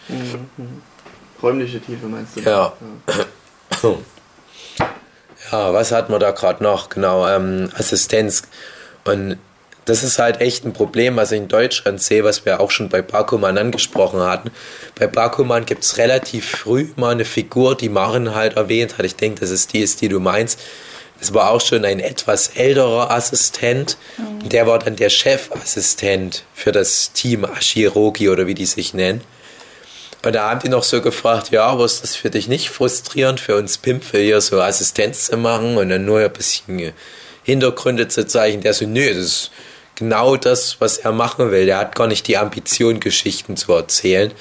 Räumliche 1.42 1.80
Tiefe 1.80 2.06
meinst 2.08 2.38
du? 2.38 2.42
Ja. 2.42 2.74
Ja, 3.82 3.90
was 5.52 5.92
hat 5.92 6.10
man 6.10 6.20
da 6.20 6.32
gerade 6.32 6.64
noch? 6.64 6.90
Genau, 6.90 7.28
ähm, 7.28 7.70
Assistenz. 7.76 8.44
Und 9.04 9.38
das 9.86 10.04
ist 10.04 10.20
halt 10.20 10.42
echt 10.42 10.64
ein 10.64 10.74
Problem, 10.74 11.16
was 11.16 11.32
ich 11.32 11.40
in 11.40 11.48
Deutschland 11.48 12.02
sehe, 12.02 12.24
was 12.24 12.46
wir 12.46 12.60
auch 12.60 12.72
schon 12.72 12.90
bei 12.90 13.02
Bakuman 13.02 13.58
angesprochen 13.58 14.22
hatten. 14.22 14.52
Bei 14.96 15.08
Bakuman 15.08 15.66
gibt 15.66 15.84
es 15.84 15.98
relativ 15.98 16.50
früh 16.50 16.90
mal 16.96 17.12
eine 17.12 17.26
Figur, 17.26 17.76
die 17.76 17.90
Maren 17.90 18.36
halt 18.36 18.58
erwähnt 18.58 18.98
hat. 18.98 19.06
Ich 19.06 19.16
denke, 19.16 19.42
das 19.42 19.50
ist 19.50 19.74
die, 19.74 19.80
ist, 19.80 20.02
die 20.02 20.10
du 20.10 20.20
meinst. 20.20 20.60
Es 21.20 21.34
war 21.34 21.52
auch 21.52 21.62
schon 21.62 21.86
ein 21.86 22.00
etwas 22.00 22.50
älterer 22.56 23.12
Assistent. 23.12 23.98
Der 24.44 24.66
war 24.66 24.80
dann 24.80 24.96
der 24.96 25.10
Chefassistent 25.10 26.44
für 26.54 26.72
das 26.72 27.12
Team 27.14 27.46
Ashirogi 27.46 28.30
oder 28.30 28.48
wie 28.48 28.56
die 28.56 28.66
sich 28.66 28.94
nennen. 28.94 29.22
Und 30.24 30.34
da 30.34 30.52
haben 30.52 30.60
die 30.60 30.70
noch 30.70 30.84
so 30.84 31.02
gefragt, 31.02 31.50
ja, 31.50 31.66
aber 31.66 31.86
ist 31.86 32.04
das 32.04 32.16
für 32.16 32.30
dich 32.30 32.48
nicht 32.48 32.70
frustrierend, 32.70 33.40
für 33.40 33.56
uns 33.56 33.78
Pimpel 33.80 34.22
hier 34.22 34.40
so 34.40 34.62
Assistenz 34.62 35.26
zu 35.26 35.38
machen 35.38 35.78
und 35.78 35.90
dann 35.90 36.06
nur 36.06 36.20
ein 36.20 36.32
bisschen 36.32 36.94
Hintergründe 37.44 38.08
zu 38.08 38.28
zeichnen? 38.28 38.62
Der 38.62 38.74
so, 38.74 38.86
nö, 38.86 39.08
das 39.08 39.18
ist 39.18 39.52
genau 39.96 40.36
das, 40.36 40.78
was 40.80 41.00
er 41.00 41.12
machen 41.12 41.50
will. 41.52 41.66
Der 41.66 41.80
hat 41.80 41.96
gar 41.96 42.08
nicht 42.08 42.28
die 42.28 42.38
Ambition, 42.38 43.00
Geschichten 43.00 43.58
zu 43.58 43.74
erzählen. 43.74 44.32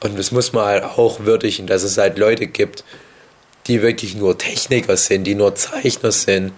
Und 0.00 0.18
das 0.18 0.30
muss 0.30 0.52
man 0.52 0.66
halt 0.66 0.84
auch 0.84 1.20
würdigen, 1.20 1.66
dass 1.66 1.82
es 1.82 1.98
halt 1.98 2.16
Leute 2.18 2.46
gibt, 2.46 2.84
die 3.66 3.82
wirklich 3.82 4.14
nur 4.14 4.38
Techniker 4.38 4.96
sind, 4.96 5.24
die 5.24 5.34
nur 5.34 5.54
Zeichner 5.54 6.12
sind 6.12 6.52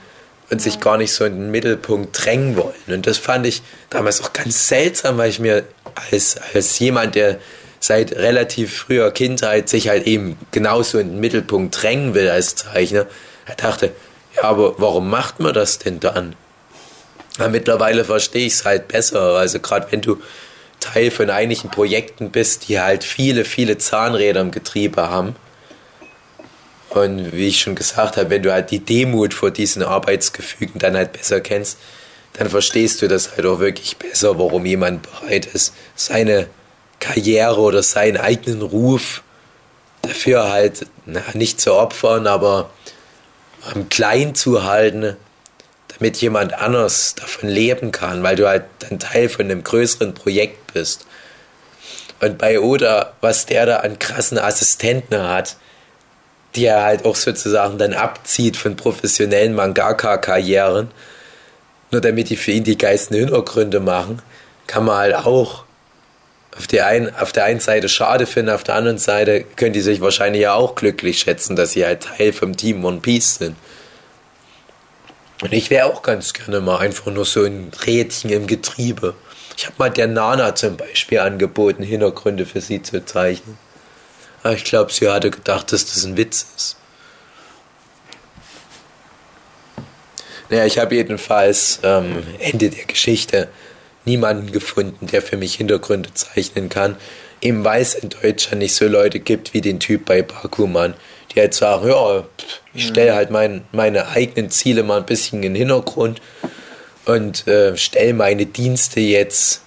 und 0.51 0.61
sich 0.61 0.81
gar 0.81 0.98
nicht 0.98 1.12
so 1.12 1.24
in 1.24 1.35
den 1.35 1.51
Mittelpunkt 1.51 2.24
drängen 2.24 2.57
wollen. 2.57 2.74
Und 2.89 3.07
das 3.07 3.19
fand 3.19 3.47
ich 3.47 3.62
damals 3.89 4.20
auch 4.23 4.32
ganz 4.32 4.69
seltsam, 4.69 5.16
weil 5.16 5.31
ich 5.31 5.39
mir 5.39 5.65
als, 6.11 6.36
als 6.55 6.78
jemand, 6.78 7.15
der 7.15 7.39
seit 7.81 8.12
relativ 8.12 8.74
früher 8.74 9.11
Kindheit 9.11 9.69
sich 9.69 9.89
halt 9.89 10.07
eben 10.07 10.39
genauso 10.51 10.98
in 10.98 11.11
den 11.11 11.20
Mittelpunkt 11.20 11.82
drängen 11.82 12.15
will 12.15 12.28
als 12.28 12.57
Zeichner, 12.57 13.07
er 13.47 13.55
dachte, 13.55 13.93
ja, 14.35 14.43
aber 14.44 14.74
warum 14.78 15.09
macht 15.09 15.40
man 15.40 15.55
das 15.55 15.78
denn 15.78 16.01
dann? 16.01 16.35
Ja, 17.39 17.48
mittlerweile 17.48 18.05
verstehe 18.05 18.47
ich 18.47 18.55
es 18.55 18.65
halt 18.65 18.89
besser. 18.89 19.20
Also 19.20 19.61
gerade 19.61 19.86
wenn 19.90 20.01
du 20.01 20.20
Teil 20.81 21.11
von 21.11 21.31
einigen 21.31 21.70
Projekten 21.70 22.31
bist, 22.31 22.69
die 22.69 22.81
halt 22.81 23.05
viele, 23.05 23.44
viele 23.44 23.78
Zahnräder 23.78 24.40
im 24.40 24.51
Getriebe 24.51 25.11
haben. 25.11 25.36
Und 26.90 27.32
wie 27.32 27.48
ich 27.48 27.61
schon 27.61 27.74
gesagt 27.74 28.16
habe, 28.16 28.31
wenn 28.31 28.43
du 28.43 28.53
halt 28.53 28.70
die 28.70 28.78
Demut 28.78 29.35
vor 29.35 29.51
diesen 29.51 29.82
Arbeitsgefügen 29.82 30.78
dann 30.78 30.97
halt 30.97 31.12
besser 31.12 31.40
kennst, 31.40 31.78
dann 32.35 32.48
verstehst 32.48 33.03
du 33.03 33.09
das 33.09 33.36
halt 33.36 33.47
auch 33.47 33.61
wirklich 33.61 33.97
besser, 33.97 34.39
warum 34.39 34.66
jemand 34.66 35.03
bereit 35.03 35.47
ist, 35.47 35.74
seine 35.94 36.48
Karriere 37.06 37.60
oder 37.60 37.82
seinen 37.82 38.16
eigenen 38.16 38.62
Ruf 38.62 39.22
dafür 40.02 40.50
halt 40.50 40.86
na, 41.04 41.22
nicht 41.34 41.60
zu 41.60 41.74
opfern, 41.74 42.26
aber 42.26 42.70
am 43.72 43.88
Klein 43.88 44.34
zu 44.34 44.64
halten, 44.64 45.16
damit 45.96 46.16
jemand 46.18 46.54
anders 46.54 47.14
davon 47.14 47.48
leben 47.48 47.92
kann, 47.92 48.22
weil 48.22 48.36
du 48.36 48.48
halt 48.48 48.64
dann 48.80 48.98
Teil 48.98 49.28
von 49.28 49.46
einem 49.46 49.62
größeren 49.62 50.14
Projekt 50.14 50.72
bist. 50.72 51.06
Und 52.20 52.38
bei 52.38 52.60
Oda, 52.60 53.12
was 53.20 53.46
der 53.46 53.66
da 53.66 53.76
an 53.78 53.98
krassen 53.98 54.38
Assistenten 54.38 55.22
hat, 55.22 55.56
die 56.54 56.64
er 56.64 56.82
halt 56.82 57.04
auch 57.04 57.16
sozusagen 57.16 57.78
dann 57.78 57.92
abzieht 57.92 58.56
von 58.56 58.76
professionellen 58.76 59.54
Mangaka-Karrieren, 59.54 60.90
nur 61.90 62.00
damit 62.00 62.30
die 62.30 62.36
für 62.36 62.52
ihn 62.52 62.64
die 62.64 62.78
geilsten 62.78 63.16
Hintergründe 63.16 63.80
machen, 63.80 64.22
kann 64.66 64.84
man 64.84 64.96
halt 64.96 65.14
auch 65.14 65.65
auf 66.58 66.66
der, 66.66 66.86
einen, 66.86 67.14
auf 67.14 67.32
der 67.32 67.44
einen 67.44 67.60
Seite 67.60 67.88
schade 67.88 68.26
finden, 68.26 68.50
auf 68.50 68.64
der 68.64 68.76
anderen 68.76 68.98
Seite 68.98 69.44
können 69.56 69.72
die 69.72 69.82
sich 69.82 70.00
wahrscheinlich 70.00 70.42
ja 70.42 70.54
auch 70.54 70.74
glücklich 70.74 71.18
schätzen, 71.18 71.54
dass 71.54 71.72
sie 71.72 71.84
halt 71.84 72.04
Teil 72.04 72.32
vom 72.32 72.56
Team 72.56 72.84
One 72.84 73.00
Piece 73.00 73.36
sind. 73.36 73.56
Und 75.42 75.52
ich 75.52 75.68
wäre 75.68 75.86
auch 75.86 76.02
ganz 76.02 76.32
gerne 76.32 76.60
mal 76.60 76.78
einfach 76.78 77.06
nur 77.12 77.26
so 77.26 77.44
ein 77.44 77.70
Rädchen 77.86 78.30
im 78.30 78.46
Getriebe. 78.46 79.14
Ich 79.56 79.66
habe 79.66 79.74
mal 79.78 79.90
der 79.90 80.06
Nana 80.06 80.54
zum 80.54 80.78
Beispiel 80.78 81.18
angeboten, 81.18 81.82
Hintergründe 81.82 82.46
für 82.46 82.62
sie 82.62 82.82
zu 82.82 83.04
zeichnen. 83.04 83.58
Aber 84.42 84.54
ich 84.54 84.64
glaube, 84.64 84.92
sie 84.92 85.08
hatte 85.08 85.30
gedacht, 85.30 85.72
dass 85.72 85.84
das 85.84 86.04
ein 86.04 86.16
Witz 86.16 86.46
ist. 86.56 86.76
Naja, 90.48 90.64
ich 90.64 90.78
habe 90.78 90.94
jedenfalls 90.94 91.80
ähm, 91.82 92.22
Ende 92.38 92.70
der 92.70 92.84
Geschichte 92.84 93.48
niemanden 94.06 94.52
gefunden, 94.52 95.06
der 95.06 95.22
für 95.22 95.36
mich 95.36 95.56
Hintergründe 95.56 96.12
zeichnen 96.14 96.68
kann. 96.68 96.96
Eben 97.40 97.64
weil 97.64 97.82
es 97.82 97.94
in 97.94 98.08
Deutschland 98.08 98.60
nicht 98.60 98.74
so 98.74 98.86
Leute 98.86 99.20
gibt 99.20 99.52
wie 99.52 99.60
den 99.60 99.78
Typ 99.78 100.06
bei 100.06 100.22
Bakuman, 100.22 100.94
die 101.32 101.40
halt 101.40 101.54
sagen, 101.54 101.88
ja, 101.88 102.24
ich 102.72 102.86
stelle 102.86 103.14
halt 103.14 103.30
mein, 103.30 103.64
meine 103.72 104.08
eigenen 104.08 104.50
Ziele 104.50 104.82
mal 104.82 104.98
ein 104.98 105.06
bisschen 105.06 105.42
in 105.42 105.52
den 105.52 105.54
Hintergrund 105.54 106.22
und 107.04 107.46
äh, 107.46 107.76
stelle 107.76 108.14
meine 108.14 108.46
Dienste 108.46 109.00
jetzt 109.00 109.62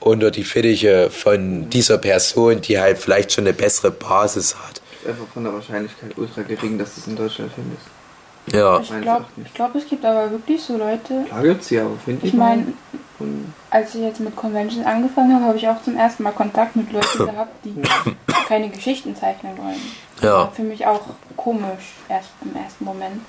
unter 0.00 0.30
die 0.30 0.44
Fittiche 0.44 1.10
von 1.10 1.70
dieser 1.70 1.98
Person, 1.98 2.60
die 2.60 2.78
halt 2.78 2.98
vielleicht 2.98 3.32
schon 3.32 3.44
eine 3.44 3.54
bessere 3.54 3.90
Basis 3.90 4.56
hat. 4.56 4.80
Einfach 5.06 5.26
von 5.32 5.44
der 5.44 5.52
Wahrscheinlichkeit 5.52 6.16
ultra 6.16 6.42
gering, 6.42 6.78
dass 6.78 6.96
es 6.96 7.06
in 7.06 7.16
Deutschland 7.16 7.52
findest. 7.54 7.95
Ja, 8.52 8.78
Ich 8.80 8.88
glaube, 9.00 9.24
glaub, 9.54 9.74
es 9.74 9.88
gibt 9.88 10.04
aber 10.04 10.30
wirklich 10.30 10.62
so 10.62 10.76
Leute. 10.76 11.24
Klar 11.28 11.42
gibt's 11.42 11.70
ja, 11.70 11.84
aber 11.84 11.96
finde 12.04 12.26
ich. 12.26 12.32
Ich 12.32 12.38
meine, 12.38 12.66
als 13.70 13.94
ich 13.94 14.02
jetzt 14.02 14.20
mit 14.20 14.36
Conventions 14.36 14.86
angefangen 14.86 15.34
habe, 15.34 15.44
habe 15.46 15.56
ich 15.58 15.68
auch 15.68 15.82
zum 15.82 15.96
ersten 15.96 16.22
Mal 16.22 16.32
Kontakt 16.32 16.76
mit 16.76 16.92
Leuten 16.92 17.18
gehabt, 17.26 17.64
die 17.64 17.74
keine 18.46 18.68
Geschichten 18.68 19.16
zeichnen 19.16 19.56
wollen. 19.58 19.80
Das 20.16 20.24
Ja. 20.24 20.32
war 20.34 20.52
für 20.52 20.62
mich 20.62 20.86
auch 20.86 21.00
komisch, 21.36 21.94
erst 22.08 22.28
im 22.42 22.54
ersten 22.56 22.84
Moment. 22.84 23.20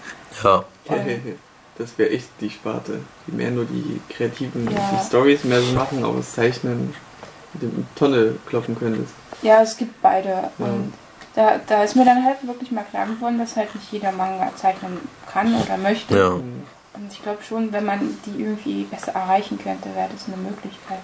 ja. 0.43 0.63
hey, 0.87 0.99
hey, 0.99 1.21
hey. 1.23 1.35
das 1.77 1.97
wäre 1.97 2.09
echt 2.11 2.29
die 2.39 2.49
Sparte. 2.49 2.99
Die 3.25 3.31
mehr 3.31 3.51
nur 3.51 3.65
die 3.65 3.99
kreativen 4.09 4.69
Ja. 4.71 4.91
die 5.01 5.05
Stories 5.05 5.43
mehr 5.45 5.61
so 5.61 5.73
machen, 5.73 6.03
aber 6.03 6.17
das 6.17 6.33
Zeichnen 6.33 6.93
mit 7.53 7.63
dem 7.63 7.87
Tonne 7.95 8.35
kloppen 8.45 8.77
könntest. 8.77 9.13
Ja, 9.41 9.61
es 9.61 9.75
gibt 9.77 9.99
beide. 10.01 10.51
Und 10.59 10.93
da, 11.37 11.59
da 11.67 11.83
ist 11.83 11.95
mir 11.95 12.03
dann 12.03 12.25
halt 12.25 12.37
wirklich 12.47 12.71
mal 12.71 12.83
klar 12.83 13.05
geworden, 13.05 13.37
dass 13.37 13.55
halt 13.55 13.73
nicht 13.75 13.91
jeder 13.91 14.11
Manga 14.11 14.51
zeichnen 14.55 14.97
kann 15.31 15.53
oder 15.53 15.77
möchte. 15.77 16.17
Ja. 16.17 16.29
Und 16.29 17.11
ich 17.11 17.21
glaube 17.21 17.43
schon, 17.47 17.71
wenn 17.71 17.85
man 17.85 18.17
die 18.25 18.41
irgendwie 18.41 18.85
besser 18.85 19.11
erreichen 19.11 19.59
könnte, 19.63 19.87
wäre 19.93 20.09
das 20.11 20.25
eine 20.25 20.37
Möglichkeit. 20.37 20.97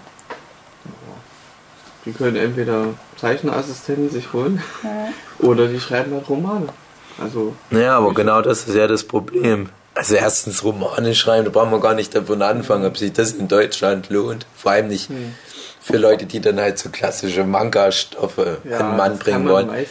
Die 2.06 2.12
können 2.12 2.36
entweder 2.36 2.88
Zeicherassistenten 3.16 4.10
sich 4.10 4.34
holen 4.34 4.62
Ja. 4.84 5.10
oder 5.48 5.68
die 5.68 5.80
schreiben 5.80 6.14
halt 6.14 6.28
Romane. 6.28 6.68
Also, 7.22 7.54
Ja, 7.70 7.98
aber 8.00 8.16
genau 8.16 8.42
das 8.42 8.68
ist 8.68 8.74
ja 8.74 8.88
das 8.88 9.04
Problem. 9.04 9.70
Also 9.94 10.16
erstens 10.16 10.64
Romane 10.64 11.14
schreiben, 11.14 11.46
da 11.46 11.52
brauchen 11.52 11.72
wir 11.72 11.80
gar 11.80 11.94
nicht 11.94 12.16
davon 12.16 12.42
anfangen, 12.42 12.88
ob 12.88 12.98
sich 12.98 13.14
das 13.14 13.34
in 13.34 13.48
Deutschland 13.48 14.10
lohnt. 14.10 14.48
Vor 14.56 14.72
allem 14.72 14.88
nicht 14.88 15.10
hm. 15.10 15.36
Für 15.84 15.98
Leute, 15.98 16.26
die 16.26 16.40
dann 16.40 16.62
halt 16.62 16.80
so 16.80 16.90
klassische 16.90 17.44
Manga-Stoffe 17.44 18.60
an 18.64 18.78
den 18.78 18.98
Mann 18.98 19.20
bringen 19.20 19.44
man 19.44 19.68
wollen. 19.68 19.86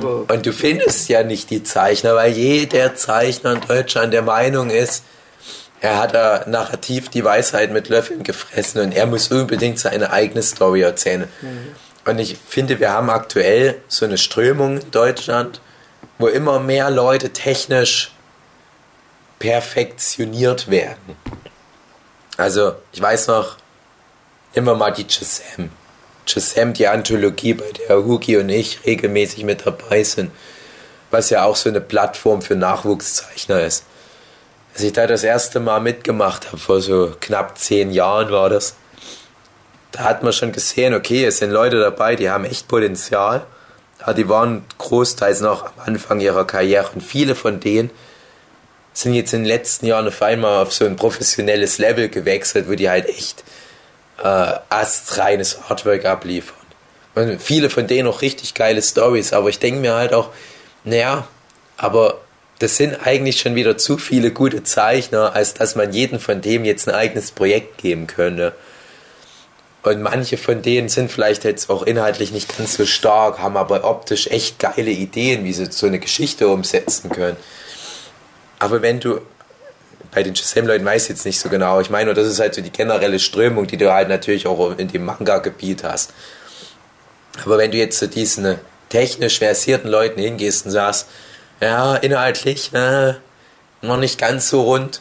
so. 0.00 0.26
Und 0.26 0.46
du 0.46 0.52
findest 0.52 1.08
ja 1.10 1.22
nicht 1.22 1.50
die 1.50 1.62
Zeichner, 1.62 2.14
weil 2.14 2.32
jeder 2.32 2.94
Zeichner 2.94 3.52
in 3.52 3.60
Deutschland 3.60 4.14
der 4.14 4.22
Meinung 4.22 4.70
ist, 4.70 5.04
er 5.82 5.98
hat 5.98 6.14
da 6.14 6.44
narrativ 6.46 7.10
die 7.10 7.22
Weisheit 7.24 7.72
mit 7.72 7.90
Löffeln 7.90 8.22
gefressen 8.22 8.80
und 8.80 8.92
er 8.92 9.04
muss 9.04 9.30
unbedingt 9.30 9.78
seine 9.78 10.10
eigene 10.10 10.42
Story 10.42 10.80
erzählen. 10.80 11.28
Und 12.06 12.18
ich 12.18 12.38
finde, 12.48 12.80
wir 12.80 12.90
haben 12.90 13.10
aktuell 13.10 13.82
so 13.86 14.06
eine 14.06 14.16
Strömung 14.16 14.80
in 14.80 14.90
Deutschland, 14.92 15.60
wo 16.18 16.26
immer 16.26 16.58
mehr 16.58 16.90
Leute 16.90 17.30
technisch 17.34 18.12
perfektioniert 19.38 20.70
werden. 20.70 21.16
Also, 22.38 22.76
ich 22.92 23.02
weiß 23.02 23.26
noch, 23.26 23.56
wir 24.62 24.74
mal 24.74 24.92
die 24.92 25.06
Gisem. 25.06 25.70
Gisem, 26.26 26.72
die 26.72 26.86
Anthologie, 26.86 27.54
bei 27.54 27.70
der 27.72 28.04
Hugi 28.04 28.36
und 28.36 28.48
ich 28.48 28.84
regelmäßig 28.86 29.44
mit 29.44 29.66
dabei 29.66 30.04
sind, 30.04 30.30
was 31.10 31.30
ja 31.30 31.44
auch 31.44 31.56
so 31.56 31.68
eine 31.68 31.80
Plattform 31.80 32.40
für 32.40 32.54
Nachwuchszeichner 32.54 33.62
ist. 33.62 33.84
Als 34.72 34.82
ich 34.82 34.92
da 34.92 35.06
das 35.06 35.22
erste 35.22 35.60
Mal 35.60 35.80
mitgemacht 35.80 36.46
habe, 36.48 36.58
vor 36.58 36.80
so 36.80 37.12
knapp 37.20 37.58
zehn 37.58 37.90
Jahren 37.90 38.30
war 38.30 38.48
das, 38.48 38.74
da 39.92 40.00
hat 40.00 40.22
man 40.24 40.32
schon 40.32 40.50
gesehen, 40.50 40.94
okay, 40.94 41.24
es 41.24 41.38
sind 41.38 41.50
Leute 41.50 41.78
dabei, 41.78 42.16
die 42.16 42.30
haben 42.30 42.44
echt 42.44 42.66
Potenzial. 42.66 43.46
Ja, 44.00 44.12
die 44.12 44.28
waren 44.28 44.64
großteils 44.78 45.40
noch 45.40 45.66
am 45.66 45.72
Anfang 45.86 46.20
ihrer 46.20 46.44
Karriere 46.44 46.90
und 46.94 47.00
viele 47.00 47.36
von 47.36 47.60
denen 47.60 47.90
sind 48.92 49.14
jetzt 49.14 49.32
in 49.32 49.40
den 49.40 49.48
letzten 49.48 49.86
Jahren 49.86 50.08
auf 50.08 50.22
einmal 50.22 50.62
auf 50.62 50.72
so 50.72 50.84
ein 50.84 50.96
professionelles 50.96 51.78
Level 51.78 52.08
gewechselt, 52.08 52.68
wo 52.68 52.74
die 52.74 52.88
halt 52.88 53.08
echt 53.08 53.43
äh, 54.22 54.52
astreines 54.68 55.58
Artwork 55.68 56.04
abliefern. 56.04 56.56
Und 57.14 57.40
viele 57.40 57.70
von 57.70 57.86
denen 57.86 58.08
auch 58.08 58.22
richtig 58.22 58.54
geile 58.54 58.82
Stories, 58.82 59.32
aber 59.32 59.48
ich 59.48 59.58
denke 59.58 59.80
mir 59.80 59.94
halt 59.94 60.12
auch, 60.12 60.30
naja, 60.82 61.26
aber 61.76 62.20
das 62.58 62.76
sind 62.76 63.06
eigentlich 63.06 63.40
schon 63.40 63.54
wieder 63.54 63.76
zu 63.76 63.98
viele 63.98 64.30
gute 64.30 64.62
Zeichner, 64.62 65.34
als 65.34 65.54
dass 65.54 65.74
man 65.76 65.92
jedem 65.92 66.20
von 66.20 66.40
dem 66.40 66.64
jetzt 66.64 66.88
ein 66.88 66.94
eigenes 66.94 67.30
Projekt 67.30 67.78
geben 67.78 68.06
könnte. 68.06 68.52
Und 69.82 70.00
manche 70.00 70.38
von 70.38 70.62
denen 70.62 70.88
sind 70.88 71.12
vielleicht 71.12 71.44
jetzt 71.44 71.68
auch 71.68 71.82
inhaltlich 71.82 72.32
nicht 72.32 72.56
ganz 72.56 72.74
so 72.74 72.86
stark, 72.86 73.38
haben 73.38 73.56
aber 73.56 73.84
optisch 73.84 74.28
echt 74.28 74.58
geile 74.58 74.90
Ideen, 74.90 75.44
wie 75.44 75.52
sie 75.52 75.70
so 75.70 75.86
eine 75.86 75.98
Geschichte 75.98 76.48
umsetzen 76.48 77.10
können. 77.10 77.36
Aber 78.58 78.80
wenn 78.80 78.98
du, 78.98 79.20
bei 80.14 80.22
den 80.22 80.36
Shazam-Leuten 80.36 80.84
weiß 80.84 81.04
ich 81.04 81.08
jetzt 81.10 81.26
nicht 81.26 81.40
so 81.40 81.48
genau, 81.48 81.80
ich 81.80 81.90
meine, 81.90 82.14
das 82.14 82.26
ist 82.26 82.38
halt 82.38 82.54
so 82.54 82.62
die 82.62 82.70
generelle 82.70 83.18
Strömung, 83.18 83.66
die 83.66 83.76
du 83.76 83.92
halt 83.92 84.08
natürlich 84.08 84.46
auch 84.46 84.78
in 84.78 84.88
dem 84.88 85.04
Manga-Gebiet 85.04 85.82
hast. 85.82 86.12
Aber 87.44 87.58
wenn 87.58 87.72
du 87.72 87.78
jetzt 87.78 87.98
zu 87.98 88.08
diesen 88.08 88.58
technisch 88.88 89.38
versierten 89.38 89.88
Leuten 89.90 90.20
hingehst 90.20 90.66
und 90.66 90.72
sagst, 90.72 91.08
ja, 91.60 91.96
inhaltlich, 91.96 92.72
äh, 92.74 93.14
noch 93.82 93.96
nicht 93.96 94.18
ganz 94.18 94.48
so 94.48 94.62
rund, 94.62 95.00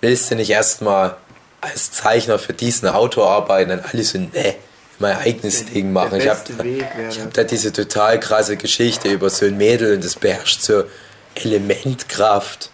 willst 0.00 0.30
du 0.30 0.36
nicht 0.36 0.50
erstmal 0.50 1.16
als 1.60 1.92
Zeichner 1.92 2.38
für 2.38 2.52
diesen 2.52 2.88
Autor 2.88 3.30
arbeiten, 3.30 3.70
dann 3.70 3.80
alles 3.80 4.10
so, 4.10 4.18
ne, 4.18 4.54
mein 4.98 5.16
eigenes 5.16 5.66
Ding 5.66 5.92
machen. 5.92 6.20
Ich 6.20 6.28
habe 6.28 6.40
hab 6.40 7.34
da 7.34 7.44
diese 7.44 7.72
total 7.72 8.20
krasse 8.20 8.56
Geschichte 8.56 9.08
über 9.08 9.28
so 9.28 9.46
ein 9.46 9.56
Mädel 9.56 9.94
und 9.94 10.04
das 10.04 10.14
beherrscht 10.16 10.60
so 10.60 10.84
Elementkraft. 11.34 12.70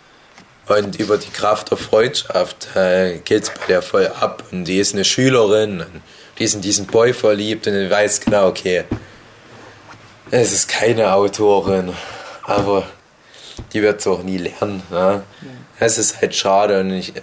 Und 0.71 1.01
über 1.01 1.19
die 1.19 1.31
Kraft 1.31 1.73
der 1.73 1.79
Freundschaft 1.79 2.77
äh, 2.77 3.19
geht 3.19 3.43
es 3.43 3.51
bei 3.51 3.67
der 3.67 3.83
voll 3.83 4.07
ab. 4.07 4.45
Und 4.53 4.67
die 4.67 4.79
ist 4.79 4.95
eine 4.95 5.05
Schülerin, 5.05 5.85
die 6.39 6.45
ist 6.45 6.55
in 6.55 6.61
diesen 6.61 6.87
Boy 6.87 7.13
verliebt 7.13 7.67
und 7.67 7.75
die 7.75 7.91
weiß 7.91 8.21
genau, 8.21 8.47
okay, 8.47 8.85
es 10.31 10.53
ist 10.53 10.69
keine 10.69 11.13
Autorin, 11.13 11.93
aber 12.45 12.87
die 13.73 13.83
wird 13.83 13.99
es 13.99 14.07
auch 14.07 14.23
nie 14.23 14.39
lernen. 14.39 14.81
Ne? 14.91 15.25
Das 15.81 15.99
ist 15.99 16.21
halt 16.21 16.37
schade 16.37 16.79
und 16.79 16.93
ich, 16.93 17.15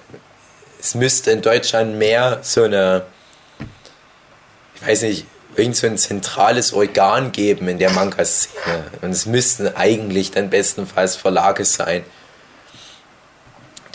es 0.78 0.94
müsste 0.94 1.32
in 1.32 1.41
Deutschland 1.41 1.95
mehr 1.98 2.40
so 2.41 2.64
eine, 2.64 3.06
ich 4.76 4.88
weiß 4.88 5.03
nicht, 5.03 5.26
irgend 5.56 5.78
so 5.78 5.88
ein 5.88 5.98
zentrales 5.98 6.74
Organ 6.74 7.32
geben 7.32 7.69
in 7.69 7.80
der 7.80 7.91
Manga-Szene. 7.91 8.84
Und 9.02 9.11
es 9.11 9.26
müssten 9.26 9.74
eigentlich 9.74 10.32
dann 10.32 10.49
bestenfalls 10.49 11.15
Verlage 11.15 11.64
sein, 11.64 12.03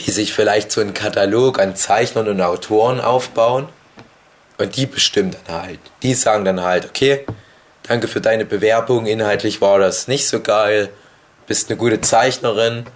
die 0.04 0.10
sich 0.10 0.32
vielleicht 0.32 0.72
so 0.72 0.80
einen 0.80 0.94
Katalog 0.94 1.58
an 1.58 1.76
Zeichnern 1.76 2.28
und 2.28 2.40
Autoren 2.40 3.00
aufbauen 3.00 3.68
und 4.58 4.76
die 4.76 4.86
bestimmen 4.86 5.34
dann 5.46 5.62
halt. 5.62 5.78
Die 6.02 6.14
sagen 6.14 6.44
dann 6.44 6.62
halt, 6.62 6.86
okay, 6.86 7.24
danke 7.84 8.08
für 8.08 8.20
deine 8.20 8.44
Bewerbung, 8.44 9.06
inhaltlich 9.06 9.60
war 9.60 9.78
das 9.78 10.08
nicht 10.08 10.28
so 10.28 10.40
geil, 10.40 10.90
bist 11.46 11.70
eine 11.70 11.76
gute 11.76 12.00
Zeichnerin. 12.00 12.86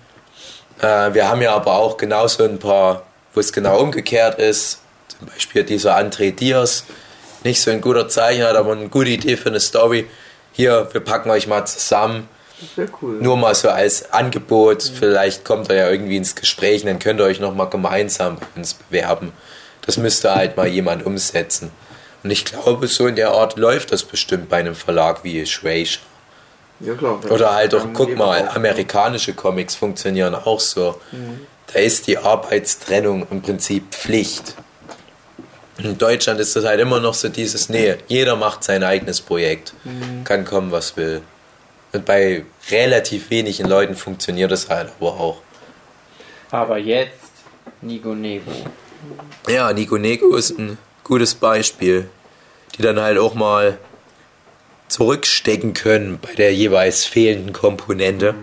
Äh, 0.81 1.15
wir 1.15 1.29
haben 1.29 1.43
ja 1.43 1.55
aber 1.55 1.75
auch 1.75 1.97
genauso 1.97 2.45
ein 2.45 2.59
paar, 2.59 3.05
wo 3.35 3.41
es 3.41 3.53
genau 3.53 3.79
umgekehrt 3.81 4.39
ist. 4.39 4.81
Zum 5.09 5.29
Beispiel 5.29 5.65
dieser 5.65 5.97
André 5.97 6.35
Diaz, 6.35 6.85
nicht 7.45 7.61
so 7.61 7.71
ein 7.71 7.81
guter 7.81 8.09
Zeichner, 8.09 8.49
hat 8.49 8.57
aber 8.57 8.73
eine 8.73 8.89
gute 8.89 9.11
Idee 9.11 9.37
für 9.37 9.49
eine 9.49 9.61
Story. 9.61 10.09
Hier, 10.53 10.89
wir 10.93 11.01
packen 11.01 11.31
euch 11.31 11.47
mal 11.47 11.65
zusammen. 11.67 12.29
Wäre 12.75 12.89
cool. 13.03 13.19
Nur 13.21 13.37
mal 13.37 13.55
so 13.55 13.69
als 13.69 14.13
Angebot, 14.13 14.83
vielleicht 14.83 15.45
kommt 15.45 15.69
er 15.69 15.77
ja 15.77 15.91
irgendwie 15.91 16.17
ins 16.17 16.35
Gespräch 16.35 16.83
und 16.83 16.89
dann 16.89 16.99
könnt 16.99 17.21
ihr 17.21 17.25
euch 17.25 17.41
nochmal 17.41 17.69
gemeinsam 17.69 18.37
bei 18.37 18.47
uns 18.57 18.75
bewerben. 18.75 19.33
Das 19.85 19.99
müsste 19.99 20.35
halt 20.35 20.57
mal 20.57 20.67
jemand 20.67 21.05
umsetzen. 21.05 21.71
Und 22.25 22.31
ich 22.31 22.45
glaube, 22.45 22.89
so 22.89 23.07
in 23.07 23.17
der 23.17 23.31
Art 23.31 23.57
läuft 23.57 23.93
das 23.93 24.03
bestimmt 24.03 24.49
bei 24.49 24.57
einem 24.57 24.75
Verlag 24.75 25.23
wie 25.23 25.45
Shueisha. 25.47 26.01
ja, 26.81 26.95
klar. 26.95 27.21
Oder 27.31 27.55
halt 27.55 27.75
auch, 27.75 27.87
guck 27.93 28.17
mal, 28.17 28.49
amerikanische 28.49 29.35
Comics 29.35 29.75
funktionieren 29.75 30.35
auch 30.35 30.61
so. 30.61 30.99
Da 31.73 31.79
ist 31.79 32.07
die 32.07 32.19
Arbeitstrennung 32.19 33.27
im 33.31 33.43
Prinzip 33.43 33.95
Pflicht. 33.95 34.55
In 35.79 35.99
Deutschland 35.99 36.41
ist 36.41 36.57
das 36.57 36.65
halt 36.65 36.81
immer 36.81 37.01
noch 37.01 37.15
so 37.15 37.29
dieses, 37.29 37.69
nee, 37.69 37.97
jeder 38.09 38.35
macht 38.35 38.65
sein 38.65 38.83
eigenes 38.83 39.21
Projekt. 39.21 39.75
Kann 40.25 40.45
kommen, 40.47 40.73
was 40.73 40.97
will. 40.97 41.21
Und 41.97 42.05
bei 42.05 42.45
relativ 42.71 43.31
wenigen 43.31 43.67
Leuten 43.67 43.95
funktioniert 43.95 44.51
das 44.51 44.69
halt 44.69 44.93
aber 45.01 45.15
auch. 45.19 45.41
Aber 46.51 46.77
jetzt 46.77 47.33
Nigo 47.81 48.15
Nego. 48.15 48.53
Ja, 49.49 49.73
Nico 49.73 49.97
Nego 49.97 50.37
ist 50.37 50.59
ein 50.59 50.77
gutes 51.05 51.35
Beispiel, 51.35 52.11
die 52.77 52.83
dann 52.83 53.01
halt 53.01 53.17
auch 53.17 53.33
mal 53.33 53.79
zurückstecken 54.89 55.73
können 55.73 56.19
bei 56.21 56.35
der 56.35 56.55
jeweils 56.55 57.07
fehlenden 57.07 57.55
Komponente. 57.55 58.35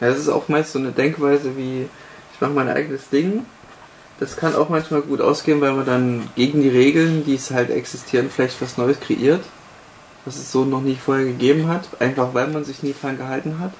Ja, 0.00 0.10
das 0.10 0.18
ist 0.18 0.28
auch 0.28 0.48
meist 0.48 0.72
so 0.72 0.78
eine 0.78 0.92
Denkweise 0.92 1.56
wie, 1.56 1.88
ich 2.34 2.40
mache 2.40 2.50
mein 2.50 2.68
eigenes 2.68 3.08
Ding. 3.08 3.46
Das 4.20 4.36
kann 4.36 4.54
auch 4.54 4.68
manchmal 4.68 5.02
gut 5.02 5.20
ausgehen, 5.20 5.60
weil 5.60 5.72
man 5.72 5.86
dann 5.86 6.28
gegen 6.36 6.62
die 6.62 6.68
Regeln, 6.68 7.24
die 7.24 7.34
es 7.34 7.50
halt 7.50 7.70
existieren, 7.70 8.30
vielleicht 8.30 8.60
was 8.62 8.78
Neues 8.78 9.00
kreiert, 9.00 9.42
was 10.24 10.36
es 10.36 10.52
so 10.52 10.64
noch 10.64 10.82
nie 10.82 10.96
vorher 10.96 11.24
gegeben 11.24 11.68
hat, 11.68 12.00
einfach 12.00 12.32
weil 12.32 12.46
man 12.48 12.64
sich 12.64 12.82
nie 12.82 12.94
dran 12.98 13.18
gehalten 13.18 13.58
hat. 13.58 13.72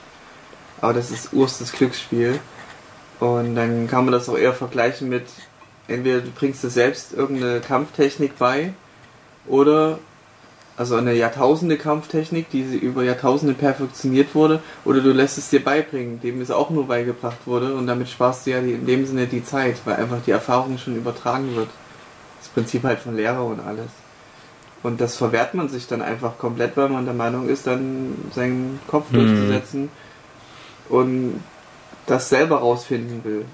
Aber 0.80 0.92
das 0.92 1.10
ist 1.10 1.32
urstes 1.32 1.72
Glücksspiel. 1.72 2.40
Und 3.20 3.54
dann 3.54 3.86
kann 3.86 4.04
man 4.04 4.12
das 4.12 4.28
auch 4.28 4.36
eher 4.36 4.52
vergleichen 4.52 5.08
mit, 5.08 5.26
entweder 5.86 6.20
du 6.20 6.30
bringst 6.30 6.64
dir 6.64 6.70
selbst 6.70 7.12
irgendeine 7.12 7.60
Kampftechnik 7.60 8.36
bei, 8.38 8.74
oder 9.46 9.98
also 10.76 10.96
eine 10.96 11.14
Jahrtausende 11.14 11.76
Kampftechnik, 11.76 12.50
die 12.50 12.64
sie 12.64 12.76
über 12.76 13.04
Jahrtausende 13.04 13.54
perfektioniert 13.54 14.34
wurde, 14.34 14.60
oder 14.84 15.00
du 15.00 15.12
lässt 15.12 15.38
es 15.38 15.50
dir 15.50 15.62
beibringen, 15.62 16.20
dem 16.20 16.40
es 16.40 16.50
auch 16.50 16.70
nur 16.70 16.88
beigebracht 16.88 17.46
wurde 17.46 17.74
und 17.74 17.86
damit 17.86 18.08
sparst 18.08 18.46
du 18.46 18.50
ja 18.50 18.58
in 18.58 18.86
dem 18.86 19.06
Sinne 19.06 19.26
die 19.26 19.44
Zeit, 19.44 19.76
weil 19.84 19.96
einfach 19.96 20.18
die 20.26 20.32
Erfahrung 20.32 20.78
schon 20.78 20.96
übertragen 20.96 21.54
wird. 21.54 21.68
Das 22.40 22.48
Prinzip 22.48 22.82
halt 22.82 22.98
von 22.98 23.16
Lehrer 23.16 23.44
und 23.44 23.60
alles. 23.60 23.90
Und 24.82 25.00
das 25.00 25.16
verwehrt 25.16 25.54
man 25.54 25.68
sich 25.68 25.86
dann 25.86 26.02
einfach 26.02 26.36
komplett, 26.38 26.76
weil 26.76 26.88
man 26.88 27.04
der 27.04 27.14
Meinung 27.14 27.48
ist, 27.48 27.66
dann 27.66 28.16
seinen 28.34 28.80
Kopf 28.86 29.10
Mhm. 29.10 29.14
durchzusetzen, 29.14 29.88
und 30.88 31.42
das 32.06 32.28
selber 32.28 32.58
rausfinden 32.58 33.24
will. 33.24 33.46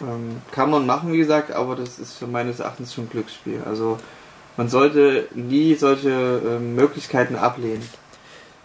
Ähm, 0.00 0.40
kann 0.50 0.70
man 0.70 0.86
machen, 0.86 1.12
wie 1.12 1.18
gesagt, 1.18 1.52
aber 1.52 1.76
das 1.76 1.98
ist 1.98 2.14
für 2.14 2.26
meines 2.26 2.60
Erachtens 2.60 2.94
schon 2.94 3.10
Glücksspiel. 3.10 3.60
Also 3.66 3.98
man 4.56 4.68
sollte 4.68 5.26
nie 5.34 5.74
solche 5.74 6.10
ähm, 6.10 6.74
Möglichkeiten 6.74 7.36
ablehnen. 7.36 7.88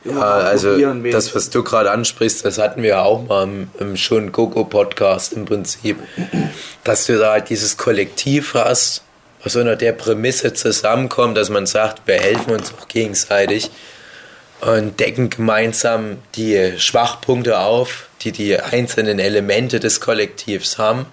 Ja, 0.04 0.22
also 0.22 0.78
das, 1.10 1.36
was 1.36 1.50
du 1.50 1.64
gerade 1.64 1.92
ansprichst, 1.92 2.46
das 2.46 2.60
hatten 2.60 2.84
wir 2.84 3.02
auch 3.02 3.26
mal 3.26 3.44
im, 3.44 3.70
im 3.80 3.98
schon 3.98 4.32
Coco 4.32 4.64
Podcast 4.64 5.34
im 5.34 5.46
Prinzip, 5.46 5.98
dass 6.84 7.06
du 7.08 7.18
da 7.18 7.32
halt 7.32 7.50
dieses 7.50 7.78
Kollektiv 7.78 8.54
hast, 8.54 9.04
was 9.44 9.56
unter 9.56 9.76
der 9.76 9.94
Prämisse 9.94 10.54
zusammenkommt, 10.54 11.36
dass 11.36 11.50
man 11.50 11.66
sagt, 11.66 12.04
wir 12.06 12.16
helfen 12.16 12.54
uns 12.54 12.74
auch 12.74 12.88
gegenseitig 12.88 13.72
und 14.62 15.00
decken 15.00 15.30
gemeinsam 15.30 16.18
die 16.36 16.74
Schwachpunkte 16.78 17.60
auf, 17.60 18.08
die 18.22 18.32
die 18.32 18.60
einzelnen 18.60 19.20
Elemente 19.20 19.80
des 19.80 20.00
Kollektivs 20.00 20.78
haben. 20.78 21.06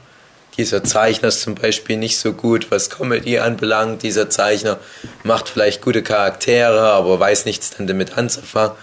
Dieser 0.56 0.84
Zeichner 0.84 1.28
ist 1.28 1.40
zum 1.40 1.54
Beispiel 1.54 1.96
nicht 1.96 2.18
so 2.18 2.32
gut, 2.32 2.70
was 2.70 2.90
Comedy 2.90 3.38
anbelangt. 3.38 4.02
Dieser 4.02 4.30
Zeichner 4.30 4.78
macht 5.24 5.48
vielleicht 5.48 5.82
gute 5.82 6.02
Charaktere, 6.02 6.92
aber 6.92 7.18
weiß 7.18 7.44
nichts 7.44 7.70
dann 7.70 7.86
damit 7.86 8.16
anzufangen. 8.16 8.76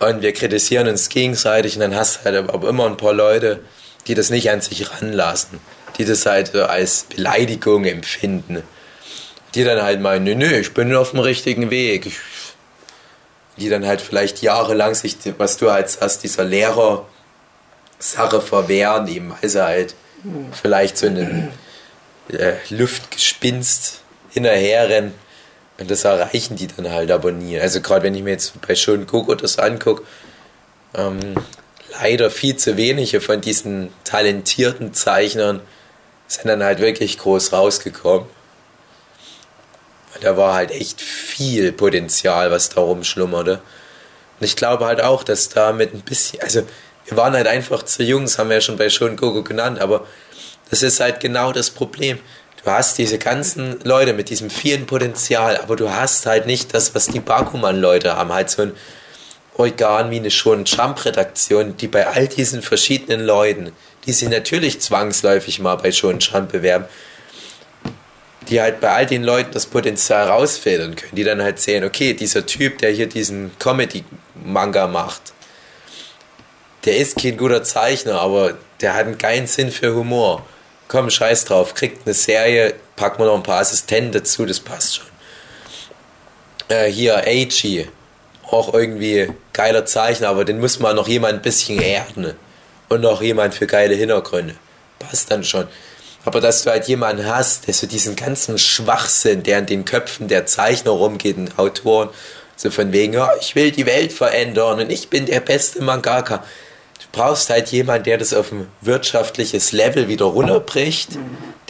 Und 0.00 0.22
wir 0.22 0.32
kritisieren 0.32 0.88
uns 0.88 1.08
gegenseitig 1.08 1.76
und 1.76 1.80
dann 1.80 1.94
hast 1.94 2.20
du 2.20 2.24
halt 2.24 2.48
aber 2.48 2.68
immer 2.68 2.86
ein 2.86 2.96
paar 2.96 3.14
Leute, 3.14 3.60
die 4.06 4.14
das 4.14 4.30
nicht 4.30 4.50
an 4.50 4.60
sich 4.60 4.90
ranlassen, 4.90 5.60
die 5.96 6.04
das 6.04 6.26
halt 6.26 6.54
als 6.54 7.04
Beleidigung 7.04 7.84
empfinden. 7.84 8.62
Die 9.54 9.62
dann 9.62 9.82
halt 9.82 10.00
meinen, 10.00 10.24
nö, 10.24 10.34
nö, 10.34 10.58
ich 10.58 10.74
bin 10.74 10.94
auf 10.94 11.12
dem 11.12 11.20
richtigen 11.20 11.70
Weg. 11.70 12.06
Ich 12.06 12.18
die 13.56 13.68
dann 13.68 13.86
halt 13.86 14.00
vielleicht 14.00 14.42
jahrelang 14.42 14.94
sich, 14.94 15.16
was 15.38 15.56
du 15.56 15.70
halt 15.70 15.96
hast, 16.00 16.22
dieser 16.22 16.44
Lehrer-Sache 16.44 18.40
verwehren, 18.40 19.06
eben 19.08 19.32
weil 19.40 19.48
sie 19.48 19.64
halt. 19.64 19.94
Vielleicht 20.52 20.98
so 20.98 21.06
einen 21.06 21.52
äh, 22.28 22.54
Luftgespinst 22.70 24.00
hinterherrennen. 24.30 25.12
Und 25.78 25.90
das 25.90 26.04
erreichen 26.04 26.56
die 26.56 26.68
dann 26.68 26.90
halt 26.90 27.10
aber 27.10 27.32
nie. 27.32 27.58
Also 27.58 27.80
gerade 27.80 28.04
wenn 28.04 28.14
ich 28.14 28.22
mir 28.22 28.30
jetzt 28.30 28.60
bei 28.66 28.74
Schon 28.74 29.06
Coco 29.06 29.34
das 29.34 29.58
angucke, 29.58 30.04
ähm, 30.94 31.34
leider 32.00 32.30
viel 32.30 32.56
zu 32.56 32.76
wenige 32.76 33.20
von 33.20 33.40
diesen 33.40 33.92
talentierten 34.04 34.94
Zeichnern 34.94 35.60
sind 36.26 36.48
dann 36.48 36.62
halt 36.62 36.78
wirklich 36.78 37.18
groß 37.18 37.52
rausgekommen. 37.52 38.28
Da 40.20 40.36
war 40.36 40.54
halt 40.54 40.70
echt 40.70 41.00
viel 41.00 41.72
Potenzial, 41.72 42.50
was 42.50 42.68
da 42.68 42.80
rumschlummerte. 42.80 43.60
Und 44.40 44.46
ich 44.46 44.56
glaube 44.56 44.86
halt 44.86 45.00
auch, 45.02 45.24
dass 45.24 45.48
da 45.48 45.72
mit 45.72 45.92
ein 45.92 46.00
bisschen, 46.00 46.40
also 46.40 46.62
wir 47.06 47.16
waren 47.16 47.34
halt 47.34 47.46
einfach 47.46 47.82
zu 47.82 48.02
jung, 48.02 48.22
das 48.22 48.38
haben 48.38 48.48
wir 48.48 48.56
ja 48.56 48.60
schon 48.60 48.76
bei 48.76 48.88
Schon 48.88 49.16
Gogo 49.16 49.42
genannt, 49.42 49.80
aber 49.80 50.06
das 50.70 50.82
ist 50.82 51.00
halt 51.00 51.20
genau 51.20 51.52
das 51.52 51.70
Problem. 51.70 52.18
Du 52.64 52.70
hast 52.70 52.96
diese 52.96 53.18
ganzen 53.18 53.78
Leute 53.84 54.14
mit 54.14 54.30
diesem 54.30 54.48
vielen 54.48 54.86
Potenzial, 54.86 55.58
aber 55.58 55.76
du 55.76 55.90
hast 55.90 56.24
halt 56.24 56.46
nicht 56.46 56.72
das, 56.72 56.94
was 56.94 57.08
die 57.08 57.20
Bakuman-Leute 57.20 58.16
haben, 58.16 58.32
halt 58.32 58.48
so 58.48 58.62
ein 58.62 58.72
Organ 59.56 60.10
wie 60.10 60.16
eine 60.16 60.30
schon 60.30 60.64
Jump-Redaktion, 60.64 61.76
die 61.76 61.88
bei 61.88 62.06
all 62.06 62.26
diesen 62.26 62.62
verschiedenen 62.62 63.20
Leuten, 63.20 63.72
die 64.06 64.12
sie 64.12 64.28
natürlich 64.28 64.80
zwangsläufig 64.80 65.60
mal 65.60 65.76
bei 65.76 65.92
schon 65.92 66.20
Jump 66.20 66.52
bewerben, 66.52 66.86
die 68.48 68.60
halt 68.60 68.80
bei 68.80 68.90
all 68.90 69.06
den 69.06 69.22
Leuten 69.22 69.52
das 69.52 69.66
Potenzial 69.66 70.28
rausfedern 70.28 70.96
können, 70.96 71.14
die 71.14 71.24
dann 71.24 71.42
halt 71.42 71.60
sehen, 71.60 71.84
okay, 71.84 72.14
dieser 72.14 72.46
Typ, 72.46 72.78
der 72.78 72.90
hier 72.90 73.06
diesen 73.06 73.52
Comedy-Manga 73.58 74.86
macht, 74.86 75.33
der 76.84 76.96
ist 76.98 77.16
kein 77.16 77.36
guter 77.36 77.62
Zeichner, 77.62 78.20
aber 78.20 78.54
der 78.80 78.94
hat 78.94 79.06
einen 79.06 79.18
geilen 79.18 79.46
Sinn 79.46 79.70
für 79.70 79.94
Humor. 79.94 80.44
Komm, 80.88 81.10
scheiß 81.10 81.46
drauf, 81.46 81.74
kriegt 81.74 82.06
eine 82.06 82.14
Serie, 82.14 82.74
packen 82.96 83.20
wir 83.20 83.26
noch 83.26 83.36
ein 83.36 83.42
paar 83.42 83.60
Assistenten 83.60 84.12
dazu, 84.12 84.44
das 84.44 84.60
passt 84.60 84.96
schon. 84.96 85.06
Äh, 86.68 86.90
hier, 86.90 87.16
Eiji, 87.16 87.88
auch 88.50 88.74
irgendwie 88.74 89.28
geiler 89.52 89.86
Zeichner, 89.86 90.28
aber 90.28 90.44
den 90.44 90.60
muss 90.60 90.78
man 90.78 90.96
noch 90.96 91.08
jemand 91.08 91.34
ein 91.34 91.42
bisschen 91.42 91.80
erden. 91.80 92.34
Und 92.88 93.00
noch 93.00 93.22
jemand 93.22 93.54
für 93.54 93.66
geile 93.66 93.94
Hintergründe. 93.94 94.54
Passt 94.98 95.30
dann 95.30 95.42
schon. 95.42 95.66
Aber 96.24 96.40
dass 96.40 96.62
du 96.62 96.70
halt 96.70 96.86
jemanden 96.86 97.26
hast, 97.26 97.66
der 97.66 97.74
so 97.74 97.86
diesen 97.86 98.14
ganzen 98.14 98.58
Schwachsinn, 98.58 99.42
der 99.42 99.58
in 99.58 99.66
den 99.66 99.84
Köpfen 99.84 100.28
der 100.28 100.46
Zeichner 100.46 100.92
rumgeht, 100.92 101.36
den 101.36 101.58
Autoren, 101.58 102.10
so 102.56 102.70
von 102.70 102.92
wegen, 102.92 103.14
ja, 103.14 103.30
ich 103.40 103.54
will 103.54 103.72
die 103.72 103.86
Welt 103.86 104.12
verändern 104.12 104.80
und 104.80 104.90
ich 104.90 105.08
bin 105.08 105.26
der 105.26 105.40
beste 105.40 105.82
Mangaka. 105.82 106.44
Brauchst 107.14 107.48
halt 107.48 107.68
jemanden, 107.68 108.04
der 108.04 108.18
das 108.18 108.34
auf 108.34 108.50
ein 108.50 108.66
wirtschaftliches 108.80 109.70
Level 109.70 110.08
wieder 110.08 110.24
runterbricht, 110.24 111.10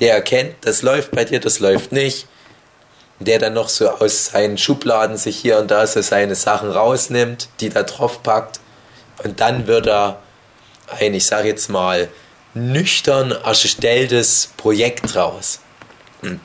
der 0.01 0.15
erkennt, 0.15 0.55
das 0.63 0.81
läuft 0.81 1.11
bei 1.11 1.27
dir, 1.27 1.39
das 1.39 1.59
läuft 1.59 1.93
nicht, 1.93 2.27
der 3.21 3.39
dann 3.39 3.53
noch 3.53 3.69
so 3.69 3.91
aus 3.91 4.27
seinen 4.27 4.57
Schubladen 4.57 5.19
sich 5.19 5.37
hier 5.37 5.59
und 5.59 5.71
da 5.71 5.87
so 5.87 6.01
seine 6.01 6.35
Sachen 6.35 6.71
rausnimmt, 6.71 7.49
die 7.61 7.69
da 7.69 7.83
drauf 7.83 8.23
packt 8.23 8.61
und 9.23 9.41
dann 9.41 9.67
wird 9.67 9.87
er 9.87 10.23
ein, 10.99 11.13
ich 11.13 11.27
sag 11.27 11.45
jetzt 11.45 11.69
mal, 11.69 12.09
nüchtern 12.55 13.33
erstelltes 13.33 14.51
Projekt 14.57 15.15
raus. 15.15 15.61
Hm. 16.23 16.41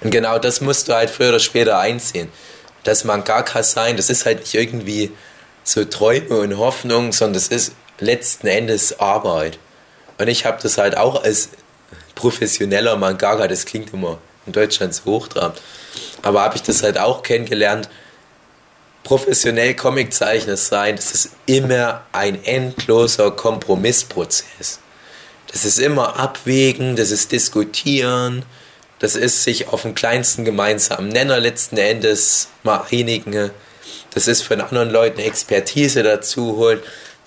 Und 0.00 0.10
genau 0.10 0.38
das 0.40 0.60
musst 0.60 0.88
du 0.88 0.94
halt 0.94 1.10
früher 1.10 1.28
oder 1.28 1.38
später 1.38 1.78
einsehen. 1.78 2.32
Das 2.82 3.04
Mangaka 3.04 3.62
sein, 3.62 3.96
das 3.96 4.10
ist 4.10 4.26
halt 4.26 4.40
nicht 4.40 4.54
irgendwie 4.54 5.12
so 5.62 5.84
Träume 5.84 6.38
und 6.38 6.58
Hoffnung, 6.58 7.12
sondern 7.12 7.34
das 7.34 7.48
ist 7.48 7.74
letzten 8.04 8.46
Endes 8.46 8.98
Arbeit. 9.00 9.58
Und 10.18 10.28
ich 10.28 10.44
habe 10.44 10.62
das 10.62 10.78
halt 10.78 10.96
auch 10.96 11.22
als 11.22 11.50
professioneller 12.14 12.96
Mangaka, 12.96 13.48
das 13.48 13.66
klingt 13.66 13.92
immer 13.92 14.18
in 14.46 14.52
Deutschland 14.52 14.94
so 14.94 15.04
hochtrabend, 15.06 15.60
aber 16.22 16.42
habe 16.42 16.56
ich 16.56 16.62
das 16.62 16.82
halt 16.82 16.98
auch 16.98 17.22
kennengelernt, 17.22 17.88
professionell 19.04 19.74
Comiczeichner 19.74 20.56
sein, 20.56 20.96
das 20.96 21.12
ist 21.12 21.30
immer 21.46 22.02
ein 22.12 22.42
endloser 22.44 23.30
Kompromissprozess. 23.32 24.78
Das 25.50 25.64
ist 25.64 25.78
immer 25.78 26.18
abwägen, 26.18 26.96
das 26.96 27.10
ist 27.10 27.32
diskutieren, 27.32 28.44
das 29.00 29.16
ist 29.16 29.42
sich 29.42 29.68
auf 29.68 29.82
den 29.82 29.94
kleinsten 29.94 30.44
gemeinsamen 30.44 31.08
Nenner 31.08 31.40
letzten 31.40 31.76
Endes 31.76 32.48
mal 32.62 32.86
einigen. 32.90 33.50
Das 34.14 34.28
ist 34.28 34.42
von 34.42 34.60
anderen 34.60 34.90
Leuten 34.90 35.20
Expertise 35.20 36.02
dazu 36.02 36.56
holen. 36.56 36.80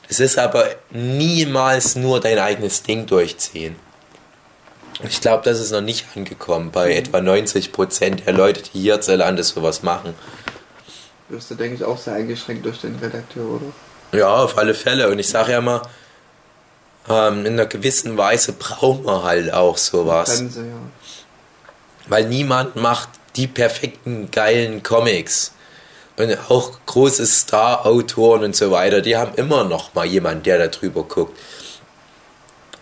Das 0.08 0.20
ist 0.20 0.38
aber 0.38 0.68
niemals 0.92 1.96
nur 1.96 2.20
dein 2.20 2.40
eigenes 2.40 2.84
Ding 2.84 3.06
durchziehen. 3.06 3.76
Ich 5.04 5.20
glaube, 5.20 5.44
das 5.44 5.60
ist 5.60 5.72
noch 5.72 5.82
nicht 5.82 6.06
angekommen 6.16 6.72
bei 6.72 6.88
mhm. 6.88 6.92
etwa 6.92 7.18
90% 7.18 8.24
der 8.24 8.34
Leute, 8.34 8.62
die 8.62 8.80
hierzulande 8.80 9.44
sowas 9.44 9.84
machen. 9.84 10.14
Wirst 11.30 11.52
du, 11.52 11.56
denke 11.56 11.76
ich, 11.76 11.84
auch 11.84 11.98
sehr 11.98 12.14
eingeschränkt 12.14 12.66
durch 12.66 12.82
den 12.82 12.96
Redakteur, 12.98 13.46
oder? 13.46 14.18
Ja, 14.18 14.36
auf 14.36 14.58
alle 14.58 14.74
Fälle. 14.74 15.10
Und 15.10 15.20
ich 15.20 15.28
sage 15.28 15.54
ja 15.54 15.62
mal, 15.62 15.82
ähm, 17.10 17.46
in 17.46 17.54
einer 17.54 17.66
gewissen 17.66 18.18
Weise 18.18 18.54
braucht 18.54 19.04
man 19.04 19.24
halt 19.24 19.52
auch 19.52 19.78
sowas. 19.78 20.38
Grenze, 20.38 20.62
ja. 20.62 20.76
Weil 22.08 22.28
niemand 22.28 22.76
macht 22.76 23.10
die 23.36 23.48
perfekten, 23.48 24.30
geilen 24.32 24.84
Comics. 24.84 25.52
Und 26.18 26.38
auch 26.50 26.80
große 26.86 27.26
Star-Autoren 27.26 28.44
und 28.44 28.56
so 28.56 28.72
weiter, 28.72 29.02
die 29.02 29.18
haben 29.18 29.36
immer 29.36 29.66
noch 29.66 29.94
mal 29.94 30.06
jemanden, 30.06 30.44
der 30.44 30.58
da 30.58 30.68
drüber 30.68 31.04
guckt. 31.04 31.38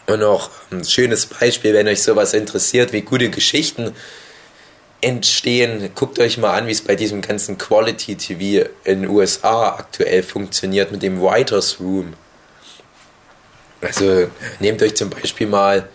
Und 0.06 0.22
auch 0.22 0.50
ein 0.72 0.84
schönes 0.84 1.26
Beispiel, 1.26 1.74
wenn 1.74 1.88
euch 1.88 2.04
sowas 2.04 2.34
interessiert, 2.34 2.94
wie 2.94 3.02
gute 3.02 3.30
Geschichten 3.30 3.96
entstehen, 5.02 5.90
guckt 5.96 6.20
euch 6.20 6.38
mal 6.38 6.54
an, 6.54 6.68
wie 6.68 6.72
es 6.72 6.82
bei 6.82 6.96
diesem 6.96 7.22
ganzen 7.22 7.58
Quality 7.58 8.16
TV 8.16 8.70
in 8.84 9.02
den 9.02 9.10
USA 9.10 9.76
aktuell 9.76 10.24
funktioniert 10.24 10.92
mit 10.92 11.02
dem 11.02 11.22
Writers 11.22 11.80
Room. 11.80 12.14
Also 13.82 14.28
nehmt 14.60 14.82
euch 14.82 14.96
zum 14.96 15.10
Beispiel 15.10 15.48
mal 15.48 15.90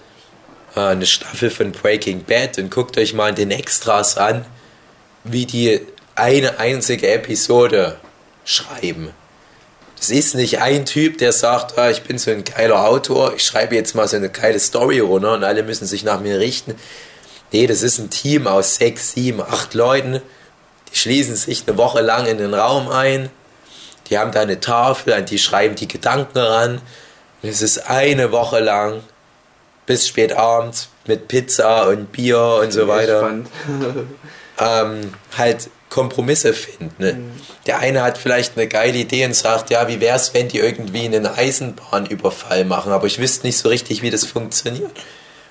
äh, 0.77 0.81
eine 0.81 1.06
Staffel 1.06 1.51
von 1.51 1.73
Breaking 1.73 2.24
Bad 2.24 2.59
und 2.59 2.70
guckt 2.70 2.98
euch 2.98 3.15
mal 3.15 3.31
in 3.31 3.35
den 3.35 3.51
Extras 3.51 4.19
an, 4.19 4.44
wie 5.24 5.47
die 5.47 5.81
eine 6.18 6.58
einzige 6.58 7.08
Episode 7.10 7.96
schreiben. 8.44 9.10
Das 9.98 10.10
ist 10.10 10.34
nicht 10.34 10.60
ein 10.60 10.86
Typ, 10.86 11.18
der 11.18 11.32
sagt, 11.32 11.76
ah, 11.76 11.90
ich 11.90 12.02
bin 12.02 12.18
so 12.18 12.30
ein 12.30 12.44
geiler 12.44 12.86
Autor, 12.86 13.34
ich 13.34 13.44
schreibe 13.44 13.74
jetzt 13.74 13.94
mal 13.94 14.06
so 14.06 14.16
eine 14.16 14.30
geile 14.30 14.60
Story 14.60 15.00
runter 15.00 15.34
und 15.34 15.44
alle 15.44 15.62
müssen 15.62 15.86
sich 15.86 16.04
nach 16.04 16.20
mir 16.20 16.38
richten. 16.38 16.76
Nee, 17.50 17.66
das 17.66 17.82
ist 17.82 17.98
ein 17.98 18.10
Team 18.10 18.46
aus 18.46 18.76
sechs, 18.76 19.12
sieben, 19.12 19.40
acht 19.40 19.74
Leuten. 19.74 20.20
Die 20.92 20.96
schließen 20.96 21.34
sich 21.34 21.64
eine 21.66 21.76
Woche 21.76 22.00
lang 22.00 22.26
in 22.26 22.38
den 22.38 22.54
Raum 22.54 22.88
ein. 22.88 23.30
Die 24.08 24.18
haben 24.18 24.32
da 24.32 24.40
eine 24.40 24.60
Tafel, 24.60 25.12
an 25.14 25.26
die 25.26 25.38
schreiben 25.38 25.74
die 25.74 25.88
Gedanken 25.88 26.38
ran. 26.38 26.80
Es 27.42 27.62
ist 27.62 27.90
eine 27.90 28.32
Woche 28.32 28.60
lang 28.60 29.02
bis 29.86 30.06
spät 30.06 30.32
abends 30.32 30.88
mit 31.06 31.28
Pizza 31.28 31.88
und 31.88 32.12
Bier 32.12 32.60
und 32.62 32.72
so 32.72 32.88
weiter. 32.88 33.30
ähm, 34.60 35.14
halt 35.36 35.70
Kompromisse 35.89 36.52
finden. 36.52 36.94
Ne? 36.98 37.12
Mhm. 37.15 37.31
Der 37.66 37.78
eine 37.78 38.02
hat 38.02 38.19
vielleicht 38.19 38.56
eine 38.56 38.69
geile 38.69 38.98
Idee 38.98 39.24
und 39.24 39.35
sagt, 39.35 39.70
ja, 39.70 39.89
wie 39.89 40.01
wär's, 40.01 40.35
wenn 40.35 40.48
die 40.48 40.59
irgendwie 40.59 41.05
einen 41.05 41.27
Eisenbahnüberfall 41.27 42.65
machen, 42.65 42.93
aber 42.93 43.06
ich 43.06 43.19
wüsste 43.19 43.47
nicht 43.47 43.59
so 43.59 43.69
richtig, 43.69 44.02
wie 44.02 44.10
das 44.10 44.24
funktioniert. 44.24 44.90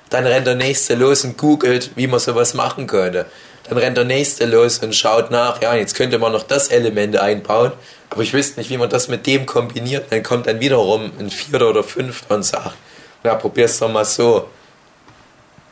Dann 0.09 0.25
rennt 0.25 0.47
der 0.47 0.55
nächste 0.55 0.95
los 0.95 1.23
und 1.23 1.37
googelt, 1.37 1.91
wie 1.95 2.07
man 2.07 2.19
sowas 2.19 2.53
machen 2.53 2.87
könnte. 2.87 3.25
Dann 3.67 3.77
rennt 3.77 3.97
der 3.97 4.05
nächste 4.05 4.45
los 4.45 4.79
und 4.79 4.95
schaut 4.95 5.31
nach, 5.31 5.61
ja, 5.61 5.75
jetzt 5.75 5.95
könnte 5.95 6.19
man 6.19 6.31
noch 6.31 6.43
das 6.43 6.69
Element 6.69 7.17
einbauen, 7.17 7.73
aber 8.09 8.21
ich 8.21 8.33
wüsste 8.33 8.59
nicht, 8.59 8.69
wie 8.69 8.77
man 8.77 8.89
das 8.89 9.09
mit 9.09 9.27
dem 9.27 9.45
kombiniert. 9.45 10.05
Dann 10.11 10.23
kommt 10.23 10.47
dann 10.47 10.61
wiederum 10.61 11.11
ein 11.19 11.29
Vierter 11.29 11.69
oder 11.69 11.83
Fünfter 11.83 12.35
und 12.35 12.43
sagt, 12.43 12.75
na, 13.23 13.35
probier's 13.35 13.79
doch 13.79 13.91
mal 13.91 14.05
so. 14.05 14.47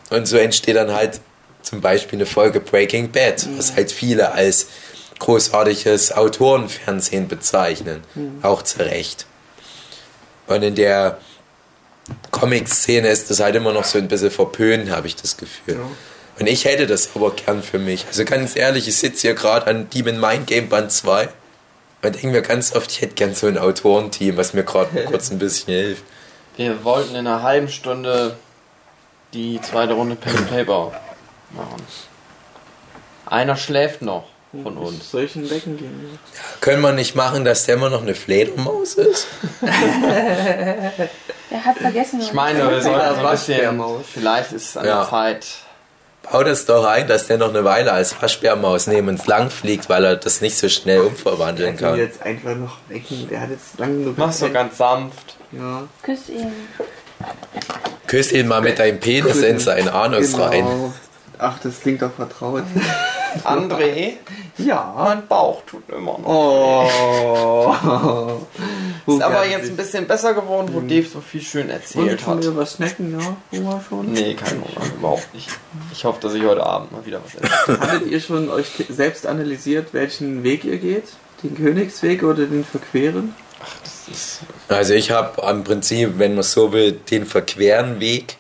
Und 0.09 0.27
so 0.27 0.37
entsteht 0.37 0.75
dann 0.75 0.93
halt 0.93 1.21
zum 1.65 1.81
Beispiel 1.81 2.17
eine 2.17 2.25
Folge 2.25 2.59
Breaking 2.59 3.11
Bad, 3.11 3.47
was 3.57 3.75
halt 3.75 3.91
viele 3.91 4.31
als 4.31 4.67
großartiges 5.19 6.11
Autorenfernsehen 6.11 7.27
bezeichnen. 7.27 8.03
Auch 8.41 8.61
zu 8.61 8.79
Recht. 8.79 9.25
Und 10.47 10.61
in 10.61 10.75
der 10.75 11.17
Comic-Szene 12.31 13.07
ist 13.07 13.29
das 13.29 13.39
halt 13.39 13.55
immer 13.55 13.73
noch 13.73 13.83
so 13.83 13.97
ein 13.97 14.07
bisschen 14.07 14.31
verpönt, 14.31 14.91
habe 14.91 15.07
ich 15.07 15.15
das 15.15 15.37
Gefühl. 15.37 15.75
Ja. 15.75 15.89
Und 16.39 16.47
ich 16.47 16.65
hätte 16.65 16.85
das 16.85 17.15
aber 17.15 17.31
gern 17.31 17.63
für 17.63 17.79
mich. 17.79 18.05
Also 18.07 18.25
ganz 18.25 18.55
ehrlich, 18.55 18.87
ich 18.87 18.97
sitze 18.97 19.21
hier 19.21 19.35
gerade 19.35 19.67
an 19.67 19.89
Demon 19.89 20.19
Mind 20.19 20.47
Game 20.47 20.69
Band 20.69 20.91
2 20.91 21.29
und 22.03 22.15
denke 22.15 22.27
mir 22.27 22.41
ganz 22.41 22.75
oft, 22.75 22.91
ich 22.91 23.01
hätte 23.01 23.15
gern 23.15 23.33
so 23.33 23.47
ein 23.47 23.57
Autorenteam, 23.57 24.37
was 24.37 24.53
mir 24.53 24.63
gerade 24.63 25.03
kurz 25.05 25.31
ein 25.31 25.39
bisschen 25.39 25.73
hilft. 25.73 26.03
Wir 26.57 26.83
wollten 26.83 27.15
in 27.15 27.25
einer 27.25 27.41
halben 27.41 27.69
Stunde 27.69 28.37
die 29.33 29.59
zweite 29.61 29.93
Runde 29.93 30.15
Pen 30.15 30.45
Paper 30.47 30.93
machen. 31.51 31.81
Einer 33.25 33.55
schläft 33.55 34.01
noch 34.01 34.25
von 34.63 34.77
uns. 34.77 35.11
Solchen 35.11 35.47
Becken 35.49 35.77
gehen. 35.77 36.19
Können 36.61 36.81
wir 36.81 36.91
nicht 36.93 37.15
machen, 37.15 37.43
dass 37.43 37.65
der 37.65 37.75
immer 37.75 37.89
noch 37.89 38.01
eine 38.03 38.15
Fledermaus 38.15 38.93
ist? 38.95 39.27
Er 41.51 41.63
hat 41.63 41.77
vergessen. 41.77 42.19
Ich 42.21 42.33
meine, 42.33 42.59
wir 42.69 42.81
sollten 42.81 42.99
so 43.15 43.25
ein 43.25 43.31
bisschen. 43.31 43.55
Waschbärmaus. 43.55 44.05
Vielleicht 44.11 44.51
ist 44.51 44.69
es 44.69 44.77
an 44.77 44.85
Ja. 44.85 45.01
der 45.01 45.09
Zeit. 45.09 45.45
Bau 46.23 46.43
das 46.43 46.65
doch 46.65 46.85
ein, 46.85 47.07
dass 47.07 47.27
der 47.27 47.37
noch 47.37 47.49
eine 47.49 47.63
Weile 47.63 47.91
als 47.91 48.19
Waschbärmaus 48.19 48.87
neben 48.87 49.09
uns 49.09 49.27
lang 49.27 49.51
fliegt, 49.51 49.87
weil 49.87 50.03
er 50.03 50.15
das 50.15 50.41
nicht 50.41 50.57
so 50.57 50.67
schnell 50.69 51.01
umverwandeln 51.01 51.77
Kann 51.77 51.91
kann. 51.91 51.99
jetzt 51.99 52.21
einfach 52.23 52.55
noch 52.55 52.77
wecken. 52.89 53.27
Der 53.29 53.41
hat 53.41 53.51
jetzt 53.51 53.77
lange 53.77 53.99
genug. 53.99 54.17
Mach 54.17 54.31
so 54.31 54.49
ganz 54.49 54.77
sanft. 54.77 55.35
Ja. 55.51 55.83
Küss 56.01 56.29
ihn. 56.29 56.51
Küss 58.07 58.31
ihn 58.31 58.47
mal 58.47 58.61
mit 58.61 58.79
deinem 58.79 58.99
Penis 58.99 59.37
in 59.43 59.59
seinen 59.59 59.87
Anus 59.89 60.31
Genau. 60.31 60.45
rein. 60.45 60.93
Ach, 61.37 61.59
das 61.59 61.81
klingt 61.81 62.01
doch 62.01 62.13
vertraut. 62.13 62.63
André, 63.43 64.13
ja. 64.57 64.93
mein 64.97 65.27
Bauch 65.27 65.61
tut 65.65 65.83
immer 65.89 66.17
noch. 66.19 66.25
Oh. 66.25 67.73
Ist 69.07 69.21
aber 69.21 69.45
jetzt 69.45 69.69
ein 69.69 69.75
bisschen 69.75 70.07
besser 70.07 70.33
geworden, 70.33 70.69
wo 70.71 70.79
Dave 70.79 71.05
so 71.07 71.19
viel 71.19 71.41
schön 71.41 71.69
erzählt 71.69 72.21
schon 72.21 72.35
hat. 72.35 72.43
wieder 72.43 72.55
was 72.55 72.73
snacken, 72.73 73.19
ja? 73.19 73.37
Hunger 73.51 73.83
schon? 73.87 74.11
Nee, 74.11 74.33
kein 74.35 74.53
Hunger, 74.61 74.93
überhaupt 74.97 75.33
nicht. 75.33 75.49
Ich 75.91 76.05
hoffe, 76.05 76.21
dass 76.21 76.33
ich 76.33 76.43
heute 76.43 76.65
Abend 76.65 76.91
mal 76.91 77.05
wieder 77.05 77.21
was 77.23 77.35
esse. 77.35 77.79
Hattet 77.81 78.07
ihr 78.07 78.19
schon 78.19 78.49
euch 78.49 78.85
selbst 78.89 79.27
analysiert, 79.27 79.93
welchen 79.93 80.43
Weg 80.43 80.63
ihr 80.63 80.77
geht? 80.77 81.09
Den 81.43 81.55
Königsweg 81.55 82.23
oder 82.23 82.45
den 82.45 82.63
verqueren? 82.63 83.35
Das 83.83 84.07
ist 84.07 84.39
Also 84.69 84.93
ich 84.93 85.11
habe 85.11 85.43
am 85.43 85.63
Prinzip, 85.63 86.17
wenn 86.17 86.35
man 86.35 86.43
so 86.43 86.71
will, 86.71 86.93
den 86.93 87.25
verqueren 87.25 87.99
Weg, 87.99 88.37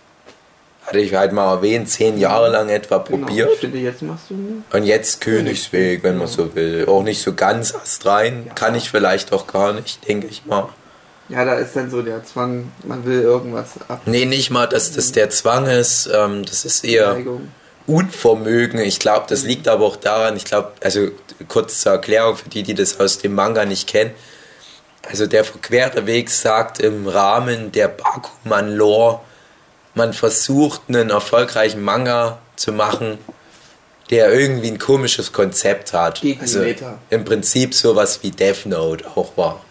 hatte 0.85 0.99
ich 0.99 1.13
halt 1.15 1.31
mal 1.31 1.51
erwähnt, 1.55 1.89
zehn 1.89 2.17
Jahre 2.17 2.49
lang 2.51 2.69
etwa 2.69 2.99
Genau. 2.99 3.25
Probiert. 3.25 3.57
finde, 3.57 3.79
jetzt 3.79 4.01
machst 4.01 4.25
du. 4.29 4.63
Und 4.71 4.83
jetzt 4.83 5.21
Königsweg, 5.21 6.03
wenn 6.03 6.17
man 6.17 6.27
so 6.27 6.53
will. 6.55 6.85
Auch 6.87 7.03
nicht 7.03 7.21
so 7.21 7.33
ganz 7.33 7.73
astrein, 7.73 8.51
kann 8.55 8.75
ich 8.75 8.89
vielleicht 8.89 9.33
auch 9.33 9.47
gar 9.47 9.73
nicht, 9.73 10.07
denke 10.07 10.27
ich 10.27 10.45
mal. 10.45 10.69
Ja, 11.27 11.43
da 11.43 11.55
ist 11.55 11.75
dann 11.75 11.89
so 11.89 12.03
der 12.03 12.23
Zwang, 12.23 12.71
man 12.83 13.03
will 13.03 13.21
irgendwas 13.21 13.69
ab. 13.87 14.01
Nee, 14.05 14.25
nicht 14.25 14.51
mal, 14.51 14.67
dass 14.67 14.91
das 14.91 15.11
der 15.11 15.31
Zwang 15.31 15.65
ist. 15.65 16.07
Ähm, 16.13 16.45
das 16.45 16.65
ist 16.65 16.83
eher 16.85 17.13
Neigung. 17.13 17.47
Unvermögen. 17.87 18.79
Ich 18.79 18.99
glaube, 18.99 19.25
das 19.27 19.43
liegt 19.43 19.67
aber 19.67 19.85
auch 19.85 19.95
daran, 19.95 20.35
ich 20.37 20.45
glaube, 20.45 20.73
also 20.83 21.07
kurz 21.47 21.81
zur 21.81 21.93
Erklärung 21.93 22.35
für 22.35 22.49
die, 22.49 22.61
die 22.63 22.73
das 22.75 22.99
aus 22.99 23.17
dem 23.19 23.33
Manga 23.33 23.65
nicht 23.65 23.87
kennen. 23.87 24.11
Also 25.07 25.27
der 25.27 25.43
verquere 25.43 26.05
Weg 26.07 26.29
sagt 26.31 26.79
im 26.79 27.07
Rahmen 27.07 27.71
der 27.71 27.87
Bakuman-Lore, 27.89 29.19
man 29.95 30.13
versucht 30.13 30.81
einen 30.87 31.09
erfolgreichen 31.09 31.81
Manga 31.81 32.37
zu 32.55 32.71
machen, 32.71 33.17
der 34.09 34.31
irgendwie 34.31 34.67
ein 34.67 34.77
komisches 34.77 35.31
Konzept 35.31 35.93
hat. 35.93 36.21
Gegen 36.21 36.41
also 36.41 36.59
Meta. 36.59 36.99
im 37.09 37.25
Prinzip 37.25 37.73
sowas 37.73 38.19
wie 38.21 38.31
Death 38.31 38.65
Note 38.65 39.05
auch 39.15 39.35
war. 39.35 39.61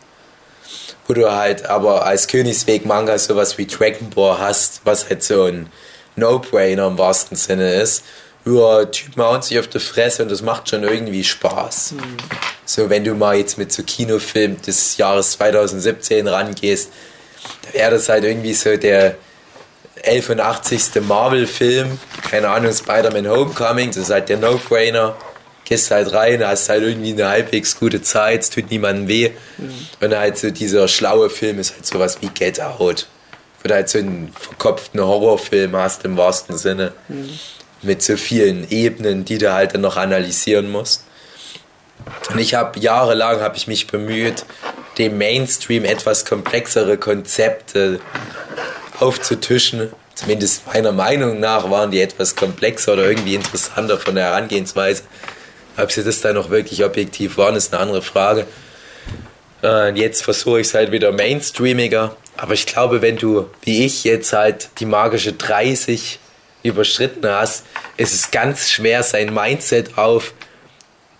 Wo 1.06 1.12
du 1.12 1.30
halt 1.30 1.66
aber 1.66 2.06
als 2.06 2.26
Königsweg-Manga 2.26 3.18
sowas 3.18 3.58
wie 3.58 3.66
Dragon 3.66 4.10
Ball 4.10 4.38
hast, 4.38 4.80
was 4.84 5.08
halt 5.08 5.22
so 5.22 5.44
ein 5.44 5.70
No-Brainer 6.16 6.86
im 6.86 6.98
wahrsten 6.98 7.36
Sinne 7.36 7.74
ist. 7.74 8.04
Ja, 8.46 8.84
Typen 8.86 9.22
hauen 9.22 9.42
sich 9.42 9.58
auf 9.58 9.68
die 9.68 9.78
Fresse 9.78 10.22
und 10.22 10.30
das 10.30 10.42
macht 10.42 10.68
schon 10.68 10.82
irgendwie 10.82 11.24
Spaß. 11.24 11.94
So, 12.64 12.90
wenn 12.90 13.04
du 13.04 13.14
mal 13.14 13.36
jetzt 13.36 13.58
mit 13.58 13.72
so 13.72 13.82
Kinofilm 13.82 14.60
des 14.62 14.96
Jahres 14.96 15.32
2017 15.32 16.26
rangehst, 16.26 16.90
da 17.62 17.78
wäre 17.78 17.90
das 17.92 18.08
halt 18.08 18.24
irgendwie 18.24 18.54
so 18.54 18.76
der 18.76 19.16
81. 20.06 21.02
Marvel-Film, 21.06 21.98
keine 22.30 22.48
Ahnung, 22.48 22.72
Spider-Man 22.72 23.28
Homecoming, 23.28 23.88
das 23.88 23.96
ist 23.96 24.10
halt 24.10 24.28
der 24.28 24.38
No-Brainer. 24.38 25.16
Gehst 25.64 25.90
halt 25.90 26.12
rein, 26.12 26.46
hast 26.46 26.68
halt 26.68 26.82
irgendwie 26.82 27.12
eine 27.12 27.28
halbwegs 27.28 27.78
gute 27.78 28.02
Zeit, 28.02 28.42
es 28.42 28.50
tut 28.50 28.70
niemandem 28.70 29.08
weh. 29.08 29.30
Und 30.00 30.14
halt 30.14 30.36
so 30.36 30.50
dieser 30.50 30.88
schlaue 30.88 31.30
Film 31.30 31.58
ist 31.58 31.74
halt 31.74 31.86
sowas 31.86 32.18
wie 32.20 32.28
Get 32.28 32.60
Out. 32.60 33.06
Du 33.62 33.72
halt 33.72 33.88
so 33.88 33.98
einen 33.98 34.30
verkopften 34.38 35.00
Horrorfilm 35.00 35.74
hast 35.74 36.04
im 36.04 36.18
wahrsten 36.18 36.58
Sinne. 36.58 36.92
Mit 37.80 38.02
so 38.02 38.18
vielen 38.18 38.70
Ebenen, 38.70 39.24
die 39.24 39.38
du 39.38 39.54
halt 39.54 39.72
dann 39.72 39.80
noch 39.80 39.96
analysieren 39.96 40.70
musst. 40.70 41.04
Und 42.30 42.38
ich 42.38 42.52
habe 42.52 42.78
jahrelang 42.78 43.40
habe 43.40 43.56
ich 43.56 43.66
mich 43.66 43.86
bemüht, 43.86 44.44
dem 44.98 45.16
Mainstream 45.16 45.86
etwas 45.86 46.26
komplexere 46.26 46.98
Konzepte 46.98 48.00
aufzutischen. 49.00 49.92
Zumindest 50.14 50.66
meiner 50.66 50.92
Meinung 50.92 51.40
nach 51.40 51.70
waren 51.70 51.90
die 51.90 52.00
etwas 52.00 52.36
komplexer 52.36 52.92
oder 52.92 53.08
irgendwie 53.08 53.34
interessanter 53.34 53.98
von 53.98 54.14
der 54.14 54.24
Herangehensweise. 54.24 55.02
Ob 55.76 55.90
sie 55.90 56.04
das 56.04 56.20
dann 56.20 56.36
noch 56.36 56.50
wirklich 56.50 56.84
objektiv 56.84 57.36
waren, 57.36 57.56
ist 57.56 57.72
eine 57.72 57.82
andere 57.82 58.02
Frage. 58.02 58.46
Äh, 59.62 59.88
und 59.88 59.96
jetzt 59.96 60.22
versuche 60.22 60.60
ich 60.60 60.68
es 60.68 60.74
halt 60.74 60.92
wieder 60.92 61.10
mainstreamiger. 61.10 62.16
Aber 62.36 62.54
ich 62.54 62.66
glaube, 62.66 63.02
wenn 63.02 63.16
du, 63.16 63.48
wie 63.62 63.84
ich 63.84 64.04
jetzt 64.04 64.32
halt 64.32 64.68
die 64.78 64.86
magische 64.86 65.32
30 65.32 66.18
überschritten 66.62 67.26
hast, 67.26 67.64
ist 67.96 68.14
es 68.14 68.30
ganz 68.30 68.70
schwer, 68.70 69.02
sein 69.02 69.32
Mindset 69.32 69.98
auf 69.98 70.32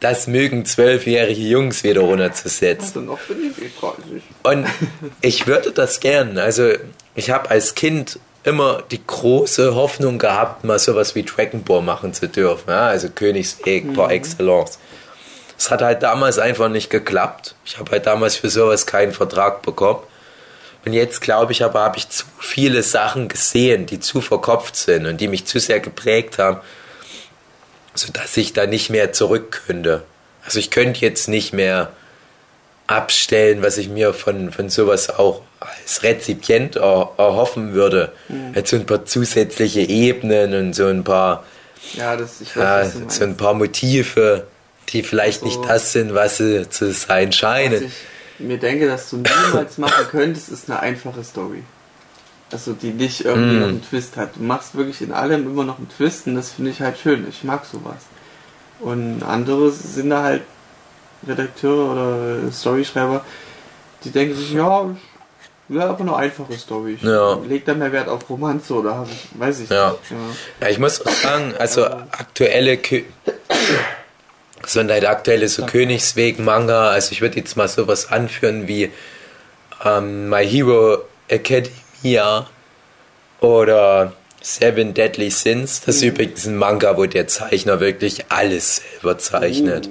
das 0.01 0.27
mögen 0.27 0.67
zwölfjährige 0.67 1.41
Jungs 1.41 1.83
wieder 1.83 2.03
runterzusetzen. 2.03 2.87
Also 2.87 3.01
noch 3.01 3.21
bin 3.21 3.51
ich 3.51 3.65
eh 3.65 3.71
30. 3.81 4.23
Und 4.43 4.67
ich 5.23 5.47
würde 5.47 5.73
das 5.73 6.01
gern. 6.01 6.37
Also 6.37 6.73
ich 7.15 7.31
habe 7.31 7.51
als 7.51 7.75
Kind 7.75 8.19
immer 8.45 8.83
die 8.91 9.05
große 9.05 9.75
Hoffnung 9.75 10.19
gehabt, 10.19 10.65
mal 10.65 10.79
sowas 10.79 11.15
wie 11.15 11.23
Dragon 11.23 11.65
Ball 11.65 11.83
machen 11.83 12.13
zu 12.13 12.29
dürfen. 12.29 12.71
Ja? 12.71 12.89
Also 12.89 13.09
Königsweg 13.09 13.95
par 13.95 14.11
excellence. 14.11 14.79
Es 15.59 15.71
hat 15.71 15.83
halt 15.83 16.03
damals 16.03 16.39
einfach 16.39 16.69
nicht 16.69 16.91
geklappt. 16.91 17.55
Ich 17.65 17.79
habe 17.79 17.91
halt 17.93 18.07
damals 18.07 18.37
für 18.37 18.51
sowas 18.51 18.87
keinen 18.87 19.13
Vertrag 19.13 19.63
bekommen. 19.63 20.01
Und 20.85 20.93
jetzt 20.93 21.23
glaube 21.23 21.53
ich 21.53 21.65
aber, 21.65 21.81
habe 21.81 21.97
ich 21.97 22.11
zu 22.11 22.27
viele 22.39 22.83
Sachen 22.83 23.29
gesehen, 23.29 23.87
die 23.87 24.01
zu 24.01 24.21
verkopft 24.21 24.77
sind 24.77 25.07
und 25.07 25.19
die 25.19 25.29
mich 25.29 25.47
zu 25.47 25.59
sehr 25.59 25.81
geprägt 25.81 26.39
haben, 26.39 26.61
sodass 27.95 28.37
ich 28.37 28.53
da 28.53 28.67
nicht 28.67 28.91
mehr 28.91 29.13
zurück 29.13 29.63
könnte. 29.67 30.03
Also 30.45 30.59
ich 30.59 30.71
könnte 30.71 31.01
jetzt 31.01 31.29
nicht 31.29 31.55
mehr 31.55 31.93
abstellen, 32.87 33.63
was 33.63 33.79
ich 33.79 33.89
mir 33.89 34.13
von, 34.13 34.53
von 34.53 34.69
sowas 34.69 35.09
auch 35.09 35.41
als 35.85 36.03
Rezipient 36.03 36.77
er, 36.77 37.11
erhoffen 37.17 37.73
würde. 37.75 38.13
Jetzt 38.55 38.71
so 38.71 38.77
ein 38.77 38.87
paar 38.87 39.05
zusätzliche 39.05 39.81
Ebenen 39.81 40.55
und 40.55 40.75
so 40.75 40.87
ein 40.87 41.05
paar, 41.05 41.45
Ja, 41.95 42.17
das, 42.17 42.41
ich 42.41 42.57
weiß, 42.57 42.95
ja, 42.95 43.07
was 43.07 43.17
so 43.17 43.25
ein 43.25 43.37
paar 43.37 43.55
Motive, 43.55 44.47
die 44.91 45.03
vielleicht 45.03 45.43
Also- 45.43 45.59
nicht 45.59 45.69
das 45.71 45.93
sind, 45.93 46.15
was 46.15 46.39
sie 46.39 46.69
zu 46.69 46.93
sein 46.93 47.29
Was 47.29 47.37
scheinen. 47.37 47.85
ich 47.85 47.93
mir 48.39 48.59
denke, 48.59 48.87
dass 48.87 49.11
du 49.11 49.19
niemals 49.19 49.79
machen 49.79 50.07
könntest, 50.11 50.49
ist 50.49 50.69
eine 50.71 50.81
einfache 50.81 51.23
Story. 51.23 51.63
Also 52.51 52.73
die 52.73 52.91
nicht 52.91 53.25
irgendwie 53.25 53.57
Mm. 53.57 53.61
noch 53.61 53.69
einen 53.69 53.83
Twist 53.89 54.17
hat. 54.17 54.37
Du 54.37 54.43
machst 54.43 54.75
wirklich 54.77 55.01
in 55.03 55.13
allem 55.13 55.47
immer 55.47 55.65
noch 55.65 55.79
einen 55.79 55.89
Twist 55.89 56.27
und 56.27 56.35
das 56.37 56.53
finde 56.53 56.71
ich 56.71 56.81
halt 56.81 56.99
schön. 56.99 57.27
Ich 57.29 57.43
mag 57.45 57.65
sowas. 57.65 57.97
Und 58.81 59.23
andere 59.23 59.71
sind 59.71 60.11
da 60.11 60.23
halt 60.23 60.43
Redakteure 61.27 61.93
oder 61.93 62.53
Storyschreiber, 62.53 63.25
die 64.05 64.11
denken 64.11 64.37
sich, 64.37 64.53
ja, 64.53 64.91
wäre 65.69 65.89
aber 65.89 66.01
eine 66.01 66.17
einfache 66.17 66.53
Story. 66.55 66.95
Ich 66.95 67.03
Ja. 67.03 67.39
leg 67.49 67.65
da 67.65 67.75
mehr 67.75 67.93
Wert 67.93 68.09
auf 68.09 68.29
Romanze 68.29 68.75
oder 68.75 69.07
ich, 69.11 69.39
weiß 69.41 69.61
ich 69.61 69.71
Ja. 69.71 69.91
nicht. 69.93 70.11
Ja. 70.11 70.17
Ja, 70.61 70.69
ich 70.69 70.79
muss 70.79 71.05
auch 71.05 71.11
sagen, 71.11 71.55
also 71.59 71.85
aktuelle 71.87 72.77
Kö 72.79 73.03
sondern 74.67 74.95
halt 74.95 75.07
aktuelle 75.07 75.47
so 75.49 75.67
Königsweg-Manga. 75.67 76.89
Also 76.89 77.13
ich 77.13 77.21
würde 77.21 77.37
jetzt 77.37 77.57
mal 77.57 77.69
sowas 77.69 78.11
anführen 78.11 78.67
wie 78.67 78.91
ähm, 79.85 80.29
My 80.31 80.47
Hero 80.49 80.99
Academia 81.29 82.47
oder 83.41 84.13
Seven 84.41 84.95
Deadly 84.95 85.31
Sins. 85.31 85.83
Das 85.85 85.97
ist 85.97 86.03
übrigens 86.03 86.47
ein 86.47 86.57
Manga, 86.57 86.97
wo 86.97 87.05
der 87.07 87.27
Zeichner 87.27 87.81
wirklich 87.81 88.25
alles 88.31 88.77
selber 88.77 89.19
zeichnet. 89.19 89.89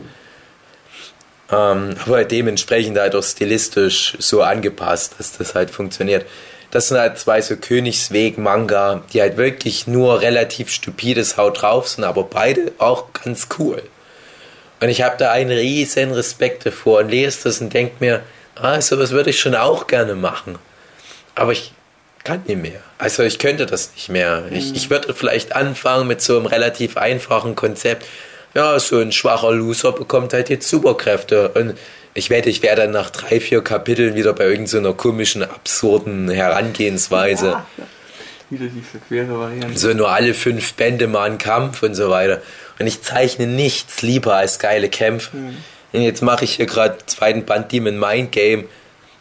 Ähm, 1.51 1.95
aber 2.05 2.23
dementsprechend 2.23 2.97
halt 2.97 3.15
auch 3.15 3.23
stilistisch 3.23 4.15
so 4.19 4.41
angepasst, 4.41 5.15
dass 5.17 5.37
das 5.37 5.55
halt 5.55 5.69
funktioniert. 5.69 6.25
Das 6.71 6.87
sind 6.87 6.97
halt 6.97 7.19
zwei 7.19 7.41
so 7.41 7.55
Königsweg-Manga, 7.55 9.03
die 9.13 9.21
halt 9.21 9.37
wirklich 9.37 9.85
nur 9.85 10.21
relativ 10.21 10.71
stupides 10.71 11.37
Haut 11.37 11.61
drauf 11.61 11.87
sind, 11.87 12.03
aber 12.03 12.23
beide 12.23 12.71
auch 12.79 13.13
ganz 13.13 13.47
cool. 13.59 13.83
Und 14.79 14.89
ich 14.89 15.01
habe 15.01 15.15
da 15.17 15.31
einen 15.31 15.51
riesen 15.51 16.11
Respekt 16.11 16.65
davor 16.65 16.99
und 16.99 17.09
lese 17.09 17.43
das 17.43 17.61
und 17.61 17.73
denke 17.73 17.95
mir, 17.99 18.23
ah, 18.55 18.81
sowas 18.81 19.11
würde 19.11 19.29
ich 19.29 19.39
schon 19.39 19.55
auch 19.55 19.87
gerne 19.87 20.15
machen. 20.15 20.57
Aber 21.35 21.51
ich 21.51 21.73
kann 22.23 22.43
nicht 22.47 22.61
mehr. 22.61 22.81
Also 22.97 23.23
ich 23.23 23.37
könnte 23.37 23.65
das 23.65 23.93
nicht 23.95 24.09
mehr. 24.09 24.43
Ich, 24.51 24.75
ich 24.75 24.89
würde 24.89 25.13
vielleicht 25.13 25.55
anfangen 25.55 26.07
mit 26.07 26.21
so 26.21 26.37
einem 26.37 26.45
relativ 26.47 26.97
einfachen 26.97 27.55
Konzept. 27.55 28.05
Ja, 28.53 28.79
so 28.79 28.99
ein 28.99 29.11
schwacher 29.11 29.51
Loser 29.51 29.91
bekommt 29.91 30.33
halt 30.33 30.49
jetzt 30.49 30.69
Superkräfte. 30.69 31.49
Und 31.49 31.75
ich 32.13 32.29
wette, 32.29 32.49
ich 32.49 32.61
wäre 32.61 32.75
dann 32.75 32.91
nach 32.91 33.09
drei, 33.09 33.39
vier 33.39 33.63
Kapiteln 33.63 34.15
wieder 34.15 34.33
bei 34.33 34.45
irgendeiner 34.45 34.89
so 34.89 34.93
komischen, 34.93 35.43
absurden 35.43 36.29
Herangehensweise. 36.29 37.47
Ja, 37.47 37.65
wieder 38.49 38.67
diese 38.67 38.99
quere 39.07 39.39
Variante. 39.39 39.77
So 39.77 39.93
nur 39.93 40.11
alle 40.11 40.33
fünf 40.33 40.73
Bände 40.73 41.07
mal 41.07 41.29
ein 41.29 41.39
Kampf 41.39 41.81
und 41.81 41.95
so 41.95 42.09
weiter. 42.09 42.41
Und 42.79 42.85
ich 42.85 43.01
zeichne 43.01 43.47
nichts 43.47 44.01
lieber 44.01 44.35
als 44.35 44.59
geile 44.59 44.89
Kämpfe. 44.89 45.31
Und 45.91 46.01
jetzt 46.01 46.21
mache 46.21 46.45
ich 46.45 46.55
hier 46.55 46.65
gerade 46.67 46.97
zweiten 47.05 47.45
Band 47.45 47.71
Demon 47.71 47.99
Mind 47.99 48.31
Game. 48.31 48.65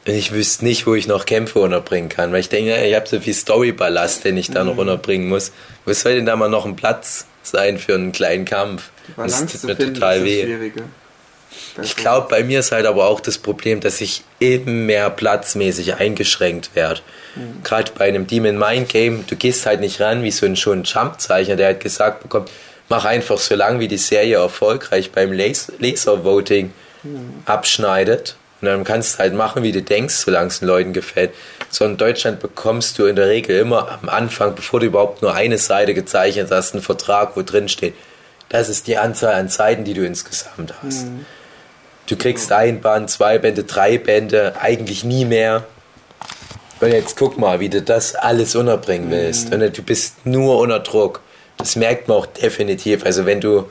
Und 0.06 0.14
ich 0.14 0.32
wüsste 0.32 0.64
nicht, 0.64 0.86
wo 0.86 0.94
ich 0.94 1.06
noch 1.06 1.24
Kämpfe 1.24 1.60
unterbringen 1.60 2.08
kann. 2.08 2.32
Weil 2.32 2.40
ich 2.40 2.48
denke, 2.48 2.84
ich 2.84 2.94
habe 2.94 3.08
so 3.08 3.20
viel 3.20 3.34
Storyballast, 3.34 4.24
den 4.24 4.36
ich 4.36 4.50
da 4.50 4.64
noch 4.64 4.76
unterbringen 4.76 5.28
muss. 5.28 5.52
Wo 5.86 5.92
soll 5.92 6.16
denn 6.16 6.26
da 6.26 6.36
mal 6.36 6.50
noch 6.50 6.66
ein 6.66 6.76
Platz 6.76 7.26
sein 7.42 7.78
für 7.78 7.94
einen 7.94 8.12
kleinen 8.12 8.44
Kampf? 8.44 8.90
Die 9.08 9.12
Balance 9.12 9.46
tut 9.46 9.60
zu 9.60 9.66
mir 9.66 9.76
finden, 9.76 9.94
total 9.94 10.18
das 10.18 10.26
weh. 10.26 10.72
Ich 11.82 11.96
glaube, 11.96 12.28
bei 12.30 12.42
mir 12.44 12.60
ist 12.60 12.72
halt 12.72 12.86
aber 12.86 13.06
auch 13.06 13.20
das 13.20 13.36
Problem, 13.36 13.80
dass 13.80 14.00
ich 14.00 14.24
immer 14.38 14.70
mehr 14.70 15.10
platzmäßig 15.10 15.96
eingeschränkt 15.96 16.70
werde. 16.74 17.00
Gerade 17.62 17.92
bei 17.96 18.08
einem 18.08 18.26
Demon 18.26 18.58
Mind 18.58 18.88
Game, 18.88 19.24
du 19.26 19.36
gehst 19.36 19.66
halt 19.66 19.80
nicht 19.80 20.00
ran 20.00 20.22
wie 20.22 20.30
so 20.30 20.46
ein 20.46 20.56
schon 20.56 20.84
Jump-Zeichner, 20.84 21.56
der 21.56 21.66
halt 21.66 21.80
gesagt 21.80 22.22
bekommt, 22.22 22.50
mach 22.88 23.04
einfach 23.04 23.38
so 23.38 23.54
lang, 23.54 23.80
wie 23.80 23.88
die 23.88 23.98
Serie 23.98 24.36
erfolgreich 24.36 25.12
beim 25.12 25.32
Laser- 25.32 25.72
Laser-Voting 25.78 26.72
abschneidet. 27.44 28.36
Und 28.60 28.66
dann 28.68 28.84
kannst 28.84 29.14
du 29.14 29.18
halt 29.18 29.34
machen, 29.34 29.62
wie 29.62 29.72
du 29.72 29.82
denkst, 29.82 30.14
solange 30.14 30.48
es 30.48 30.60
den 30.60 30.68
Leuten 30.68 30.92
gefällt. 30.92 31.32
So 31.68 31.84
in 31.84 31.96
Deutschland 31.96 32.40
bekommst 32.40 32.98
du 32.98 33.06
in 33.06 33.16
der 33.16 33.28
Regel 33.28 33.58
immer 33.58 33.98
am 34.00 34.08
Anfang, 34.08 34.54
bevor 34.54 34.80
du 34.80 34.86
überhaupt 34.86 35.20
nur 35.20 35.34
eine 35.34 35.58
Seite 35.58 35.94
gezeichnet 35.94 36.48
hast, 36.50 36.74
einen 36.74 36.82
Vertrag, 36.82 37.36
wo 37.36 37.42
drin 37.42 37.68
steht, 37.68 37.94
das 38.52 38.68
ist 38.68 38.86
die 38.86 38.98
Anzahl 38.98 39.32
an 39.32 39.48
Seiten, 39.48 39.84
die 39.84 39.94
du 39.94 40.04
insgesamt 40.04 40.74
hast. 40.82 41.06
Du 42.06 42.16
kriegst 42.16 42.52
ein 42.52 42.82
Band, 42.82 43.08
zwei 43.08 43.38
Bände, 43.38 43.64
drei 43.64 43.96
Bände, 43.96 44.52
eigentlich 44.60 45.04
nie 45.04 45.24
mehr. 45.24 45.64
Und 46.80 46.92
jetzt 46.92 47.16
guck 47.16 47.38
mal, 47.38 47.60
wie 47.60 47.70
du 47.70 47.80
das 47.80 48.14
alles 48.14 48.54
unterbringen 48.54 49.10
willst. 49.10 49.54
Und 49.54 49.60
du 49.60 49.82
bist 49.82 50.26
nur 50.26 50.58
unter 50.58 50.80
Druck. 50.80 51.20
Das 51.56 51.76
merkt 51.76 52.08
man 52.08 52.18
auch 52.18 52.26
definitiv. 52.26 53.06
Also 53.06 53.24
wenn 53.24 53.40
du 53.40 53.70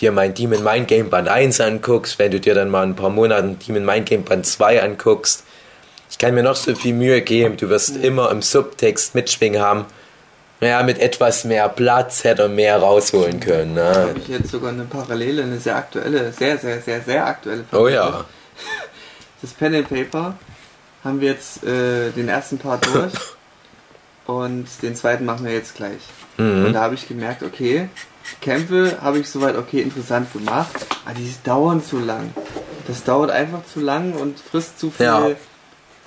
dir 0.00 0.12
mein 0.12 0.32
Demon 0.32 0.64
Mind 0.64 0.88
Game 0.88 1.10
Band 1.10 1.28
1 1.28 1.60
anguckst, 1.60 2.18
wenn 2.18 2.30
du 2.30 2.40
dir 2.40 2.54
dann 2.54 2.70
mal 2.70 2.84
ein 2.84 2.96
paar 2.96 3.10
Monaten 3.10 3.58
Demon 3.58 3.84
Mind 3.84 4.08
Game 4.08 4.24
Band 4.24 4.46
2 4.46 4.82
anguckst, 4.82 5.44
ich 6.10 6.16
kann 6.16 6.34
mir 6.34 6.42
noch 6.42 6.56
so 6.56 6.74
viel 6.74 6.94
Mühe 6.94 7.20
geben, 7.20 7.58
du 7.58 7.68
wirst 7.68 7.96
immer 7.96 8.30
im 8.30 8.40
Subtext 8.40 9.14
mitschwingen 9.14 9.60
haben. 9.60 9.84
Ja, 10.62 10.82
mit 10.84 10.98
etwas 11.00 11.42
mehr 11.44 11.68
Platz 11.68 12.22
hätte 12.22 12.42
er 12.42 12.48
mehr 12.48 12.78
rausholen 12.78 13.40
können. 13.40 13.74
Da 13.74 13.90
Ne? 13.90 13.96
habe 14.10 14.18
ich 14.20 14.28
jetzt 14.28 14.50
sogar 14.52 14.70
eine 14.70 14.84
Parallele, 14.84 15.42
eine 15.42 15.58
sehr 15.58 15.74
aktuelle, 15.76 16.32
sehr, 16.32 16.56
sehr, 16.56 16.80
sehr, 16.80 17.00
sehr 17.02 17.26
aktuelle 17.26 17.64
Oh 17.72 17.88
ja. 17.88 18.24
Das 19.42 19.50
Pen 19.54 19.74
and 19.74 19.88
Paper 19.88 20.36
haben 21.02 21.20
wir 21.20 21.30
jetzt 21.32 21.64
äh, 21.64 22.10
den 22.12 22.28
ersten 22.28 22.58
Part 22.58 22.86
durch 22.94 23.12
und 24.26 24.66
den 24.82 24.94
zweiten 24.94 25.24
machen 25.24 25.44
wir 25.44 25.52
jetzt 25.52 25.74
gleich. 25.74 26.00
Und 26.38 26.68
Mhm. 26.68 26.72
da 26.72 26.80
habe 26.82 26.94
ich 26.94 27.08
gemerkt, 27.08 27.42
okay, 27.42 27.88
Kämpfe 28.40 28.98
habe 29.02 29.18
ich 29.18 29.28
soweit 29.28 29.56
okay 29.56 29.80
interessant 29.82 30.32
gemacht, 30.32 30.70
aber 31.04 31.14
die 31.16 31.34
dauern 31.44 31.82
zu 31.84 31.98
lang. 31.98 32.32
Das 32.86 33.02
dauert 33.02 33.30
einfach 33.32 33.66
zu 33.66 33.80
lang 33.80 34.12
und 34.14 34.38
frisst 34.38 34.78
zu 34.78 34.90
viel 34.92 35.06
Ja. 35.06 35.30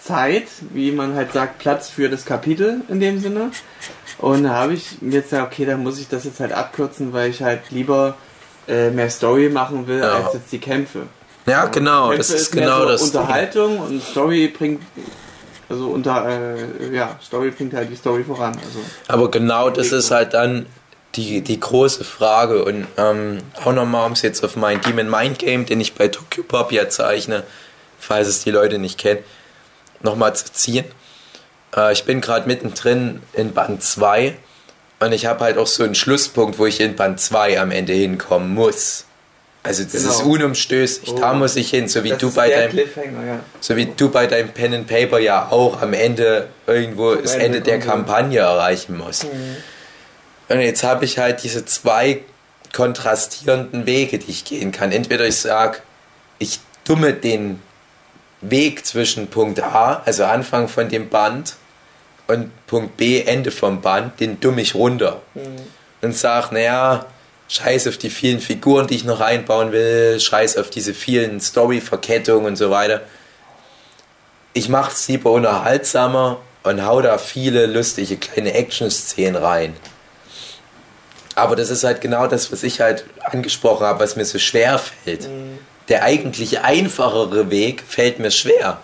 Zeit, 0.01 0.47
wie 0.71 0.91
man 0.91 1.13
halt 1.15 1.33
sagt, 1.33 1.59
Platz 1.59 1.89
für 1.89 2.09
das 2.09 2.25
Kapitel 2.25 2.81
in 2.87 2.99
dem 3.01 3.19
Sinne. 3.19 3.51
Und 4.17 4.43
da 4.43 4.51
habe 4.51 4.73
ich 4.73 5.01
mir 5.01 5.15
jetzt 5.15 5.29
gesagt, 5.29 5.51
okay, 5.53 5.65
dann 5.65 5.83
muss 5.83 5.99
ich 5.99 6.07
das 6.07 6.23
jetzt 6.23 6.39
halt 6.39 6.53
abkürzen, 6.53 7.11
weil 7.13 7.29
ich 7.29 7.41
halt 7.43 7.61
lieber 7.71 8.15
äh, 8.67 8.89
mehr 8.89 9.09
Story 9.09 9.49
machen 9.49 9.87
will, 9.87 9.99
Ja. 9.99 10.23
als 10.25 10.33
jetzt 10.33 10.51
die 10.51 10.59
Kämpfe. 10.59 11.03
Ja, 11.45 11.65
genau, 11.65 12.07
Kämpfe 12.09 12.17
das 12.17 12.29
ist 12.29 12.55
mehr 12.55 12.63
genau 12.65 12.81
so 12.83 12.89
das. 12.89 13.01
Unterhaltung 13.03 13.79
und 13.79 14.01
Story 14.01 14.47
bringt, 14.47 14.81
also 15.69 15.89
unter, 15.89 16.27
äh, 16.27 16.95
ja, 16.95 17.19
Story 17.23 17.51
bringt 17.51 17.73
halt 17.73 17.89
die 17.91 17.95
Story 17.95 18.23
voran. 18.23 18.53
Also 18.55 18.79
Aber 19.07 19.29
genau 19.29 19.69
das 19.69 19.91
ist 19.91 20.09
halt 20.11 20.33
dann 20.33 20.65
die, 21.15 21.41
die 21.41 21.59
große 21.59 22.03
Frage. 22.03 22.63
Und 22.65 22.87
ähm, 22.97 23.39
auch 23.63 23.73
nochmal, 23.73 24.05
um 24.07 24.13
es 24.13 24.21
jetzt 24.21 24.43
auf 24.43 24.55
mein 24.55 24.81
Demon 24.81 25.09
Mind 25.09 25.39
Game, 25.39 25.65
den 25.65 25.79
ich 25.81 25.93
bei 25.93 26.07
Tokyo 26.07 26.43
Pop 26.43 26.71
ja 26.71 26.89
zeichne, 26.89 27.43
falls 27.99 28.27
es 28.27 28.43
die 28.43 28.51
Leute 28.51 28.79
nicht 28.79 28.97
kennen, 28.97 29.19
nochmal 30.01 30.35
zu 30.35 30.45
ziehen. 30.51 30.85
Äh, 31.75 31.93
ich 31.93 32.03
bin 32.05 32.21
gerade 32.21 32.47
mittendrin 32.47 33.21
in 33.33 33.53
Band 33.53 33.83
2 33.83 34.35
und 34.99 35.11
ich 35.11 35.25
habe 35.25 35.43
halt 35.43 35.57
auch 35.57 35.67
so 35.67 35.83
einen 35.83 35.95
Schlusspunkt, 35.95 36.57
wo 36.59 36.65
ich 36.65 36.79
in 36.79 36.95
Band 36.95 37.19
2 37.19 37.59
am 37.59 37.71
Ende 37.71 37.93
hinkommen 37.93 38.53
muss. 38.53 39.05
Also 39.63 39.83
das 39.83 39.93
Genau. 39.93 40.09
ist 40.13 40.21
unumstößlich, 40.21 41.15
da 41.15 41.31
Oh. 41.31 41.35
muss 41.35 41.55
ich 41.55 41.71
hin, 41.71 41.87
so 41.87 42.03
wie 42.03 42.09
das 42.09 42.19
du 42.19 42.31
bei 42.31 42.49
deinem 42.51 42.77
ja. 42.77 43.39
so 43.59 43.75
wie 43.75 43.87
du 43.87 44.09
bei 44.09 44.27
deinem 44.27 44.49
Pen 44.49 44.75
and 44.75 44.87
Paper 44.87 45.17
ja 45.17 45.47
auch 45.49 45.81
am 45.81 45.93
Ende 45.93 46.49
irgendwo 46.67 47.15
das 47.15 47.33
Ende 47.33 47.45
Ende 47.45 47.61
der. 47.61 47.79
Kampagne 47.79 48.39
erreichen 48.41 48.95
musst. 48.95 49.25
Und 50.49 50.59
jetzt 50.59 50.83
habe 50.83 51.03
ich 51.05 51.17
halt 51.17 51.41
diese 51.43 51.65
zwei 51.65 52.21
kontrastierenden 52.73 53.87
Wege, 53.87 54.19
die 54.19 54.29
ich 54.29 54.45
gehen 54.45 54.71
kann. 54.71 54.91
Entweder 54.91 55.25
ich 55.25 55.37
sage, 55.37 55.79
ich 56.37 56.59
dumme 56.83 57.13
den 57.13 57.59
Weg 58.41 58.85
zwischen 58.85 59.27
Punkt 59.27 59.59
A, 59.63 60.03
also 60.05 60.25
Anfang 60.25 60.67
von 60.67 60.89
dem 60.89 61.09
Band, 61.09 61.55
und 62.27 62.51
Punkt 62.67 62.97
B, 62.97 63.21
Ende 63.21 63.51
vom 63.51 63.81
Band, 63.81 64.19
den 64.19 64.39
dumme 64.39 64.61
ich 64.61 64.75
runter. 64.75 65.21
Und 66.01 66.15
sage, 66.15 66.53
naja, 66.53 67.05
scheiß 67.47 67.87
auf 67.87 67.97
die 67.97 68.09
vielen 68.09 68.39
Figuren, 68.39 68.87
die 68.87 68.95
ich 68.95 69.03
noch 69.03 69.21
einbauen 69.21 69.71
will, 69.71 70.19
scheiß 70.19 70.57
auf 70.57 70.69
diese 70.69 70.93
vielen 70.93 71.39
Story-Verkettungen 71.39 72.45
und 72.45 72.55
so 72.55 72.71
weiter. 72.71 73.01
Ich 74.53 74.69
mache 74.69 74.91
es 74.91 75.07
lieber 75.07 75.31
unterhaltsamer 75.31 76.39
und 76.63 76.85
hau 76.85 77.01
da 77.01 77.17
viele 77.17 77.65
lustige 77.67 78.17
kleine 78.17 78.53
Action-Szenen 78.53 79.35
rein. 79.35 79.75
Aber 81.35 81.55
das 81.55 81.69
ist 81.69 81.83
halt 81.83 82.01
genau 82.01 82.27
das, 82.27 82.51
was 82.51 82.63
ich 82.63 82.79
halt 82.79 83.03
angesprochen 83.21 83.85
habe, 83.85 83.99
was 83.99 84.15
mir 84.15 84.25
so 84.25 84.39
schwer 84.39 84.79
fällt. 84.79 85.27
Der 85.89 86.03
eigentlich 86.03 86.61
einfachere 86.61 87.51
Weg 87.51 87.83
fällt 87.87 88.19
mir 88.19 88.31
schwer. 88.31 88.79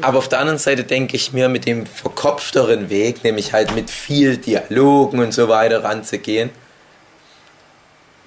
Aber 0.00 0.18
auf 0.18 0.28
der 0.28 0.40
anderen 0.40 0.58
Seite 0.58 0.84
denke 0.84 1.16
ich 1.16 1.32
mir, 1.32 1.48
mit 1.48 1.66
dem 1.66 1.86
verkopfteren 1.86 2.90
Weg, 2.90 3.24
nämlich 3.24 3.52
halt 3.52 3.74
mit 3.74 3.90
viel 3.90 4.36
Dialogen 4.36 5.20
und 5.20 5.32
so 5.32 5.48
weiter 5.48 5.84
ranzugehen, 5.84 6.50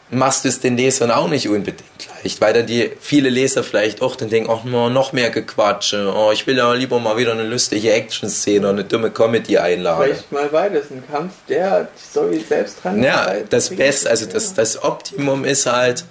machst 0.10 0.46
du 0.46 0.50
es 0.50 0.60
den 0.60 0.78
Lesern 0.78 1.12
auch 1.12 1.28
nicht 1.28 1.50
unbedingt 1.50 2.08
leicht, 2.24 2.40
weil 2.42 2.54
dann 2.54 2.68
die 2.68 2.92
viele 3.00 3.30
Leser 3.30 3.64
vielleicht 3.64 4.02
auch 4.02 4.16
dann 4.16 4.30
denken, 4.30 4.50
ach 4.52 4.64
no, 4.64 4.90
noch 4.90 5.14
mehr 5.14 5.30
Gequatsche, 5.30 6.14
oh, 6.16 6.32
ich 6.32 6.46
will 6.48 6.58
ja 6.58 6.72
lieber 6.74 7.00
mal 7.00 7.18
wieder 7.18 7.32
eine 7.32 7.44
lustige 7.44 7.92
Action-Szene 7.92 8.60
oder 8.60 8.70
eine 8.70 8.84
dumme 8.84 9.12
Comedy 9.12 9.58
einladen. 9.58 10.04
Vielleicht 10.04 10.32
mal 10.32 10.50
beides, 10.50 10.92
ein 10.92 11.04
Kampf, 11.12 11.34
der 11.50 11.88
Story 12.12 12.44
selbst 12.48 12.84
dran 12.84 13.02
Ja, 13.02 13.34
das 13.50 13.70
Beste, 13.70 14.10
also 14.10 14.26
das, 14.26 14.54
das 14.54 14.84
Optimum 14.84 15.44
ist 15.44 15.66
halt, 15.66 16.06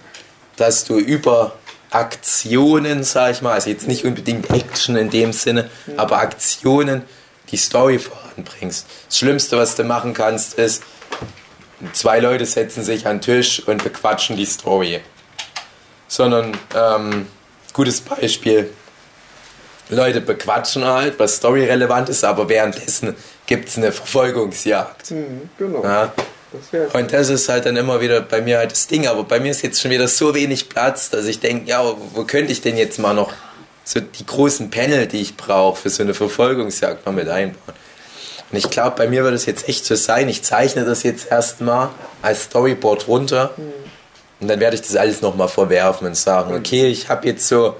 dass 0.56 0.84
du 0.84 0.98
über 0.98 1.52
Aktionen, 1.94 3.04
sag 3.04 3.32
ich 3.32 3.42
mal, 3.42 3.52
also 3.52 3.70
jetzt 3.70 3.86
nicht 3.86 4.04
unbedingt 4.04 4.50
Action 4.50 4.96
in 4.96 5.10
dem 5.10 5.32
Sinne, 5.32 5.70
aber 5.96 6.18
Aktionen 6.18 7.02
die 7.50 7.56
Story 7.56 7.98
voranbringst. 7.98 8.86
Das 9.08 9.18
Schlimmste, 9.18 9.56
was 9.56 9.76
du 9.76 9.84
machen 9.84 10.12
kannst, 10.12 10.54
ist, 10.54 10.82
zwei 11.92 12.18
Leute 12.18 12.46
setzen 12.46 12.82
sich 12.82 13.06
an 13.06 13.16
den 13.16 13.22
Tisch 13.22 13.62
und 13.66 13.84
bequatschen 13.84 14.36
die 14.36 14.46
Story. 14.46 15.00
Sondern, 16.08 16.56
ähm, 16.74 17.26
gutes 17.72 18.00
Beispiel, 18.00 18.70
Leute 19.88 20.20
bequatschen 20.20 20.84
halt, 20.84 21.18
was 21.18 21.36
storyrelevant 21.36 22.08
ist, 22.08 22.24
aber 22.24 22.48
währenddessen 22.48 23.14
gibt 23.46 23.68
es 23.68 23.76
eine 23.76 23.92
Verfolgungsjagd. 23.92 25.10
Mhm, 25.10 25.50
genau. 25.58 25.82
Ja, 25.84 26.12
Das 26.54 26.94
Und 26.94 27.12
das 27.12 27.28
ist 27.30 27.48
halt 27.48 27.66
dann 27.66 27.76
immer 27.76 28.00
wieder 28.00 28.20
bei 28.20 28.40
mir 28.40 28.58
halt 28.58 28.72
das 28.72 28.86
Ding. 28.86 29.06
Aber 29.06 29.24
bei 29.24 29.40
mir 29.40 29.50
ist 29.50 29.62
jetzt 29.62 29.80
schon 29.80 29.90
wieder 29.90 30.08
so 30.08 30.34
wenig 30.34 30.68
Platz, 30.68 31.10
dass 31.10 31.26
ich 31.26 31.40
denke, 31.40 31.68
ja, 31.68 31.82
wo 32.12 32.24
könnte 32.24 32.52
ich 32.52 32.60
denn 32.60 32.76
jetzt 32.76 32.98
mal 32.98 33.14
noch 33.14 33.32
so 33.84 34.00
die 34.00 34.24
großen 34.24 34.70
Panel, 34.70 35.06
die 35.06 35.20
ich 35.20 35.36
brauche 35.36 35.82
für 35.82 35.90
so 35.90 36.02
eine 36.02 36.14
Verfolgungsjagd 36.14 37.04
mal 37.04 37.12
mit 37.12 37.28
einbauen. 37.28 37.74
Und 38.50 38.58
ich 38.58 38.70
glaube, 38.70 38.96
bei 38.96 39.08
mir 39.08 39.24
wird 39.24 39.34
es 39.34 39.46
jetzt 39.46 39.68
echt 39.68 39.84
so 39.84 39.94
sein, 39.94 40.28
ich 40.28 40.42
zeichne 40.42 40.84
das 40.84 41.02
jetzt 41.02 41.30
erstmal 41.30 41.90
als 42.22 42.44
Storyboard 42.44 43.08
runter. 43.08 43.52
Und 44.40 44.48
dann 44.48 44.60
werde 44.60 44.76
ich 44.76 44.82
das 44.82 44.96
alles 44.96 45.22
nochmal 45.22 45.48
verwerfen 45.48 46.06
und 46.06 46.16
sagen, 46.16 46.54
okay, 46.54 46.86
ich 46.86 47.08
habe 47.08 47.26
jetzt 47.26 47.48
so 47.48 47.76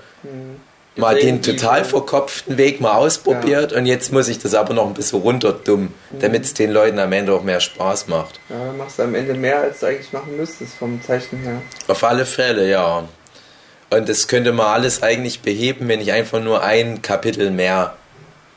mal 0.96 1.16
den 1.16 1.42
total 1.42 1.84
verkopften 1.84 2.56
Weg 2.56 2.80
mal 2.80 2.92
ausprobiert 2.92 3.72
und 3.72 3.86
jetzt 3.86 4.12
muss 4.12 4.28
ich 4.28 4.38
das 4.38 4.54
aber 4.54 4.74
noch 4.74 4.86
ein 4.86 4.94
bisschen 4.94 5.20
runterdummen, 5.20 5.92
damit 6.20 6.44
es 6.44 6.54
den 6.54 6.70
Leuten 6.70 6.98
am 6.98 7.12
Ende 7.12 7.32
auch 7.32 7.42
mehr 7.42 7.60
Spaß 7.60 8.08
macht. 8.08 8.38
Ja, 8.48 8.72
machst 8.72 8.98
du 8.98 9.02
am 9.02 9.14
Ende 9.14 9.34
mehr, 9.34 9.60
als 9.60 9.80
du 9.80 9.86
eigentlich 9.86 10.12
machen 10.12 10.36
müsstest 10.36 10.74
vom 10.74 11.02
Zeichnen 11.02 11.42
her. 11.42 11.62
Auf 11.88 12.04
alle 12.04 12.24
Fälle, 12.26 12.68
ja. 12.68 13.04
Und 13.90 14.08
das 14.08 14.28
könnte 14.28 14.52
man 14.52 14.66
alles 14.66 15.02
eigentlich 15.02 15.40
beheben, 15.40 15.88
wenn 15.88 16.00
ich 16.00 16.12
einfach 16.12 16.40
nur 16.40 16.62
ein 16.62 17.02
Kapitel 17.02 17.50
mehr 17.50 17.94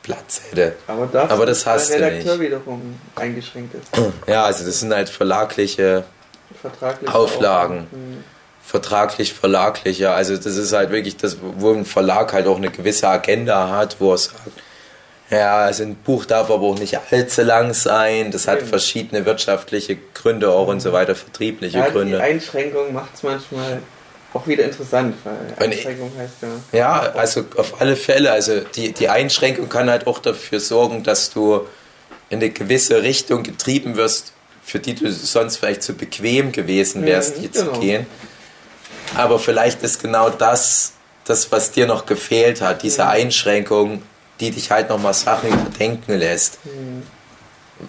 Platz 0.02 0.40
hätte. 0.50 0.74
Aber, 0.86 1.06
dafür 1.06 1.30
Aber 1.30 1.46
das 1.46 1.58
ist 1.58 1.66
der 1.66 1.72
hast 1.74 1.90
du 1.90 1.94
Redakteur 1.94 2.36
nicht. 2.36 2.46
wiederum 2.46 2.98
eingeschränkt 3.14 3.74
ist. 3.74 3.88
Ja, 4.26 4.44
also 4.44 4.64
das 4.64 4.80
sind 4.80 4.94
halt 4.94 5.08
verlagliche, 5.08 6.04
Vertraglich 6.60 7.12
Auflagen. 7.12 7.86
Hm. 7.90 8.24
Vertraglich, 8.68 9.32
verlaglich, 9.32 9.98
ja. 9.98 10.12
Also 10.12 10.36
das 10.36 10.56
ist 10.56 10.72
halt 10.74 10.90
wirklich 10.90 11.16
das, 11.16 11.38
wo 11.40 11.72
ein 11.72 11.86
Verlag 11.86 12.32
halt 12.34 12.46
auch 12.46 12.58
eine 12.58 12.70
gewisse 12.70 13.08
Agenda 13.08 13.70
hat, 13.70 13.96
wo 13.98 14.12
er 14.12 14.18
sagt, 14.18 14.36
ja, 15.30 15.56
also 15.58 15.84
ein 15.84 15.94
Buch 15.96 16.26
darf 16.26 16.50
aber 16.50 16.64
auch 16.66 16.78
nicht 16.78 16.98
allzu 17.10 17.42
lang 17.42 17.72
sein, 17.72 18.30
das 18.30 18.46
hat 18.46 18.62
verschiedene 18.62 19.24
wirtschaftliche 19.24 19.96
Gründe 20.14 20.50
auch 20.50 20.68
und 20.68 20.80
so 20.80 20.92
weiter, 20.92 21.14
vertriebliche 21.14 21.78
Ja, 21.78 21.86
die 21.86 21.92
Gründe. 21.92 22.20
Einschränkung 22.20 22.92
macht 22.92 23.14
es 23.14 23.22
manchmal 23.22 23.80
auch 24.34 24.46
wieder 24.46 24.64
interessant, 24.64 25.14
weil 25.24 25.66
Einschränkung 25.66 26.12
heißt 26.18 26.34
ja. 26.72 26.78
Ja, 26.78 27.00
also 27.14 27.44
auf 27.56 27.80
alle 27.80 27.96
Fälle. 27.96 28.30
Also 28.32 28.60
die, 28.60 28.92
die 28.92 29.08
Einschränkung 29.08 29.70
kann 29.70 29.88
halt 29.88 30.06
auch 30.06 30.18
dafür 30.18 30.60
sorgen, 30.60 31.02
dass 31.02 31.30
du 31.30 31.62
in 32.28 32.38
eine 32.40 32.50
gewisse 32.50 33.02
Richtung 33.02 33.42
getrieben 33.42 33.96
wirst, 33.96 34.32
für 34.62 34.78
die 34.78 34.94
du 34.94 35.10
sonst 35.10 35.56
vielleicht 35.56 35.82
zu 35.82 35.94
bequem 35.94 36.52
gewesen 36.52 37.06
wärst, 37.06 37.36
Mhm, 37.36 37.40
hier 37.40 37.52
zu 37.52 37.64
genau. 37.66 37.80
gehen. 37.80 38.06
Aber 39.14 39.38
vielleicht 39.38 39.82
ist 39.82 40.00
genau 40.02 40.30
das, 40.30 40.92
das, 41.24 41.50
was 41.52 41.70
dir 41.70 41.86
noch 41.86 42.06
gefehlt 42.06 42.60
hat, 42.60 42.82
diese 42.82 43.02
Mhm. 43.04 43.08
Einschränkung, 43.10 44.02
die 44.40 44.50
dich 44.50 44.70
halt 44.70 44.88
nochmal 44.88 45.14
Sachen 45.14 45.48
überdenken 45.50 46.14
lässt. 46.18 46.58
Mhm. 46.64 47.02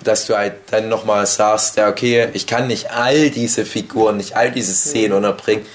Dass 0.03 0.25
du 0.27 0.35
halt 0.37 0.53
dann 0.71 0.87
nochmal 0.89 1.25
sagst, 1.25 1.77
ja, 1.77 1.89
okay, 1.89 2.29
ich 2.33 2.45
kann 2.45 2.67
nicht 2.67 2.91
all 2.91 3.29
diese 3.31 3.65
Figuren, 3.65 4.17
nicht 4.17 4.35
all 4.35 4.51
diese 4.51 4.73
Szenen 4.73 5.11
Mhm. 5.11 5.17
unterbringen. 5.17 5.65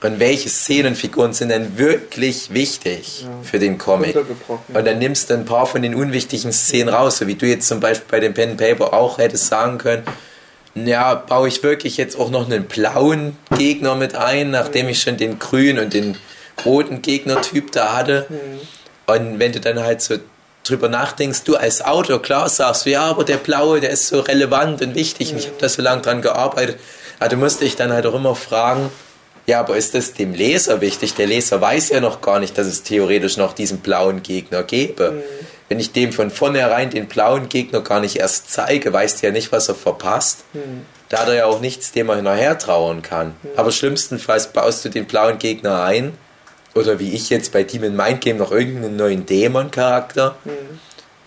Und 0.00 0.20
welche 0.20 0.48
Szenenfiguren 0.48 1.32
sind 1.32 1.48
denn 1.48 1.76
wirklich 1.76 2.52
wichtig 2.52 3.22
Ja. 3.22 3.28
für 3.42 3.58
den 3.58 3.78
Comic? 3.78 4.16
Und 4.72 4.86
dann 4.86 4.98
nimmst 4.98 5.28
du 5.28 5.34
ein 5.34 5.44
paar 5.44 5.66
von 5.66 5.82
den 5.82 5.94
unwichtigen 5.96 6.52
Szenen 6.52 6.88
raus, 6.88 7.18
so 7.18 7.26
wie 7.26 7.34
du 7.34 7.46
jetzt 7.46 7.66
zum 7.66 7.80
Beispiel 7.80 8.06
bei 8.08 8.20
dem 8.20 8.32
Pen 8.32 8.50
and 8.50 8.58
Paper 8.60 8.92
auch 8.92 9.18
hättest 9.18 9.48
sagen 9.48 9.76
können, 9.78 10.04
ja, 10.74 11.14
baue 11.14 11.48
ich 11.48 11.62
wirklich 11.62 11.96
jetzt 11.96 12.18
auch 12.18 12.30
noch 12.30 12.46
einen 12.46 12.64
blauen 12.64 13.36
Gegner 13.56 13.94
mit 13.94 14.14
ein, 14.14 14.50
nachdem 14.50 14.88
ich 14.88 15.00
schon 15.00 15.16
den 15.16 15.38
grünen 15.38 15.84
und 15.84 15.94
den 15.94 16.16
roten 16.64 17.02
Gegnertyp 17.02 17.72
da 17.72 17.96
hatte. 17.96 18.26
Und 19.06 19.38
wenn 19.38 19.52
du 19.52 19.60
dann 19.60 19.80
halt 19.80 20.02
so 20.02 20.16
drüber 20.64 20.88
nachdenkst, 20.88 21.44
du 21.44 21.56
als 21.56 21.84
Autor, 21.84 22.20
klar 22.20 22.48
sagst 22.48 22.86
du, 22.86 22.90
ja, 22.90 23.02
aber 23.02 23.24
der 23.24 23.38
blaue, 23.38 23.80
der 23.80 23.90
ist 23.90 24.08
so 24.08 24.20
relevant 24.20 24.82
und 24.82 24.94
wichtig 24.94 25.32
und 25.32 25.38
ich 25.38 25.46
habe 25.46 25.56
da 25.58 25.68
so 25.68 25.82
lange 25.82 26.02
dran 26.02 26.22
gearbeitet. 26.22 26.78
Aber 27.18 27.30
du 27.30 27.36
musst 27.36 27.60
dich 27.60 27.76
dann 27.76 27.92
halt 27.92 28.06
auch 28.06 28.14
immer 28.14 28.34
fragen, 28.34 28.90
ja, 29.46 29.60
aber 29.60 29.78
ist 29.78 29.94
das 29.94 30.12
dem 30.12 30.34
Leser 30.34 30.82
wichtig? 30.82 31.14
Der 31.14 31.26
Leser 31.26 31.58
weiß 31.58 31.88
ja 31.88 32.00
noch 32.00 32.20
gar 32.20 32.38
nicht, 32.38 32.58
dass 32.58 32.66
es 32.66 32.82
theoretisch 32.82 33.38
noch 33.38 33.54
diesen 33.54 33.78
blauen 33.78 34.22
Gegner 34.22 34.62
gäbe. 34.62 35.22
Wenn 35.68 35.80
ich 35.80 35.92
dem 35.92 36.12
von 36.12 36.30
vornherein 36.30 36.90
den 36.90 37.08
blauen 37.08 37.48
Gegner 37.48 37.80
gar 37.82 38.00
nicht 38.00 38.16
erst 38.16 38.50
zeige, 38.50 38.92
weiß 38.92 39.16
der 39.16 39.30
ja 39.30 39.32
nicht, 39.32 39.52
was 39.52 39.68
er 39.68 39.74
verpasst. 39.74 40.44
Da 41.10 41.20
hat 41.20 41.28
er 41.28 41.34
ja 41.34 41.46
auch 41.46 41.60
nichts, 41.60 41.92
dem 41.92 42.08
er 42.08 42.16
hinterher 42.16 42.58
trauern 42.58 43.02
kann. 43.02 43.34
Aber 43.56 43.70
schlimmstenfalls 43.70 44.48
baust 44.52 44.84
du 44.84 44.88
den 44.88 45.06
blauen 45.06 45.38
Gegner 45.38 45.82
ein, 45.84 46.16
oder 46.74 46.98
wie 46.98 47.12
ich 47.14 47.30
jetzt 47.30 47.52
bei 47.52 47.64
Demon 47.64 47.96
Mind 47.96 48.20
Game 48.20 48.36
noch 48.36 48.52
irgendeinen 48.52 48.96
neuen 48.96 49.26
Dämon-Charakter, 49.26 50.36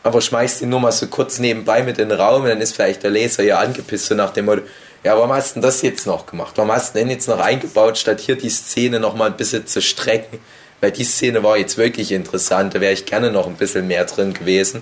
aber 0.03 0.22
schmeißt 0.22 0.61
ihn 0.61 0.69
nur 0.69 0.80
mal 0.80 0.91
so 0.91 1.07
kurz 1.07 1.39
nebenbei 1.39 1.84
mit 1.84 1.97
in 1.99 2.09
den 2.09 2.18
Raum 2.18 2.43
und 2.43 2.49
dann 2.49 2.61
ist 2.61 2.76
vielleicht 2.76 3.03
der 3.03 3.11
Leser 3.11 3.43
ja 3.43 3.59
angepisst, 3.59 4.07
so 4.07 4.15
nach 4.15 4.31
dem 4.31 4.45
Motto, 4.45 4.61
ja, 5.03 5.15
warum 5.15 5.34
hast 5.34 5.51
du 5.51 5.53
denn 5.55 5.63
das 5.63 5.81
jetzt 5.81 6.05
noch 6.05 6.27
gemacht? 6.27 6.53
Warum 6.57 6.72
hast 6.72 6.93
du 6.93 6.99
denn 6.99 7.09
jetzt 7.09 7.27
noch 7.27 7.39
eingebaut, 7.39 7.97
statt 7.97 8.19
hier 8.19 8.35
die 8.35 8.49
Szene 8.49 8.99
noch 8.99 9.15
mal 9.15 9.26
ein 9.26 9.38
bisschen 9.38 9.65
zu 9.65 9.81
strecken? 9.81 10.39
Weil 10.81 10.91
die 10.91 11.03
Szene 11.03 11.43
war 11.43 11.57
jetzt 11.57 11.77
wirklich 11.77 12.11
interessant, 12.11 12.73
da 12.73 12.81
wäre 12.81 12.91
ich 12.91 13.05
gerne 13.05 13.31
noch 13.31 13.47
ein 13.47 13.55
bisschen 13.55 13.87
mehr 13.87 14.03
drin 14.05 14.33
gewesen. 14.33 14.81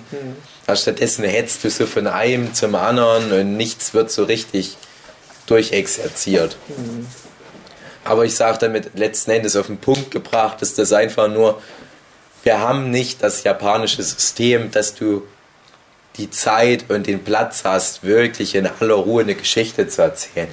Aber 0.66 0.76
stattdessen 0.76 1.24
hetzt 1.24 1.62
du 1.62 1.70
so 1.70 1.86
von 1.86 2.06
einem 2.06 2.54
zum 2.54 2.74
anderen 2.74 3.30
und 3.30 3.56
nichts 3.56 3.92
wird 3.92 4.10
so 4.10 4.24
richtig 4.24 4.76
durchexerziert. 5.46 6.56
Aber 8.02 8.24
ich 8.24 8.34
sage 8.34 8.58
damit 8.58 8.98
letzten 8.98 9.32
Endes 9.32 9.56
auf 9.56 9.66
den 9.66 9.76
Punkt 9.76 10.10
gebracht, 10.10 10.62
ist 10.62 10.78
das 10.78 10.92
einfach 10.92 11.28
nur, 11.28 11.60
wir 12.44 12.60
haben 12.60 12.90
nicht 12.90 13.22
das 13.22 13.44
japanische 13.44 14.02
System, 14.02 14.70
dass 14.70 14.94
du 14.94 15.22
die 16.16 16.30
Zeit 16.30 16.88
und 16.88 17.06
den 17.06 17.22
Platz 17.22 17.64
hast, 17.64 18.02
wirklich 18.02 18.54
in 18.54 18.66
aller 18.66 18.94
Ruhe 18.94 19.22
eine 19.22 19.34
Geschichte 19.34 19.86
zu 19.88 20.02
erzählen. 20.02 20.48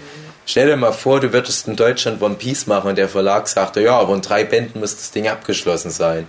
Stell 0.47 0.67
dir 0.67 0.77
mal 0.77 0.93
vor, 0.93 1.19
du 1.19 1.33
würdest 1.33 1.67
in 1.67 1.75
Deutschland 1.75 2.21
One 2.21 2.35
Piece 2.35 2.67
machen 2.67 2.87
und 2.89 2.97
der 2.97 3.09
Verlag 3.09 3.49
sagte, 3.49 3.81
ja, 3.81 3.99
aber 3.99 4.15
in 4.15 4.21
drei 4.21 4.45
Bänden 4.45 4.79
muss 4.79 4.95
das 4.95 5.11
Ding 5.11 5.27
abgeschlossen 5.27 5.91
sein. 5.91 6.25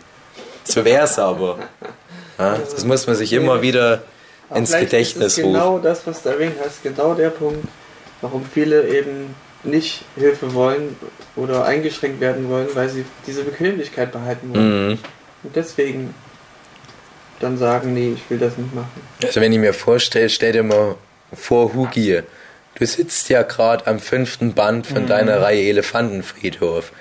So 0.65 0.85
wär's 0.85 1.21
aber. 1.21 1.61
Ja, 2.37 2.59
das 2.59 2.85
muss 2.85 3.07
man 3.07 3.15
sich 3.15 3.33
immer 3.33 3.63
wieder 3.63 4.03
Aber 4.51 4.59
ins 4.59 4.73
Gedächtnis 4.73 5.33
ist 5.33 5.39
es 5.39 5.45
rufen. 5.45 5.55
genau 5.55 5.79
das, 5.79 6.05
was 6.05 6.23
der 6.23 6.37
Ring 6.37 6.53
heißt, 6.63 6.83
genau 6.83 7.15
der 7.15 7.31
Punkt, 7.31 7.67
warum 8.21 8.45
viele 8.45 8.89
eben 8.89 9.37
nicht 9.63 10.05
Hilfe 10.17 10.53
wollen 10.53 10.97
oder 11.37 11.65
eingeschränkt 11.65 12.21
werden 12.21 12.49
wollen, 12.49 12.69
weil 12.75 12.89
sie 12.89 13.05
diese 13.25 13.45
Bequemlichkeit 13.45 14.11
behalten 14.11 14.53
wollen. 14.53 14.89
Mhm. 14.89 14.99
Und 15.45 15.55
deswegen 15.55 16.13
dann 17.39 17.57
sagen, 17.57 17.95
nee, 17.95 18.15
ich 18.15 18.29
will 18.31 18.39
das 18.39 18.59
nicht 18.59 18.75
machen. 18.75 19.01
Also 19.23 19.41
wenn 19.41 19.53
ich 19.53 19.61
mir 19.61 19.73
vorstelle, 19.75 20.29
stell 20.29 20.53
dir 20.53 20.65
mal 20.65 20.97
vor, 21.33 21.73
Hugi, 21.73 22.23
du 22.79 22.87
sitzt 22.87 23.29
ja 23.29 23.43
gerade 23.43 23.87
am 23.87 23.99
fünften 23.99 24.55
Band 24.55 24.87
von 24.87 25.07
deiner 25.07 25.41
Reihe 25.43 25.69
Elefantenfriedhof. 25.69 26.93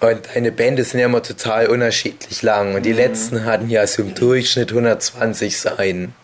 Und 0.00 0.28
deine 0.34 0.52
Bände 0.52 0.84
sind 0.84 1.00
ja 1.00 1.06
immer 1.06 1.22
total 1.22 1.68
unterschiedlich 1.68 2.42
lang. 2.42 2.74
Und 2.74 2.84
die 2.84 2.92
letzten 2.92 3.44
hatten 3.44 3.70
ja 3.70 3.86
so 3.86 4.02
im 4.02 4.14
Durchschnitt 4.14 4.70
120 4.70 5.58
Seiten. 5.58 6.14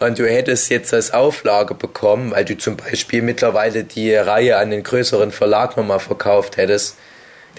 Und 0.00 0.18
du 0.18 0.28
hättest 0.28 0.68
jetzt 0.68 0.92
als 0.92 1.12
Auflage 1.12 1.74
bekommen, 1.74 2.32
weil 2.32 2.44
du 2.44 2.58
zum 2.58 2.76
Beispiel 2.76 3.22
mittlerweile 3.22 3.84
die 3.84 4.12
Reihe 4.14 4.56
an 4.56 4.70
den 4.70 4.82
größeren 4.82 5.30
Verlag 5.30 5.76
nochmal 5.76 6.00
verkauft 6.00 6.56
hättest. 6.56 6.96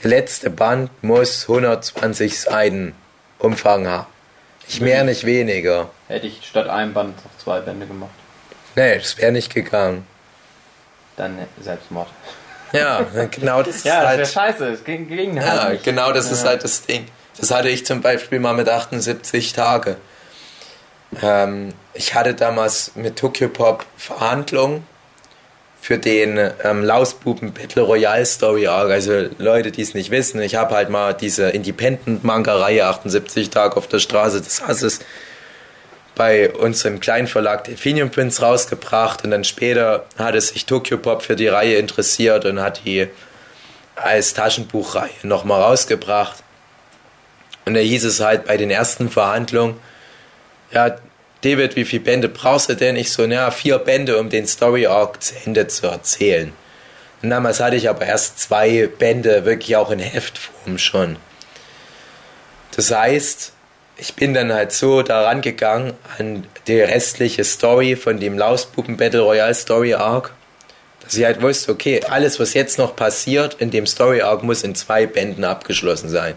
Der 0.03 0.09
letzte 0.09 0.49
Band 0.49 0.91
muss 1.01 1.43
120 1.43 2.37
Seiten 2.37 2.93
Umfang 3.39 3.87
haben. 3.87 4.07
Nicht 4.67 4.81
mehr, 4.81 5.03
nicht 5.05 5.25
weniger. 5.25 5.89
Hätte 6.09 6.27
ich 6.27 6.41
statt 6.43 6.67
einem 6.67 6.93
Band 6.93 7.15
noch 7.23 7.37
zwei 7.41 7.61
Bände 7.61 7.85
gemacht. 7.85 8.11
Nee, 8.75 8.97
das 8.99 9.17
wäre 9.17 9.31
nicht 9.31 9.53
gegangen. 9.53 10.05
Dann 11.15 11.37
Selbstmord. 11.61 12.07
Ja, 12.71 13.05
genau 13.29 13.61
das 13.61 13.75
ist 13.77 13.85
Ja, 13.85 14.15
das 14.15 14.35
halt. 14.35 14.53
scheiße. 14.55 14.67
Es 14.69 14.83
ging, 14.83 15.07
ging 15.07 15.39
halt 15.39 15.63
Ja, 15.63 15.69
nicht. 15.69 15.83
genau 15.83 16.11
das 16.11 16.31
ist 16.31 16.43
Ja. 16.43 16.49
halt 16.49 16.63
das 16.63 16.81
Ding. 16.83 17.05
Das 17.39 17.51
hatte 17.51 17.69
ich 17.69 17.85
zum 17.85 18.01
Beispiel 18.01 18.39
mal 18.39 18.53
mit 18.53 18.67
78 18.69 19.53
Tage. 19.53 19.97
Ähm, 21.21 21.73
ich 21.93 22.15
hatte 22.15 22.33
damals 22.33 22.91
mit 22.95 23.17
Tokyo 23.17 23.47
Pop 23.49 23.85
Verhandlungen 23.97 24.85
für 25.79 25.97
den 25.97 26.39
ähm, 26.63 26.83
Lausbuben 26.83 27.53
Battle 27.53 27.83
Royale 27.83 28.25
Story 28.25 28.67
Arc. 28.67 28.89
Also 28.89 29.27
Leute, 29.37 29.71
die 29.71 29.81
es 29.81 29.93
nicht 29.93 30.09
wissen, 30.11 30.41
ich 30.41 30.55
habe 30.55 30.73
halt 30.75 30.89
mal 30.89 31.13
diese 31.13 31.49
Independent 31.49 32.23
Manga 32.23 32.55
Reihe 32.55 32.85
78 32.85 33.49
Tage 33.49 33.77
auf 33.77 33.87
der 33.87 33.99
Straße 33.99 34.41
des 34.41 34.65
Hasses 34.65 34.99
bei 36.15 36.51
unserem 36.51 36.99
kleinen 36.99 37.27
Verlag 37.27 37.63
Delphinium 37.63 38.11
Prince 38.11 38.41
rausgebracht 38.41 39.23
und 39.23 39.31
dann 39.31 39.43
später 39.43 40.05
hatte 40.17 40.39
sich 40.39 40.65
Tokyo 40.65 40.97
Pop 40.97 41.23
für 41.23 41.35
die 41.35 41.47
Reihe 41.47 41.77
interessiert 41.77 42.45
und 42.45 42.61
hat 42.61 42.81
die 42.85 43.07
als 43.95 44.33
Taschenbuchreihe 44.33 45.09
nochmal 45.23 45.61
rausgebracht. 45.61 46.43
Und 47.65 47.75
da 47.75 47.79
hieß 47.79 48.03
es 48.03 48.19
halt 48.19 48.45
bei 48.45 48.57
den 48.57 48.69
ersten 48.69 49.09
Verhandlungen, 49.09 49.75
ja, 50.71 50.97
David, 51.41 51.75
wie 51.75 51.85
viele 51.85 52.03
Bände 52.03 52.29
brauchst 52.29 52.69
du 52.69 52.75
denn? 52.75 52.95
Ich 52.95 53.11
so, 53.11 53.27
naja, 53.27 53.51
vier 53.51 53.77
Bände, 53.77 54.17
um 54.17 54.29
den 54.29 54.47
Story 54.47 54.87
Arc 54.87 55.21
zu 55.21 55.35
Ende 55.45 55.67
zu 55.67 55.87
erzählen. 55.87 56.53
Und 57.21 57.29
damals 57.29 57.59
hatte 57.59 57.75
ich 57.75 57.89
aber 57.89 58.05
erst 58.05 58.39
zwei 58.39 58.87
Bände, 58.87 59.45
wirklich 59.45 59.75
auch 59.75 59.91
in 59.91 59.99
Heftform 59.99 60.77
schon. 60.77 61.17
Das 62.75 62.91
heißt, 62.91 63.52
ich 63.97 64.15
bin 64.15 64.33
dann 64.33 64.51
halt 64.51 64.71
so 64.71 65.01
daran 65.01 65.41
gegangen 65.41 65.93
an 66.17 66.45
die 66.67 66.79
restliche 66.79 67.43
Story 67.43 67.95
von 67.95 68.19
dem 68.19 68.37
Lausbuben 68.37 68.97
Battle 68.97 69.21
Royale 69.21 69.53
Story 69.53 69.93
Arc, 69.93 70.33
dass 71.03 71.15
ich 71.15 71.25
halt 71.25 71.41
wusste, 71.41 71.71
okay, 71.71 72.01
alles 72.09 72.39
was 72.39 72.53
jetzt 72.53 72.77
noch 72.77 72.95
passiert 72.95 73.55
in 73.59 73.71
dem 73.71 73.85
Story 73.85 74.21
Arc 74.21 74.43
muss 74.43 74.63
in 74.63 74.75
zwei 74.75 75.05
Bänden 75.05 75.43
abgeschlossen 75.43 76.09
sein. 76.09 76.35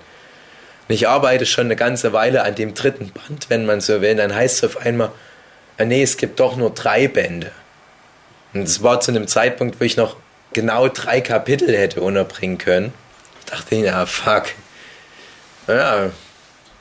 Und 0.89 0.95
ich 0.95 1.09
arbeite 1.09 1.47
schon 1.47 1.66
eine 1.66 1.77
ganze 1.77 2.12
Weile 2.12 2.45
an 2.45 2.55
dem 2.55 2.74
dritten 2.74 3.11
Band, 3.11 3.49
wenn 3.49 3.66
man 3.66 3.81
so 3.81 4.01
will, 4.03 4.15
dann 4.15 4.35
heißt 4.35 4.62
es 4.62 4.65
auf 4.65 4.85
einmal, 4.85 5.11
ah 5.78 5.85
nee, 5.85 6.03
es 6.03 6.16
gibt 6.16 6.39
doch 6.39 6.57
nur 6.57 6.70
drei 6.70 7.09
Bände. 7.09 7.51
Und 8.55 8.62
es 8.62 8.83
war 8.83 9.01
zu 9.01 9.11
einem 9.11 9.27
Zeitpunkt, 9.27 9.81
wo 9.81 9.85
ich 9.85 9.97
noch 9.97 10.16
genau 10.53 10.89
drei 10.89 11.20
Kapitel 11.20 11.77
hätte 11.77 12.01
unterbringen 12.01 12.59
können. 12.59 12.95
Ich 13.41 13.51
dachte, 13.51 13.74
ja, 13.77 14.07
fuck. 14.07 14.47
Ja, 15.66 16.11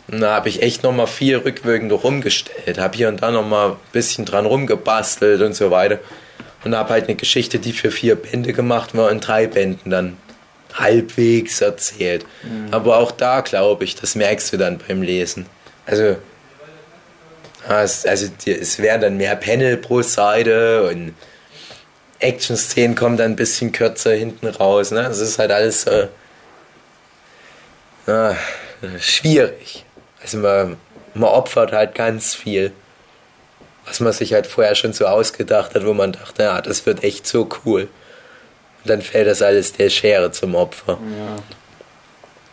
da 0.08 0.36
habe 0.36 0.50
ich 0.50 0.62
echt 0.62 0.84
nochmal 0.84 1.08
viel 1.08 1.38
rückwirkend 1.38 1.92
rumgestellt, 1.92 2.78
habe 2.78 2.96
hier 2.96 3.08
und 3.08 3.22
da 3.22 3.32
nochmal 3.32 3.72
ein 3.72 3.78
bisschen 3.92 4.26
dran 4.26 4.46
rumgebastelt 4.46 5.42
und 5.42 5.56
so 5.56 5.72
weiter. 5.72 6.00
Und 6.64 6.76
habe 6.76 6.90
halt 6.90 7.06
eine 7.06 7.16
Geschichte, 7.16 7.60
die 7.60 7.74
für 7.74 7.92
vier 7.92 8.16
Bände 8.16 8.54
gemacht 8.54 8.96
war, 8.96 9.12
in 9.12 9.20
drei 9.20 9.46
Bänden 9.48 9.92
dann 9.92 10.18
halbwegs 10.74 11.62
erzählt. 11.62 12.26
Mhm. 12.44 12.68
Aber 12.72 12.98
auch 12.98 13.12
da 13.12 13.42
glaube 13.42 13.84
ich, 13.84 13.96
das 13.96 14.16
merkst 14.16 14.54
du 14.54 14.58
dann 14.58 14.80
beim 14.80 15.02
Lesen. 15.02 15.46
Also, 15.86 16.18
also 17.68 18.28
es 18.46 18.80
wären 18.80 19.02
dann 19.02 19.18
mehr 19.18 19.36
Panel 19.36 19.78
pro 19.78 20.02
Seite 20.02 20.88
und 20.88 21.14
Action-Szenen 22.20 22.96
kommen 22.96 23.18
dann 23.18 23.32
ein 23.32 23.36
bisschen 23.36 23.72
kürzer 23.72 24.14
hinten 24.14 24.48
raus. 24.48 24.92
Ne? 24.92 25.04
Das 25.04 25.20
ist 25.20 25.40
halt 25.40 25.52
alles 25.52 25.86
äh, 25.86 26.08
äh, 28.08 28.34
schwierig. 29.00 29.85
Also 30.26 30.40
man, 30.40 30.78
man 31.14 31.30
opfert 31.30 31.72
halt 31.72 31.94
ganz 31.94 32.34
viel, 32.34 32.72
was 33.86 34.00
man 34.00 34.12
sich 34.12 34.34
halt 34.34 34.48
vorher 34.48 34.74
schon 34.74 34.92
so 34.92 35.06
ausgedacht 35.06 35.76
hat, 35.76 35.86
wo 35.86 35.94
man 35.94 36.14
dachte, 36.14 36.42
ja, 36.42 36.62
das 36.62 36.88
wird 36.88 37.04
echt 37.04 37.28
so 37.28 37.48
cool. 37.64 37.82
Und 37.82 38.90
dann 38.90 39.04
fällt 39.04 39.28
das 39.28 39.44
alles 39.44 39.74
der 39.74 39.92
Schere 39.92 40.32
zum 40.32 40.56
Opfer. 40.56 40.98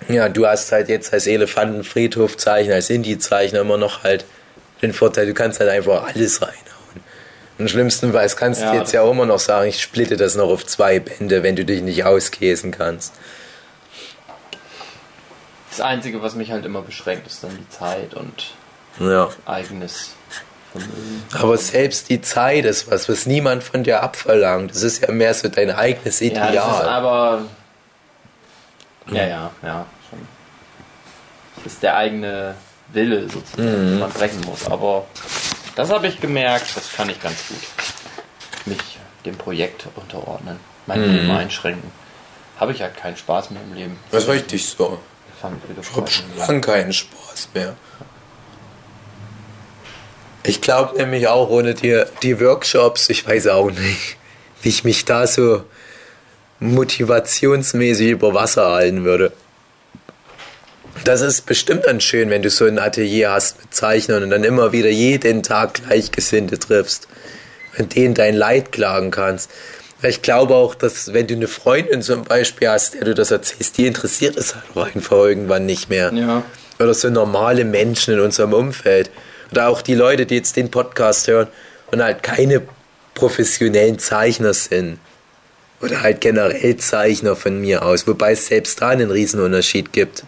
Ja. 0.09 0.15
Ja, 0.15 0.29
du 0.29 0.47
hast 0.47 0.71
halt 0.71 0.89
jetzt 0.89 1.15
als 1.15 1.27
Elefantenfriedhofzeichner, 1.27 2.75
als 2.75 2.91
Indie-Zeichner 2.91 3.61
immer 3.61 3.79
noch 3.79 4.03
halt 4.03 4.27
den 4.83 4.93
Vorteil, 4.93 5.27
du 5.27 5.33
kannst 5.33 5.61
halt 5.61 5.71
einfach 5.71 6.05
alles 6.05 6.43
reinhauen. 6.43 6.57
Und 7.57 7.71
schlimmstenfalls 7.71 8.37
kannst 8.37 8.61
ja, 8.61 8.73
du 8.73 8.79
jetzt 8.79 8.93
ja 8.93 9.03
auch 9.03 9.13
immer 9.13 9.27
noch 9.27 9.39
sagen, 9.39 9.69
ich 9.69 9.81
splitte 9.81 10.17
das 10.17 10.35
noch 10.35 10.51
auf 10.51 10.67
zwei 10.67 10.99
Bände, 10.99 11.43
wenn 11.43 11.57
du 11.57 11.65
dich 11.65 11.81
nicht 11.83 12.05
auskäsen 12.05 12.73
kannst. 12.73 13.15
Das 15.73 15.81
Einzige, 15.81 16.21
was 16.21 16.35
mich 16.35 16.51
halt 16.51 16.67
immer 16.67 16.83
beschränkt, 16.83 17.27
ist 17.27 17.43
dann 17.43 17.57
die 17.57 17.69
Zeit 17.71 18.13
und 18.13 18.53
ja. 19.01 19.31
eigenes 19.47 20.11
Vermögen. 20.71 21.25
Aber 21.33 21.57
selbst 21.57 22.11
die 22.11 22.21
Zeit 22.21 22.67
ist 22.67 22.91
was, 22.91 23.09
was 23.09 23.25
niemand 23.25 23.63
von 23.63 23.83
dir 23.83 24.03
abverlangt. 24.03 24.71
Das 24.71 24.83
ist 24.83 25.01
ja 25.01 25.11
mehr 25.11 25.33
so 25.33 25.49
dein 25.49 25.71
eigenes 25.71 26.21
Ideal. 26.21 26.53
Ja, 26.53 26.67
das 26.67 26.81
ist 26.81 26.87
aber. 26.87 27.43
Ja, 29.13 29.27
ja, 29.27 29.51
ja, 29.63 29.87
schon. 30.11 30.19
Das 31.57 31.73
ist 31.73 31.83
der 31.83 31.97
eigene 31.97 32.55
Wille 32.93 33.31
sozusagen, 33.31 33.63
mhm. 33.63 33.91
den 33.93 33.99
man 33.99 34.11
brechen 34.11 34.43
muss. 34.43 34.67
Aber 34.71 35.07
das 35.75 35.91
habe 35.91 36.07
ich 36.07 36.21
gemerkt, 36.21 36.77
das 36.77 36.93
kann 36.93 37.09
ich 37.09 37.19
ganz 37.19 37.49
gut. 37.49 37.63
Mich 38.67 38.99
dem 39.25 39.39
Projekt 39.39 39.87
unterordnen, 39.97 40.61
mein 40.85 41.01
mhm. 41.01 41.15
Leben 41.15 41.31
einschränken. 41.31 41.91
Habe 42.61 42.73
ich 42.73 42.83
halt 42.83 42.95
keinen 42.95 43.17
Spaß 43.17 43.53
mehr 43.53 43.63
im 43.63 43.73
Leben. 43.73 43.99
Das 44.11 44.25
ist 44.25 44.29
richtig 44.29 44.67
so 44.67 44.99
ich 45.81 45.97
habe 45.97 46.11
schon 46.11 46.37
lange 46.37 46.61
keinen 46.61 46.93
Spaß 46.93 47.49
mehr. 47.55 47.77
Ich 50.45 50.61
glaube 50.61 50.97
nämlich 50.97 51.29
auch 51.29 51.51
ohne 51.51 51.75
die, 51.75 52.03
die 52.23 52.41
Workshops, 52.41 53.09
ich 53.11 53.27
weiß 53.27 53.47
auch 53.49 53.71
nicht, 53.71 54.17
wie 54.63 54.69
ich 54.69 54.85
mich 54.85 55.05
da 55.05 55.27
so 55.27 55.65
motivationsmäßig 56.59 58.09
über 58.09 58.35
Wasser 58.35 58.71
halten 58.71 59.05
würde. 59.05 59.33
Das 61.05 61.21
ist 61.21 61.47
bestimmt 61.47 61.87
dann 61.87 62.01
schön, 62.01 62.31
wenn 62.31 62.43
du 62.43 62.51
so 62.51 62.65
ein 62.67 62.79
Atelier 62.79 63.33
hast 63.33 63.61
mit 63.61 63.75
Zeichnern 63.75 64.23
und 64.23 64.31
dann 64.31 64.45
immer 64.45 64.73
wieder 64.73 64.91
jeden 64.91 65.43
Tag 65.43 65.75
Gleichgesinnte 65.75 66.59
triffst 66.59 67.09
und 67.79 67.95
denen 67.95 68.15
dein 68.15 68.35
Leid 68.35 68.71
klagen 68.73 69.11
kannst. 69.11 69.51
Ich 70.03 70.23
glaube 70.23 70.55
auch, 70.55 70.75
dass 70.75 71.13
wenn 71.13 71.27
du 71.27 71.35
eine 71.35 71.49
Freundin 71.49 72.03
zum 72.03 72.25
Beispiel 72.25 72.69
hast, 72.69 72.95
der 72.95 73.05
du 73.05 73.15
das 73.15 73.31
erzählst, 73.31 73.79
die 73.79 73.87
interessiert 73.87 74.37
es 74.37 74.55
halt 74.55 74.65
auch 74.75 74.95
einfach 74.95 75.17
irgendwann 75.17 75.65
nicht 75.67 75.89
mehr. 75.89 76.13
Ja. 76.13 76.43
Oder 76.81 76.95
so 76.95 77.09
normale 77.09 77.65
Menschen 77.65 78.15
in 78.15 78.21
unserem 78.21 78.53
Umfeld. 78.53 79.11
Oder 79.53 79.69
auch 79.69 79.83
die 79.83 79.95
Leute, 79.95 80.27
die 80.27 80.37
jetzt 80.37 80.57
den 80.57 80.71
Podcast 80.71 81.29
hören 81.29 81.47
und 81.91 82.03
halt 82.03 82.23
keine 82.23 82.63
professionellen 83.15 83.99
Zeichner 83.99 84.55
sind. 84.55 84.99
Oder 85.81 86.03
halt 86.03 86.21
generell 86.21 86.77
Zeichner 86.79 87.37
von 87.37 87.61
mir 87.61 87.85
aus. 87.85 88.07
Wobei 88.07 88.33
es 88.33 88.47
selbst 88.47 88.81
da 88.81 88.89
einen 88.89 89.11
Riesenunterschied 89.11 89.93
gibt. 89.93 90.25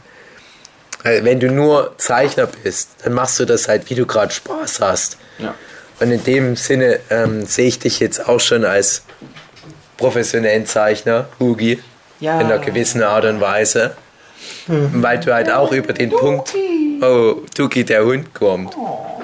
Wenn 1.03 1.39
du 1.39 1.51
nur 1.51 1.95
Zeichner 1.99 2.47
bist, 2.47 2.91
dann 3.03 3.13
machst 3.13 3.39
du 3.39 3.45
das 3.45 3.69
halt, 3.69 3.91
wie 3.91 3.95
du 3.95 4.07
gerade 4.07 4.33
Spaß 4.33 4.81
hast. 4.81 5.19
Ja. 5.39 5.55
Und 6.01 6.11
in 6.11 6.25
dem 6.25 6.57
Sinne 6.57 7.01
ähm, 7.11 7.45
sehe 7.45 7.69
ich 7.69 7.79
dich 7.79 8.01
jetzt 8.01 8.27
auch 8.27 8.41
schon 8.41 8.65
als 8.65 9.03
professionellen 9.97 10.66
Zeichner, 10.66 11.29
Hugi, 11.39 11.81
ja. 12.21 12.41
in 12.41 12.47
einer 12.47 12.59
gewissen 12.59 13.03
Art 13.03 13.25
und 13.25 13.41
Weise. 13.41 13.97
Mhm. 14.66 15.03
Weil 15.03 15.21
du 15.21 15.33
halt 15.33 15.51
auch 15.51 15.73
über 15.73 15.93
den 15.93 16.11
Duki. 16.11 16.23
Punkt, 16.23 16.55
oh, 17.03 17.43
Duki, 17.57 17.85
der 17.85 18.05
Hund 18.05 18.35
kommt. 18.35 18.77
Oh. 18.77 19.23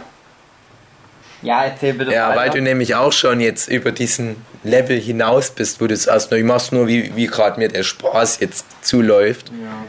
Ja, 1.43 1.65
erzähl 1.65 1.95
bitte 1.95 2.13
Ja, 2.13 2.29
weiter. 2.31 2.41
weil 2.41 2.51
du 2.51 2.61
nämlich 2.61 2.95
auch 2.95 3.13
schon 3.13 3.41
jetzt 3.41 3.69
über 3.69 3.93
diesen 3.93 4.37
Level 4.63 4.99
hinaus 5.01 5.51
bist, 5.51 5.81
wo 5.81 5.87
du 5.87 5.97
sagst, 5.97 6.31
ich 6.33 6.45
mach's 6.45 6.71
nur, 6.71 6.87
wie, 6.87 7.17
wie 7.17 7.27
gerade 7.27 7.59
mir 7.59 7.69
der 7.69 7.83
Spaß 7.83 8.41
jetzt 8.41 8.65
zuläuft. 8.83 9.49
Ja. 9.49 9.85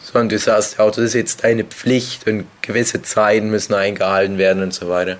Sondern 0.00 0.30
du 0.30 0.38
sagst 0.38 0.80
auch, 0.80 0.90
das 0.90 0.98
ist 0.98 1.14
jetzt 1.14 1.44
deine 1.44 1.64
Pflicht 1.64 2.26
und 2.26 2.46
gewisse 2.62 3.02
Zeiten 3.02 3.50
müssen 3.50 3.74
eingehalten 3.74 4.38
werden 4.38 4.62
und 4.62 4.74
so 4.74 4.88
weiter. 4.88 5.18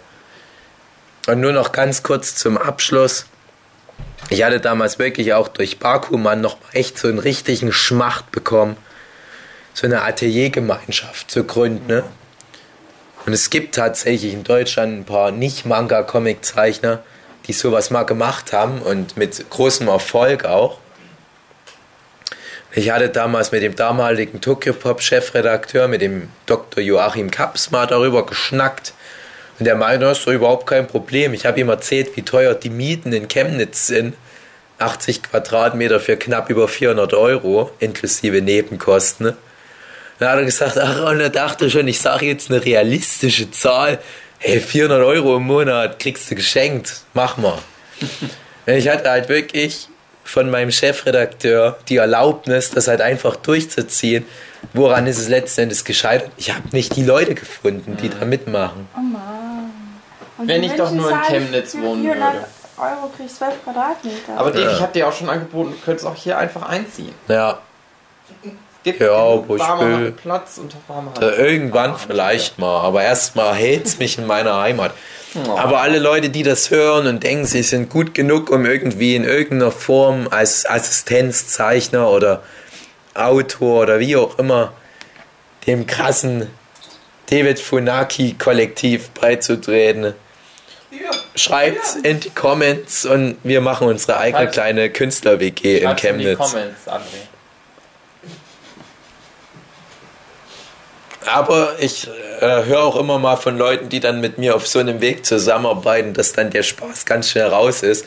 Und 1.29 1.41
nur 1.41 1.53
noch 1.53 1.73
ganz 1.73 2.03
kurz 2.03 2.35
zum 2.35 2.57
Abschluss 2.57 3.27
ich 4.31 4.43
hatte 4.43 4.61
damals 4.61 4.99
wirklich 4.99 5.33
auch 5.35 5.49
durch 5.49 5.79
Bakuman 5.79 6.41
noch 6.41 6.59
echt 6.73 6.99
so 6.99 7.09
einen 7.09 7.19
richtigen 7.19 7.73
Schmacht 7.73 8.31
bekommen, 8.31 8.77
so 9.75 9.87
eine 9.87 10.03
Ateliergemeinschaft 10.03 11.31
zu 11.31 11.45
gründen. 11.45 11.87
Ne? 11.87 12.05
Und 13.27 13.33
es 13.33 13.51
gibt 13.51 13.75
tatsächlich 13.75 14.33
in 14.33 14.45
Deutschland 14.45 14.99
ein 14.99 15.05
paar 15.05 15.31
Nicht-Manga-Comic-Zeichner, 15.31 17.03
die 17.47 17.53
sowas 17.53 17.91
mal 17.91 18.05
gemacht 18.05 18.53
haben 18.53 18.83
und 18.83 19.17
mit 19.17 19.49
großem 19.49 19.89
Erfolg 19.89 20.45
auch. 20.45 20.79
Ich 22.73 22.91
hatte 22.91 23.09
damals 23.09 23.51
mit 23.51 23.63
dem 23.63 23.75
damaligen 23.75 24.43
Tokyo 24.43 24.75
Pop 24.75 25.01
Chefredakteur, 25.01 25.89
mit 25.89 26.03
dem 26.03 26.29
Dr. 26.45 26.83
Joachim 26.83 27.31
Kaps, 27.31 27.71
mal 27.71 27.87
darüber 27.87 28.27
geschnackt, 28.27 28.93
und 29.59 29.65
der 29.65 29.75
meinte, 29.75 30.07
das 30.07 30.19
ist 30.19 30.27
doch 30.27 30.33
überhaupt 30.33 30.67
kein 30.67 30.87
Problem. 30.87 31.35
Ich 31.35 31.45
habe 31.45 31.59
ihm 31.61 31.69
erzählt, 31.69 32.17
wie 32.17 32.23
teuer 32.23 32.55
die 32.55 32.71
Mieten 32.71 33.13
in 33.13 33.29
Chemnitz 33.29 33.87
sind. 33.87 34.15
80 34.79 35.25
Quadratmeter 35.25 35.99
für 35.99 36.17
knapp 36.17 36.51
über 36.51 36.69
400 36.69 37.13
Euro, 37.15 37.73
inklusive 37.81 38.41
Nebenkosten. 38.41 39.35
Dann 40.21 40.29
hat 40.29 40.39
er 40.39 40.45
gesagt, 40.45 40.79
ach, 40.79 41.11
und 41.11 41.21
er 41.21 41.31
dachte 41.31 41.71
schon, 41.71 41.89
ich 41.89 42.01
sage 42.01 42.27
jetzt 42.27 42.51
eine 42.51 42.65
realistische 42.65 43.51
Zahl. 43.51 43.99
Hey, 44.39 44.61
400 44.61 45.03
Euro 45.05 45.37
im 45.37 45.45
Monat 45.45 45.99
kriegst 45.99 46.31
du 46.31 46.37
geschenkt. 46.37 47.03
Mach 47.15 47.37
mal. 47.37 47.59
ich 48.67 48.89
hatte 48.89 49.11
halt 49.11 49.29
wirklich 49.29 49.89
von 50.23 50.51
meinem 50.51 50.71
Chefredakteur 50.71 51.79
die 51.89 51.97
Erlaubnis, 51.97 52.71
das 52.71 52.87
halt 52.87 53.01
einfach 53.01 53.35
durchzuziehen. 53.37 54.25
Woran 54.75 55.07
ist 55.07 55.19
es 55.19 55.29
letzten 55.29 55.63
Endes 55.63 55.85
gescheitert? 55.85 56.31
Ich 56.37 56.55
habe 56.55 56.69
nicht 56.73 56.95
die 56.95 57.05
Leute 57.05 57.35
gefunden, 57.35 57.97
die 58.01 58.09
da 58.09 58.25
mitmachen. 58.25 58.89
Oh 58.97 59.01
Mann. 59.01 59.38
Und 60.39 60.49
Wenn 60.49 60.63
ich 60.63 60.75
doch 60.75 60.91
nur 60.91 61.11
in 61.11 61.23
Chemnitz 61.23 61.77
wohnen 61.77 62.05
würde. 62.05 62.47
Euro 62.79 63.11
kriegst 63.17 63.37
12 63.39 63.65
Quadratmeter. 63.65 64.37
Aber 64.37 64.51
Dave, 64.53 64.65
ja. 64.65 64.73
ich 64.73 64.81
habe 64.81 64.93
dir 64.93 65.09
auch 65.09 65.13
schon 65.13 65.29
angeboten, 65.29 65.73
du 65.73 65.85
könntest 65.85 66.07
auch 66.07 66.15
hier 66.15 66.39
einfach 66.39 66.63
einziehen. 66.63 67.13
Ja. 67.27 67.59
Es 68.45 68.85
gibt 68.85 69.01
ja, 69.01 69.49
wo 69.49 69.57
ich 69.57 69.63
will. 69.63 70.13
Platz 70.13 70.59
und 70.59 70.75
warme 70.87 71.11
äh, 71.21 71.25
Irgendwann 71.25 71.93
warme 71.93 72.05
vielleicht 72.07 72.59
mal, 72.59 72.83
aber 72.83 73.03
erstmal 73.03 73.55
hält 73.55 73.87
es 73.87 73.99
mich 73.99 74.17
in 74.17 74.27
meiner 74.27 74.61
Heimat. 74.61 74.93
Oh. 75.35 75.59
Aber 75.59 75.81
alle 75.81 75.99
Leute, 75.99 76.31
die 76.31 76.45
das 76.45 76.71
hören 76.71 77.07
und 77.07 77.23
denken, 77.23 77.45
sie 77.45 77.63
sind 77.63 77.91
gut 77.91 78.15
genug, 78.15 78.51
um 78.51 78.65
irgendwie 78.65 79.17
in 79.17 79.25
irgendeiner 79.25 79.73
Form 79.73 80.29
als 80.31 80.65
Assistenzzeichner 80.65 82.09
oder 82.09 82.43
Autor 83.15 83.83
oder 83.83 83.99
wie 83.99 84.17
auch 84.17 84.39
immer 84.39 84.73
dem 85.67 85.87
krassen 85.87 86.49
David 87.29 87.59
Funaki 87.59 88.37
Kollektiv 88.39 89.11
beizutreten. 89.11 90.15
Schreibt 91.35 91.97
in 92.03 92.21
die 92.21 92.31
Comments 92.31 93.05
und 93.05 93.37
wir 93.43 93.61
machen 93.61 93.89
unsere 93.89 94.19
eigene 94.19 94.45
Schreibt, 94.45 94.53
kleine 94.55 94.91
Künstler-WG 94.91 95.79
in 95.79 95.97
Chemnitz. 95.97 96.25
In 96.25 96.31
die 96.31 96.37
Comments, 96.37 96.89
André. 96.89 97.29
Aber 101.27 101.77
ich 101.79 102.09
äh, 102.41 102.65
höre 102.65 102.83
auch 102.83 102.97
immer 102.97 103.19
mal 103.19 103.37
von 103.37 103.59
Leuten, 103.59 103.89
die 103.91 104.01
dann 104.01 104.21
mit 104.21 104.39
mir 104.39 104.55
auf 104.55 104.67
so 104.67 104.79
einem 104.79 105.01
Weg 105.01 105.27
zusammenarbeiten, 105.27 106.15
dass 106.15 106.33
dann 106.33 106.51
der 106.51 106.63
Spaß 106.63 107.05
ganz 107.05 107.29
schnell 107.31 107.49
raus 107.49 107.83
ist, 107.83 108.07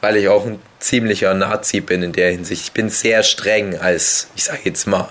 weil 0.00 0.16
ich 0.16 0.28
auch 0.28 0.46
ein 0.46 0.60
ziemlicher 0.78 1.34
Nazi 1.34 1.80
bin 1.80 2.02
in 2.02 2.12
der 2.12 2.30
Hinsicht. 2.30 2.64
Ich 2.64 2.72
bin 2.72 2.88
sehr 2.88 3.22
streng 3.22 3.78
als, 3.78 4.28
ich 4.36 4.44
sage 4.44 4.60
jetzt 4.64 4.86
mal, 4.86 5.08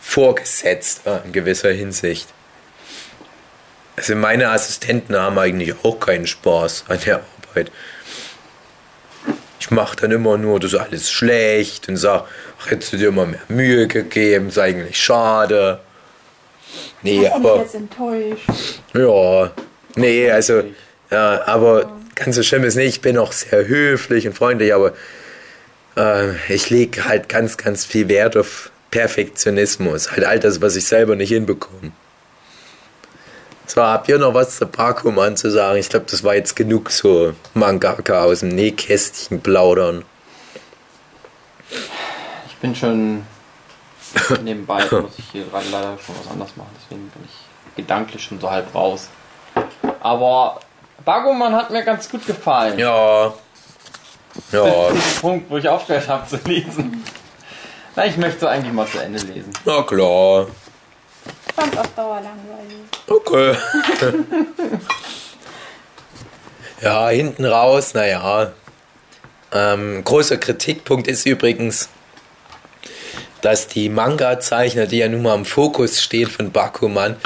Vorgesetzter 0.00 1.22
in 1.24 1.32
gewisser 1.32 1.70
Hinsicht. 1.72 2.28
Also 3.96 4.14
meine 4.14 4.50
Assistenten 4.50 5.16
haben 5.16 5.38
eigentlich 5.38 5.74
auch 5.82 5.98
keinen 5.98 6.26
Spaß 6.26 6.84
an 6.88 6.98
der 7.06 7.22
Arbeit. 7.50 7.72
Ich 9.58 9.70
mache 9.70 9.96
dann 9.96 10.10
immer 10.12 10.36
nur 10.36 10.60
das 10.60 10.74
ist 10.74 10.78
alles 10.78 11.10
schlecht 11.10 11.88
und 11.88 11.96
sage, 11.96 12.24
ach, 12.60 12.70
hättest 12.70 12.92
du 12.92 12.98
dir 12.98 13.08
immer 13.08 13.26
mehr 13.26 13.40
Mühe 13.48 13.86
gegeben, 13.88 14.48
ist 14.48 14.58
eigentlich 14.58 15.02
schade. 15.02 15.80
Nee, 17.02 17.24
Hast 17.26 17.36
du 17.36 17.38
mich 17.40 17.50
aber. 17.50 17.60
jetzt 17.62 17.74
enttäuscht? 17.74 18.48
Ja, 18.94 19.50
nee, 19.96 20.30
also, 20.30 20.62
ja, 21.10 21.46
aber 21.46 21.90
ganz 22.14 22.36
so 22.36 22.42
schlimm 22.42 22.64
ist 22.64 22.76
nicht. 22.76 22.88
Ich 22.96 23.00
bin 23.00 23.16
auch 23.16 23.32
sehr 23.32 23.66
höflich 23.66 24.26
und 24.26 24.34
freundlich, 24.34 24.74
aber 24.74 24.92
äh, 25.96 26.32
ich 26.52 26.68
lege 26.70 27.06
halt 27.06 27.28
ganz, 27.28 27.56
ganz 27.56 27.84
viel 27.86 28.08
Wert 28.08 28.36
auf 28.36 28.70
Perfektionismus. 28.90 30.12
Halt 30.12 30.24
all 30.24 30.38
das, 30.38 30.60
was 30.60 30.76
ich 30.76 30.84
selber 30.86 31.16
nicht 31.16 31.30
hinbekomme. 31.30 31.92
So, 33.66 33.82
habt 33.82 34.08
ihr 34.08 34.18
noch 34.18 34.32
was 34.32 34.56
zu 34.56 34.66
Bakuman 34.66 35.36
zu 35.36 35.50
sagen? 35.50 35.78
Ich 35.78 35.88
glaube, 35.88 36.06
das 36.08 36.22
war 36.22 36.36
jetzt 36.36 36.54
genug 36.54 36.90
so 36.90 37.34
Mangaka 37.54 38.22
aus 38.22 38.40
dem 38.40 38.50
Nähkästchen 38.50 39.40
plaudern. 39.40 40.04
Ich 42.48 42.56
bin 42.56 42.76
schon 42.76 43.26
nebenbei, 44.44 44.84
muss 44.90 45.18
ich 45.18 45.24
hier 45.32 45.44
gerade 45.44 45.66
leider 45.70 45.98
schon 46.04 46.14
was 46.20 46.30
anderes 46.30 46.56
machen, 46.56 46.70
deswegen 46.80 47.08
bin 47.08 47.24
ich 47.24 47.76
gedanklich 47.76 48.22
schon 48.22 48.40
so 48.40 48.50
halb 48.50 48.72
raus. 48.72 49.08
Aber 50.00 50.60
Baguman 51.04 51.54
hat 51.54 51.70
mir 51.70 51.82
ganz 51.82 52.08
gut 52.08 52.24
gefallen. 52.24 52.78
Ja. 52.78 53.34
Ja. 54.52 54.62
Bis 54.62 54.72
zu 54.72 54.92
dem 54.92 55.20
Punkt, 55.20 55.50
wo 55.50 55.56
ich 55.56 55.68
aufgehört 55.68 56.08
habe 56.08 56.26
zu 56.26 56.36
lesen. 56.44 57.04
Na, 57.96 58.06
ich 58.06 58.16
möchte 58.16 58.48
eigentlich 58.48 58.72
mal 58.72 58.86
zu 58.86 58.98
Ende 58.98 59.18
lesen. 59.20 59.52
Na 59.64 59.82
klar. 59.82 60.46
Ich 61.56 61.62
fand's 61.62 61.78
auf 61.78 61.94
Dauer 61.94 62.20
langweilig. 62.20 62.76
Okay. 63.06 63.56
ja, 66.82 67.08
hinten 67.08 67.46
raus, 67.46 67.94
naja. 67.94 68.52
Ähm, 69.52 70.04
großer 70.04 70.36
Kritikpunkt 70.36 71.08
ist 71.08 71.24
übrigens, 71.24 71.88
dass 73.40 73.68
die 73.68 73.88
Manga-Zeichner, 73.88 74.86
die 74.86 74.98
ja 74.98 75.08
nun 75.08 75.22
mal 75.22 75.34
im 75.34 75.46
Fokus 75.46 76.02
stehen 76.02 76.28
von 76.28 76.52
Bakuman, 76.52 77.16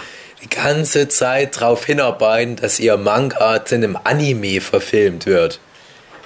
die 0.43 0.48
ganze 0.48 1.09
Zeit 1.09 1.57
darauf 1.57 1.85
hinarbeiten, 1.85 2.55
dass 2.55 2.78
ihr 2.78 2.97
Manga 2.97 3.65
zu 3.65 3.74
einem 3.74 3.98
Anime 4.05 4.61
verfilmt 4.61 5.27
wird. 5.27 5.59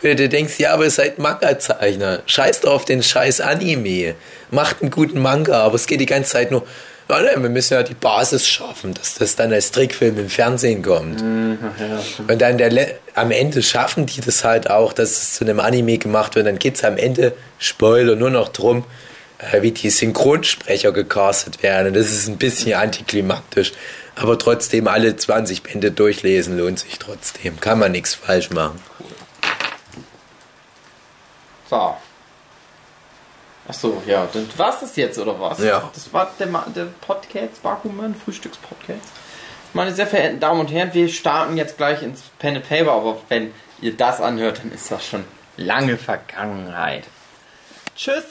Wenn 0.03 0.19
du 0.19 0.29
denkst, 0.29 0.59
ja, 0.59 0.75
aber 0.75 0.85
ihr 0.85 0.91
seid 0.91 1.19
Manga-Zeichner, 1.19 2.21
scheißt 2.27 2.67
auf 2.67 2.85
den 2.85 3.03
scheiß 3.03 3.41
Anime, 3.41 4.15
macht 4.51 4.83
einen 4.83 4.91
guten 4.91 5.23
Manga, 5.23 5.63
aber 5.63 5.77
es 5.77 5.87
geht 5.87 6.01
die 6.01 6.07
ganze 6.07 6.33
Zeit 6.33 6.51
nur, 6.51 6.67
ja, 7.09 7.21
ne, 7.21 7.31
wir 7.43 7.51
müssen 7.51 7.75
ja 7.75 7.83
die 7.83 7.95
Basis 7.95 8.47
schaffen, 8.47 8.95
dass 8.95 9.15
das 9.15 9.37
dann 9.37 9.53
als 9.53 9.71
Trickfilm 9.71 10.19
im 10.19 10.29
Fernsehen 10.31 10.83
kommt. 10.83 11.21
Und 11.21 12.39
dann 12.41 12.59
der, 12.59 12.71
Le- 12.71 12.95
am 13.15 13.31
Ende 13.31 13.63
schaffen 13.63 14.07
die 14.07 14.21
das 14.21 14.43
halt 14.45 14.71
auch, 14.71 14.93
dass 14.93 15.11
es 15.11 15.35
zu 15.35 15.45
einem 15.45 15.61
Anime 15.61 15.99
gemacht 15.99 16.35
wird. 16.35 16.47
Dann 16.47 16.59
geht 16.59 16.77
es 16.77 16.85
am 16.85 16.97
Ende, 16.97 17.35
Spoiler, 17.59 18.17
nur 18.17 18.31
noch 18.31 18.49
drum, 18.49 18.85
äh, 19.39 19.61
wie 19.63 19.73
die 19.73 19.91
Synchronsprecher 19.91 20.93
gecastet 20.93 21.63
werden. 21.63 21.89
Und 21.89 21.95
das 21.95 22.11
ist 22.11 22.27
ein 22.29 22.39
bisschen 22.39 22.75
antiklimaktisch. 22.75 23.73
Aber 24.17 24.39
trotzdem, 24.39 24.87
alle 24.89 25.17
20 25.17 25.63
Bände 25.63 25.91
durchlesen 25.91 26.57
lohnt 26.57 26.79
sich 26.79 26.99
trotzdem. 26.99 27.61
Kann 27.61 27.79
man 27.81 27.93
nichts 27.93 28.15
falsch 28.15 28.51
machen. 28.51 28.81
So. 31.69 31.97
Achso, 33.67 34.03
ja, 34.07 34.29
dann 34.33 34.47
war's 34.57 34.81
das 34.81 34.95
jetzt, 34.97 35.19
oder 35.19 35.41
was? 35.41 35.59
Ja. 35.61 35.91
Das 35.95 36.13
war 36.13 36.31
der, 36.39 36.47
der 36.75 36.87
Podcast, 37.01 37.63
Bakuman, 37.63 38.15
Frühstückspodcast. 38.15 39.01
Meine 39.73 39.93
sehr 39.95 40.07
verehrten 40.07 40.39
Damen 40.39 40.61
und 40.61 40.71
Herren, 40.71 40.93
wir 40.95 41.09
starten 41.09 41.57
jetzt 41.57 41.77
gleich 41.77 42.03
ins 42.03 42.23
Pen 42.39 42.57
and 42.57 42.69
Paper, 42.69 42.93
aber 42.93 43.17
wenn 43.29 43.53
ihr 43.81 43.97
das 43.97 44.21
anhört, 44.21 44.59
dann 44.59 44.71
ist 44.71 44.91
das 44.91 45.05
schon 45.07 45.25
lange 45.57 45.97
Vergangenheit. 45.97 47.05
Tschüss. 47.97 48.25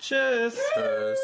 Tschüss. 0.00 0.54
Tschüss. 0.74 1.18